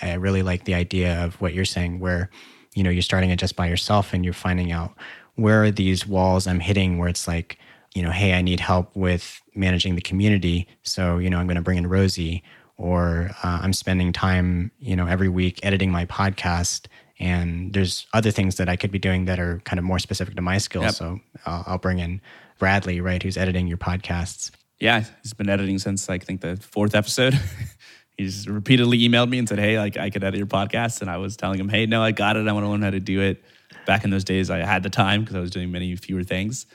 I 0.00 0.14
really 0.14 0.42
like 0.42 0.64
the 0.64 0.74
idea 0.74 1.24
of 1.24 1.40
what 1.40 1.54
you're 1.54 1.64
saying, 1.64 2.00
where 2.00 2.30
you 2.74 2.82
know 2.82 2.90
you're 2.90 3.02
starting 3.02 3.30
it 3.30 3.38
just 3.38 3.56
by 3.56 3.66
yourself 3.66 4.12
and 4.12 4.24
you're 4.24 4.34
finding 4.34 4.70
out 4.72 4.94
where 5.34 5.64
are 5.64 5.70
these 5.70 6.06
walls 6.06 6.46
I'm 6.46 6.60
hitting 6.60 6.98
where 6.98 7.08
it's 7.08 7.28
like, 7.28 7.58
you 7.94 8.02
know, 8.02 8.10
hey, 8.10 8.34
I 8.34 8.42
need 8.42 8.60
help 8.60 8.94
with 8.94 9.40
managing 9.54 9.94
the 9.94 10.00
community, 10.00 10.68
so 10.82 11.18
you 11.18 11.30
know 11.30 11.38
I'm 11.38 11.46
going 11.46 11.56
to 11.56 11.62
bring 11.62 11.78
in 11.78 11.86
Rosie, 11.86 12.42
or 12.76 13.30
uh, 13.42 13.60
I'm 13.62 13.72
spending 13.72 14.12
time, 14.12 14.70
you 14.78 14.94
know, 14.94 15.06
every 15.06 15.28
week 15.28 15.60
editing 15.62 15.90
my 15.90 16.06
podcast. 16.06 16.86
And 17.20 17.72
there's 17.72 18.06
other 18.14 18.30
things 18.30 18.56
that 18.56 18.68
I 18.68 18.76
could 18.76 18.92
be 18.92 18.98
doing 19.00 19.24
that 19.24 19.40
are 19.40 19.60
kind 19.64 19.80
of 19.80 19.84
more 19.84 19.98
specific 19.98 20.36
to 20.36 20.42
my 20.42 20.58
skills. 20.58 20.84
Yep. 20.84 20.94
So 20.94 21.20
I'll, 21.46 21.64
I'll 21.66 21.78
bring 21.78 21.98
in 21.98 22.20
Bradley, 22.60 23.00
right, 23.00 23.20
who's 23.20 23.36
editing 23.36 23.66
your 23.66 23.78
podcasts. 23.78 24.52
Yeah, 24.80 25.04
he's 25.22 25.34
been 25.34 25.48
editing 25.48 25.78
since 25.78 26.08
I 26.08 26.18
think 26.18 26.40
the 26.40 26.56
fourth 26.56 26.94
episode. 26.94 27.38
he's 28.16 28.46
repeatedly 28.48 28.98
emailed 28.98 29.28
me 29.28 29.38
and 29.38 29.48
said, 29.48 29.58
"Hey, 29.58 29.78
like 29.78 29.96
I 29.96 30.10
could 30.10 30.22
edit 30.22 30.38
your 30.38 30.46
podcast," 30.46 31.00
and 31.00 31.10
I 31.10 31.16
was 31.16 31.36
telling 31.36 31.58
him, 31.58 31.68
"Hey, 31.68 31.86
no, 31.86 32.02
I 32.02 32.12
got 32.12 32.36
it. 32.36 32.46
I 32.46 32.52
want 32.52 32.64
to 32.64 32.70
learn 32.70 32.82
how 32.82 32.90
to 32.90 33.00
do 33.00 33.20
it." 33.20 33.42
Back 33.86 34.04
in 34.04 34.10
those 34.10 34.24
days, 34.24 34.50
I 34.50 34.58
had 34.58 34.82
the 34.82 34.90
time 34.90 35.22
because 35.22 35.36
I 35.36 35.40
was 35.40 35.50
doing 35.50 35.72
many 35.72 35.96
fewer 35.96 36.22
things, 36.22 36.66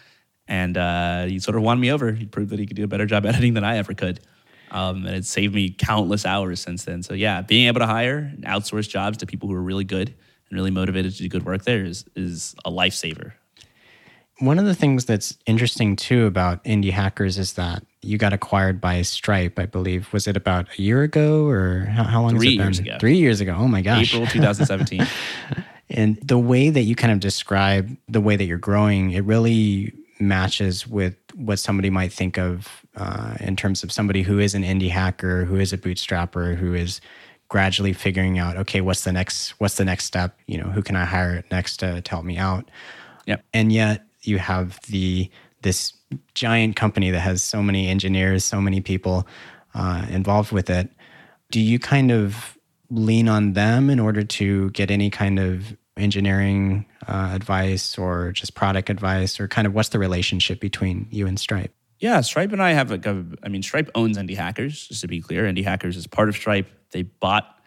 and 0.47 0.78
uh, 0.78 1.26
he 1.26 1.39
sort 1.39 1.56
of 1.56 1.64
won 1.64 1.80
me 1.80 1.91
over. 1.91 2.12
He 2.12 2.26
proved 2.26 2.49
that 2.49 2.60
he 2.60 2.66
could 2.66 2.76
do 2.76 2.84
a 2.84 2.88
better 2.88 3.06
job 3.06 3.26
editing 3.28 3.54
than 3.54 3.64
I 3.64 3.78
ever 3.78 3.93
could, 3.93 4.20
um, 4.72 5.06
and 5.06 5.16
it 5.16 5.26
saved 5.26 5.56
me 5.56 5.70
countless 5.70 6.26
hours 6.26 6.60
since 6.60 6.84
then. 6.84 7.04
So 7.04 7.14
yeah, 7.14 7.41
being 7.41 7.68
able 7.68 7.80
to 7.80 7.88
hire 7.88 8.18
and 8.18 8.43
outsource 8.43 8.89
jobs 8.89 9.18
to 9.20 9.26
people 9.26 9.47
who 9.47 9.56
are 9.56 9.62
really 9.62 9.86
good 9.86 10.10
and 10.10 10.58
really 10.58 10.72
motivated 10.72 11.14
to 11.14 11.18
do 11.20 11.30
good 11.30 11.45
work 11.45 11.64
there 11.64 11.86
is 11.86 12.06
is 12.16 12.56
a 12.66 12.72
lifesaver. 12.72 13.34
One 14.40 14.60
of 14.60 14.66
the 14.66 14.76
things 14.76 15.06
that's 15.06 15.38
interesting 15.46 15.96
too 15.96 16.26
about 16.26 16.64
indie 16.64 16.92
hackers 16.92 17.38
is 17.38 17.54
that 17.54 17.84
you 18.02 18.18
got 18.18 18.34
acquired 18.34 18.82
by 18.82 19.02
Stripe, 19.04 19.58
I 19.60 19.66
believe. 19.66 20.12
Was 20.12 20.28
it 20.28 20.36
about 20.36 20.68
a 20.78 20.82
year 20.82 21.04
ago 21.04 21.48
or 21.48 21.86
how, 21.86 22.04
how 22.04 22.22
long 22.22 22.38
Three 22.38 22.58
has 22.58 22.58
it 22.58 22.58
been? 22.58 22.66
years 22.66 22.80
ago. 22.80 22.98
Three 23.00 23.18
years 23.18 23.42
ago. 23.42 23.56
Oh 23.58 23.68
my 23.68 23.82
gosh. 23.82 24.14
April 24.14 24.28
2017. 24.28 25.06
and 25.90 26.18
the 26.18 26.38
way 26.38 26.70
that 26.70 26.82
you 26.82 26.96
kind 26.96 27.14
of 27.14 27.20
describe 27.20 27.96
the 28.08 28.22
way 28.22 28.36
that 28.36 28.46
you're 28.46 28.58
growing, 28.58 29.12
it 29.12 29.24
really 29.24 29.94
matches 30.20 30.88
with 30.88 31.16
what 31.36 31.60
somebody 31.60 31.90
might 31.90 32.12
think 32.12 32.38
of 32.38 32.86
uh, 32.96 33.36
in 33.40 33.56
terms 33.56 33.84
of 33.84 33.92
somebody 33.92 34.22
who 34.24 34.40
is 34.40 34.54
an 34.54 34.64
indie 34.64 34.90
hacker, 34.90 35.46
who 35.46 35.56
is 35.56 35.74
a 35.74 35.78
bootstrapper, 35.78 36.56
who 36.56 36.74
is 36.74 37.02
gradually 37.50 37.94
figuring 37.94 38.40
out, 38.40 38.58
okay, 38.58 38.82
what's 38.82 39.04
the 39.04 39.12
next, 39.12 39.52
what's 39.60 39.78
the 39.78 39.86
next 39.86 40.06
step? 40.06 40.38
You 40.48 40.58
know, 40.58 40.70
who 40.70 40.82
can 40.82 40.96
I 40.96 41.06
hire 41.06 41.44
next 41.52 41.78
to, 41.78 42.02
to 42.02 42.10
help 42.10 42.26
me 42.26 42.38
out? 42.38 42.70
Yep. 43.26 43.44
And 43.54 43.72
yet 43.72 44.04
you 44.24 44.40
have 44.40 44.80
the 44.88 45.30
this 45.62 45.94
giant 46.34 46.76
company 46.76 47.10
that 47.12 47.22
has 47.22 47.42
so 47.42 47.64
many 47.64 47.88
engineers, 47.88 48.44
so 48.44 48.60
many 48.60 48.82
people 48.82 49.26
uh, 49.74 50.06
involved 50.10 50.52
with 50.52 50.70
it. 50.70 50.90
Do 51.52 51.60
you 51.60 51.80
kind 51.80 52.12
of 52.12 52.58
lean 52.90 53.30
on 53.30 53.54
them 53.54 53.90
in 53.90 54.00
order 54.00 54.24
to 54.24 54.70
get 54.72 54.92
any 54.92 55.10
kind 55.10 55.40
of 55.40 55.76
engineering 55.96 56.86
uh, 57.08 57.32
advice 57.34 57.98
or 57.98 58.32
just 58.32 58.56
product 58.56 58.90
advice, 58.90 59.40
or 59.40 59.48
kind 59.48 59.66
of 59.68 59.74
what's 59.74 59.90
the 59.90 60.00
relationship 60.00 60.60
between 60.60 61.08
you 61.12 61.28
and 61.28 61.40
Stripe? 61.40 61.72
Yeah, 62.00 62.20
Stripe 62.22 62.52
and 62.52 62.62
I 62.62 62.72
have 62.72 62.92
like 62.92 63.06
a, 63.06 63.26
I 63.44 63.50
mean, 63.50 63.64
Stripe 63.64 63.90
owns 63.96 64.18
Indie 64.18 64.36
Hackers, 64.36 64.88
just 64.88 65.02
to 65.02 65.08
be 65.08 65.22
clear. 65.22 65.44
Indie 65.44 65.64
Hackers 65.64 65.96
is 65.96 66.08
part 66.08 66.30
of 66.30 66.36
Stripe. 66.36 66.68
They 66.92 67.04
bought 67.04 67.58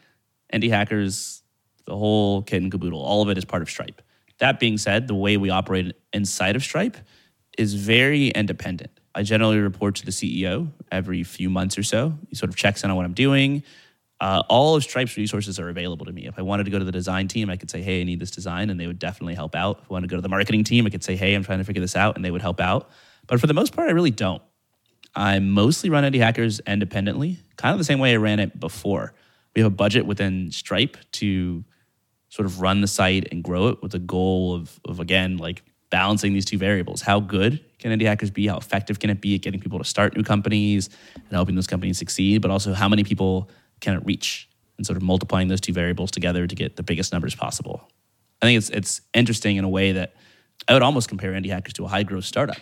Indie 0.52 0.70
Hackers, 0.70 1.42
the 1.86 1.96
whole 1.96 2.42
kit 2.42 2.62
and 2.62 2.70
caboodle. 2.70 3.00
All 3.00 3.22
of 3.22 3.30
it 3.30 3.38
is 3.38 3.44
part 3.44 3.62
of 3.62 3.70
Stripe. 3.70 4.02
That 4.38 4.60
being 4.60 4.78
said, 4.78 5.08
the 5.08 5.14
way 5.14 5.36
we 5.36 5.50
operate 5.50 5.94
inside 6.12 6.56
of 6.56 6.62
Stripe 6.62 6.96
is 7.56 7.74
very 7.74 8.28
independent. 8.28 8.90
I 9.14 9.22
generally 9.22 9.58
report 9.58 9.96
to 9.96 10.04
the 10.04 10.10
CEO 10.10 10.70
every 10.92 11.22
few 11.22 11.48
months 11.48 11.78
or 11.78 11.82
so. 11.82 12.18
He 12.28 12.36
sort 12.36 12.50
of 12.50 12.56
checks 12.56 12.84
in 12.84 12.90
on 12.90 12.96
what 12.96 13.06
I'm 13.06 13.14
doing. 13.14 13.62
Uh, 14.20 14.42
all 14.48 14.76
of 14.76 14.82
Stripe's 14.82 15.16
resources 15.16 15.58
are 15.58 15.68
available 15.68 16.06
to 16.06 16.12
me. 16.12 16.26
If 16.26 16.38
I 16.38 16.42
wanted 16.42 16.64
to 16.64 16.70
go 16.70 16.78
to 16.78 16.84
the 16.84 16.92
design 16.92 17.28
team, 17.28 17.50
I 17.50 17.56
could 17.56 17.70
say, 17.70 17.82
"Hey, 17.82 18.00
I 18.00 18.04
need 18.04 18.20
this 18.20 18.30
design," 18.30 18.70
and 18.70 18.78
they 18.78 18.86
would 18.86 18.98
definitely 18.98 19.34
help 19.34 19.54
out. 19.54 19.80
If 19.82 19.90
I 19.90 19.94
wanted 19.94 20.08
to 20.08 20.10
go 20.12 20.16
to 20.16 20.22
the 20.22 20.28
marketing 20.28 20.64
team, 20.64 20.86
I 20.86 20.90
could 20.90 21.04
say, 21.04 21.16
"Hey, 21.16 21.34
I'm 21.34 21.44
trying 21.44 21.58
to 21.58 21.64
figure 21.64 21.80
this 21.80 21.96
out," 21.96 22.16
and 22.16 22.24
they 22.24 22.30
would 22.30 22.42
help 22.42 22.60
out. 22.60 22.90
But 23.26 23.40
for 23.40 23.46
the 23.46 23.54
most 23.54 23.74
part, 23.74 23.88
I 23.88 23.92
really 23.92 24.10
don't. 24.10 24.42
I 25.14 25.38
mostly 25.38 25.88
run 25.90 26.04
Indie 26.04 26.20
Hackers 26.20 26.60
independently, 26.60 27.38
kind 27.56 27.72
of 27.72 27.78
the 27.78 27.84
same 27.84 27.98
way 27.98 28.12
I 28.12 28.16
ran 28.16 28.38
it 28.38 28.60
before. 28.60 29.14
We 29.54 29.62
have 29.62 29.72
a 29.72 29.74
budget 29.74 30.04
within 30.06 30.50
Stripe 30.50 30.98
to 31.12 31.64
sort 32.36 32.44
of 32.44 32.60
run 32.60 32.82
the 32.82 32.86
site 32.86 33.28
and 33.32 33.42
grow 33.42 33.68
it 33.68 33.82
with 33.82 33.92
the 33.92 33.98
goal 33.98 34.54
of, 34.54 34.78
of 34.84 35.00
again, 35.00 35.38
like 35.38 35.62
balancing 35.88 36.34
these 36.34 36.44
two 36.44 36.58
variables. 36.58 37.00
How 37.00 37.18
good 37.18 37.64
can 37.78 37.98
indie 37.98 38.04
hackers 38.04 38.30
be? 38.30 38.46
How 38.46 38.58
effective 38.58 38.98
can 38.98 39.08
it 39.08 39.22
be 39.22 39.36
at 39.36 39.40
getting 39.40 39.58
people 39.58 39.78
to 39.78 39.84
start 39.86 40.14
new 40.14 40.22
companies 40.22 40.90
and 41.14 41.32
helping 41.32 41.54
those 41.54 41.66
companies 41.66 41.96
succeed? 41.96 42.42
But 42.42 42.50
also, 42.50 42.74
how 42.74 42.90
many 42.90 43.04
people 43.04 43.48
can 43.80 43.94
it 43.94 44.04
reach? 44.04 44.50
And 44.76 44.84
sort 44.84 44.98
of 44.98 45.02
multiplying 45.02 45.48
those 45.48 45.62
two 45.62 45.72
variables 45.72 46.10
together 46.10 46.46
to 46.46 46.54
get 46.54 46.76
the 46.76 46.82
biggest 46.82 47.10
numbers 47.10 47.34
possible. 47.34 47.88
I 48.42 48.46
think 48.46 48.58
it's 48.58 48.68
it's 48.68 49.00
interesting 49.14 49.56
in 49.56 49.64
a 49.64 49.70
way 49.70 49.92
that 49.92 50.14
I 50.68 50.74
would 50.74 50.82
almost 50.82 51.08
compare 51.08 51.32
indie 51.32 51.48
hackers 51.48 51.72
to 51.74 51.86
a 51.86 51.88
high 51.88 52.02
growth 52.02 52.26
startup 52.26 52.58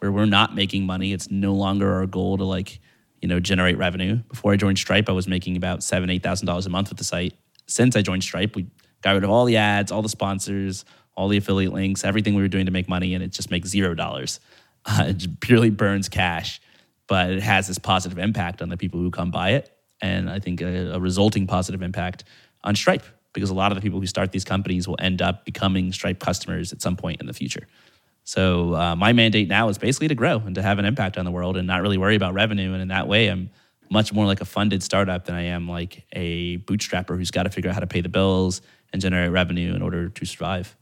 where 0.00 0.12
we're 0.12 0.26
not 0.26 0.54
making 0.54 0.84
money. 0.84 1.14
It's 1.14 1.30
no 1.30 1.54
longer 1.54 1.90
our 1.94 2.04
goal 2.04 2.36
to 2.36 2.44
like 2.44 2.80
you 3.22 3.28
know 3.28 3.40
generate 3.40 3.78
revenue. 3.78 4.16
Before 4.28 4.52
I 4.52 4.56
joined 4.56 4.76
Stripe, 4.76 5.08
I 5.08 5.12
was 5.12 5.26
making 5.26 5.56
about 5.56 5.82
seven 5.82 6.10
eight 6.10 6.22
thousand 6.22 6.46
dollars 6.46 6.66
a 6.66 6.70
month 6.70 6.90
with 6.90 6.98
the 6.98 7.04
site. 7.04 7.32
Since 7.66 7.96
I 7.96 8.02
joined 8.02 8.22
Stripe, 8.22 8.54
we 8.54 8.66
got 9.04 9.12
rid 9.12 9.22
of 9.22 9.30
all 9.30 9.44
the 9.44 9.58
ads, 9.58 9.92
all 9.92 10.02
the 10.02 10.08
sponsors, 10.08 10.84
all 11.14 11.28
the 11.28 11.36
affiliate 11.36 11.72
links, 11.72 12.02
everything 12.02 12.34
we 12.34 12.42
were 12.42 12.48
doing 12.48 12.66
to 12.66 12.72
make 12.72 12.88
money, 12.88 13.14
and 13.14 13.22
it 13.22 13.30
just 13.30 13.50
makes 13.50 13.68
zero 13.68 13.94
dollars. 13.94 14.40
Uh, 14.86 15.04
it 15.08 15.40
purely 15.40 15.70
burns 15.70 16.10
cash, 16.10 16.60
but 17.06 17.30
it 17.30 17.42
has 17.42 17.66
this 17.66 17.78
positive 17.78 18.18
impact 18.18 18.60
on 18.60 18.68
the 18.68 18.76
people 18.76 19.00
who 19.00 19.10
come 19.10 19.30
by 19.30 19.52
it, 19.52 19.74
and 20.02 20.28
I 20.28 20.38
think 20.38 20.60
a, 20.60 20.96
a 20.96 21.00
resulting 21.00 21.46
positive 21.46 21.80
impact 21.80 22.24
on 22.62 22.76
Stripe 22.76 23.02
because 23.32 23.48
a 23.48 23.54
lot 23.54 23.72
of 23.72 23.76
the 23.76 23.80
people 23.80 23.98
who 23.98 24.06
start 24.06 24.30
these 24.30 24.44
companies 24.44 24.86
will 24.86 24.98
end 24.98 25.22
up 25.22 25.46
becoming 25.46 25.90
Stripe 25.90 26.20
customers 26.20 26.70
at 26.70 26.82
some 26.82 26.96
point 26.96 27.22
in 27.22 27.26
the 27.26 27.32
future. 27.32 27.66
So 28.24 28.74
uh, 28.74 28.94
my 28.94 29.14
mandate 29.14 29.48
now 29.48 29.70
is 29.70 29.78
basically 29.78 30.08
to 30.08 30.14
grow 30.14 30.36
and 30.38 30.54
to 30.54 30.62
have 30.62 30.78
an 30.78 30.84
impact 30.84 31.16
on 31.16 31.24
the 31.24 31.30
world 31.30 31.56
and 31.56 31.66
not 31.66 31.80
really 31.80 31.96
worry 31.98 32.14
about 32.14 32.34
revenue. 32.34 32.74
And 32.74 32.82
in 32.82 32.88
that 32.88 33.08
way, 33.08 33.28
I'm 33.28 33.48
much 33.94 34.12
more 34.12 34.26
like 34.26 34.40
a 34.40 34.44
funded 34.44 34.82
startup 34.82 35.24
than 35.24 35.36
I 35.36 35.42
am 35.42 35.68
like 35.68 36.04
a 36.12 36.58
bootstrapper 36.58 37.16
who's 37.16 37.30
got 37.30 37.44
to 37.44 37.50
figure 37.50 37.70
out 37.70 37.74
how 37.74 37.80
to 37.80 37.86
pay 37.86 38.00
the 38.00 38.08
bills 38.08 38.60
and 38.92 39.00
generate 39.00 39.30
revenue 39.30 39.72
in 39.74 39.82
order 39.82 40.08
to 40.08 40.24
survive. 40.26 40.76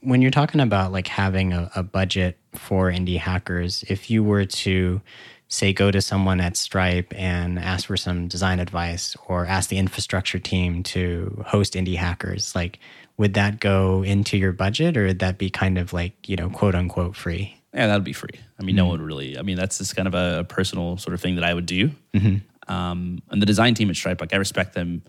When 0.00 0.20
you're 0.20 0.30
talking 0.30 0.60
about 0.60 0.92
like 0.92 1.08
having 1.08 1.54
a, 1.54 1.70
a 1.74 1.82
budget 1.82 2.38
for 2.54 2.90
indie 2.90 3.18
hackers, 3.18 3.84
if 3.88 4.10
you 4.10 4.22
were 4.22 4.44
to 4.44 5.00
say 5.48 5.72
go 5.72 5.90
to 5.90 6.02
someone 6.02 6.40
at 6.40 6.56
Stripe 6.56 7.12
and 7.16 7.58
ask 7.58 7.86
for 7.86 7.96
some 7.96 8.28
design 8.28 8.60
advice 8.60 9.16
or 9.28 9.46
ask 9.46 9.70
the 9.70 9.78
infrastructure 9.78 10.38
team 10.38 10.82
to 10.82 11.42
host 11.46 11.72
indie 11.72 11.96
hackers, 11.96 12.54
like 12.54 12.78
would 13.16 13.32
that 13.34 13.60
go 13.60 14.02
into 14.02 14.36
your 14.36 14.52
budget 14.52 14.96
or 14.96 15.06
would 15.06 15.20
that 15.20 15.38
be 15.38 15.48
kind 15.48 15.78
of 15.78 15.94
like, 15.94 16.28
you 16.28 16.36
know, 16.36 16.50
quote 16.50 16.74
unquote 16.74 17.16
free? 17.16 17.61
Yeah, 17.74 17.86
that'd 17.86 18.04
be 18.04 18.12
free. 18.12 18.28
I 18.58 18.62
mean, 18.62 18.70
mm-hmm. 18.70 18.76
no 18.76 18.86
one 18.86 19.02
really. 19.02 19.38
I 19.38 19.42
mean, 19.42 19.56
that's 19.56 19.78
just 19.78 19.96
kind 19.96 20.06
of 20.06 20.14
a, 20.14 20.44
personal 20.44 20.98
sort 20.98 21.14
of 21.14 21.20
thing 21.20 21.36
that 21.36 21.44
I 21.44 21.54
would 21.54 21.66
do. 21.66 21.90
Mm-hmm. 22.14 22.72
Um, 22.72 23.22
and 23.30 23.40
the 23.40 23.46
design 23.46 23.74
team 23.74 23.90
at 23.90 23.96
Stripe, 23.96 24.20
like 24.20 24.34
I 24.34 24.36
respect 24.36 24.74
them 24.74 25.02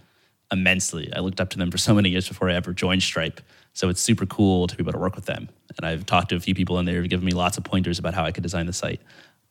immensely. 0.51 1.11
I 1.13 1.19
looked 1.19 1.41
up 1.41 1.49
to 1.51 1.57
them 1.57 1.71
for 1.71 1.77
so 1.77 1.93
many 1.93 2.09
years 2.09 2.27
before 2.27 2.49
I 2.49 2.55
ever 2.55 2.73
joined 2.73 3.03
Stripe. 3.03 3.41
So 3.73 3.89
it's 3.89 4.01
super 4.01 4.25
cool 4.25 4.67
to 4.67 4.75
be 4.75 4.83
able 4.83 4.93
to 4.93 4.99
work 4.99 5.15
with 5.15 5.25
them. 5.25 5.49
And 5.77 5.85
I've 5.85 6.05
talked 6.05 6.29
to 6.29 6.35
a 6.35 6.39
few 6.39 6.55
people 6.55 6.79
in 6.79 6.85
there 6.85 7.01
who've 7.01 7.09
given 7.09 7.25
me 7.25 7.31
lots 7.33 7.57
of 7.57 7.63
pointers 7.63 7.99
about 7.99 8.13
how 8.13 8.23
I 8.23 8.31
could 8.31 8.43
design 8.43 8.65
the 8.65 8.73
site 8.73 9.01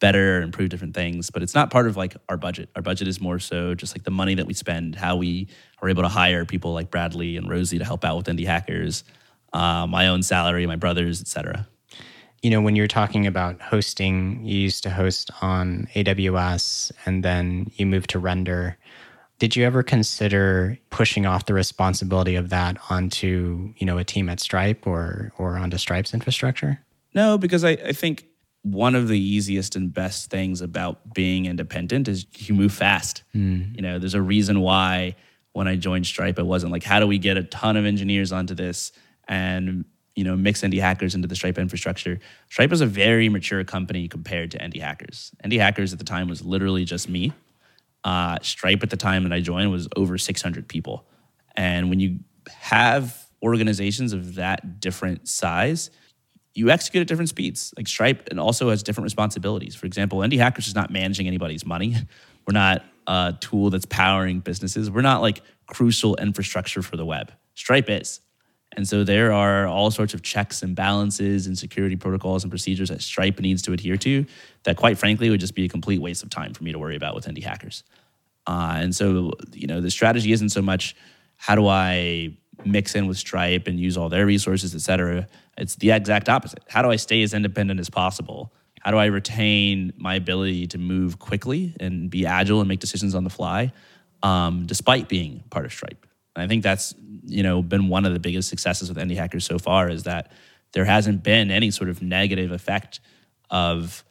better, 0.02 0.42
improve 0.42 0.68
different 0.68 0.94
things. 0.94 1.30
But 1.30 1.44
it's 1.44 1.54
not 1.54 1.70
part 1.70 1.86
of 1.86 1.96
like 1.96 2.16
our 2.28 2.36
budget. 2.36 2.68
Our 2.74 2.82
budget 2.82 3.06
is 3.06 3.20
more 3.20 3.38
so 3.38 3.74
just 3.74 3.94
like 3.96 4.02
the 4.02 4.10
money 4.10 4.34
that 4.34 4.46
we 4.46 4.52
spend, 4.52 4.96
how 4.96 5.16
we 5.16 5.46
are 5.80 5.88
able 5.88 6.02
to 6.02 6.08
hire 6.08 6.44
people 6.44 6.72
like 6.72 6.90
Bradley 6.90 7.36
and 7.36 7.48
Rosie 7.48 7.78
to 7.78 7.84
help 7.84 8.04
out 8.04 8.16
with 8.16 8.26
indie 8.26 8.46
hackers, 8.46 9.04
uh, 9.52 9.86
my 9.86 10.08
own 10.08 10.24
salary, 10.24 10.66
my 10.66 10.76
brother's, 10.76 11.20
etc. 11.20 11.68
You 12.42 12.50
know, 12.50 12.60
when 12.60 12.76
you're 12.76 12.88
talking 12.88 13.26
about 13.26 13.60
hosting, 13.60 14.44
you 14.44 14.58
used 14.58 14.82
to 14.82 14.90
host 14.90 15.30
on 15.40 15.88
AWS 15.94 16.92
and 17.06 17.24
then 17.24 17.70
you 17.76 17.86
moved 17.86 18.10
to 18.10 18.18
Render. 18.18 18.76
Did 19.38 19.56
you 19.56 19.64
ever 19.64 19.82
consider 19.82 20.78
pushing 20.90 21.24
off 21.24 21.46
the 21.46 21.54
responsibility 21.54 22.34
of 22.34 22.50
that 22.50 22.78
onto, 22.90 23.72
you 23.76 23.86
know, 23.86 23.98
a 23.98 24.04
team 24.04 24.28
at 24.28 24.40
Stripe 24.40 24.86
or 24.86 25.32
or 25.38 25.56
onto 25.56 25.78
Stripe's 25.78 26.12
infrastructure? 26.12 26.80
No, 27.14 27.38
because 27.38 27.64
I, 27.64 27.70
I 27.70 27.92
think 27.92 28.26
one 28.62 28.94
of 28.94 29.08
the 29.08 29.18
easiest 29.18 29.74
and 29.76 29.92
best 29.92 30.30
things 30.30 30.60
about 30.60 31.14
being 31.14 31.46
independent 31.46 32.08
is 32.08 32.26
you 32.36 32.54
move 32.54 32.72
fast. 32.72 33.24
Mm. 33.34 33.74
You 33.74 33.82
know, 33.82 33.98
there's 33.98 34.14
a 34.14 34.22
reason 34.22 34.60
why 34.60 35.16
when 35.52 35.68
I 35.68 35.76
joined 35.76 36.06
Stripe, 36.06 36.38
it 36.38 36.46
wasn't 36.46 36.72
like, 36.72 36.84
how 36.84 37.00
do 37.00 37.06
we 37.06 37.18
get 37.18 37.36
a 37.36 37.42
ton 37.42 37.76
of 37.76 37.84
engineers 37.84 38.32
onto 38.32 38.54
this 38.54 38.92
and 39.28 39.84
you 40.14 40.24
know 40.24 40.36
mix 40.36 40.62
indie 40.62 40.80
hackers 40.80 41.14
into 41.14 41.28
the 41.28 41.36
Stripe 41.36 41.58
infrastructure? 41.58 42.18
Stripe 42.48 42.72
is 42.72 42.80
a 42.80 42.86
very 42.86 43.28
mature 43.28 43.64
company 43.64 44.08
compared 44.08 44.50
to 44.52 44.58
indie 44.58 44.80
hackers. 44.80 45.32
Indie 45.44 45.58
hackers 45.58 45.92
at 45.92 45.98
the 45.98 46.04
time 46.04 46.28
was 46.28 46.44
literally 46.44 46.84
just 46.84 47.08
me. 47.08 47.32
Uh, 48.04 48.38
Stripe 48.42 48.82
at 48.82 48.90
the 48.90 48.96
time 48.96 49.22
that 49.24 49.32
I 49.32 49.40
joined 49.40 49.70
was 49.70 49.88
over 49.96 50.18
600 50.18 50.68
people, 50.68 51.04
and 51.56 51.88
when 51.90 52.00
you 52.00 52.20
have 52.48 53.28
organizations 53.42 54.12
of 54.12 54.36
that 54.36 54.80
different 54.80 55.28
size, 55.28 55.90
you 56.54 56.70
execute 56.70 57.00
at 57.00 57.08
different 57.08 57.28
speeds. 57.28 57.72
Like 57.76 57.88
Stripe 57.88 58.28
and 58.30 58.38
also 58.38 58.70
has 58.70 58.82
different 58.82 59.04
responsibilities. 59.04 59.74
For 59.74 59.86
example, 59.86 60.18
Indie 60.18 60.38
Hackers 60.38 60.68
is 60.68 60.74
not 60.74 60.90
managing 60.90 61.26
anybody's 61.26 61.64
money. 61.64 61.96
We're 62.46 62.52
not 62.52 62.84
a 63.06 63.34
tool 63.40 63.70
that's 63.70 63.86
powering 63.86 64.40
businesses. 64.40 64.90
We're 64.90 65.00
not 65.00 65.22
like 65.22 65.42
crucial 65.66 66.16
infrastructure 66.16 66.82
for 66.82 66.96
the 66.96 67.04
web. 67.04 67.32
Stripe 67.54 67.88
is. 67.88 68.20
And 68.74 68.88
so 68.88 69.04
there 69.04 69.32
are 69.32 69.66
all 69.66 69.90
sorts 69.90 70.14
of 70.14 70.22
checks 70.22 70.62
and 70.62 70.74
balances 70.74 71.46
and 71.46 71.58
security 71.58 71.96
protocols 71.96 72.42
and 72.42 72.50
procedures 72.50 72.88
that 72.88 73.02
Stripe 73.02 73.38
needs 73.40 73.62
to 73.62 73.72
adhere 73.72 73.98
to 73.98 74.24
that, 74.62 74.76
quite 74.76 74.96
frankly, 74.96 75.28
would 75.28 75.40
just 75.40 75.54
be 75.54 75.64
a 75.64 75.68
complete 75.68 76.00
waste 76.00 76.22
of 76.22 76.30
time 76.30 76.54
for 76.54 76.64
me 76.64 76.72
to 76.72 76.78
worry 76.78 76.96
about 76.96 77.14
with 77.14 77.26
indie 77.26 77.42
hackers. 77.42 77.84
Uh, 78.46 78.76
and 78.76 78.94
so, 78.94 79.30
you 79.52 79.66
know, 79.66 79.80
the 79.80 79.90
strategy 79.90 80.32
isn't 80.32 80.48
so 80.48 80.62
much 80.62 80.96
how 81.36 81.54
do 81.54 81.68
I 81.68 82.36
mix 82.64 82.94
in 82.94 83.06
with 83.06 83.18
Stripe 83.18 83.66
and 83.66 83.78
use 83.78 83.96
all 83.96 84.08
their 84.08 84.24
resources, 84.24 84.74
et 84.74 84.80
cetera. 84.80 85.26
It's 85.58 85.76
the 85.76 85.90
exact 85.90 86.28
opposite. 86.28 86.62
How 86.68 86.82
do 86.82 86.90
I 86.90 86.96
stay 86.96 87.22
as 87.22 87.34
independent 87.34 87.78
as 87.78 87.90
possible? 87.90 88.52
How 88.80 88.90
do 88.90 88.96
I 88.96 89.06
retain 89.06 89.92
my 89.96 90.14
ability 90.14 90.66
to 90.68 90.78
move 90.78 91.18
quickly 91.18 91.76
and 91.78 92.10
be 92.10 92.26
agile 92.26 92.60
and 92.60 92.68
make 92.68 92.80
decisions 92.80 93.14
on 93.14 93.24
the 93.24 93.30
fly, 93.30 93.72
um, 94.22 94.66
despite 94.66 95.08
being 95.08 95.44
part 95.50 95.64
of 95.64 95.72
Stripe? 95.72 96.06
And 96.34 96.42
I 96.42 96.48
think 96.48 96.62
that's 96.62 96.94
you 97.24 97.42
know 97.42 97.62
been 97.62 97.88
one 97.88 98.04
of 98.04 98.12
the 98.12 98.20
biggest 98.20 98.48
successes 98.48 98.88
with 98.88 98.98
Indie 98.98 99.16
Hackers 99.16 99.44
so 99.44 99.58
far 99.58 99.88
is 99.88 100.04
that 100.04 100.32
there 100.72 100.84
hasn't 100.84 101.22
been 101.22 101.50
any 101.50 101.70
sort 101.70 101.90
of 101.90 102.02
negative 102.02 102.50
effect 102.50 103.00
of 103.50 104.04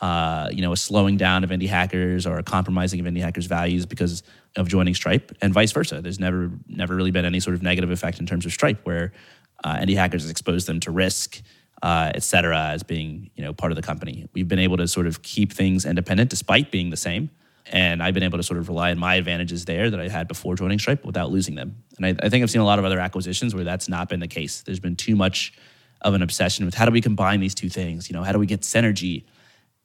uh, 0.00 0.48
you 0.52 0.62
know 0.62 0.72
a 0.72 0.76
slowing 0.76 1.16
down 1.16 1.44
of 1.44 1.50
indie 1.50 1.68
hackers 1.68 2.26
or 2.26 2.38
a 2.38 2.42
compromising 2.42 3.00
of 3.00 3.06
indie 3.06 3.20
hackers 3.20 3.46
values 3.46 3.86
because 3.86 4.22
of 4.56 4.68
joining 4.68 4.94
stripe 4.94 5.36
and 5.40 5.52
vice 5.52 5.72
versa. 5.72 6.00
There's 6.00 6.20
never 6.20 6.50
never 6.68 6.94
really 6.94 7.10
been 7.10 7.24
any 7.24 7.40
sort 7.40 7.54
of 7.54 7.62
negative 7.62 7.90
effect 7.90 8.20
in 8.20 8.26
terms 8.26 8.46
of 8.46 8.52
stripe 8.52 8.80
where 8.84 9.12
uh, 9.64 9.76
indie 9.76 9.96
hackers 9.96 10.22
has 10.22 10.30
exposed 10.30 10.66
them 10.68 10.80
to 10.80 10.90
risk 10.90 11.42
uh, 11.82 12.12
et 12.14 12.22
cetera 12.22 12.68
as 12.68 12.82
being 12.82 13.30
you 13.34 13.44
know 13.44 13.52
part 13.52 13.72
of 13.72 13.76
the 13.76 13.82
company. 13.82 14.28
We've 14.32 14.48
been 14.48 14.58
able 14.58 14.76
to 14.76 14.88
sort 14.88 15.06
of 15.06 15.22
keep 15.22 15.52
things 15.52 15.84
independent 15.84 16.30
despite 16.30 16.70
being 16.70 16.90
the 16.90 16.96
same 16.96 17.30
and 17.70 18.02
i've 18.02 18.14
been 18.14 18.22
able 18.22 18.38
to 18.38 18.42
sort 18.42 18.58
of 18.58 18.68
rely 18.68 18.90
on 18.90 18.98
my 18.98 19.14
advantages 19.14 19.64
there 19.64 19.90
that 19.90 20.00
i 20.00 20.08
had 20.08 20.28
before 20.28 20.54
joining 20.54 20.78
stripe 20.78 21.04
without 21.04 21.30
losing 21.30 21.54
them 21.54 21.82
and 21.96 22.06
I, 22.06 22.26
I 22.26 22.28
think 22.28 22.42
i've 22.42 22.50
seen 22.50 22.60
a 22.60 22.66
lot 22.66 22.78
of 22.78 22.84
other 22.84 22.98
acquisitions 22.98 23.54
where 23.54 23.64
that's 23.64 23.88
not 23.88 24.08
been 24.08 24.20
the 24.20 24.28
case 24.28 24.62
there's 24.62 24.80
been 24.80 24.96
too 24.96 25.16
much 25.16 25.52
of 26.00 26.14
an 26.14 26.22
obsession 26.22 26.64
with 26.64 26.74
how 26.74 26.84
do 26.84 26.92
we 26.92 27.00
combine 27.00 27.40
these 27.40 27.54
two 27.54 27.68
things 27.68 28.08
you 28.08 28.14
know 28.14 28.22
how 28.22 28.32
do 28.32 28.38
we 28.38 28.46
get 28.46 28.62
synergy 28.62 29.24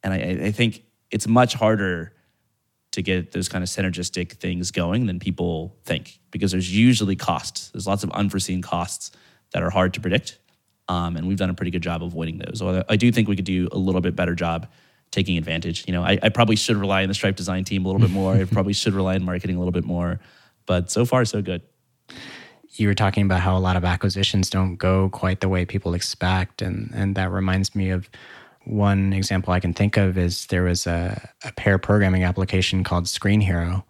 and 0.03 0.13
I, 0.13 0.47
I 0.47 0.51
think 0.51 0.83
it's 1.09 1.27
much 1.27 1.53
harder 1.53 2.13
to 2.91 3.01
get 3.01 3.31
those 3.31 3.49
kind 3.49 3.63
of 3.63 3.69
synergistic 3.69 4.33
things 4.33 4.71
going 4.71 5.07
than 5.07 5.19
people 5.19 5.75
think 5.83 6.19
because 6.29 6.51
there's 6.51 6.75
usually 6.75 7.15
costs. 7.15 7.69
There's 7.69 7.87
lots 7.87 8.03
of 8.03 8.11
unforeseen 8.11 8.61
costs 8.61 9.11
that 9.51 9.63
are 9.63 9.71
hard 9.71 9.95
to 9.95 10.01
predict. 10.01 10.37
Um, 10.87 11.15
and 11.15 11.27
we've 11.27 11.37
done 11.37 11.49
a 11.49 11.53
pretty 11.53 11.71
good 11.71 11.81
job 11.81 12.03
avoiding 12.03 12.39
those. 12.39 12.61
I 12.61 12.95
do 12.95 13.11
think 13.11 13.27
we 13.27 13.35
could 13.35 13.45
do 13.45 13.69
a 13.71 13.77
little 13.77 14.01
bit 14.01 14.15
better 14.15 14.35
job 14.35 14.67
taking 15.13 15.37
advantage. 15.37 15.85
You 15.87 15.93
know, 15.93 16.03
I, 16.03 16.17
I 16.21 16.29
probably 16.29 16.55
should 16.55 16.75
rely 16.75 17.03
on 17.03 17.07
the 17.07 17.13
Stripe 17.13 17.35
design 17.35 17.63
team 17.63 17.85
a 17.85 17.87
little 17.87 18.01
bit 18.01 18.09
more. 18.21 18.33
I 18.33 18.43
probably 18.45 18.73
should 18.73 18.93
rely 18.93 19.15
on 19.15 19.23
marketing 19.23 19.55
a 19.55 19.59
little 19.59 19.71
bit 19.71 19.85
more. 19.85 20.19
But 20.65 20.91
so 20.91 21.05
far, 21.05 21.23
so 21.23 21.41
good. 21.41 21.61
You 22.71 22.87
were 22.87 22.95
talking 22.95 23.25
about 23.25 23.41
how 23.41 23.55
a 23.55 23.59
lot 23.59 23.77
of 23.77 23.85
acquisitions 23.85 24.49
don't 24.49 24.75
go 24.75 25.09
quite 25.09 25.41
the 25.41 25.49
way 25.49 25.63
people 25.63 25.93
expect, 25.93 26.61
and 26.61 26.89
and 26.93 27.15
that 27.15 27.31
reminds 27.31 27.75
me 27.75 27.91
of 27.91 28.09
one 28.65 29.13
example 29.13 29.53
I 29.53 29.59
can 29.59 29.73
think 29.73 29.97
of 29.97 30.17
is 30.17 30.47
there 30.47 30.63
was 30.63 30.87
a, 30.87 31.29
a 31.43 31.51
pair 31.51 31.77
programming 31.77 32.23
application 32.23 32.83
called 32.83 33.05
Screenhero, 33.05 33.83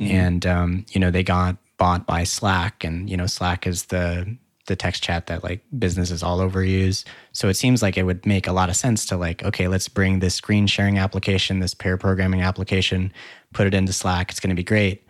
mm-hmm. 0.00 0.10
and 0.10 0.46
um, 0.46 0.86
you 0.90 1.00
know 1.00 1.10
they 1.10 1.22
got 1.22 1.56
bought 1.76 2.06
by 2.06 2.24
Slack, 2.24 2.84
and 2.84 3.10
you 3.10 3.18
know 3.18 3.26
Slack 3.26 3.66
is 3.66 3.86
the 3.86 4.34
the 4.66 4.76
text 4.76 5.02
chat 5.02 5.26
that 5.26 5.42
like 5.42 5.62
businesses 5.78 6.22
all 6.22 6.40
over 6.40 6.62
use. 6.62 7.04
So 7.32 7.48
it 7.48 7.54
seems 7.54 7.82
like 7.82 7.96
it 7.96 8.04
would 8.04 8.24
make 8.24 8.46
a 8.46 8.52
lot 8.52 8.68
of 8.68 8.76
sense 8.76 9.04
to 9.06 9.16
like, 9.16 9.42
okay, 9.42 9.66
let's 9.68 9.88
bring 9.88 10.20
this 10.20 10.34
screen 10.34 10.66
sharing 10.66 10.98
application, 10.98 11.58
this 11.58 11.74
pair 11.74 11.96
programming 11.96 12.42
application, 12.42 13.12
put 13.52 13.66
it 13.66 13.74
into 13.74 13.92
Slack. 13.92 14.30
It's 14.30 14.40
going 14.40 14.50
to 14.50 14.56
be 14.56 14.62
great. 14.62 15.04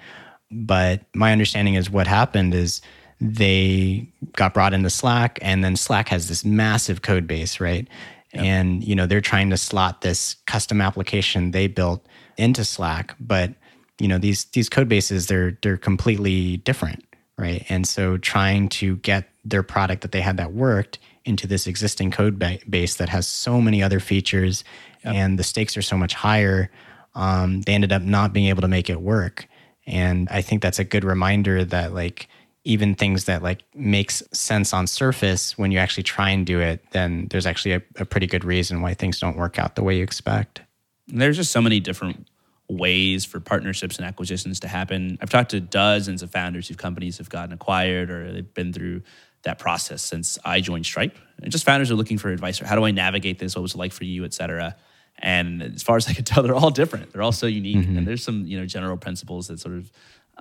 But 0.50 1.02
my 1.14 1.32
understanding 1.32 1.74
is 1.74 1.90
what 1.90 2.06
happened 2.06 2.54
is 2.54 2.80
they 3.20 4.08
got 4.32 4.52
brought 4.52 4.74
into 4.74 4.90
Slack, 4.90 5.38
and 5.42 5.62
then 5.62 5.76
Slack 5.76 6.08
has 6.08 6.28
this 6.28 6.44
massive 6.44 7.02
code 7.02 7.26
base, 7.26 7.60
right? 7.60 7.86
Yep. 8.34 8.44
And 8.44 8.84
you 8.84 8.94
know 8.94 9.06
they're 9.06 9.20
trying 9.20 9.50
to 9.50 9.56
slot 9.56 10.00
this 10.00 10.36
custom 10.46 10.80
application 10.80 11.50
they 11.50 11.66
built 11.66 12.04
into 12.36 12.64
Slack, 12.64 13.14
but 13.20 13.52
you 13.98 14.08
know 14.08 14.18
these 14.18 14.44
these 14.46 14.68
code 14.68 14.88
bases 14.88 15.26
they're 15.26 15.56
they're 15.62 15.76
completely 15.76 16.56
different, 16.58 17.04
right? 17.38 17.64
And 17.68 17.86
so 17.86 18.16
trying 18.16 18.68
to 18.70 18.96
get 18.96 19.28
their 19.44 19.62
product 19.62 20.02
that 20.02 20.12
they 20.12 20.20
had 20.20 20.36
that 20.36 20.52
worked 20.52 20.98
into 21.24 21.46
this 21.46 21.66
existing 21.66 22.10
code 22.10 22.38
ba- 22.38 22.58
base 22.68 22.96
that 22.96 23.08
has 23.08 23.26
so 23.26 23.60
many 23.60 23.82
other 23.82 24.00
features 24.00 24.64
yep. 25.04 25.14
and 25.14 25.38
the 25.38 25.44
stakes 25.44 25.76
are 25.76 25.82
so 25.82 25.96
much 25.96 26.14
higher, 26.14 26.70
um, 27.14 27.62
they 27.62 27.74
ended 27.74 27.92
up 27.92 28.02
not 28.02 28.32
being 28.32 28.46
able 28.46 28.62
to 28.62 28.68
make 28.68 28.88
it 28.88 29.00
work. 29.00 29.46
And 29.86 30.28
I 30.30 30.42
think 30.42 30.62
that's 30.62 30.78
a 30.78 30.84
good 30.84 31.04
reminder 31.04 31.64
that 31.64 31.92
like 31.92 32.28
even 32.64 32.94
things 32.94 33.24
that 33.24 33.42
like 33.42 33.62
makes 33.74 34.22
sense 34.32 34.72
on 34.72 34.86
surface 34.86 35.58
when 35.58 35.72
you 35.72 35.78
actually 35.78 36.04
try 36.04 36.30
and 36.30 36.46
do 36.46 36.60
it 36.60 36.84
then 36.92 37.26
there's 37.30 37.46
actually 37.46 37.72
a, 37.72 37.82
a 37.96 38.04
pretty 38.04 38.26
good 38.26 38.44
reason 38.44 38.80
why 38.80 38.94
things 38.94 39.18
don't 39.18 39.36
work 39.36 39.58
out 39.58 39.74
the 39.74 39.82
way 39.82 39.96
you 39.96 40.02
expect 40.02 40.62
there's 41.08 41.36
just 41.36 41.52
so 41.52 41.60
many 41.60 41.80
different 41.80 42.28
ways 42.68 43.24
for 43.24 43.40
partnerships 43.40 43.96
and 43.96 44.06
acquisitions 44.06 44.60
to 44.60 44.68
happen 44.68 45.18
i've 45.20 45.30
talked 45.30 45.50
to 45.50 45.60
dozens 45.60 46.22
of 46.22 46.30
founders 46.30 46.68
whose 46.68 46.76
companies 46.76 47.18
have 47.18 47.28
gotten 47.28 47.52
acquired 47.52 48.10
or 48.10 48.32
they've 48.32 48.54
been 48.54 48.72
through 48.72 49.02
that 49.42 49.58
process 49.58 50.02
since 50.02 50.38
i 50.44 50.60
joined 50.60 50.86
stripe. 50.86 51.16
And 51.42 51.50
just 51.50 51.64
founders 51.64 51.90
are 51.90 51.96
looking 51.96 52.18
for 52.18 52.30
advice. 52.30 52.58
How 52.58 52.76
do 52.76 52.84
i 52.84 52.90
navigate 52.90 53.38
this? 53.38 53.56
What 53.56 53.62
was 53.62 53.74
it 53.74 53.78
like 53.78 53.92
for 53.92 54.04
you 54.04 54.24
et 54.24 54.34
cetera? 54.34 54.76
And 55.18 55.62
as 55.62 55.82
far 55.82 55.96
as 55.96 56.08
i 56.08 56.12
could 56.12 56.26
tell 56.30 56.42
they're 56.42 56.54
all 56.54 56.70
different. 56.70 57.12
They're 57.12 57.22
all 57.22 57.32
so 57.32 57.46
unique. 57.46 57.78
Mm-hmm. 57.78 57.98
and 57.98 58.06
there's 58.06 58.22
some 58.22 58.46
you 58.46 58.58
know 58.58 58.66
general 58.66 58.96
principles 58.96 59.48
that 59.48 59.60
sort 59.60 59.76
of 59.76 59.90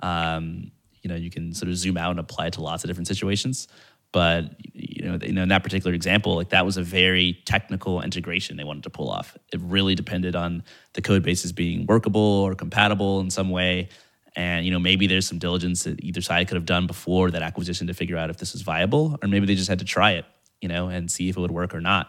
um, 0.02 0.72
you 1.02 1.08
know 1.08 1.16
you 1.16 1.30
can 1.30 1.52
sort 1.52 1.68
of 1.68 1.76
zoom 1.76 1.96
out 1.96 2.10
and 2.10 2.20
apply 2.20 2.50
to 2.50 2.60
lots 2.60 2.84
of 2.84 2.88
different 2.88 3.08
situations. 3.08 3.68
But 4.12 4.54
you 4.74 5.08
know, 5.08 5.18
you 5.22 5.32
know 5.32 5.42
in 5.42 5.48
that 5.48 5.62
particular 5.62 5.94
example 5.94 6.36
like 6.36 6.50
that 6.50 6.66
was 6.66 6.76
a 6.76 6.82
very 6.82 7.40
technical 7.46 8.02
integration 8.02 8.56
they 8.56 8.64
wanted 8.64 8.84
to 8.84 8.90
pull 8.90 9.10
off. 9.10 9.36
It 9.52 9.60
really 9.62 9.94
depended 9.94 10.36
on 10.36 10.62
the 10.92 11.02
code 11.02 11.22
bases 11.22 11.52
being 11.52 11.86
workable 11.86 12.20
or 12.20 12.54
compatible 12.54 13.20
in 13.20 13.30
some 13.30 13.50
way 13.50 13.88
and 14.36 14.64
you 14.64 14.70
know 14.70 14.78
maybe 14.78 15.06
there's 15.06 15.26
some 15.26 15.38
diligence 15.38 15.84
that 15.84 16.02
either 16.02 16.20
side 16.20 16.48
could 16.48 16.56
have 16.56 16.66
done 16.66 16.86
before 16.86 17.30
that 17.30 17.42
acquisition 17.42 17.86
to 17.86 17.94
figure 17.94 18.16
out 18.16 18.30
if 18.30 18.38
this 18.38 18.52
was 18.52 18.62
viable 18.62 19.18
or 19.22 19.28
maybe 19.28 19.46
they 19.46 19.54
just 19.54 19.68
had 19.68 19.78
to 19.78 19.84
try 19.84 20.12
it 20.12 20.24
you 20.60 20.68
know 20.68 20.88
and 20.88 21.10
see 21.10 21.28
if 21.28 21.36
it 21.36 21.40
would 21.40 21.50
work 21.50 21.74
or 21.74 21.80
not 21.80 22.08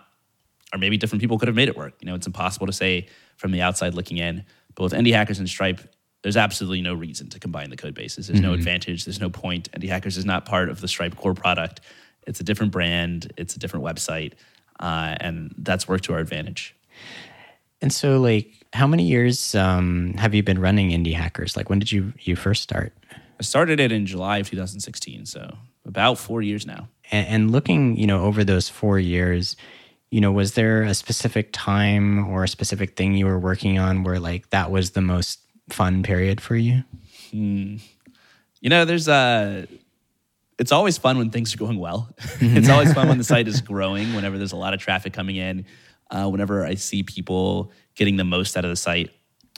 or 0.74 0.80
maybe 0.80 0.98
different 0.98 1.22
people 1.22 1.38
could 1.38 1.48
have 1.48 1.56
made 1.56 1.70
it 1.70 1.78
work. 1.78 1.94
You 2.02 2.08
know, 2.08 2.16
it's 2.16 2.28
impossible 2.28 2.66
to 2.66 2.74
say 2.74 3.08
from 3.38 3.52
the 3.52 3.62
outside 3.62 3.94
looking 3.94 4.18
in. 4.18 4.44
But 4.76 4.84
with 4.84 4.94
Indie 4.94 5.14
Hackers 5.14 5.40
and 5.40 5.48
Stripe, 5.48 5.82
there's 6.24 6.36
absolutely 6.36 6.82
no 6.82 6.94
reason 6.94 7.30
to 7.30 7.40
combine 7.40 7.70
the 7.70 7.78
code 7.78 7.94
bases. 7.94 8.28
There's 8.28 8.40
mm-hmm. 8.40 8.50
no 8.50 8.54
advantage. 8.54 9.06
There's 9.06 9.20
no 9.20 9.30
point. 9.30 9.72
Indie 9.72 9.90
Hackers 9.90 10.18
is 10.18 10.26
not 10.26 10.46
part 10.46 10.70
of 10.70 10.82
the 10.82 10.88
Stripe 10.88 11.16
core 11.16 11.36
product. 11.36 11.82
It's 12.26 12.40
a 12.40 12.44
different 12.44 12.72
brand. 12.72 13.32
It's 13.38 13.56
a 13.56 13.60
different 13.60 13.86
website, 13.86 14.34
uh, 14.80 15.16
and 15.20 15.54
that's 15.58 15.88
worked 15.88 16.06
to 16.06 16.14
our 16.14 16.20
advantage. 16.20 16.76
And 17.82 17.92
so, 17.92 18.20
like, 18.20 18.63
how 18.74 18.88
many 18.88 19.04
years 19.04 19.54
um, 19.54 20.16
have 20.18 20.34
you 20.34 20.42
been 20.42 20.60
running 20.60 20.90
Indie 20.90 21.14
Hackers? 21.14 21.56
Like, 21.56 21.70
when 21.70 21.78
did 21.80 21.92
you 21.92 22.12
you 22.20 22.36
first 22.36 22.64
start? 22.64 22.92
I 23.40 23.44
started 23.44 23.80
it 23.80 23.92
in 23.92 24.06
July 24.06 24.40
of 24.40 24.50
2016, 24.50 25.28
so 25.28 25.56
about 25.86 26.18
four 26.18 26.42
years 26.42 26.66
now. 26.66 26.88
And, 27.12 27.28
and 27.28 27.52
looking, 27.52 27.96
you 27.98 28.08
know, 28.08 28.24
over 28.24 28.44
those 28.44 28.70
four 28.70 28.98
years, 28.98 29.56
you 30.10 30.22
know, 30.22 30.32
was 30.32 30.56
there 30.56 30.82
a 30.84 30.94
specific 30.96 31.50
time 31.52 32.28
or 32.28 32.44
a 32.44 32.48
specific 32.48 32.96
thing 32.96 33.14
you 33.14 33.28
were 33.28 33.40
working 33.40 33.78
on 33.78 34.04
where 34.04 34.20
like 34.20 34.50
that 34.50 34.72
was 34.72 34.92
the 34.92 35.02
most 35.02 35.40
fun 35.70 36.02
period 36.02 36.42
for 36.42 36.56
you? 36.56 36.84
Hmm. 37.30 37.78
You 38.60 38.70
know, 38.70 38.86
there's 38.86 39.08
a. 39.08 39.68
It's 40.58 40.72
always 40.72 40.98
fun 40.98 41.18
when 41.18 41.30
things 41.30 41.54
are 41.54 41.58
going 41.58 41.80
well. 41.80 42.10
it's 42.40 42.70
always 42.70 42.94
fun 42.94 43.08
when 43.08 43.18
the 43.18 43.24
site 43.24 43.48
is 43.48 43.62
growing. 43.62 44.16
Whenever 44.16 44.38
there's 44.38 44.52
a 44.52 44.56
lot 44.58 44.74
of 44.74 44.80
traffic 44.80 45.12
coming 45.14 45.36
in, 45.36 45.66
uh, 46.10 46.28
whenever 46.30 46.66
I 46.66 46.76
see 46.76 47.04
people 47.04 47.72
getting 47.96 48.18
the 48.18 48.24
most 48.24 48.58
out 48.58 48.66
of 48.66 48.70
the 48.70 48.76
site, 48.76 49.12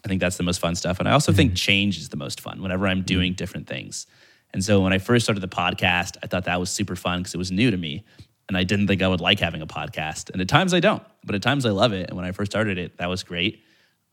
I 0.04 0.08
think 0.08 0.22
that's 0.22 0.38
the 0.38 0.44
most 0.44 0.60
fun 0.60 0.76
stuff. 0.76 1.00
And 1.00 1.10
I 1.10 1.14
also 1.14 1.32
mm-hmm. 1.32 1.38
think 1.38 1.56
change 1.56 1.98
is 1.98 2.10
the 2.10 2.18
most 2.18 2.42
fun. 2.42 2.62
Whenever 2.62 2.88
I'm 2.88 3.02
doing 3.02 3.32
mm-hmm. 3.32 3.38
different 3.38 3.68
things. 3.68 4.06
And 4.54 4.64
so 4.64 4.80
when 4.82 4.94
I 4.94 5.00
first 5.00 5.26
started 5.26 5.42
the 5.42 5.48
podcast, 5.48 6.18
I 6.24 6.28
thought 6.28 6.46
that 6.46 6.60
was 6.60 6.70
super 6.70 6.96
fun 6.96 7.20
because 7.20 7.34
it 7.34 7.38
was 7.38 7.52
new 7.52 7.72
to 7.72 7.78
me. 7.78 8.06
And 8.48 8.56
I 8.56 8.64
didn't 8.64 8.88
think 8.88 9.02
I 9.02 9.08
would 9.08 9.22
like 9.22 9.40
having 9.40 9.62
a 9.62 9.68
podcast. 9.68 10.30
And 10.30 10.40
at 10.40 10.48
times 10.48 10.74
I 10.74 10.80
don't, 10.80 11.04
but 11.26 11.36
at 11.36 11.42
times 11.42 11.66
I 11.66 11.72
love 11.72 11.94
it. 11.94 12.08
And 12.08 12.16
when 12.16 12.26
I 12.26 12.32
first 12.32 12.52
started 12.52 12.78
it, 12.78 12.98
that 12.98 13.10
was 13.10 13.24
great. 13.24 13.64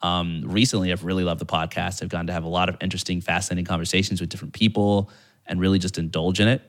Um, 0.01 0.43
recently, 0.47 0.91
I've 0.91 1.05
really 1.05 1.23
loved 1.23 1.41
the 1.41 1.47
podcast. 1.47 2.03
I've 2.03 2.09
gotten 2.09 2.27
to 2.27 2.33
have 2.33 2.45
a 2.45 2.49
lot 2.49 2.69
of 2.69 2.77
interesting, 2.81 3.21
fascinating 3.21 3.67
conversations 3.67 4.21
with 4.21 4.31
different 4.31 4.55
people 4.55 5.11
and 5.47 5.61
really 5.61 5.79
just 5.79 5.99
indulge 5.99 6.41
in 6.41 6.49
it. 6.49 6.63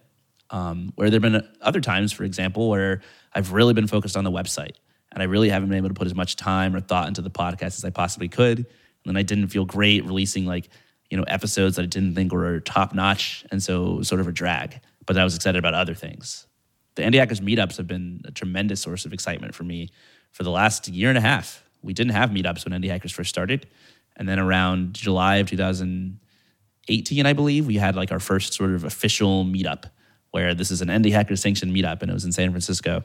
Um, 0.49 0.91
where 0.95 1.09
there 1.09 1.19
have 1.19 1.31
been 1.31 1.47
other 1.61 1.81
times, 1.81 2.11
for 2.11 2.25
example, 2.25 2.69
where 2.69 3.01
I've 3.33 3.53
really 3.53 3.73
been 3.73 3.87
focused 3.87 4.15
on 4.15 4.23
the 4.23 4.29
website 4.29 4.75
and 5.13 5.21
I 5.21 5.25
really 5.25 5.49
haven't 5.49 5.69
been 5.69 5.77
able 5.77 5.89
to 5.89 5.93
put 5.93 6.07
as 6.07 6.15
much 6.15 6.35
time 6.35 6.75
or 6.75 6.79
thought 6.79 7.07
into 7.07 7.21
the 7.21 7.29
podcast 7.29 7.77
as 7.77 7.85
I 7.85 7.89
possibly 7.89 8.27
could. 8.27 8.57
And 8.57 8.65
then 9.05 9.17
I 9.17 9.23
didn't 9.23 9.47
feel 9.47 9.65
great 9.65 10.05
releasing 10.05 10.45
like, 10.45 10.69
you 11.09 11.17
know, 11.17 11.23
episodes 11.23 11.75
that 11.75 11.83
I 11.83 11.85
didn't 11.85 12.15
think 12.15 12.31
were 12.31 12.59
top 12.61 12.93
notch. 12.93 13.45
And 13.51 13.61
so 13.61 14.01
sort 14.01 14.21
of 14.21 14.27
a 14.27 14.31
drag, 14.31 14.79
but 15.05 15.17
I 15.17 15.23
was 15.23 15.35
excited 15.35 15.59
about 15.59 15.73
other 15.73 15.93
things. 15.93 16.47
The 16.95 17.03
Hackers 17.03 17.41
meetups 17.41 17.77
have 17.77 17.87
been 17.87 18.21
a 18.25 18.31
tremendous 18.31 18.81
source 18.81 19.05
of 19.05 19.13
excitement 19.13 19.55
for 19.55 19.63
me 19.63 19.89
for 20.31 20.43
the 20.43 20.51
last 20.51 20.87
year 20.87 21.09
and 21.09 21.17
a 21.17 21.21
half 21.21 21.63
we 21.83 21.93
didn't 21.93 22.13
have 22.13 22.31
meetups 22.31 22.65
when 22.65 22.81
Indie 22.81 22.89
Hackers 22.89 23.11
first 23.11 23.29
started. 23.29 23.67
And 24.15 24.27
then 24.27 24.39
around 24.39 24.93
July 24.93 25.37
of 25.37 25.49
2018, 25.49 27.25
I 27.25 27.33
believe, 27.33 27.67
we 27.67 27.75
had 27.75 27.95
like 27.95 28.11
our 28.11 28.19
first 28.19 28.53
sort 28.53 28.71
of 28.71 28.83
official 28.83 29.43
meetup 29.43 29.85
where 30.31 30.55
this 30.55 30.71
is 30.71 30.81
an 30.81 30.87
Indie 30.87 31.11
Hackers 31.11 31.41
sanctioned 31.41 31.75
meetup 31.75 32.01
and 32.01 32.09
it 32.09 32.13
was 32.13 32.25
in 32.25 32.31
San 32.31 32.49
Francisco. 32.49 33.03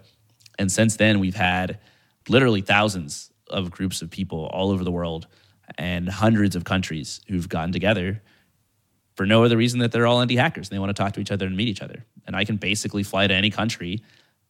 And 0.58 0.72
since 0.72 0.96
then, 0.96 1.18
we've 1.18 1.34
had 1.34 1.78
literally 2.30 2.60
thousands 2.60 3.30
of 3.48 3.70
groups 3.70 4.02
of 4.02 4.10
people 4.10 4.46
all 4.46 4.70
over 4.70 4.84
the 4.84 4.90
world 4.90 5.26
and 5.76 6.08
hundreds 6.08 6.56
of 6.56 6.64
countries 6.64 7.20
who've 7.28 7.48
gotten 7.48 7.72
together 7.72 8.22
for 9.16 9.26
no 9.26 9.44
other 9.44 9.56
reason 9.56 9.80
that 9.80 9.92
they're 9.92 10.06
all 10.06 10.24
indie 10.24 10.38
hackers 10.38 10.68
and 10.68 10.76
they 10.76 10.78
want 10.78 10.94
to 10.94 11.02
talk 11.02 11.12
to 11.14 11.20
each 11.20 11.30
other 11.30 11.46
and 11.46 11.56
meet 11.56 11.68
each 11.68 11.82
other. 11.82 12.04
And 12.26 12.36
I 12.36 12.44
can 12.44 12.56
basically 12.56 13.02
fly 13.02 13.26
to 13.26 13.34
any 13.34 13.50
country 13.50 14.02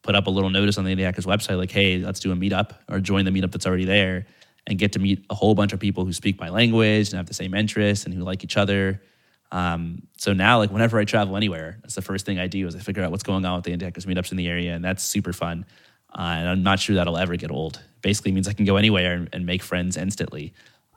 put 0.03 0.15
up 0.15 0.27
a 0.27 0.31
little 0.31 0.51
notice 0.51 0.79
on 0.79 0.85
the 0.85 0.95
Indie 0.95 1.05
Hackers 1.05 1.27
website, 1.27 1.59
like, 1.59 1.71
hey, 1.71 1.99
let's 1.99 2.21
do 2.21 2.33
a 2.33 2.37
meetup 2.37 2.73
or 2.89 3.01
join 3.01 3.25
the 3.25 3.31
meetup 3.31 3.53
that's 3.53 3.67
already 3.67 3.85
there 3.85 4.27
and 4.67 4.79
get 4.79 4.93
to 4.93 4.99
meet 4.99 5.25
a 5.31 5.35
whole 5.35 5.55
bunch 5.55 5.73
of 5.73 5.81
people 5.81 6.05
who 6.05 6.13
speak 6.13 6.39
my 6.39 6.51
language 6.51 7.09
and 7.09 7.17
have 7.17 7.27
the 7.27 7.35
same 7.35 7.55
interests 7.55 8.05
and 8.05 8.15
who 8.15 8.23
like 8.23 8.45
each 8.45 8.57
other. 8.57 9.03
Um, 9.51 10.03
so 10.19 10.33
now, 10.33 10.59
like, 10.59 10.71
whenever 10.71 10.99
I 10.99 11.05
travel 11.05 11.37
anywhere, 11.37 11.79
that's 11.83 11.95
the 11.95 12.03
first 12.03 12.27
thing 12.27 12.39
I 12.39 12.47
do 12.47 12.67
is 12.67 12.77
I 12.77 12.81
figure 12.81 13.03
out 13.03 13.11
what's 13.11 13.23
going 13.23 13.45
on 13.45 13.57
with 13.57 13.65
the 13.65 13.77
Indie 13.77 13.83
Hackers 13.83 14.07
meetups 14.07 14.31
in 14.31 14.37
the 14.37 14.47
area, 14.47 14.75
and 14.75 14.85
that's 14.85 15.03
super 15.03 15.33
fun. 15.33 15.65
Uh, 16.13 16.37
and 16.39 16.49
I'm 16.49 16.63
not 16.63 16.81
sure 16.81 16.97
that'll 16.97 17.19
ever 17.19 17.37
get 17.37 17.51
old. 17.51 17.83
Basically, 18.03 18.33
means 18.33 18.49
I 18.49 18.53
can 18.53 18.65
go 18.65 18.77
anywhere 18.77 19.15
and, 19.15 19.29
and 19.33 19.47
make 19.47 19.63
friends 19.63 19.97
instantly. 19.97 20.55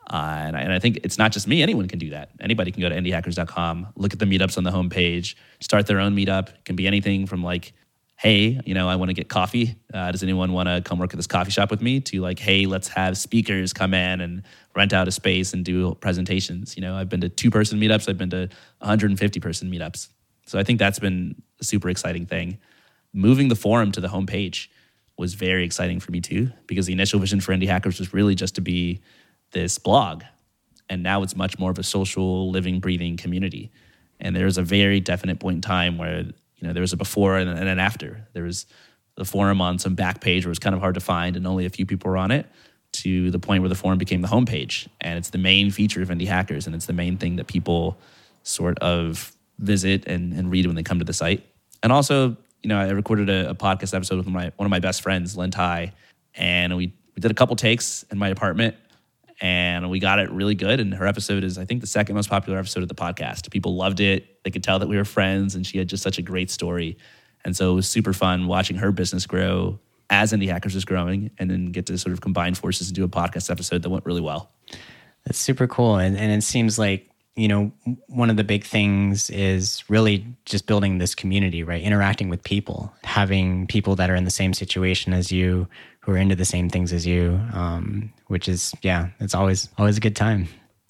Uh, 0.09 0.43
and, 0.45 0.57
I, 0.57 0.61
and, 0.61 0.73
I, 0.73 0.79
think 0.79 0.99
it's 1.03 1.17
not 1.17 1.31
just 1.31 1.47
me. 1.47 1.61
Anyone 1.61 1.87
can 1.87 1.99
do 1.99 2.09
that. 2.09 2.31
Anybody 2.39 2.71
can 2.71 2.81
go 2.81 2.89
to 2.89 2.95
indiehackers.com, 2.95 3.87
look 3.95 4.13
at 4.13 4.19
the 4.19 4.25
meetups 4.25 4.57
on 4.57 4.63
the 4.63 4.71
homepage, 4.71 5.35
start 5.61 5.87
their 5.87 5.99
own 5.99 6.15
meetup. 6.15 6.49
It 6.49 6.65
can 6.65 6.75
be 6.75 6.85
anything 6.85 7.27
from 7.27 7.43
like 7.43 7.73
hey, 8.21 8.61
you 8.67 8.75
know, 8.75 8.87
I 8.87 8.97
want 8.97 9.09
to 9.09 9.15
get 9.15 9.29
coffee. 9.29 9.75
Uh, 9.91 10.11
does 10.11 10.21
anyone 10.21 10.53
want 10.53 10.69
to 10.69 10.83
come 10.85 10.99
work 10.99 11.11
at 11.11 11.17
this 11.17 11.25
coffee 11.25 11.49
shop 11.49 11.71
with 11.71 11.81
me? 11.81 11.99
To 12.01 12.21
like, 12.21 12.37
hey, 12.37 12.67
let's 12.67 12.87
have 12.89 13.17
speakers 13.17 13.73
come 13.73 13.95
in 13.95 14.21
and 14.21 14.43
rent 14.75 14.93
out 14.93 15.07
a 15.07 15.11
space 15.11 15.53
and 15.53 15.65
do 15.65 15.95
presentations. 15.95 16.77
You 16.77 16.83
know, 16.83 16.95
I've 16.95 17.09
been 17.09 17.21
to 17.21 17.29
two 17.29 17.49
person 17.49 17.79
meetups, 17.79 18.07
I've 18.07 18.19
been 18.19 18.29
to 18.29 18.47
150 18.77 19.39
person 19.39 19.71
meetups. 19.71 20.09
So 20.45 20.59
I 20.59 20.63
think 20.63 20.77
that's 20.77 20.99
been 20.99 21.41
a 21.59 21.63
super 21.63 21.89
exciting 21.89 22.27
thing. 22.27 22.59
Moving 23.11 23.47
the 23.47 23.55
forum 23.55 23.91
to 23.93 23.99
the 23.99 24.09
homepage 24.09 24.67
was 25.21 25.35
very 25.35 25.63
exciting 25.63 25.99
for 25.99 26.11
me 26.11 26.19
too, 26.19 26.51
because 26.65 26.87
the 26.87 26.93
initial 26.93 27.19
vision 27.19 27.39
for 27.39 27.53
Indie 27.53 27.67
Hackers 27.67 27.99
was 27.99 28.11
really 28.11 28.33
just 28.33 28.55
to 28.55 28.61
be 28.61 29.01
this 29.51 29.77
blog. 29.77 30.23
And 30.89 31.03
now 31.03 31.21
it's 31.21 31.35
much 31.35 31.59
more 31.59 31.69
of 31.69 31.77
a 31.77 31.83
social, 31.83 32.49
living, 32.49 32.79
breathing 32.79 33.17
community. 33.17 33.71
And 34.19 34.35
there 34.35 34.45
was 34.45 34.57
a 34.57 34.63
very 34.63 34.99
definite 34.99 35.39
point 35.39 35.57
in 35.57 35.61
time 35.61 35.99
where 35.99 36.21
you 36.21 36.67
know, 36.67 36.73
there 36.73 36.81
was 36.81 36.91
a 36.91 36.97
before 36.97 37.37
and, 37.37 37.47
and 37.51 37.69
an 37.69 37.77
after. 37.77 38.27
There 38.33 38.43
was 38.43 38.65
the 39.15 39.23
forum 39.23 39.61
on 39.61 39.77
some 39.77 39.93
back 39.93 40.21
page 40.21 40.43
where 40.43 40.49
it 40.49 40.57
was 40.57 40.59
kind 40.59 40.73
of 40.73 40.81
hard 40.81 40.95
to 40.95 40.99
find 40.99 41.37
and 41.37 41.45
only 41.45 41.67
a 41.67 41.69
few 41.69 41.85
people 41.85 42.09
were 42.09 42.17
on 42.17 42.31
it 42.31 42.47
to 42.93 43.29
the 43.29 43.39
point 43.39 43.61
where 43.61 43.69
the 43.69 43.75
forum 43.75 43.99
became 43.99 44.21
the 44.21 44.27
homepage. 44.27 44.87
And 44.99 45.19
it's 45.19 45.29
the 45.29 45.37
main 45.37 45.69
feature 45.69 46.01
of 46.01 46.09
Indie 46.09 46.27
Hackers 46.27 46.65
and 46.65 46.75
it's 46.75 46.87
the 46.87 46.93
main 46.93 47.17
thing 47.17 47.35
that 47.35 47.45
people 47.45 47.99
sort 48.41 48.79
of 48.79 49.35
visit 49.59 50.07
and, 50.07 50.33
and 50.33 50.49
read 50.49 50.65
when 50.65 50.75
they 50.75 50.83
come 50.83 50.97
to 50.97 51.05
the 51.05 51.13
site. 51.13 51.45
And 51.83 51.91
also, 51.91 52.37
you 52.63 52.67
know, 52.67 52.79
I 52.79 52.89
recorded 52.89 53.29
a, 53.29 53.49
a 53.49 53.55
podcast 53.55 53.95
episode 53.95 54.17
with 54.17 54.27
my 54.27 54.51
one 54.55 54.65
of 54.65 54.69
my 54.69 54.79
best 54.79 55.01
friends, 55.01 55.35
Lynne 55.35 55.51
Tye, 55.51 55.93
and 56.35 56.75
we, 56.75 56.93
we 57.15 57.19
did 57.19 57.31
a 57.31 57.33
couple 57.33 57.55
takes 57.55 58.03
in 58.03 58.17
my 58.17 58.29
apartment 58.29 58.75
and 59.41 59.89
we 59.89 59.99
got 59.99 60.19
it 60.19 60.31
really 60.31 60.53
good. 60.53 60.79
And 60.79 60.93
her 60.93 61.07
episode 61.07 61.43
is, 61.43 61.57
I 61.57 61.65
think, 61.65 61.81
the 61.81 61.87
second 61.87 62.15
most 62.15 62.29
popular 62.29 62.59
episode 62.59 62.83
of 62.83 62.89
the 62.89 62.95
podcast. 62.95 63.49
People 63.49 63.75
loved 63.75 63.99
it. 63.99 64.43
They 64.43 64.51
could 64.51 64.63
tell 64.63 64.77
that 64.79 64.87
we 64.87 64.95
were 64.95 65.05
friends, 65.05 65.55
and 65.55 65.65
she 65.65 65.79
had 65.79 65.89
just 65.89 66.03
such 66.03 66.19
a 66.19 66.21
great 66.21 66.51
story. 66.51 66.97
And 67.43 67.57
so 67.57 67.71
it 67.71 67.75
was 67.75 67.89
super 67.89 68.13
fun 68.13 68.45
watching 68.45 68.77
her 68.77 68.91
business 68.91 69.25
grow 69.25 69.79
as 70.11 70.31
Indie 70.31 70.49
Hackers 70.49 70.75
was 70.75 70.85
growing, 70.85 71.31
and 71.39 71.49
then 71.49 71.67
get 71.67 71.87
to 71.87 71.97
sort 71.97 72.13
of 72.13 72.21
combine 72.21 72.53
forces 72.53 72.89
and 72.89 72.95
do 72.95 73.03
a 73.03 73.07
podcast 73.07 73.49
episode 73.49 73.81
that 73.81 73.89
went 73.89 74.05
really 74.05 74.21
well. 74.21 74.51
That's 75.25 75.39
super 75.39 75.67
cool. 75.67 75.95
And, 75.95 76.17
and 76.17 76.31
it 76.31 76.43
seems 76.43 76.77
like 76.77 77.09
you 77.35 77.47
know, 77.47 77.71
one 78.07 78.29
of 78.29 78.35
the 78.35 78.43
big 78.43 78.63
things 78.63 79.29
is 79.29 79.83
really 79.89 80.25
just 80.45 80.67
building 80.67 80.97
this 80.97 81.15
community, 81.15 81.63
right? 81.63 81.81
Interacting 81.81 82.29
with 82.29 82.43
people, 82.43 82.93
having 83.03 83.67
people 83.67 83.95
that 83.95 84.09
are 84.09 84.15
in 84.15 84.25
the 84.25 84.31
same 84.31 84.53
situation 84.53 85.13
as 85.13 85.31
you, 85.31 85.67
who 86.01 86.11
are 86.11 86.17
into 86.17 86.35
the 86.35 86.45
same 86.45 86.69
things 86.69 86.91
as 86.91 87.07
you, 87.07 87.39
um, 87.53 88.11
which 88.27 88.49
is, 88.49 88.73
yeah, 88.81 89.09
it's 89.19 89.33
always, 89.33 89.69
always 89.77 89.97
a 89.97 90.01
good 90.01 90.15
time. 90.15 90.47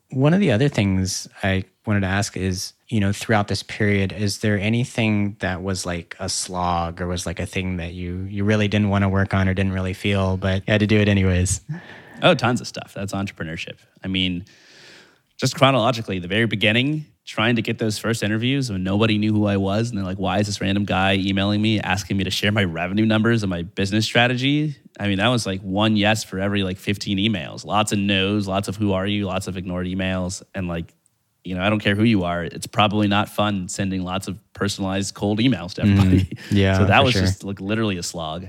One 0.09 0.33
of 0.33 0.39
the 0.39 0.51
other 0.51 0.67
things 0.67 1.27
I 1.43 1.63
wanted 1.85 2.01
to 2.01 2.07
ask 2.07 2.35
is, 2.35 2.73
you 2.89 2.99
know, 2.99 3.13
throughout 3.13 3.47
this 3.47 3.63
period, 3.63 4.11
is 4.11 4.39
there 4.39 4.57
anything 4.57 5.37
that 5.39 5.61
was 5.61 5.85
like 5.85 6.15
a 6.19 6.27
slog 6.27 7.01
or 7.01 7.07
was 7.07 7.25
like 7.25 7.39
a 7.39 7.45
thing 7.45 7.77
that 7.77 7.93
you, 7.93 8.23
you 8.23 8.43
really 8.43 8.67
didn't 8.67 8.89
want 8.89 9.03
to 9.03 9.09
work 9.09 9.33
on 9.33 9.47
or 9.47 9.53
didn't 9.53 9.73
really 9.73 9.93
feel, 9.93 10.37
but 10.37 10.63
you 10.67 10.71
had 10.71 10.79
to 10.79 10.87
do 10.87 10.99
it 10.99 11.07
anyways? 11.07 11.61
Oh, 12.23 12.35
tons 12.35 12.61
of 12.61 12.67
stuff. 12.67 12.93
That's 12.93 13.13
entrepreneurship. 13.13 13.77
I 14.03 14.07
mean, 14.07 14.45
just 15.41 15.55
chronologically, 15.55 16.19
the 16.19 16.27
very 16.27 16.45
beginning, 16.45 17.03
trying 17.25 17.55
to 17.55 17.63
get 17.63 17.79
those 17.79 17.97
first 17.97 18.21
interviews 18.21 18.71
when 18.71 18.83
nobody 18.83 19.17
knew 19.17 19.33
who 19.33 19.47
I 19.47 19.57
was. 19.57 19.89
And 19.89 19.97
they're 19.97 20.05
like, 20.05 20.19
why 20.19 20.37
is 20.37 20.45
this 20.45 20.61
random 20.61 20.85
guy 20.85 21.15
emailing 21.15 21.63
me, 21.63 21.79
asking 21.79 22.17
me 22.17 22.23
to 22.25 22.29
share 22.29 22.51
my 22.51 22.63
revenue 22.63 23.07
numbers 23.07 23.41
and 23.41 23.49
my 23.49 23.63
business 23.63 24.05
strategy? 24.05 24.75
I 24.99 25.07
mean, 25.07 25.17
that 25.17 25.29
was 25.29 25.47
like 25.47 25.59
one 25.61 25.97
yes 25.97 26.23
for 26.23 26.37
every 26.37 26.61
like 26.61 26.77
15 26.77 27.17
emails, 27.17 27.65
lots 27.65 27.91
of 27.91 27.97
no's, 27.97 28.47
lots 28.47 28.67
of 28.67 28.75
who 28.75 28.93
are 28.93 29.07
you, 29.07 29.25
lots 29.25 29.47
of 29.47 29.57
ignored 29.57 29.87
emails. 29.87 30.43
And 30.53 30.67
like, 30.67 30.93
you 31.43 31.55
know, 31.55 31.63
I 31.63 31.71
don't 31.71 31.79
care 31.79 31.95
who 31.95 32.03
you 32.03 32.23
are. 32.23 32.43
It's 32.43 32.67
probably 32.67 33.07
not 33.07 33.27
fun 33.27 33.67
sending 33.67 34.03
lots 34.03 34.27
of 34.27 34.37
personalized 34.53 35.15
cold 35.15 35.39
emails 35.39 35.73
to 35.73 35.81
everybody. 35.81 36.25
Mm, 36.25 36.37
yeah. 36.51 36.77
so 36.77 36.85
that 36.85 37.03
was 37.03 37.13
sure. 37.13 37.23
just 37.23 37.43
like 37.43 37.59
literally 37.59 37.97
a 37.97 38.03
slog. 38.03 38.45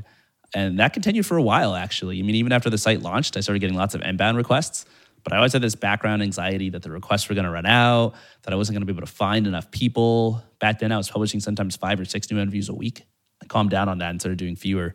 And 0.55 0.79
that 0.79 0.93
continued 0.93 1.25
for 1.25 1.39
a 1.39 1.43
while, 1.43 1.75
actually. 1.75 2.19
I 2.19 2.23
mean, 2.23 2.35
even 2.35 2.53
after 2.53 2.69
the 2.69 2.77
site 2.77 3.01
launched, 3.01 3.39
I 3.39 3.41
started 3.41 3.61
getting 3.61 3.79
lots 3.79 3.95
of 3.95 4.03
inbound 4.03 4.37
requests 4.37 4.85
but 5.25 5.33
I 5.33 5.37
always 5.37 5.53
had 5.53 5.63
this 5.63 5.75
background 5.75 6.23
anxiety 6.23 6.71
that 6.71 6.83
the 6.83 6.91
requests 6.91 7.29
were 7.29 7.35
going 7.35 7.45
to 7.45 7.51
run 7.51 7.67
out, 7.67 8.15
that 8.43 8.53
I 8.53 8.57
wasn't 8.57 8.75
going 8.75 8.87
to 8.87 8.93
be 8.93 8.97
able 8.97 9.07
to 9.07 9.13
find 9.13 9.47
enough 9.47 9.71
people. 9.71 10.43
Back 10.59 10.79
then, 10.79 10.93
I 10.93 10.97
was 10.97 11.09
publishing 11.09 11.41
sometimes 11.41 11.77
five 11.77 12.01
or 12.01 12.05
six 12.05 12.31
new 12.31 12.39
interviews 12.39 12.69
a 12.69 12.75
week. 12.75 13.05
I 13.43 13.47
calmed 13.47 13.71
down 13.71 13.89
on 13.89 13.99
that 13.99 14.11
and 14.11 14.21
started 14.21 14.39
doing 14.39 14.57
fewer 14.57 14.95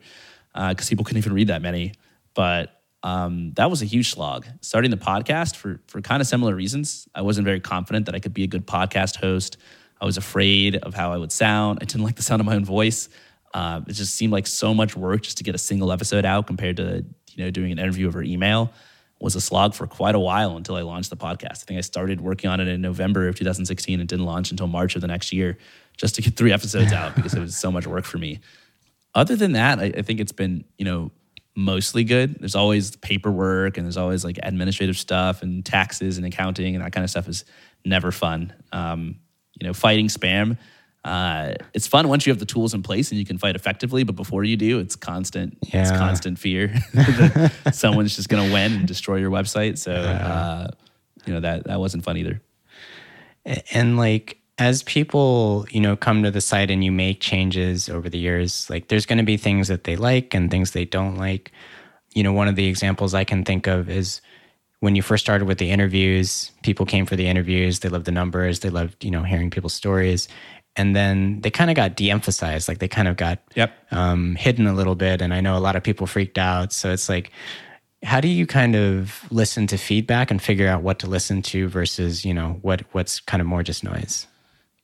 because 0.53 0.87
uh, 0.87 0.89
people 0.89 1.05
couldn't 1.05 1.19
even 1.19 1.33
read 1.33 1.47
that 1.47 1.61
many. 1.61 1.93
But 2.33 2.81
um, 3.03 3.53
that 3.53 3.69
was 3.69 3.81
a 3.81 3.85
huge 3.85 4.11
slog. 4.11 4.45
Starting 4.61 4.91
the 4.91 4.97
podcast 4.97 5.55
for 5.55 5.81
for 5.87 6.01
kind 6.01 6.21
of 6.21 6.27
similar 6.27 6.55
reasons. 6.55 7.07
I 7.13 7.21
wasn't 7.21 7.45
very 7.45 7.59
confident 7.59 8.05
that 8.07 8.15
I 8.15 8.19
could 8.19 8.33
be 8.33 8.43
a 8.43 8.47
good 8.47 8.65
podcast 8.67 9.17
host. 9.17 9.57
I 9.99 10.05
was 10.05 10.17
afraid 10.17 10.75
of 10.77 10.93
how 10.93 11.11
I 11.13 11.17
would 11.17 11.31
sound. 11.31 11.79
I 11.81 11.85
didn't 11.85 12.03
like 12.03 12.15
the 12.15 12.21
sound 12.21 12.39
of 12.39 12.45
my 12.45 12.55
own 12.55 12.65
voice. 12.65 13.09
Uh, 13.53 13.81
it 13.87 13.93
just 13.93 14.15
seemed 14.15 14.33
like 14.33 14.45
so 14.45 14.73
much 14.73 14.95
work 14.95 15.21
just 15.21 15.37
to 15.37 15.43
get 15.43 15.55
a 15.55 15.57
single 15.57 15.91
episode 15.91 16.25
out 16.25 16.47
compared 16.47 16.77
to 16.77 17.03
you 17.33 17.43
know, 17.43 17.49
doing 17.49 17.71
an 17.71 17.79
interview 17.79 18.07
over 18.07 18.21
email 18.21 18.71
was 19.19 19.35
a 19.35 19.41
slog 19.41 19.73
for 19.73 19.87
quite 19.87 20.15
a 20.15 20.19
while 20.19 20.57
until 20.57 20.75
I 20.75 20.81
launched 20.81 21.09
the 21.09 21.17
podcast. 21.17 21.63
I 21.63 21.65
think 21.65 21.77
I 21.77 21.81
started 21.81 22.21
working 22.21 22.49
on 22.49 22.59
it 22.59 22.67
in 22.67 22.81
November 22.81 23.27
of 23.27 23.35
2016 23.35 23.99
and 23.99 24.07
didn't 24.07 24.25
launch 24.25 24.51
until 24.51 24.67
March 24.67 24.95
of 24.95 25.01
the 25.01 25.07
next 25.07 25.33
year 25.33 25.57
just 25.97 26.15
to 26.15 26.21
get 26.21 26.35
three 26.35 26.51
episodes 26.51 26.93
out 26.93 27.15
because 27.15 27.33
it 27.33 27.39
was 27.39 27.57
so 27.57 27.71
much 27.71 27.87
work 27.87 28.05
for 28.05 28.19
me. 28.19 28.39
Other 29.15 29.35
than 29.35 29.53
that, 29.53 29.79
I, 29.79 29.85
I 29.85 30.01
think 30.03 30.19
it's 30.19 30.31
been, 30.31 30.63
you 30.77 30.85
know, 30.85 31.11
mostly 31.55 32.03
good. 32.03 32.35
There's 32.39 32.55
always 32.55 32.95
paperwork 32.97 33.77
and 33.77 33.85
there's 33.85 33.97
always 33.97 34.23
like 34.23 34.37
administrative 34.43 34.97
stuff 34.97 35.41
and 35.41 35.65
taxes 35.65 36.17
and 36.17 36.25
accounting 36.25 36.75
and 36.75 36.85
that 36.85 36.91
kind 36.91 37.03
of 37.03 37.09
stuff 37.09 37.27
is 37.27 37.45
never 37.83 38.11
fun. 38.11 38.53
Um, 38.71 39.15
you 39.59 39.65
know, 39.65 39.73
fighting 39.73 40.07
spam 40.07 40.59
uh, 41.07 41.53
it's 41.73 41.87
fun 41.87 42.09
once 42.09 42.25
you 42.25 42.31
have 42.31 42.39
the 42.39 42.45
tools 42.45 42.73
in 42.73 42.83
place 42.83 43.11
and 43.11 43.19
you 43.19 43.25
can 43.25 43.37
fight 43.37 43.55
effectively. 43.55 44.03
But 44.03 44.17
before 44.17 44.43
you 44.43 44.57
do, 44.57 44.79
it's 44.79 44.97
constant. 44.97 45.57
Yeah. 45.61 45.81
It's 45.81 45.91
constant 45.91 46.37
fear 46.37 46.67
that 46.93 47.69
someone's 47.73 48.17
just 48.17 48.27
going 48.27 48.45
to 48.45 48.53
win 48.53 48.73
and 48.73 48.85
destroy 48.85 49.15
your 49.15 49.31
website. 49.31 49.77
So, 49.77 49.93
uh, 49.93 50.67
you 51.25 51.33
know 51.33 51.39
that 51.39 51.63
that 51.63 51.79
wasn't 51.79 52.03
fun 52.03 52.17
either. 52.17 52.41
And 53.71 53.97
like 53.97 54.37
as 54.57 54.83
people, 54.83 55.65
you 55.71 55.79
know, 55.79 55.95
come 55.95 56.23
to 56.23 56.31
the 56.31 56.41
site 56.41 56.69
and 56.69 56.83
you 56.83 56.91
make 56.91 57.21
changes 57.21 57.87
over 57.87 58.09
the 58.09 58.17
years, 58.17 58.69
like 58.69 58.89
there's 58.89 59.05
going 59.05 59.19
to 59.19 59.23
be 59.23 59.37
things 59.37 59.69
that 59.69 59.85
they 59.85 59.95
like 59.95 60.33
and 60.33 60.51
things 60.51 60.71
they 60.71 60.85
don't 60.85 61.15
like. 61.15 61.53
You 62.13 62.23
know, 62.23 62.33
one 62.33 62.49
of 62.49 62.57
the 62.57 62.67
examples 62.67 63.13
I 63.13 63.23
can 63.23 63.45
think 63.45 63.67
of 63.67 63.89
is 63.89 64.19
when 64.79 64.95
you 64.95 65.01
first 65.01 65.23
started 65.23 65.45
with 65.45 65.57
the 65.57 65.71
interviews, 65.71 66.51
people 66.63 66.85
came 66.85 67.05
for 67.05 67.15
the 67.15 67.27
interviews. 67.27 67.79
They 67.79 67.89
loved 67.89 68.05
the 68.05 68.11
numbers. 68.11 68.59
They 68.59 68.69
loved, 68.69 69.03
you 69.03 69.11
know, 69.11 69.23
hearing 69.23 69.49
people's 69.49 69.73
stories 69.73 70.27
and 70.77 70.95
then 70.95 71.41
they 71.41 71.49
kind 71.49 71.69
of 71.69 71.75
got 71.75 71.95
de-emphasized 71.95 72.67
like 72.67 72.77
they 72.77 72.87
kind 72.87 73.07
of 73.07 73.17
got 73.17 73.39
yep. 73.55 73.73
um, 73.91 74.35
hidden 74.35 74.67
a 74.67 74.73
little 74.73 74.95
bit 74.95 75.21
and 75.21 75.33
i 75.33 75.41
know 75.41 75.57
a 75.57 75.59
lot 75.59 75.75
of 75.75 75.83
people 75.83 76.07
freaked 76.07 76.37
out. 76.37 76.71
So 76.71 76.91
it's 76.91 77.09
like 77.09 77.31
how 78.03 78.21
do 78.21 78.27
you 78.27 78.45
kind 78.45 78.75
of 78.75 79.25
listen 79.31 79.65
to 79.67 79.77
feedback 79.77 80.29
and 80.29 80.39
figure 80.39 80.67
out 80.67 80.83
what 80.83 80.99
to 80.99 81.07
listen 81.07 81.41
to 81.41 81.67
versus 81.67 82.23
you 82.23 82.33
know 82.33 82.59
what 82.61 82.81
what's 82.91 83.19
kind 83.19 83.41
of 83.41 83.47
more 83.47 83.63
just 83.63 83.83
noise? 83.83 84.27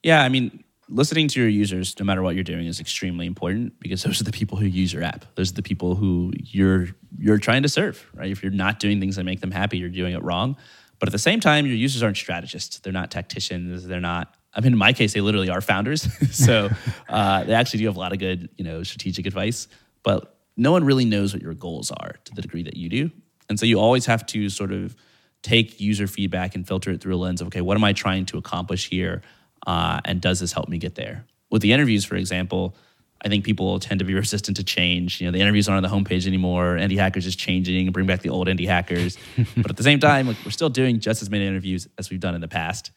Yeah 0.02 0.24
i 0.24 0.30
mean 0.30 0.64
listening 0.90 1.28
to 1.30 1.40
your 1.40 1.50
users 1.50 1.98
no 2.00 2.06
matter 2.06 2.22
what 2.22 2.36
you're 2.36 2.44
doing 2.44 2.68
is 2.68 2.80
extremely 2.80 3.26
important 3.26 3.80
because 3.80 4.04
those 4.04 4.20
are 4.20 4.26
the 4.26 4.32
people 4.32 4.58
who 4.58 4.66
use 4.66 4.92
your 4.92 5.04
app. 5.04 5.26
Those 5.36 5.52
are 5.52 5.56
the 5.56 5.64
people 5.64 5.96
who 5.96 6.34
you're 6.38 6.88
you're 7.18 7.38
trying 7.38 7.64
to 7.64 7.70
serve 7.70 8.10
right? 8.14 8.32
If 8.32 8.42
you're 8.42 8.52
not 8.52 8.80
doing 8.80 9.00
things 9.00 9.16
that 9.16 9.24
make 9.24 9.42
them 9.42 9.52
happy 9.52 9.78
you're 9.78 9.90
doing 9.90 10.14
it 10.14 10.24
wrong. 10.24 10.58
But 11.00 11.10
at 11.10 11.12
the 11.12 11.20
same 11.20 11.40
time 11.40 11.66
your 11.66 11.76
users 11.76 12.02
aren't 12.02 12.18
strategists. 12.18 12.80
They're 12.80 12.94
not 12.94 13.12
tacticians. 13.12 13.86
They're 13.86 14.00
not 14.00 14.36
I 14.56 14.62
mean, 14.62 14.74
in 14.74 14.78
my 14.78 14.94
case, 14.94 15.14
they 15.14 15.22
literally 15.22 15.50
are 15.50 15.62
founders. 15.62 16.08
so 16.32 16.70
uh, 17.10 17.44
they 17.44 17.54
actually 17.54 17.80
do 17.80 17.86
have 17.86 17.96
a 17.96 18.00
lot 18.00 18.14
of 18.14 18.20
good, 18.20 18.50
you 18.58 18.64
know, 18.64 18.84
strategic 18.84 19.26
advice. 19.26 19.68
But 20.04 20.38
no 20.56 20.72
one 20.72 20.84
really 20.84 21.06
knows 21.06 21.34
what 21.34 21.42
your 21.42 21.54
goals 21.54 21.92
are 21.92 22.16
to 22.26 22.36
the 22.36 22.42
degree 22.42 22.64
that 22.64 22.78
you 22.78 22.90
do. 22.90 23.12
And 23.50 23.60
so 23.60 23.66
you 23.66 23.80
always 23.80 24.06
have 24.06 24.26
to 24.28 24.50
sort 24.50 24.72
of 24.72 24.96
take 25.42 25.80
user 25.82 26.08
feedback 26.08 26.56
and 26.56 26.66
filter 26.66 26.92
it 26.92 27.02
through 27.02 27.16
a 27.16 27.18
lens 27.18 27.42
of, 27.42 27.48
okay, 27.48 27.62
what 27.62 27.76
am 27.76 27.84
I 27.84 27.94
trying 27.94 28.26
to 28.28 28.38
accomplish 28.38 28.90
here? 28.90 29.22
Uh, 29.66 30.00
and 30.06 30.22
does 30.22 30.40
this 30.40 30.54
help 30.54 30.70
me 30.70 30.78
get 30.78 30.96
there? 30.96 31.26
With 31.50 31.62
the 31.62 31.74
interviews, 31.74 32.06
for 32.06 32.16
example, 32.16 32.76
I 33.24 33.30
think 33.30 33.44
people 33.44 33.80
tend 33.80 34.00
to 34.00 34.06
be 34.06 34.14
resistant 34.14 34.58
to 34.58 34.64
change. 34.64 35.20
You 35.20 35.28
know, 35.28 35.32
the 35.32 35.42
interviews 35.42 35.68
aren't 35.68 35.86
on 35.86 35.92
the 35.92 35.98
homepage 35.98 36.28
anymore. 36.28 36.76
Indie 36.76 36.98
Hackers 36.98 37.26
is 37.26 37.36
changing, 37.36 37.92
bring 37.92 38.06
back 38.06 38.22
the 38.22 38.30
old 38.30 38.48
Indie 38.48 38.68
Hackers. 38.68 39.18
but 39.58 39.70
at 39.70 39.78
the 39.78 39.84
same 39.84 40.00
time, 40.00 40.28
like, 40.28 40.38
we're 40.46 40.52
still 40.52 40.70
doing 40.70 41.00
just 41.00 41.22
as 41.22 41.30
many 41.30 41.46
interviews 41.46 41.88
as 41.98 42.10
we've 42.10 42.20
done 42.20 42.36
in 42.36 42.42
the 42.42 42.48
past 42.48 42.92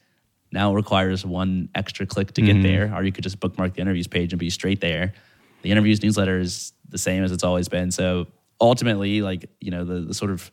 now 0.51 0.73
requires 0.73 1.25
one 1.25 1.69
extra 1.75 2.05
click 2.05 2.31
to 2.33 2.41
get 2.41 2.55
mm-hmm. 2.55 2.63
there, 2.63 2.95
or 2.95 3.03
you 3.03 3.11
could 3.11 3.23
just 3.23 3.39
bookmark 3.39 3.73
the 3.73 3.81
interviews 3.81 4.07
page 4.07 4.33
and 4.33 4.39
be 4.39 4.49
straight 4.49 4.81
there. 4.81 5.13
The 5.61 5.71
interviews 5.71 6.01
newsletter 6.01 6.39
is 6.39 6.73
the 6.89 6.97
same 6.97 7.23
as 7.23 7.31
it's 7.31 7.43
always 7.43 7.67
been. 7.67 7.91
So 7.91 8.27
ultimately, 8.61 9.21
like, 9.21 9.49
you 9.59 9.71
know, 9.71 9.83
the, 9.83 10.01
the 10.01 10.13
sort 10.13 10.31
of, 10.31 10.49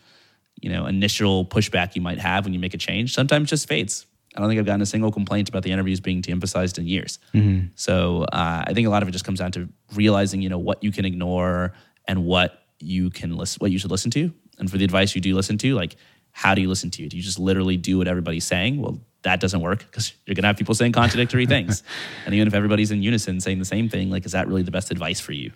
you 0.61 0.71
know, 0.71 0.87
initial 0.87 1.45
pushback 1.45 1.95
you 1.95 2.03
might 2.03 2.19
have 2.19 2.45
when 2.45 2.55
you 2.55 2.59
make 2.59 2.75
a 2.75 2.79
change 2.79 3.15
sometimes 3.15 3.51
just 3.51 3.69
fades. 3.69 4.07
I 4.37 4.41
don't 4.41 4.49
think 4.49 4.59
I've 4.59 4.67
gotten 4.67 4.83
a 4.83 4.87
single 4.87 5.13
complaint 5.13 5.49
about 5.49 5.63
the 5.63 5.71
interviews 5.71 6.01
being 6.01 6.21
de-emphasized 6.21 6.79
in 6.79 6.89
years. 6.89 7.21
Mm-hmm. 7.35 7.69
So 7.77 8.23
uh, 8.25 8.65
I 8.67 8.73
think 8.75 8.87
a 8.87 8.91
lot 8.91 9.03
of 9.03 9.09
it 9.09 9.13
just 9.13 9.25
comes 9.25 9.39
down 9.39 9.53
to 9.53 9.69
realizing, 9.95 10.43
you 10.43 10.49
know, 10.49 10.59
what 10.59 10.83
you 10.83 10.91
can 10.91 11.05
ignore 11.05 11.73
and 12.09 12.25
what 12.25 12.63
you 12.81 13.11
can 13.11 13.37
listen, 13.37 13.61
what 13.61 13.71
you 13.71 13.79
should 13.79 13.93
listen 13.93 14.11
to. 14.13 14.33
And 14.59 14.69
for 14.69 14.77
the 14.77 14.85
advice 14.85 15.15
you 15.15 15.21
do 15.21 15.35
listen 15.37 15.57
to, 15.59 15.75
like, 15.75 15.97
how 16.33 16.55
do 16.55 16.63
you 16.63 16.69
listen 16.69 16.91
to 16.91 17.05
it? 17.05 17.11
Do 17.11 17.17
you 17.17 17.23
just 17.23 17.39
literally 17.39 17.77
do 17.77 17.99
what 17.99 18.09
everybody's 18.09 18.45
saying? 18.45 18.81
Well, 18.81 19.01
that 19.25 19.41
doesn't 19.41 19.61
work 19.61 19.81
because 19.81 20.14
you're 20.27 20.35
going 20.35 20.43
to 20.43 20.47
have 20.47 20.57
people 20.57 20.75
saying 20.75 20.93
contradictory 20.93 21.47
things. 21.47 21.83
And 22.25 22.35
even 22.35 22.47
if 22.47 22.55
everybody's 22.55 22.91
in 22.91 23.03
unison 23.03 23.41
saying 23.41 23.59
the 23.59 23.64
same 23.64 23.89
thing, 23.89 24.09
like, 24.11 24.25
is 24.25 24.33
that 24.33 24.49
really 24.49 24.62
the 24.62 24.70
best 24.70 24.91
advice 24.91 25.20
for 25.20 25.33
you? 25.33 25.53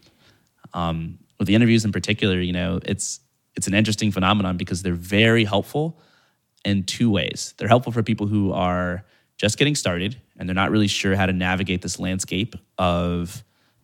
Um, 0.74 1.18
with 1.38 1.46
the 1.48 1.54
interviews 1.54 1.84
in 1.84 1.92
particular, 1.92 2.40
you 2.40 2.52
know, 2.52 2.80
it's 2.84 3.20
it's 3.56 3.66
an 3.66 3.74
interesting 3.74 4.12
phenomenon 4.12 4.56
because 4.56 4.82
they're 4.82 4.94
very 4.94 5.44
helpful 5.44 5.98
in 6.64 6.84
two 6.84 7.10
ways. 7.10 7.54
They're 7.56 7.68
helpful 7.68 7.92
for 7.92 8.02
people 8.02 8.26
who 8.26 8.52
are 8.52 9.04
just 9.36 9.58
getting 9.58 9.74
started 9.74 10.20
and 10.36 10.48
they're 10.48 10.54
not 10.54 10.70
really 10.70 10.86
sure 10.86 11.16
how 11.16 11.26
to 11.26 11.32
navigate 11.32 11.82
this 11.82 11.98
landscape 11.98 12.54
of 12.76 13.42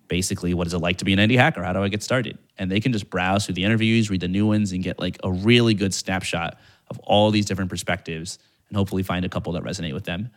basically 0.09 0.55
what 0.55 0.67
is 0.67 0.75
it 0.75 0.79
like 0.79 0.99
to 0.99 1.05
be 1.05 1.13
an 1.13 1.19
indie 1.19 1.39
hacker? 1.39 1.63
How 1.63 1.73
do 1.73 1.83
I 1.83 1.89
get 1.89 2.03
started? 2.03 2.39
And 2.59 2.71
they 2.71 2.81
can 2.81 2.93
just 2.93 3.11
browse 3.11 3.47
through 3.47 3.55
the 3.55 3.65
interviews, 3.65 4.11
read 4.11 4.21
the 4.21 4.29
new 4.29 4.47
ones, 4.47 4.73
and 4.73 4.83
get 4.83 5.01
like 5.01 5.19
a 5.25 5.33
really 5.33 5.75
good 5.75 5.95
snapshot 5.95 6.59
of 6.89 6.99
all 7.01 7.31
these 7.31 7.47
different 7.47 7.71
perspectives 7.71 8.39
and 8.75 8.79
hopefully 8.79 9.05
find 9.05 9.25
a 9.25 9.29
couple 9.29 9.53
that 9.53 9.63
resonate 9.63 9.95
with 9.95 10.05
them. 10.05 10.31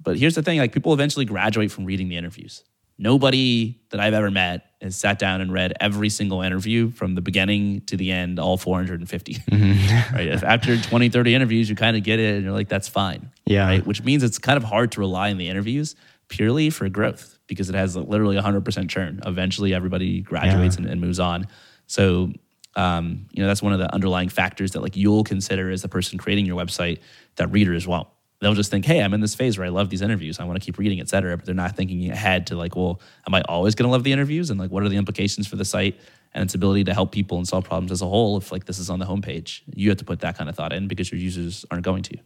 But 0.00 0.18
here's 0.18 0.34
the 0.34 0.42
thing 0.42 0.58
like 0.58 0.72
people 0.72 0.92
eventually 0.92 1.26
graduate 1.26 1.70
from 1.70 1.84
reading 1.84 2.08
the 2.08 2.16
interviews. 2.16 2.64
Nobody 2.96 3.80
that 3.90 4.00
I've 4.00 4.14
ever 4.14 4.30
met 4.30 4.66
has 4.80 4.96
sat 4.96 5.18
down 5.18 5.40
and 5.40 5.52
read 5.52 5.74
every 5.80 6.08
single 6.08 6.42
interview 6.42 6.90
from 6.90 7.14
the 7.14 7.20
beginning 7.20 7.80
to 7.86 7.96
the 7.96 8.10
end, 8.12 8.38
all 8.38 8.56
450. 8.56 9.34
Mm-hmm. 9.54 10.14
right? 10.14 10.28
If 10.28 10.42
after 10.42 10.80
20, 10.80 11.08
30 11.08 11.34
interviews, 11.34 11.68
you 11.68 11.76
kind 11.76 11.96
of 11.96 12.02
get 12.02 12.18
it 12.18 12.36
and 12.36 12.44
you're 12.44 12.52
like, 12.52 12.68
that's 12.68 12.88
fine. 12.88 13.30
Yeah. 13.46 13.66
Right? 13.66 13.86
Which 13.86 14.02
means 14.02 14.22
it's 14.22 14.38
kind 14.38 14.56
of 14.56 14.64
hard 14.64 14.92
to 14.92 15.00
rely 15.00 15.30
on 15.30 15.38
the 15.38 15.48
interviews 15.48 15.96
purely 16.28 16.70
for 16.70 16.88
growth 16.88 17.38
because 17.46 17.68
it 17.68 17.74
has 17.74 17.96
literally 17.96 18.36
100% 18.36 18.88
churn. 18.88 19.20
Eventually, 19.26 19.74
everybody 19.74 20.20
graduates 20.20 20.76
yeah. 20.76 20.82
and, 20.82 20.92
and, 20.92 21.00
moves 21.00 21.20
on. 21.20 21.46
So, 21.86 22.32
um, 22.76 23.26
you 23.32 23.42
know, 23.42 23.48
that's 23.48 23.62
one 23.62 23.72
of 23.72 23.78
the 23.78 23.92
underlying 23.94 24.28
factors 24.28 24.72
that 24.72 24.80
like 24.80 24.96
you'll 24.96 25.24
consider 25.24 25.70
as 25.70 25.82
the 25.82 25.88
person 25.88 26.18
creating 26.18 26.46
your 26.46 26.62
website 26.62 26.98
that 27.36 27.48
readers 27.48 27.86
won't. 27.86 28.08
They'll 28.40 28.54
just 28.54 28.70
think, 28.70 28.84
hey, 28.84 29.02
I'm 29.02 29.14
in 29.14 29.20
this 29.20 29.34
phase 29.34 29.56
where 29.56 29.66
I 29.66 29.70
love 29.70 29.88
these 29.88 30.02
interviews. 30.02 30.38
I 30.38 30.44
want 30.44 30.60
to 30.60 30.64
keep 30.64 30.76
reading, 30.76 31.00
et 31.00 31.08
cetera. 31.08 31.36
But 31.36 31.46
they're 31.46 31.54
not 31.54 31.76
thinking 31.76 32.10
ahead 32.10 32.48
to 32.48 32.56
like, 32.56 32.76
well, 32.76 33.00
am 33.26 33.34
I 33.34 33.42
always 33.42 33.74
going 33.74 33.88
to 33.88 33.92
love 33.92 34.04
the 34.04 34.12
interviews? 34.12 34.50
And 34.50 34.60
like, 34.60 34.70
what 34.70 34.82
are 34.82 34.88
the 34.88 34.96
implications 34.96 35.46
for 35.46 35.56
the 35.56 35.64
site 35.64 35.98
and 36.34 36.42
its 36.42 36.54
ability 36.54 36.84
to 36.84 36.94
help 36.94 37.12
people 37.12 37.38
and 37.38 37.48
solve 37.48 37.64
problems 37.64 37.92
as 37.92 38.02
a 38.02 38.06
whole 38.06 38.36
if 38.36 38.52
like 38.52 38.66
this 38.66 38.78
is 38.78 38.90
on 38.90 38.98
the 38.98 39.06
homepage? 39.06 39.62
You 39.74 39.88
have 39.88 39.98
to 39.98 40.04
put 40.04 40.20
that 40.20 40.36
kind 40.36 40.50
of 40.50 40.56
thought 40.56 40.72
in 40.72 40.88
because 40.88 41.10
your 41.10 41.20
users 41.20 41.64
aren't 41.70 41.84
going 41.84 42.02
to 42.02 42.18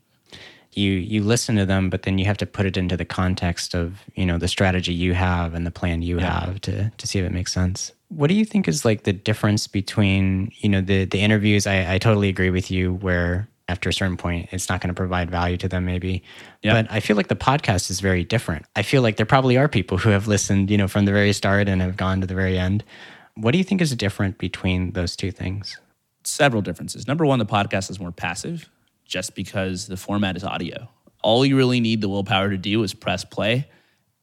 you 0.72 0.92
you 0.92 1.22
listen 1.22 1.56
to 1.56 1.64
them 1.64 1.88
but 1.90 2.02
then 2.02 2.18
you 2.18 2.24
have 2.26 2.36
to 2.36 2.46
put 2.46 2.66
it 2.66 2.76
into 2.76 2.96
the 2.96 3.04
context 3.04 3.74
of 3.74 4.02
you 4.14 4.26
know 4.26 4.38
the 4.38 4.48
strategy 4.48 4.92
you 4.92 5.14
have 5.14 5.54
and 5.54 5.66
the 5.66 5.70
plan 5.70 6.02
you 6.02 6.18
yeah. 6.18 6.44
have 6.44 6.60
to 6.60 6.90
to 6.98 7.06
see 7.06 7.18
if 7.18 7.24
it 7.24 7.32
makes 7.32 7.52
sense 7.52 7.92
what 8.08 8.28
do 8.28 8.34
you 8.34 8.44
think 8.44 8.68
is 8.68 8.84
like 8.84 9.04
the 9.04 9.12
difference 9.12 9.66
between 9.66 10.50
you 10.56 10.68
know 10.68 10.80
the 10.80 11.04
the 11.04 11.20
interviews? 11.20 11.66
I, 11.66 11.94
I 11.94 11.98
totally 11.98 12.28
agree 12.28 12.50
with 12.50 12.70
you 12.70 12.94
where 12.94 13.48
after 13.68 13.90
a 13.90 13.92
certain 13.92 14.16
point 14.16 14.48
it's 14.50 14.70
not 14.70 14.80
going 14.80 14.88
to 14.88 14.94
provide 14.94 15.30
value 15.30 15.58
to 15.58 15.68
them 15.68 15.84
maybe. 15.84 16.22
Yeah. 16.62 16.72
but 16.72 16.90
i 16.90 17.00
feel 17.00 17.16
like 17.16 17.28
the 17.28 17.36
podcast 17.36 17.90
is 17.90 18.00
very 18.00 18.24
different. 18.24 18.66
I 18.74 18.82
feel 18.82 19.02
like 19.02 19.16
there 19.16 19.26
probably 19.26 19.56
are 19.56 19.68
people 19.68 19.98
who 19.98 20.10
have 20.10 20.26
listened 20.26 20.70
you 20.70 20.78
know 20.78 20.88
from 20.88 21.04
the 21.04 21.12
very 21.12 21.32
start 21.32 21.68
and 21.68 21.80
have 21.82 21.96
gone 21.96 22.20
to 22.20 22.26
the 22.26 22.34
very 22.34 22.58
end. 22.58 22.84
What 23.34 23.52
do 23.52 23.58
you 23.58 23.64
think 23.64 23.80
is 23.80 23.94
different 23.94 24.38
between 24.38 24.92
those 24.92 25.14
two 25.14 25.30
things? 25.30 25.78
Several 26.24 26.62
differences. 26.62 27.06
Number 27.06 27.26
one 27.26 27.38
the 27.38 27.46
podcast 27.46 27.90
is 27.90 28.00
more 28.00 28.12
passive 28.12 28.68
just 29.04 29.34
because 29.34 29.86
the 29.86 29.96
format 29.96 30.36
is 30.36 30.44
audio. 30.44 30.88
All 31.22 31.44
you 31.44 31.56
really 31.56 31.80
need 31.80 32.00
the 32.00 32.08
willpower 32.08 32.50
to 32.50 32.56
do 32.56 32.82
is 32.82 32.94
press 32.94 33.24
play 33.24 33.68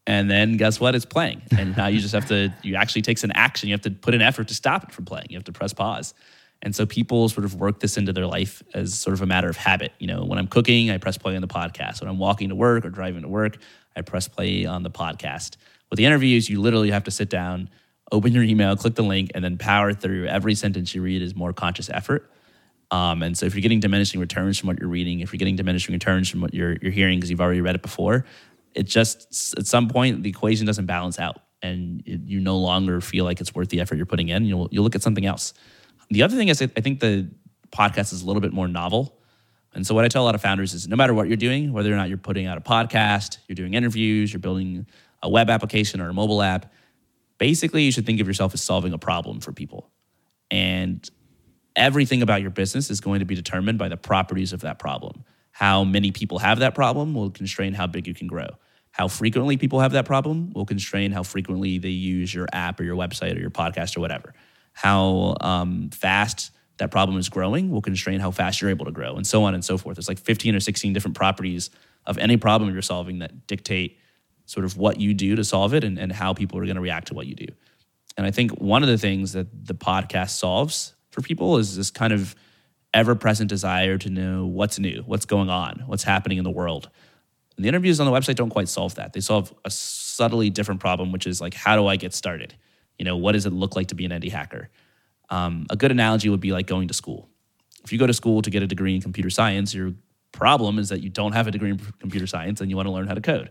and 0.07 0.29
then 0.29 0.57
guess 0.57 0.79
what 0.79 0.95
it's 0.95 1.05
playing 1.05 1.41
and 1.57 1.75
now 1.77 1.87
you 1.87 1.99
just 1.99 2.13
have 2.13 2.27
to 2.27 2.53
you 2.61 2.75
actually 2.75 3.01
takes 3.01 3.23
an 3.23 3.31
action 3.31 3.69
you 3.69 3.73
have 3.73 3.81
to 3.81 3.91
put 3.91 4.13
an 4.13 4.21
effort 4.21 4.47
to 4.47 4.53
stop 4.53 4.83
it 4.83 4.91
from 4.91 5.05
playing 5.05 5.25
you 5.29 5.37
have 5.37 5.43
to 5.43 5.51
press 5.51 5.73
pause 5.73 6.13
and 6.61 6.75
so 6.75 6.85
people 6.85 7.29
sort 7.29 7.45
of 7.45 7.55
work 7.55 7.79
this 7.79 7.95
into 7.95 8.11
their 8.11 8.25
life 8.25 8.63
as 8.73 8.93
sort 8.95 9.13
of 9.13 9.21
a 9.21 9.25
matter 9.25 9.47
of 9.47 9.55
habit. 9.55 9.91
You 9.99 10.07
know, 10.07 10.25
when 10.25 10.39
I'm 10.39 10.47
cooking, 10.47 10.89
I 10.89 10.97
press 10.97 11.15
play 11.15 11.35
on 11.35 11.41
the 11.41 11.47
podcast. 11.47 12.01
When 12.01 12.09
I'm 12.09 12.17
walking 12.17 12.49
to 12.49 12.55
work 12.55 12.85
or 12.85 12.89
driving 12.89 13.21
to 13.21 13.27
work, 13.27 13.57
I 13.95 14.01
press 14.01 14.27
play 14.27 14.65
on 14.65 14.81
the 14.81 14.89
podcast. 14.89 15.57
With 15.91 15.97
the 15.97 16.05
interviews, 16.05 16.49
you 16.49 16.59
literally 16.59 16.89
have 16.89 17.03
to 17.03 17.11
sit 17.11 17.29
down, 17.29 17.69
open 18.11 18.33
your 18.33 18.43
email, 18.43 18.75
click 18.75 18.95
the 18.95 19.03
link, 19.03 19.31
and 19.35 19.43
then 19.43 19.59
power 19.59 19.93
through 19.93 20.25
every 20.25 20.55
sentence 20.55 20.95
you 20.95 21.03
read 21.03 21.21
is 21.21 21.35
more 21.35 21.53
conscious 21.53 21.89
effort. 21.89 22.31
Um, 22.89 23.21
and 23.21 23.37
so 23.37 23.45
if 23.45 23.53
you're 23.53 23.61
getting 23.61 23.79
diminishing 23.79 24.19
returns 24.19 24.57
from 24.57 24.67
what 24.67 24.79
you're 24.79 24.89
reading, 24.89 25.19
if 25.19 25.33
you're 25.33 25.37
getting 25.37 25.55
diminishing 25.55 25.93
returns 25.93 26.29
from 26.29 26.41
what 26.41 26.53
you're, 26.53 26.77
you're 26.81 26.91
hearing 26.91 27.19
because 27.19 27.29
you've 27.29 27.41
already 27.41 27.61
read 27.61 27.75
it 27.75 27.81
before, 27.81 28.25
it 28.75 28.83
just 28.83 29.57
at 29.57 29.65
some 29.65 29.87
point 29.87 30.23
the 30.23 30.29
equation 30.29 30.65
doesn't 30.65 30.85
balance 30.85 31.17
out 31.17 31.39
and 31.61 32.03
it, 32.05 32.21
you 32.25 32.39
no 32.39 32.57
longer 32.57 33.01
feel 33.01 33.25
like 33.25 33.41
it's 33.41 33.55
worth 33.55 33.69
the 33.69 33.79
effort 33.79 33.95
you're 33.95 34.05
putting 34.05 34.29
in. 34.29 34.45
You'll, 34.45 34.67
you'll 34.71 34.83
look 34.83 34.95
at 34.95 35.01
something 35.01 35.25
else. 35.25 35.53
The 36.09 36.21
other 36.21 36.35
thing 36.35 36.49
is, 36.49 36.61
I 36.61 36.67
think 36.67 36.99
the 36.99 37.29
podcast 37.71 38.13
is 38.13 38.21
a 38.21 38.25
little 38.25 38.41
bit 38.41 38.53
more 38.53 38.67
novel. 38.67 39.17
And 39.73 39.85
so, 39.85 39.95
what 39.95 40.05
I 40.05 40.07
tell 40.07 40.23
a 40.23 40.25
lot 40.25 40.35
of 40.35 40.41
founders 40.41 40.73
is 40.73 40.87
no 40.87 40.95
matter 40.95 41.13
what 41.13 41.27
you're 41.27 41.37
doing, 41.37 41.73
whether 41.73 41.91
or 41.91 41.97
not 41.97 42.07
you're 42.07 42.17
putting 42.17 42.45
out 42.45 42.57
a 42.57 42.61
podcast, 42.61 43.39
you're 43.47 43.55
doing 43.55 43.73
interviews, 43.73 44.31
you're 44.31 44.39
building 44.39 44.85
a 45.21 45.29
web 45.29 45.49
application 45.49 45.99
or 45.99 46.09
a 46.09 46.13
mobile 46.13 46.41
app, 46.41 46.71
basically, 47.37 47.83
you 47.83 47.91
should 47.91 48.05
think 48.05 48.21
of 48.21 48.27
yourself 48.27 48.53
as 48.53 48.61
solving 48.61 48.93
a 48.93 48.97
problem 48.97 49.41
for 49.41 49.51
people. 49.51 49.89
And 50.51 51.09
everything 51.75 52.21
about 52.21 52.41
your 52.41 52.51
business 52.51 52.89
is 52.89 53.01
going 53.01 53.19
to 53.19 53.25
be 53.25 53.35
determined 53.35 53.77
by 53.77 53.89
the 53.89 53.97
properties 53.97 54.53
of 54.53 54.61
that 54.61 54.79
problem. 54.79 55.25
How 55.51 55.83
many 55.83 56.11
people 56.11 56.39
have 56.39 56.59
that 56.59 56.75
problem 56.75 57.13
will 57.13 57.31
constrain 57.31 57.73
how 57.73 57.87
big 57.87 58.07
you 58.07 58.13
can 58.13 58.27
grow. 58.27 58.47
How 58.95 59.09
frequently 59.09 59.57
people 59.57 59.81
have 59.81 59.91
that 59.91 60.05
problem 60.05 60.51
will 60.55 60.65
constrain 60.65 61.11
how 61.11 61.21
frequently 61.21 61.79
they 61.79 61.89
use 61.89 62.33
your 62.33 62.47
app 62.53 62.79
or 62.79 62.85
your 62.85 62.95
website 62.95 63.35
or 63.35 63.41
your 63.41 63.49
podcast 63.49 63.97
or 63.97 63.99
whatever. 63.99 64.33
How 64.71 65.35
um, 65.41 65.89
fast 65.89 66.51
that 66.77 66.91
problem 66.91 67.17
is 67.17 67.27
growing 67.27 67.71
will 67.71 67.81
constrain 67.81 68.21
how 68.21 68.31
fast 68.31 68.61
you're 68.61 68.69
able 68.69 68.85
to 68.85 68.93
grow, 68.93 69.17
and 69.17 69.27
so 69.27 69.43
on 69.43 69.53
and 69.53 69.65
so 69.65 69.77
forth. 69.77 69.97
It's 69.97 70.07
like 70.07 70.19
15 70.19 70.55
or 70.55 70.61
16 70.61 70.93
different 70.93 71.17
properties 71.17 71.71
of 72.05 72.17
any 72.17 72.37
problem 72.37 72.71
you're 72.71 72.81
solving 72.81 73.19
that 73.19 73.47
dictate 73.47 73.99
sort 74.45 74.63
of 74.63 74.77
what 74.77 74.97
you 74.97 75.13
do 75.13 75.35
to 75.35 75.43
solve 75.43 75.73
it 75.73 75.83
and, 75.83 75.99
and 75.99 76.13
how 76.13 76.33
people 76.33 76.57
are 76.57 76.63
going 76.63 76.75
to 76.75 76.81
react 76.81 77.07
to 77.09 77.13
what 77.13 77.27
you 77.27 77.35
do. 77.35 77.47
And 78.15 78.25
I 78.25 78.31
think 78.31 78.51
one 78.61 78.81
of 78.81 78.87
the 78.87 78.97
things 78.97 79.33
that 79.33 79.65
the 79.67 79.75
podcast 79.75 80.29
solves 80.29 80.95
for 81.09 81.19
people 81.19 81.57
is 81.57 81.75
this 81.75 81.91
kind 81.91 82.13
of 82.13 82.33
ever 82.93 83.13
present 83.13 83.49
desire 83.49 83.97
to 83.97 84.09
know 84.09 84.45
what's 84.45 84.79
new, 84.79 85.03
what's 85.05 85.25
going 85.25 85.49
on, 85.49 85.83
what's 85.85 86.03
happening 86.03 86.37
in 86.37 86.45
the 86.45 86.49
world. 86.49 86.89
And 87.55 87.63
the 87.63 87.69
interviews 87.69 87.99
on 87.99 88.05
the 88.05 88.11
website 88.11 88.35
don't 88.35 88.49
quite 88.49 88.67
solve 88.67 88.95
that. 88.95 89.13
They 89.13 89.21
solve 89.21 89.53
a 89.63 89.69
subtly 89.69 90.49
different 90.49 90.81
problem, 90.81 91.11
which 91.11 91.25
is 91.25 91.39
like, 91.39 91.53
how 91.53 91.75
do 91.75 91.87
I 91.87 91.95
get 91.95 92.13
started? 92.13 92.53
You 92.99 93.05
know, 93.05 93.17
what 93.17 93.33
does 93.33 93.45
it 93.45 93.53
look 93.53 93.75
like 93.75 93.87
to 93.87 93.95
be 93.95 94.05
an 94.05 94.11
indie 94.11 94.31
hacker? 94.31 94.69
Um, 95.29 95.65
a 95.69 95.75
good 95.75 95.91
analogy 95.91 96.29
would 96.29 96.39
be 96.39 96.51
like 96.51 96.67
going 96.67 96.87
to 96.87 96.93
school. 96.93 97.29
If 97.83 97.91
you 97.91 97.99
go 97.99 98.07
to 98.07 98.13
school 98.13 98.41
to 98.41 98.49
get 98.49 98.63
a 98.63 98.67
degree 98.67 98.95
in 98.95 99.01
computer 99.01 99.29
science, 99.29 99.73
your 99.73 99.93
problem 100.31 100.79
is 100.79 100.89
that 100.89 101.01
you 101.01 101.09
don't 101.09 101.31
have 101.31 101.47
a 101.47 101.51
degree 101.51 101.71
in 101.71 101.77
computer 101.99 102.27
science 102.27 102.61
and 102.61 102.69
you 102.69 102.75
want 102.75 102.87
to 102.87 102.91
learn 102.91 103.07
how 103.07 103.13
to 103.13 103.21
code. 103.21 103.49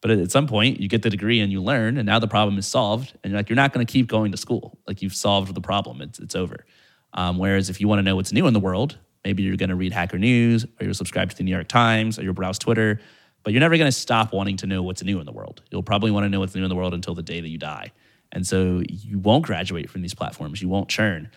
But 0.00 0.10
at 0.10 0.30
some 0.30 0.46
point, 0.46 0.80
you 0.80 0.88
get 0.88 1.02
the 1.02 1.08
degree 1.08 1.40
and 1.40 1.50
you 1.50 1.62
learn, 1.62 1.96
and 1.96 2.04
now 2.04 2.18
the 2.18 2.28
problem 2.28 2.58
is 2.58 2.66
solved. 2.66 3.16
And 3.22 3.30
you're 3.30 3.38
like, 3.38 3.48
you're 3.48 3.56
not 3.56 3.72
going 3.72 3.86
to 3.86 3.90
keep 3.90 4.06
going 4.06 4.32
to 4.32 4.36
school. 4.36 4.78
Like 4.86 5.00
you've 5.00 5.14
solved 5.14 5.54
the 5.54 5.62
problem. 5.62 6.02
It's 6.02 6.18
it's 6.18 6.34
over. 6.34 6.66
Um, 7.14 7.38
whereas 7.38 7.70
if 7.70 7.80
you 7.80 7.88
want 7.88 8.00
to 8.00 8.02
know 8.02 8.16
what's 8.16 8.32
new 8.32 8.46
in 8.46 8.52
the 8.52 8.60
world, 8.60 8.98
maybe 9.24 9.42
you're 9.42 9.56
going 9.56 9.70
to 9.70 9.76
read 9.76 9.94
Hacker 9.94 10.18
News, 10.18 10.64
or 10.64 10.84
you're 10.84 10.92
subscribed 10.92 11.30
to 11.30 11.36
the 11.38 11.44
New 11.44 11.52
York 11.52 11.68
Times, 11.68 12.18
or 12.18 12.22
you'll 12.22 12.34
browse 12.34 12.58
Twitter. 12.58 13.00
But 13.44 13.52
you're 13.52 13.60
never 13.60 13.76
going 13.76 13.88
to 13.88 13.96
stop 13.96 14.32
wanting 14.32 14.56
to 14.58 14.66
know 14.66 14.82
what's 14.82 15.02
new 15.04 15.20
in 15.20 15.26
the 15.26 15.32
world. 15.32 15.62
You'll 15.70 15.82
probably 15.82 16.10
want 16.10 16.24
to 16.24 16.30
know 16.30 16.40
what's 16.40 16.54
new 16.54 16.62
in 16.62 16.68
the 16.68 16.74
world 16.74 16.94
until 16.94 17.14
the 17.14 17.22
day 17.22 17.40
that 17.40 17.48
you 17.48 17.58
die. 17.58 17.92
And 18.32 18.46
so 18.46 18.82
you 18.88 19.18
won't 19.18 19.44
graduate 19.44 19.88
from 19.90 20.02
these 20.02 20.14
platforms. 20.14 20.60
You 20.60 20.68
won't 20.68 20.88
churn 20.88 21.30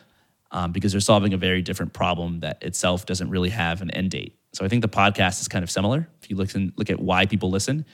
um, 0.51 0.72
because 0.72 0.93
they're 0.93 1.01
solving 1.01 1.34
a 1.34 1.38
very 1.38 1.62
different 1.62 1.93
problem 1.93 2.39
that 2.39 2.64
itself 2.64 3.05
doesn't 3.05 3.30
really 3.30 3.49
have 3.49 3.82
an 3.82 3.91
end 3.91 4.12
date. 4.12 4.36
So 4.53 4.66
I 4.66 4.70
think 4.70 4.82
the 4.82 4.89
podcast 4.89 5.41
is 5.41 5.47
kind 5.47 5.64
of 5.64 5.70
similar. 5.70 6.08
If 6.24 6.30
you 6.30 6.38
look 6.38 6.55
and 6.55 6.72
look 6.78 6.89
at 6.89 6.99
why 6.99 7.26
people 7.26 7.51
listen, 7.51 7.86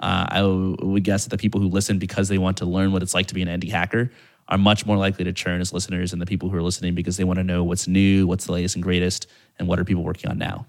uh, 0.00 0.26
I 0.28 0.42
would 0.42 1.04
guess 1.04 1.24
that 1.24 1.30
the 1.30 1.38
people 1.38 1.60
who 1.60 1.68
listen 1.68 1.98
because 1.98 2.28
they 2.28 2.38
want 2.38 2.58
to 2.58 2.66
learn 2.66 2.92
what 2.92 3.02
it's 3.02 3.14
like 3.14 3.26
to 3.26 3.34
be 3.34 3.42
an 3.42 3.48
indie 3.48 3.70
hacker 3.70 4.10
are 4.48 4.58
much 4.58 4.84
more 4.84 4.96
likely 4.96 5.24
to 5.24 5.32
churn 5.32 5.60
as 5.60 5.72
listeners 5.72 6.10
than 6.10 6.18
the 6.18 6.26
people 6.26 6.48
who 6.48 6.56
are 6.56 6.62
listening 6.62 6.94
because 6.94 7.16
they 7.16 7.24
want 7.24 7.38
to 7.38 7.44
know 7.44 7.62
what's 7.62 7.86
new, 7.86 8.26
what's 8.26 8.46
the 8.46 8.52
latest 8.52 8.74
and 8.74 8.82
greatest, 8.82 9.28
and 9.58 9.68
what 9.68 9.78
are 9.78 9.84
people 9.84 10.02
working 10.02 10.28
on 10.28 10.38
now. 10.38 10.66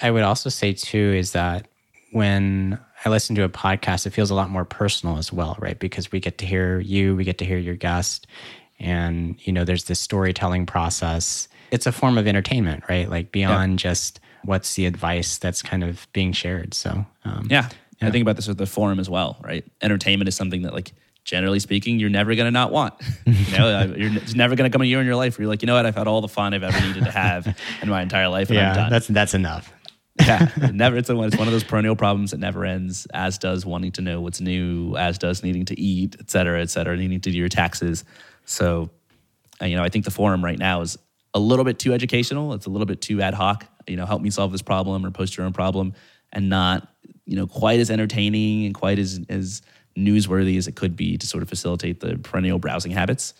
I 0.00 0.10
would 0.10 0.22
also 0.22 0.48
say 0.48 0.72
too 0.72 1.12
is 1.16 1.32
that 1.32 1.66
when 2.12 2.78
I 3.04 3.08
listen 3.08 3.34
to 3.36 3.42
a 3.42 3.48
podcast, 3.48 4.06
it 4.06 4.10
feels 4.10 4.30
a 4.30 4.34
lot 4.34 4.50
more 4.50 4.64
personal 4.64 5.18
as 5.18 5.32
well, 5.32 5.56
right? 5.58 5.78
Because 5.78 6.12
we 6.12 6.20
get 6.20 6.38
to 6.38 6.46
hear 6.46 6.78
you, 6.78 7.16
we 7.16 7.24
get 7.24 7.38
to 7.38 7.44
hear 7.44 7.58
your 7.58 7.74
guest, 7.74 8.26
and 8.78 9.36
you 9.40 9.52
know, 9.52 9.64
there's 9.64 9.84
this 9.84 9.98
storytelling 9.98 10.66
process. 10.66 11.48
It's 11.70 11.86
a 11.86 11.92
form 11.92 12.18
of 12.18 12.26
entertainment, 12.26 12.84
right? 12.88 13.08
Like 13.08 13.32
beyond 13.32 13.72
yeah. 13.72 13.90
just 13.90 14.20
what's 14.44 14.74
the 14.74 14.86
advice 14.86 15.38
that's 15.38 15.62
kind 15.62 15.82
of 15.82 16.06
being 16.12 16.32
shared. 16.32 16.74
So 16.74 17.06
um, 17.24 17.46
yeah, 17.50 17.68
yeah. 18.00 18.08
I 18.08 18.10
think 18.10 18.22
about 18.22 18.36
this 18.36 18.48
with 18.48 18.58
the 18.58 18.66
forum 18.66 18.98
as 19.00 19.08
well, 19.08 19.38
right? 19.42 19.64
Entertainment 19.80 20.28
is 20.28 20.36
something 20.36 20.62
that, 20.62 20.74
like, 20.74 20.92
generally 21.24 21.60
speaking, 21.60 21.98
you're 21.98 22.10
never 22.10 22.34
going 22.34 22.46
to 22.46 22.50
not 22.50 22.72
want. 22.72 22.94
you 23.26 23.58
know, 23.58 23.94
you're, 23.96 24.12
it's 24.16 24.34
never 24.34 24.56
going 24.56 24.70
to 24.70 24.74
come 24.74 24.82
a 24.82 24.86
year 24.86 25.00
in 25.00 25.06
your 25.06 25.16
life 25.16 25.38
where 25.38 25.44
you're 25.44 25.50
like, 25.50 25.62
you 25.62 25.66
know 25.66 25.74
what, 25.74 25.86
I've 25.86 25.94
had 25.94 26.08
all 26.08 26.20
the 26.20 26.28
fun 26.28 26.52
I've 26.52 26.62
ever 26.62 26.80
needed 26.86 27.04
to 27.04 27.10
have 27.10 27.56
in 27.82 27.88
my 27.88 28.02
entire 28.02 28.28
life, 28.28 28.50
and 28.50 28.56
yeah, 28.56 28.70
I'm 28.70 28.76
done. 28.76 28.90
That's 28.90 29.06
that's 29.06 29.34
enough. 29.34 29.72
yeah, 30.26 30.48
it 30.56 30.74
never. 30.74 30.96
It's, 30.96 31.10
a, 31.10 31.20
it's 31.22 31.36
one 31.36 31.48
of 31.48 31.52
those 31.52 31.64
perennial 31.64 31.96
problems 31.96 32.30
that 32.30 32.38
never 32.38 32.64
ends. 32.64 33.06
As 33.12 33.38
does 33.38 33.66
wanting 33.66 33.92
to 33.92 34.02
know 34.02 34.20
what's 34.20 34.40
new. 34.40 34.96
As 34.96 35.18
does 35.18 35.42
needing 35.42 35.64
to 35.66 35.80
eat, 35.80 36.16
et 36.20 36.30
cetera, 36.30 36.60
et 36.60 36.70
cetera. 36.70 36.96
Needing 36.96 37.20
to 37.20 37.30
do 37.30 37.36
your 37.36 37.48
taxes. 37.48 38.04
So, 38.44 38.90
uh, 39.60 39.66
you 39.66 39.76
know, 39.76 39.82
I 39.82 39.88
think 39.88 40.04
the 40.04 40.10
forum 40.10 40.44
right 40.44 40.58
now 40.58 40.80
is 40.80 40.98
a 41.34 41.40
little 41.40 41.64
bit 41.64 41.78
too 41.78 41.92
educational. 41.92 42.52
It's 42.54 42.66
a 42.66 42.70
little 42.70 42.86
bit 42.86 43.00
too 43.00 43.20
ad 43.20 43.34
hoc. 43.34 43.66
You 43.86 43.96
know, 43.96 44.06
help 44.06 44.22
me 44.22 44.30
solve 44.30 44.52
this 44.52 44.62
problem 44.62 45.04
or 45.04 45.10
post 45.10 45.36
your 45.36 45.46
own 45.46 45.52
problem, 45.52 45.94
and 46.32 46.48
not 46.48 46.88
you 47.26 47.36
know 47.36 47.46
quite 47.46 47.80
as 47.80 47.90
entertaining 47.90 48.66
and 48.66 48.74
quite 48.74 48.98
as 48.98 49.20
as 49.28 49.62
newsworthy 49.96 50.56
as 50.56 50.68
it 50.68 50.76
could 50.76 50.96
be 50.96 51.18
to 51.18 51.26
sort 51.26 51.42
of 51.42 51.48
facilitate 51.48 52.00
the 52.00 52.16
perennial 52.18 52.58
browsing 52.58 52.92
habits. 52.92 53.34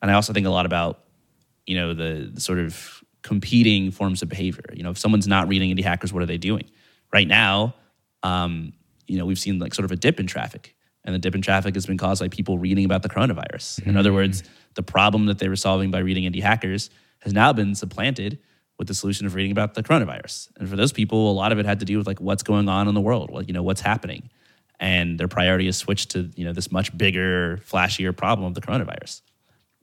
And 0.00 0.10
I 0.10 0.14
also 0.14 0.32
think 0.32 0.46
a 0.46 0.50
lot 0.50 0.66
about 0.66 1.04
you 1.66 1.76
know 1.76 1.94
the, 1.94 2.30
the 2.32 2.40
sort 2.40 2.58
of 2.58 3.02
competing 3.28 3.90
forms 3.90 4.22
of 4.22 4.28
behavior. 4.30 4.64
You 4.72 4.82
know, 4.82 4.90
if 4.90 4.96
someone's 4.96 5.28
not 5.28 5.48
reading 5.48 5.74
indie 5.74 5.84
hackers, 5.84 6.14
what 6.14 6.22
are 6.22 6.26
they 6.26 6.38
doing? 6.38 6.64
Right 7.12 7.28
now, 7.28 7.74
um, 8.22 8.72
you 9.06 9.18
know, 9.18 9.26
we've 9.26 9.38
seen 9.38 9.58
like 9.58 9.74
sort 9.74 9.84
of 9.84 9.92
a 9.92 9.96
dip 9.96 10.18
in 10.18 10.26
traffic. 10.26 10.74
And 11.04 11.14
the 11.14 11.18
dip 11.18 11.34
in 11.34 11.42
traffic 11.42 11.74
has 11.74 11.84
been 11.84 11.98
caused 11.98 12.22
by 12.22 12.28
people 12.28 12.56
reading 12.56 12.86
about 12.86 13.02
the 13.02 13.10
coronavirus. 13.10 13.80
Mm-hmm. 13.80 13.90
In 13.90 13.96
other 13.98 14.14
words, 14.14 14.44
the 14.74 14.82
problem 14.82 15.26
that 15.26 15.38
they 15.38 15.48
were 15.48 15.56
solving 15.56 15.90
by 15.90 15.98
reading 15.98 16.30
indie 16.30 16.42
hackers 16.42 16.88
has 17.20 17.34
now 17.34 17.52
been 17.52 17.74
supplanted 17.74 18.38
with 18.78 18.88
the 18.88 18.94
solution 18.94 19.26
of 19.26 19.34
reading 19.34 19.52
about 19.52 19.74
the 19.74 19.82
coronavirus. 19.82 20.48
And 20.56 20.66
for 20.66 20.76
those 20.76 20.92
people, 20.92 21.30
a 21.30 21.32
lot 21.32 21.52
of 21.52 21.58
it 21.58 21.66
had 21.66 21.80
to 21.80 21.84
do 21.84 21.98
with 21.98 22.06
like 22.06 22.22
what's 22.22 22.42
going 22.42 22.66
on 22.68 22.88
in 22.88 22.94
the 22.94 23.00
world, 23.00 23.30
what 23.30 23.46
you 23.46 23.52
know, 23.52 23.62
what's 23.62 23.82
happening. 23.82 24.30
And 24.80 25.20
their 25.20 25.28
priority 25.28 25.66
is 25.66 25.76
switched 25.76 26.12
to, 26.12 26.30
you 26.34 26.46
know, 26.46 26.54
this 26.54 26.72
much 26.72 26.96
bigger, 26.96 27.58
flashier 27.58 28.16
problem 28.16 28.46
of 28.46 28.54
the 28.54 28.62
coronavirus. 28.62 29.20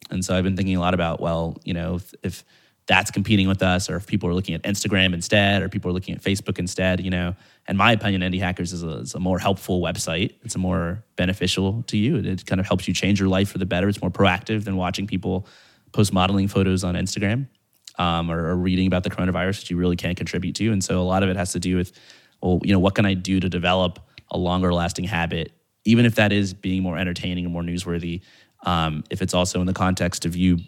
And 0.10 0.24
so 0.26 0.36
I've 0.36 0.43
been 0.43 0.56
thinking 0.56 0.78
a 0.78 0.80
lot 0.80 0.93
about, 0.93 1.20
well, 1.20 1.58
you 1.64 1.74
know, 1.74 1.96
if, 1.96 2.14
if 2.24 2.43
that's 2.88 3.10
competing 3.10 3.48
with 3.48 3.64
us, 3.64 3.90
or 3.90 3.96
if 3.96 4.06
people 4.06 4.30
are 4.30 4.34
looking 4.34 4.54
at 4.54 4.62
Instagram 4.64 5.14
instead, 5.14 5.64
or 5.64 5.70
people 5.70 5.90
are 5.90 5.94
looking 5.94 6.14
at 6.14 6.22
Facebook 6.22 6.60
instead, 6.60 7.02
you 7.02 7.10
know, 7.10 7.36
in 7.68 7.78
my 7.78 7.92
opinion, 7.92 8.22
Indie 8.22 8.40
Hackers 8.40 8.74
is 8.74 8.84
a, 8.84 8.98
is 8.98 9.16
a 9.16 9.20
more 9.20 9.40
helpful 9.40 9.82
website. 9.82 10.36
It's 10.44 10.56
a 10.56 10.60
more 10.60 11.04
beneficial 11.16 11.84
to 11.88 11.98
you. 11.98 12.18
It, 12.18 12.26
it 12.28 12.46
kind 12.46 12.60
of 12.60 12.68
helps 12.68 12.88
you 12.88 12.94
change 12.94 13.20
your 13.20 13.30
life 13.30 13.50
for 13.50 13.58
the 13.58 13.66
better. 13.66 13.90
It's 13.90 14.02
more 14.02 14.12
proactive 14.12 14.66
than 14.66 14.76
watching 14.76 15.08
people 15.08 15.48
post 15.94 16.14
modeling 16.14 16.48
photos 16.48 16.84
on 16.84 16.94
Instagram 16.94 17.48
um, 17.98 18.30
or, 18.30 18.50
or, 18.50 18.56
reading 18.56 18.86
about 18.86 19.04
the 19.04 19.10
coronavirus 19.10 19.62
that 19.62 19.70
you 19.70 19.78
really 19.78 19.96
can't 19.96 20.18
contribute 20.18 20.54
to. 20.56 20.72
And 20.72 20.84
so 20.84 21.00
a 21.00 21.04
lot 21.04 21.24
of 21.24 21.30
it 21.30 21.38
has 21.38 21.54
to 21.54 21.60
do 21.60 21.78
with, 21.78 21.94
well, 22.42 22.60
you 22.64 22.74
know, 22.74 22.80
what 22.80 22.96
can 22.96 23.06
I 23.06 23.14
do 23.14 23.40
to 23.40 23.50
develop 23.50 24.00
a 24.30 24.38
longer 24.38 24.74
lasting 24.74 25.06
habit, 25.06 25.52
even 25.86 26.06
if 26.06 26.16
that 26.16 26.32
is 26.32 26.54
being 26.54 26.84
more 26.84 26.98
entertaining 26.98 27.46
and 27.46 27.54
more 27.54 27.62
newsworthy. 27.62 28.22
Um, 28.64 29.04
if 29.10 29.22
it's 29.22 29.34
also 29.34 29.62
in 29.62 29.68
the 29.68 29.74
context 29.74 30.26
of 30.26 30.36
you 30.36 30.60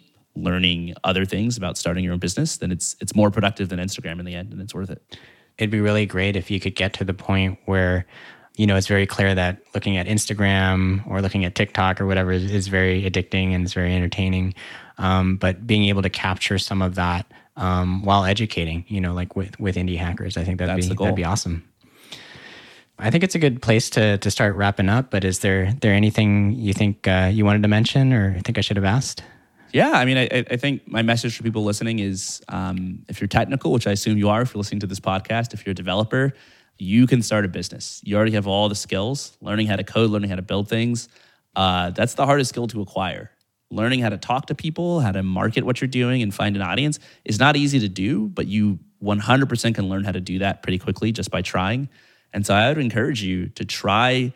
learning 0.44 0.96
other 1.04 1.26
things 1.26 1.58
about 1.58 1.78
starting 1.78 2.04
your 2.04 2.14
own 2.14 2.20
business, 2.20 2.58
then 2.58 2.72
it's 2.72 2.96
it's 3.00 3.16
more 3.16 3.32
productive 3.32 3.70
than 3.70 3.80
Instagram 3.80 4.20
in 4.20 4.26
the 4.26 4.36
end, 4.36 4.52
and 4.54 4.62
it's 4.62 4.74
worth 4.74 4.90
it. 4.90 5.18
It'd 5.58 5.72
be 5.72 5.82
really 5.82 6.06
great 6.06 6.36
if 6.36 6.52
you 6.52 6.60
could 6.60 6.76
get 6.76 6.94
to 6.94 7.04
the 7.04 7.14
point 7.14 7.60
where 7.66 8.06
you 8.56 8.66
know, 8.66 8.76
it's 8.76 8.88
very 8.88 9.06
clear 9.06 9.36
that 9.36 9.62
looking 9.76 9.98
at 9.98 10.08
Instagram 10.08 11.08
or 11.08 11.22
looking 11.22 11.46
at 11.46 11.54
TikTok 11.54 12.02
or 12.02 12.08
whatever 12.08 12.32
is, 12.32 12.52
is 12.52 12.70
very 12.70 13.04
addicting 13.04 13.52
and 13.52 13.64
it's 13.64 13.74
very 13.74 13.94
entertaining 13.94 14.56
um, 14.98 15.38
but 15.38 15.66
being 15.66 15.86
able 15.86 16.02
to 16.02 16.10
capture 16.10 16.58
some 16.58 16.82
of 16.82 16.96
that 16.96 17.32
um, 17.56 18.04
while 18.04 18.26
educating, 18.26 18.86
you 18.88 19.02
know, 19.02 19.14
like 19.14 19.36
with 19.36 19.60
with 19.60 19.76
indie 19.76 19.98
hackers, 19.98 20.38
I 20.38 20.44
think 20.44 20.60
that'd 20.60 20.76
That's 20.76 20.90
be 20.90 20.96
that'd 20.96 21.16
be 21.16 21.24
awesome. 21.24 21.68
I 23.00 23.12
think 23.12 23.24
it's 23.24 23.36
a 23.36 23.40
good 23.40 23.62
place 23.62 23.90
to 23.92 24.18
to 24.18 24.32
start 24.32 24.56
wrapping 24.56 24.90
up. 24.90 25.12
But 25.12 25.24
is 25.24 25.40
there 25.40 25.74
there 25.82 25.94
anything 25.94 26.54
you 26.54 26.74
think 26.74 27.08
uh, 27.08 27.30
you 27.32 27.46
wanted 27.46 27.62
to 27.64 27.68
mention, 27.68 28.14
or 28.14 28.36
I 28.38 28.42
think 28.42 28.58
I 28.58 28.62
should 28.62 28.78
have 28.78 28.86
asked? 28.86 29.24
Yeah, 29.74 29.92
I 29.92 30.06
mean, 30.06 30.18
I, 30.18 30.46
I 30.50 30.58
think 30.58 30.88
my 30.88 31.02
message 31.02 31.38
for 31.38 31.44
people 31.44 31.64
listening 31.64 32.00
is 32.00 32.42
um, 32.48 33.06
if 33.10 33.20
you're 33.20 33.28
technical, 33.28 33.72
which 33.72 33.88
I 33.88 33.92
assume 33.92 34.18
you 34.18 34.30
are 34.30 34.42
if 34.42 34.54
you're 34.54 34.60
listening 34.60 34.80
to 34.82 34.88
this 34.88 35.00
podcast, 35.00 35.54
if 35.54 35.66
you're 35.66 35.72
a 35.72 35.76
developer, 35.76 36.34
you 36.78 37.08
can 37.08 37.22
start 37.22 37.44
a 37.44 37.48
business. 37.48 38.02
You 38.04 38.16
already 38.16 38.32
have 38.34 38.48
all 38.48 38.70
the 38.70 38.76
skills, 38.76 39.38
learning 39.42 39.68
how 39.68 39.76
to 39.76 39.84
code, 39.84 40.10
learning 40.10 40.30
how 40.30 40.36
to 40.36 40.42
build 40.42 40.70
things. 40.70 41.10
Uh, 41.56 41.90
that's 41.90 42.14
the 42.14 42.26
hardest 42.26 42.50
skill 42.50 42.68
to 42.68 42.82
acquire 42.82 43.32
learning 43.70 44.00
how 44.00 44.10
to 44.10 44.18
talk 44.18 44.48
to 44.48 44.56
people, 44.56 45.00
how 45.02 45.12
to 45.12 45.24
market 45.24 45.64
what 45.64 45.82
you're 45.82 45.88
doing 45.88 46.22
and 46.22 46.34
find 46.34 46.56
an 46.56 46.62
audience 46.62 47.00
is 47.26 47.40
not 47.40 47.56
easy 47.56 47.80
to 47.80 47.90
do, 47.90 48.28
but 48.28 48.48
you 48.48 48.80
100% 49.04 49.76
can 49.76 49.90
learn 49.90 50.04
how 50.04 50.12
to 50.12 50.22
do 50.22 50.40
that 50.40 50.64
pretty 50.64 50.80
quickly 50.80 51.12
just 51.12 51.30
by 51.30 51.42
trying. 51.42 51.90
And 52.34 52.46
so 52.46 52.54
I 52.54 52.70
would 52.70 52.78
encourage 52.78 53.22
you 53.22 53.50
to 53.50 53.66
try 53.66 54.34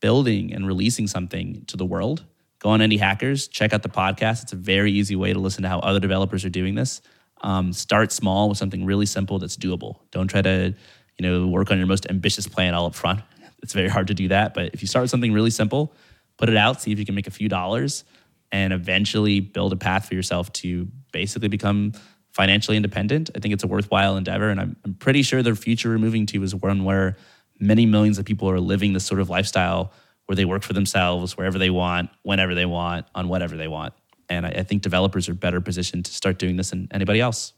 building 0.00 0.52
and 0.52 0.66
releasing 0.66 1.06
something 1.06 1.64
to 1.66 1.76
the 1.76 1.86
world. 1.86 2.24
Go 2.62 2.68
on 2.68 2.78
Indie 2.78 2.98
Hackers, 2.98 3.48
check 3.48 3.72
out 3.72 3.82
the 3.82 3.88
podcast. 3.88 4.44
It's 4.44 4.52
a 4.52 4.56
very 4.56 4.92
easy 4.92 5.16
way 5.16 5.32
to 5.32 5.38
listen 5.40 5.64
to 5.64 5.68
how 5.68 5.80
other 5.80 5.98
developers 5.98 6.44
are 6.44 6.48
doing 6.48 6.76
this. 6.76 7.02
Um, 7.40 7.72
start 7.72 8.12
small 8.12 8.48
with 8.48 8.56
something 8.56 8.84
really 8.84 9.04
simple 9.04 9.40
that's 9.40 9.56
doable. 9.56 9.96
Don't 10.12 10.28
try 10.28 10.42
to, 10.42 10.72
you 11.18 11.28
know, 11.28 11.48
work 11.48 11.72
on 11.72 11.78
your 11.78 11.88
most 11.88 12.06
ambitious 12.08 12.46
plan 12.46 12.72
all 12.74 12.86
up 12.86 12.94
front. 12.94 13.20
It's 13.64 13.74
very 13.74 13.88
hard 13.88 14.08
to 14.08 14.14
do 14.14 14.26
that. 14.28 14.54
But 14.54 14.70
if 14.74 14.82
you 14.82 14.88
start 14.88 15.04
with 15.04 15.10
something 15.12 15.32
really 15.32 15.50
simple, 15.50 15.94
put 16.36 16.48
it 16.48 16.56
out, 16.56 16.82
see 16.82 16.90
if 16.90 16.98
you 16.98 17.06
can 17.06 17.14
make 17.14 17.28
a 17.28 17.30
few 17.30 17.48
dollars 17.48 18.02
and 18.50 18.72
eventually 18.72 19.38
build 19.38 19.72
a 19.72 19.76
path 19.76 20.08
for 20.08 20.14
yourself 20.16 20.52
to 20.54 20.88
basically 21.12 21.46
become 21.46 21.92
financially 22.32 22.76
independent. 22.76 23.30
I 23.36 23.38
think 23.38 23.54
it's 23.54 23.62
a 23.62 23.68
worthwhile 23.68 24.16
endeavor. 24.16 24.50
And 24.50 24.60
I'm, 24.60 24.76
I'm 24.84 24.94
pretty 24.94 25.22
sure 25.22 25.44
the 25.44 25.54
future 25.54 25.90
we're 25.90 25.98
moving 25.98 26.26
to 26.26 26.42
is 26.42 26.56
one 26.56 26.82
where 26.82 27.16
many 27.60 27.86
millions 27.86 28.18
of 28.18 28.24
people 28.24 28.50
are 28.50 28.58
living 28.58 28.94
this 28.94 29.04
sort 29.04 29.20
of 29.20 29.30
lifestyle 29.30 29.92
where 30.32 30.36
they 30.36 30.46
work 30.46 30.62
for 30.62 30.72
themselves 30.72 31.36
wherever 31.36 31.58
they 31.58 31.68
want, 31.68 32.08
whenever 32.22 32.54
they 32.54 32.64
want, 32.64 33.04
on 33.14 33.28
whatever 33.28 33.54
they 33.54 33.68
want. 33.68 33.92
And 34.30 34.46
I, 34.46 34.48
I 34.48 34.62
think 34.62 34.80
developers 34.80 35.28
are 35.28 35.34
better 35.34 35.60
positioned 35.60 36.06
to 36.06 36.10
start 36.10 36.38
doing 36.38 36.56
this 36.56 36.70
than 36.70 36.88
anybody 36.90 37.20
else. 37.20 37.52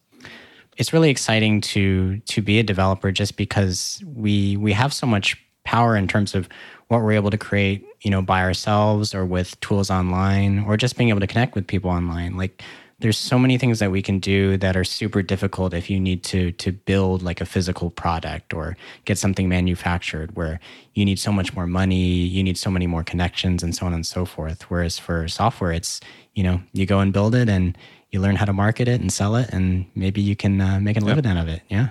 It's 0.76 0.92
really 0.92 1.08
exciting 1.08 1.60
to 1.60 2.18
to 2.18 2.42
be 2.42 2.58
a 2.58 2.64
developer 2.64 3.12
just 3.12 3.36
because 3.36 4.02
we 4.04 4.56
we 4.56 4.72
have 4.72 4.92
so 4.92 5.06
much 5.06 5.40
power 5.62 5.94
in 5.94 6.08
terms 6.08 6.34
of 6.34 6.48
what 6.88 7.00
we're 7.00 7.12
able 7.12 7.30
to 7.30 7.38
create, 7.38 7.86
you 8.02 8.10
know, 8.10 8.22
by 8.22 8.42
ourselves 8.42 9.14
or 9.14 9.24
with 9.24 9.58
tools 9.60 9.88
online 9.88 10.64
or 10.64 10.76
just 10.76 10.96
being 10.96 11.10
able 11.10 11.20
to 11.20 11.28
connect 11.28 11.54
with 11.54 11.68
people 11.68 11.90
online. 11.90 12.36
Like 12.36 12.60
there's 13.00 13.18
so 13.18 13.38
many 13.38 13.58
things 13.58 13.80
that 13.80 13.90
we 13.90 14.02
can 14.02 14.18
do 14.18 14.56
that 14.58 14.76
are 14.76 14.84
super 14.84 15.22
difficult 15.22 15.74
if 15.74 15.90
you 15.90 15.98
need 15.98 16.22
to 16.24 16.52
to 16.52 16.72
build 16.72 17.22
like 17.22 17.40
a 17.40 17.46
physical 17.46 17.90
product 17.90 18.54
or 18.54 18.76
get 19.04 19.18
something 19.18 19.48
manufactured 19.48 20.36
where 20.36 20.60
you 20.94 21.04
need 21.04 21.18
so 21.18 21.32
much 21.32 21.54
more 21.54 21.66
money 21.66 21.96
you 21.96 22.42
need 22.42 22.56
so 22.56 22.70
many 22.70 22.86
more 22.86 23.02
connections 23.02 23.62
and 23.62 23.74
so 23.74 23.86
on 23.86 23.92
and 23.94 24.06
so 24.06 24.24
forth. 24.24 24.70
Whereas 24.70 24.98
for 24.98 25.26
software 25.28 25.72
it's 25.72 26.00
you 26.34 26.42
know 26.42 26.60
you 26.72 26.86
go 26.86 27.00
and 27.00 27.12
build 27.12 27.34
it 27.34 27.48
and 27.48 27.76
you 28.10 28.20
learn 28.20 28.36
how 28.36 28.44
to 28.44 28.52
market 28.52 28.86
it 28.86 29.00
and 29.00 29.12
sell 29.12 29.34
it 29.36 29.50
and 29.50 29.86
maybe 29.94 30.20
you 30.20 30.36
can 30.36 30.60
uh, 30.60 30.78
make 30.80 30.96
a 30.96 31.00
living 31.00 31.26
out 31.26 31.36
of 31.36 31.48
it. 31.48 31.62
Yeah. 31.68 31.88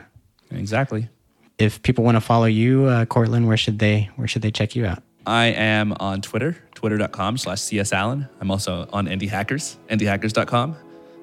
Exactly. 0.52 1.10
If 1.58 1.82
people 1.84 2.04
want 2.04 2.16
to 2.16 2.22
follow 2.22 2.46
you 2.46 2.86
uh, 2.86 3.06
Courtland 3.06 3.48
where 3.48 3.58
should 3.58 3.80
they 3.80 4.10
where 4.16 4.28
should 4.28 4.42
they 4.42 4.52
check 4.52 4.76
you 4.76 4.86
out? 4.86 5.04
I 5.26 5.46
am 5.46 5.94
on 6.02 6.22
Twitter, 6.22 6.58
twitter.com 6.76 7.38
slash 7.38 7.70
csallen. 7.70 8.28
I'm 8.42 8.52
also 8.52 8.90
on 8.92 9.08
Indie 9.08 9.30
Hackers, 9.30 9.78
indiehackers.com 9.90 10.76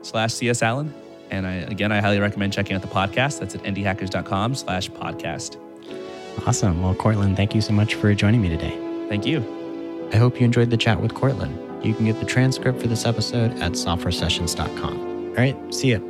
slash 0.03 0.35
CS 0.35 0.63
Allen. 0.63 0.93
And 1.31 1.47
I, 1.47 1.55
again, 1.55 1.93
I 1.93 2.01
highly 2.01 2.19
recommend 2.19 2.53
checking 2.53 2.75
out 2.75 2.83
the 2.83 2.89
podcast. 2.89 3.39
That's 3.39 3.55
at 3.55 3.63
indiehackers.com 3.63 4.55
slash 4.57 4.91
podcast. 4.91 5.57
Awesome. 6.47 6.83
Well, 6.83 6.95
Courtland, 6.95 7.37
thank 7.37 7.55
you 7.55 7.61
so 7.61 7.73
much 7.73 7.95
for 7.95 8.13
joining 8.15 8.43
me 8.43 8.49
today. 8.49 8.77
Thank 9.09 9.27
you. 9.27 10.09
I 10.13 10.17
hope 10.17 10.41
you 10.41 10.45
enjoyed 10.45 10.71
the 10.71 10.77
chat 10.77 11.01
with 11.01 11.15
Courtland. 11.15 11.85
You 11.85 11.95
can 11.95 12.05
get 12.05 12.19
the 12.19 12.27
transcript 12.27 12.81
for 12.81 12.89
this 12.89 13.07
episode 13.07 13.53
at 13.61 13.73
softwaresessions.com. 13.73 15.29
All 15.29 15.35
right, 15.35 15.75
see 15.75 15.89
you. 15.89 16.10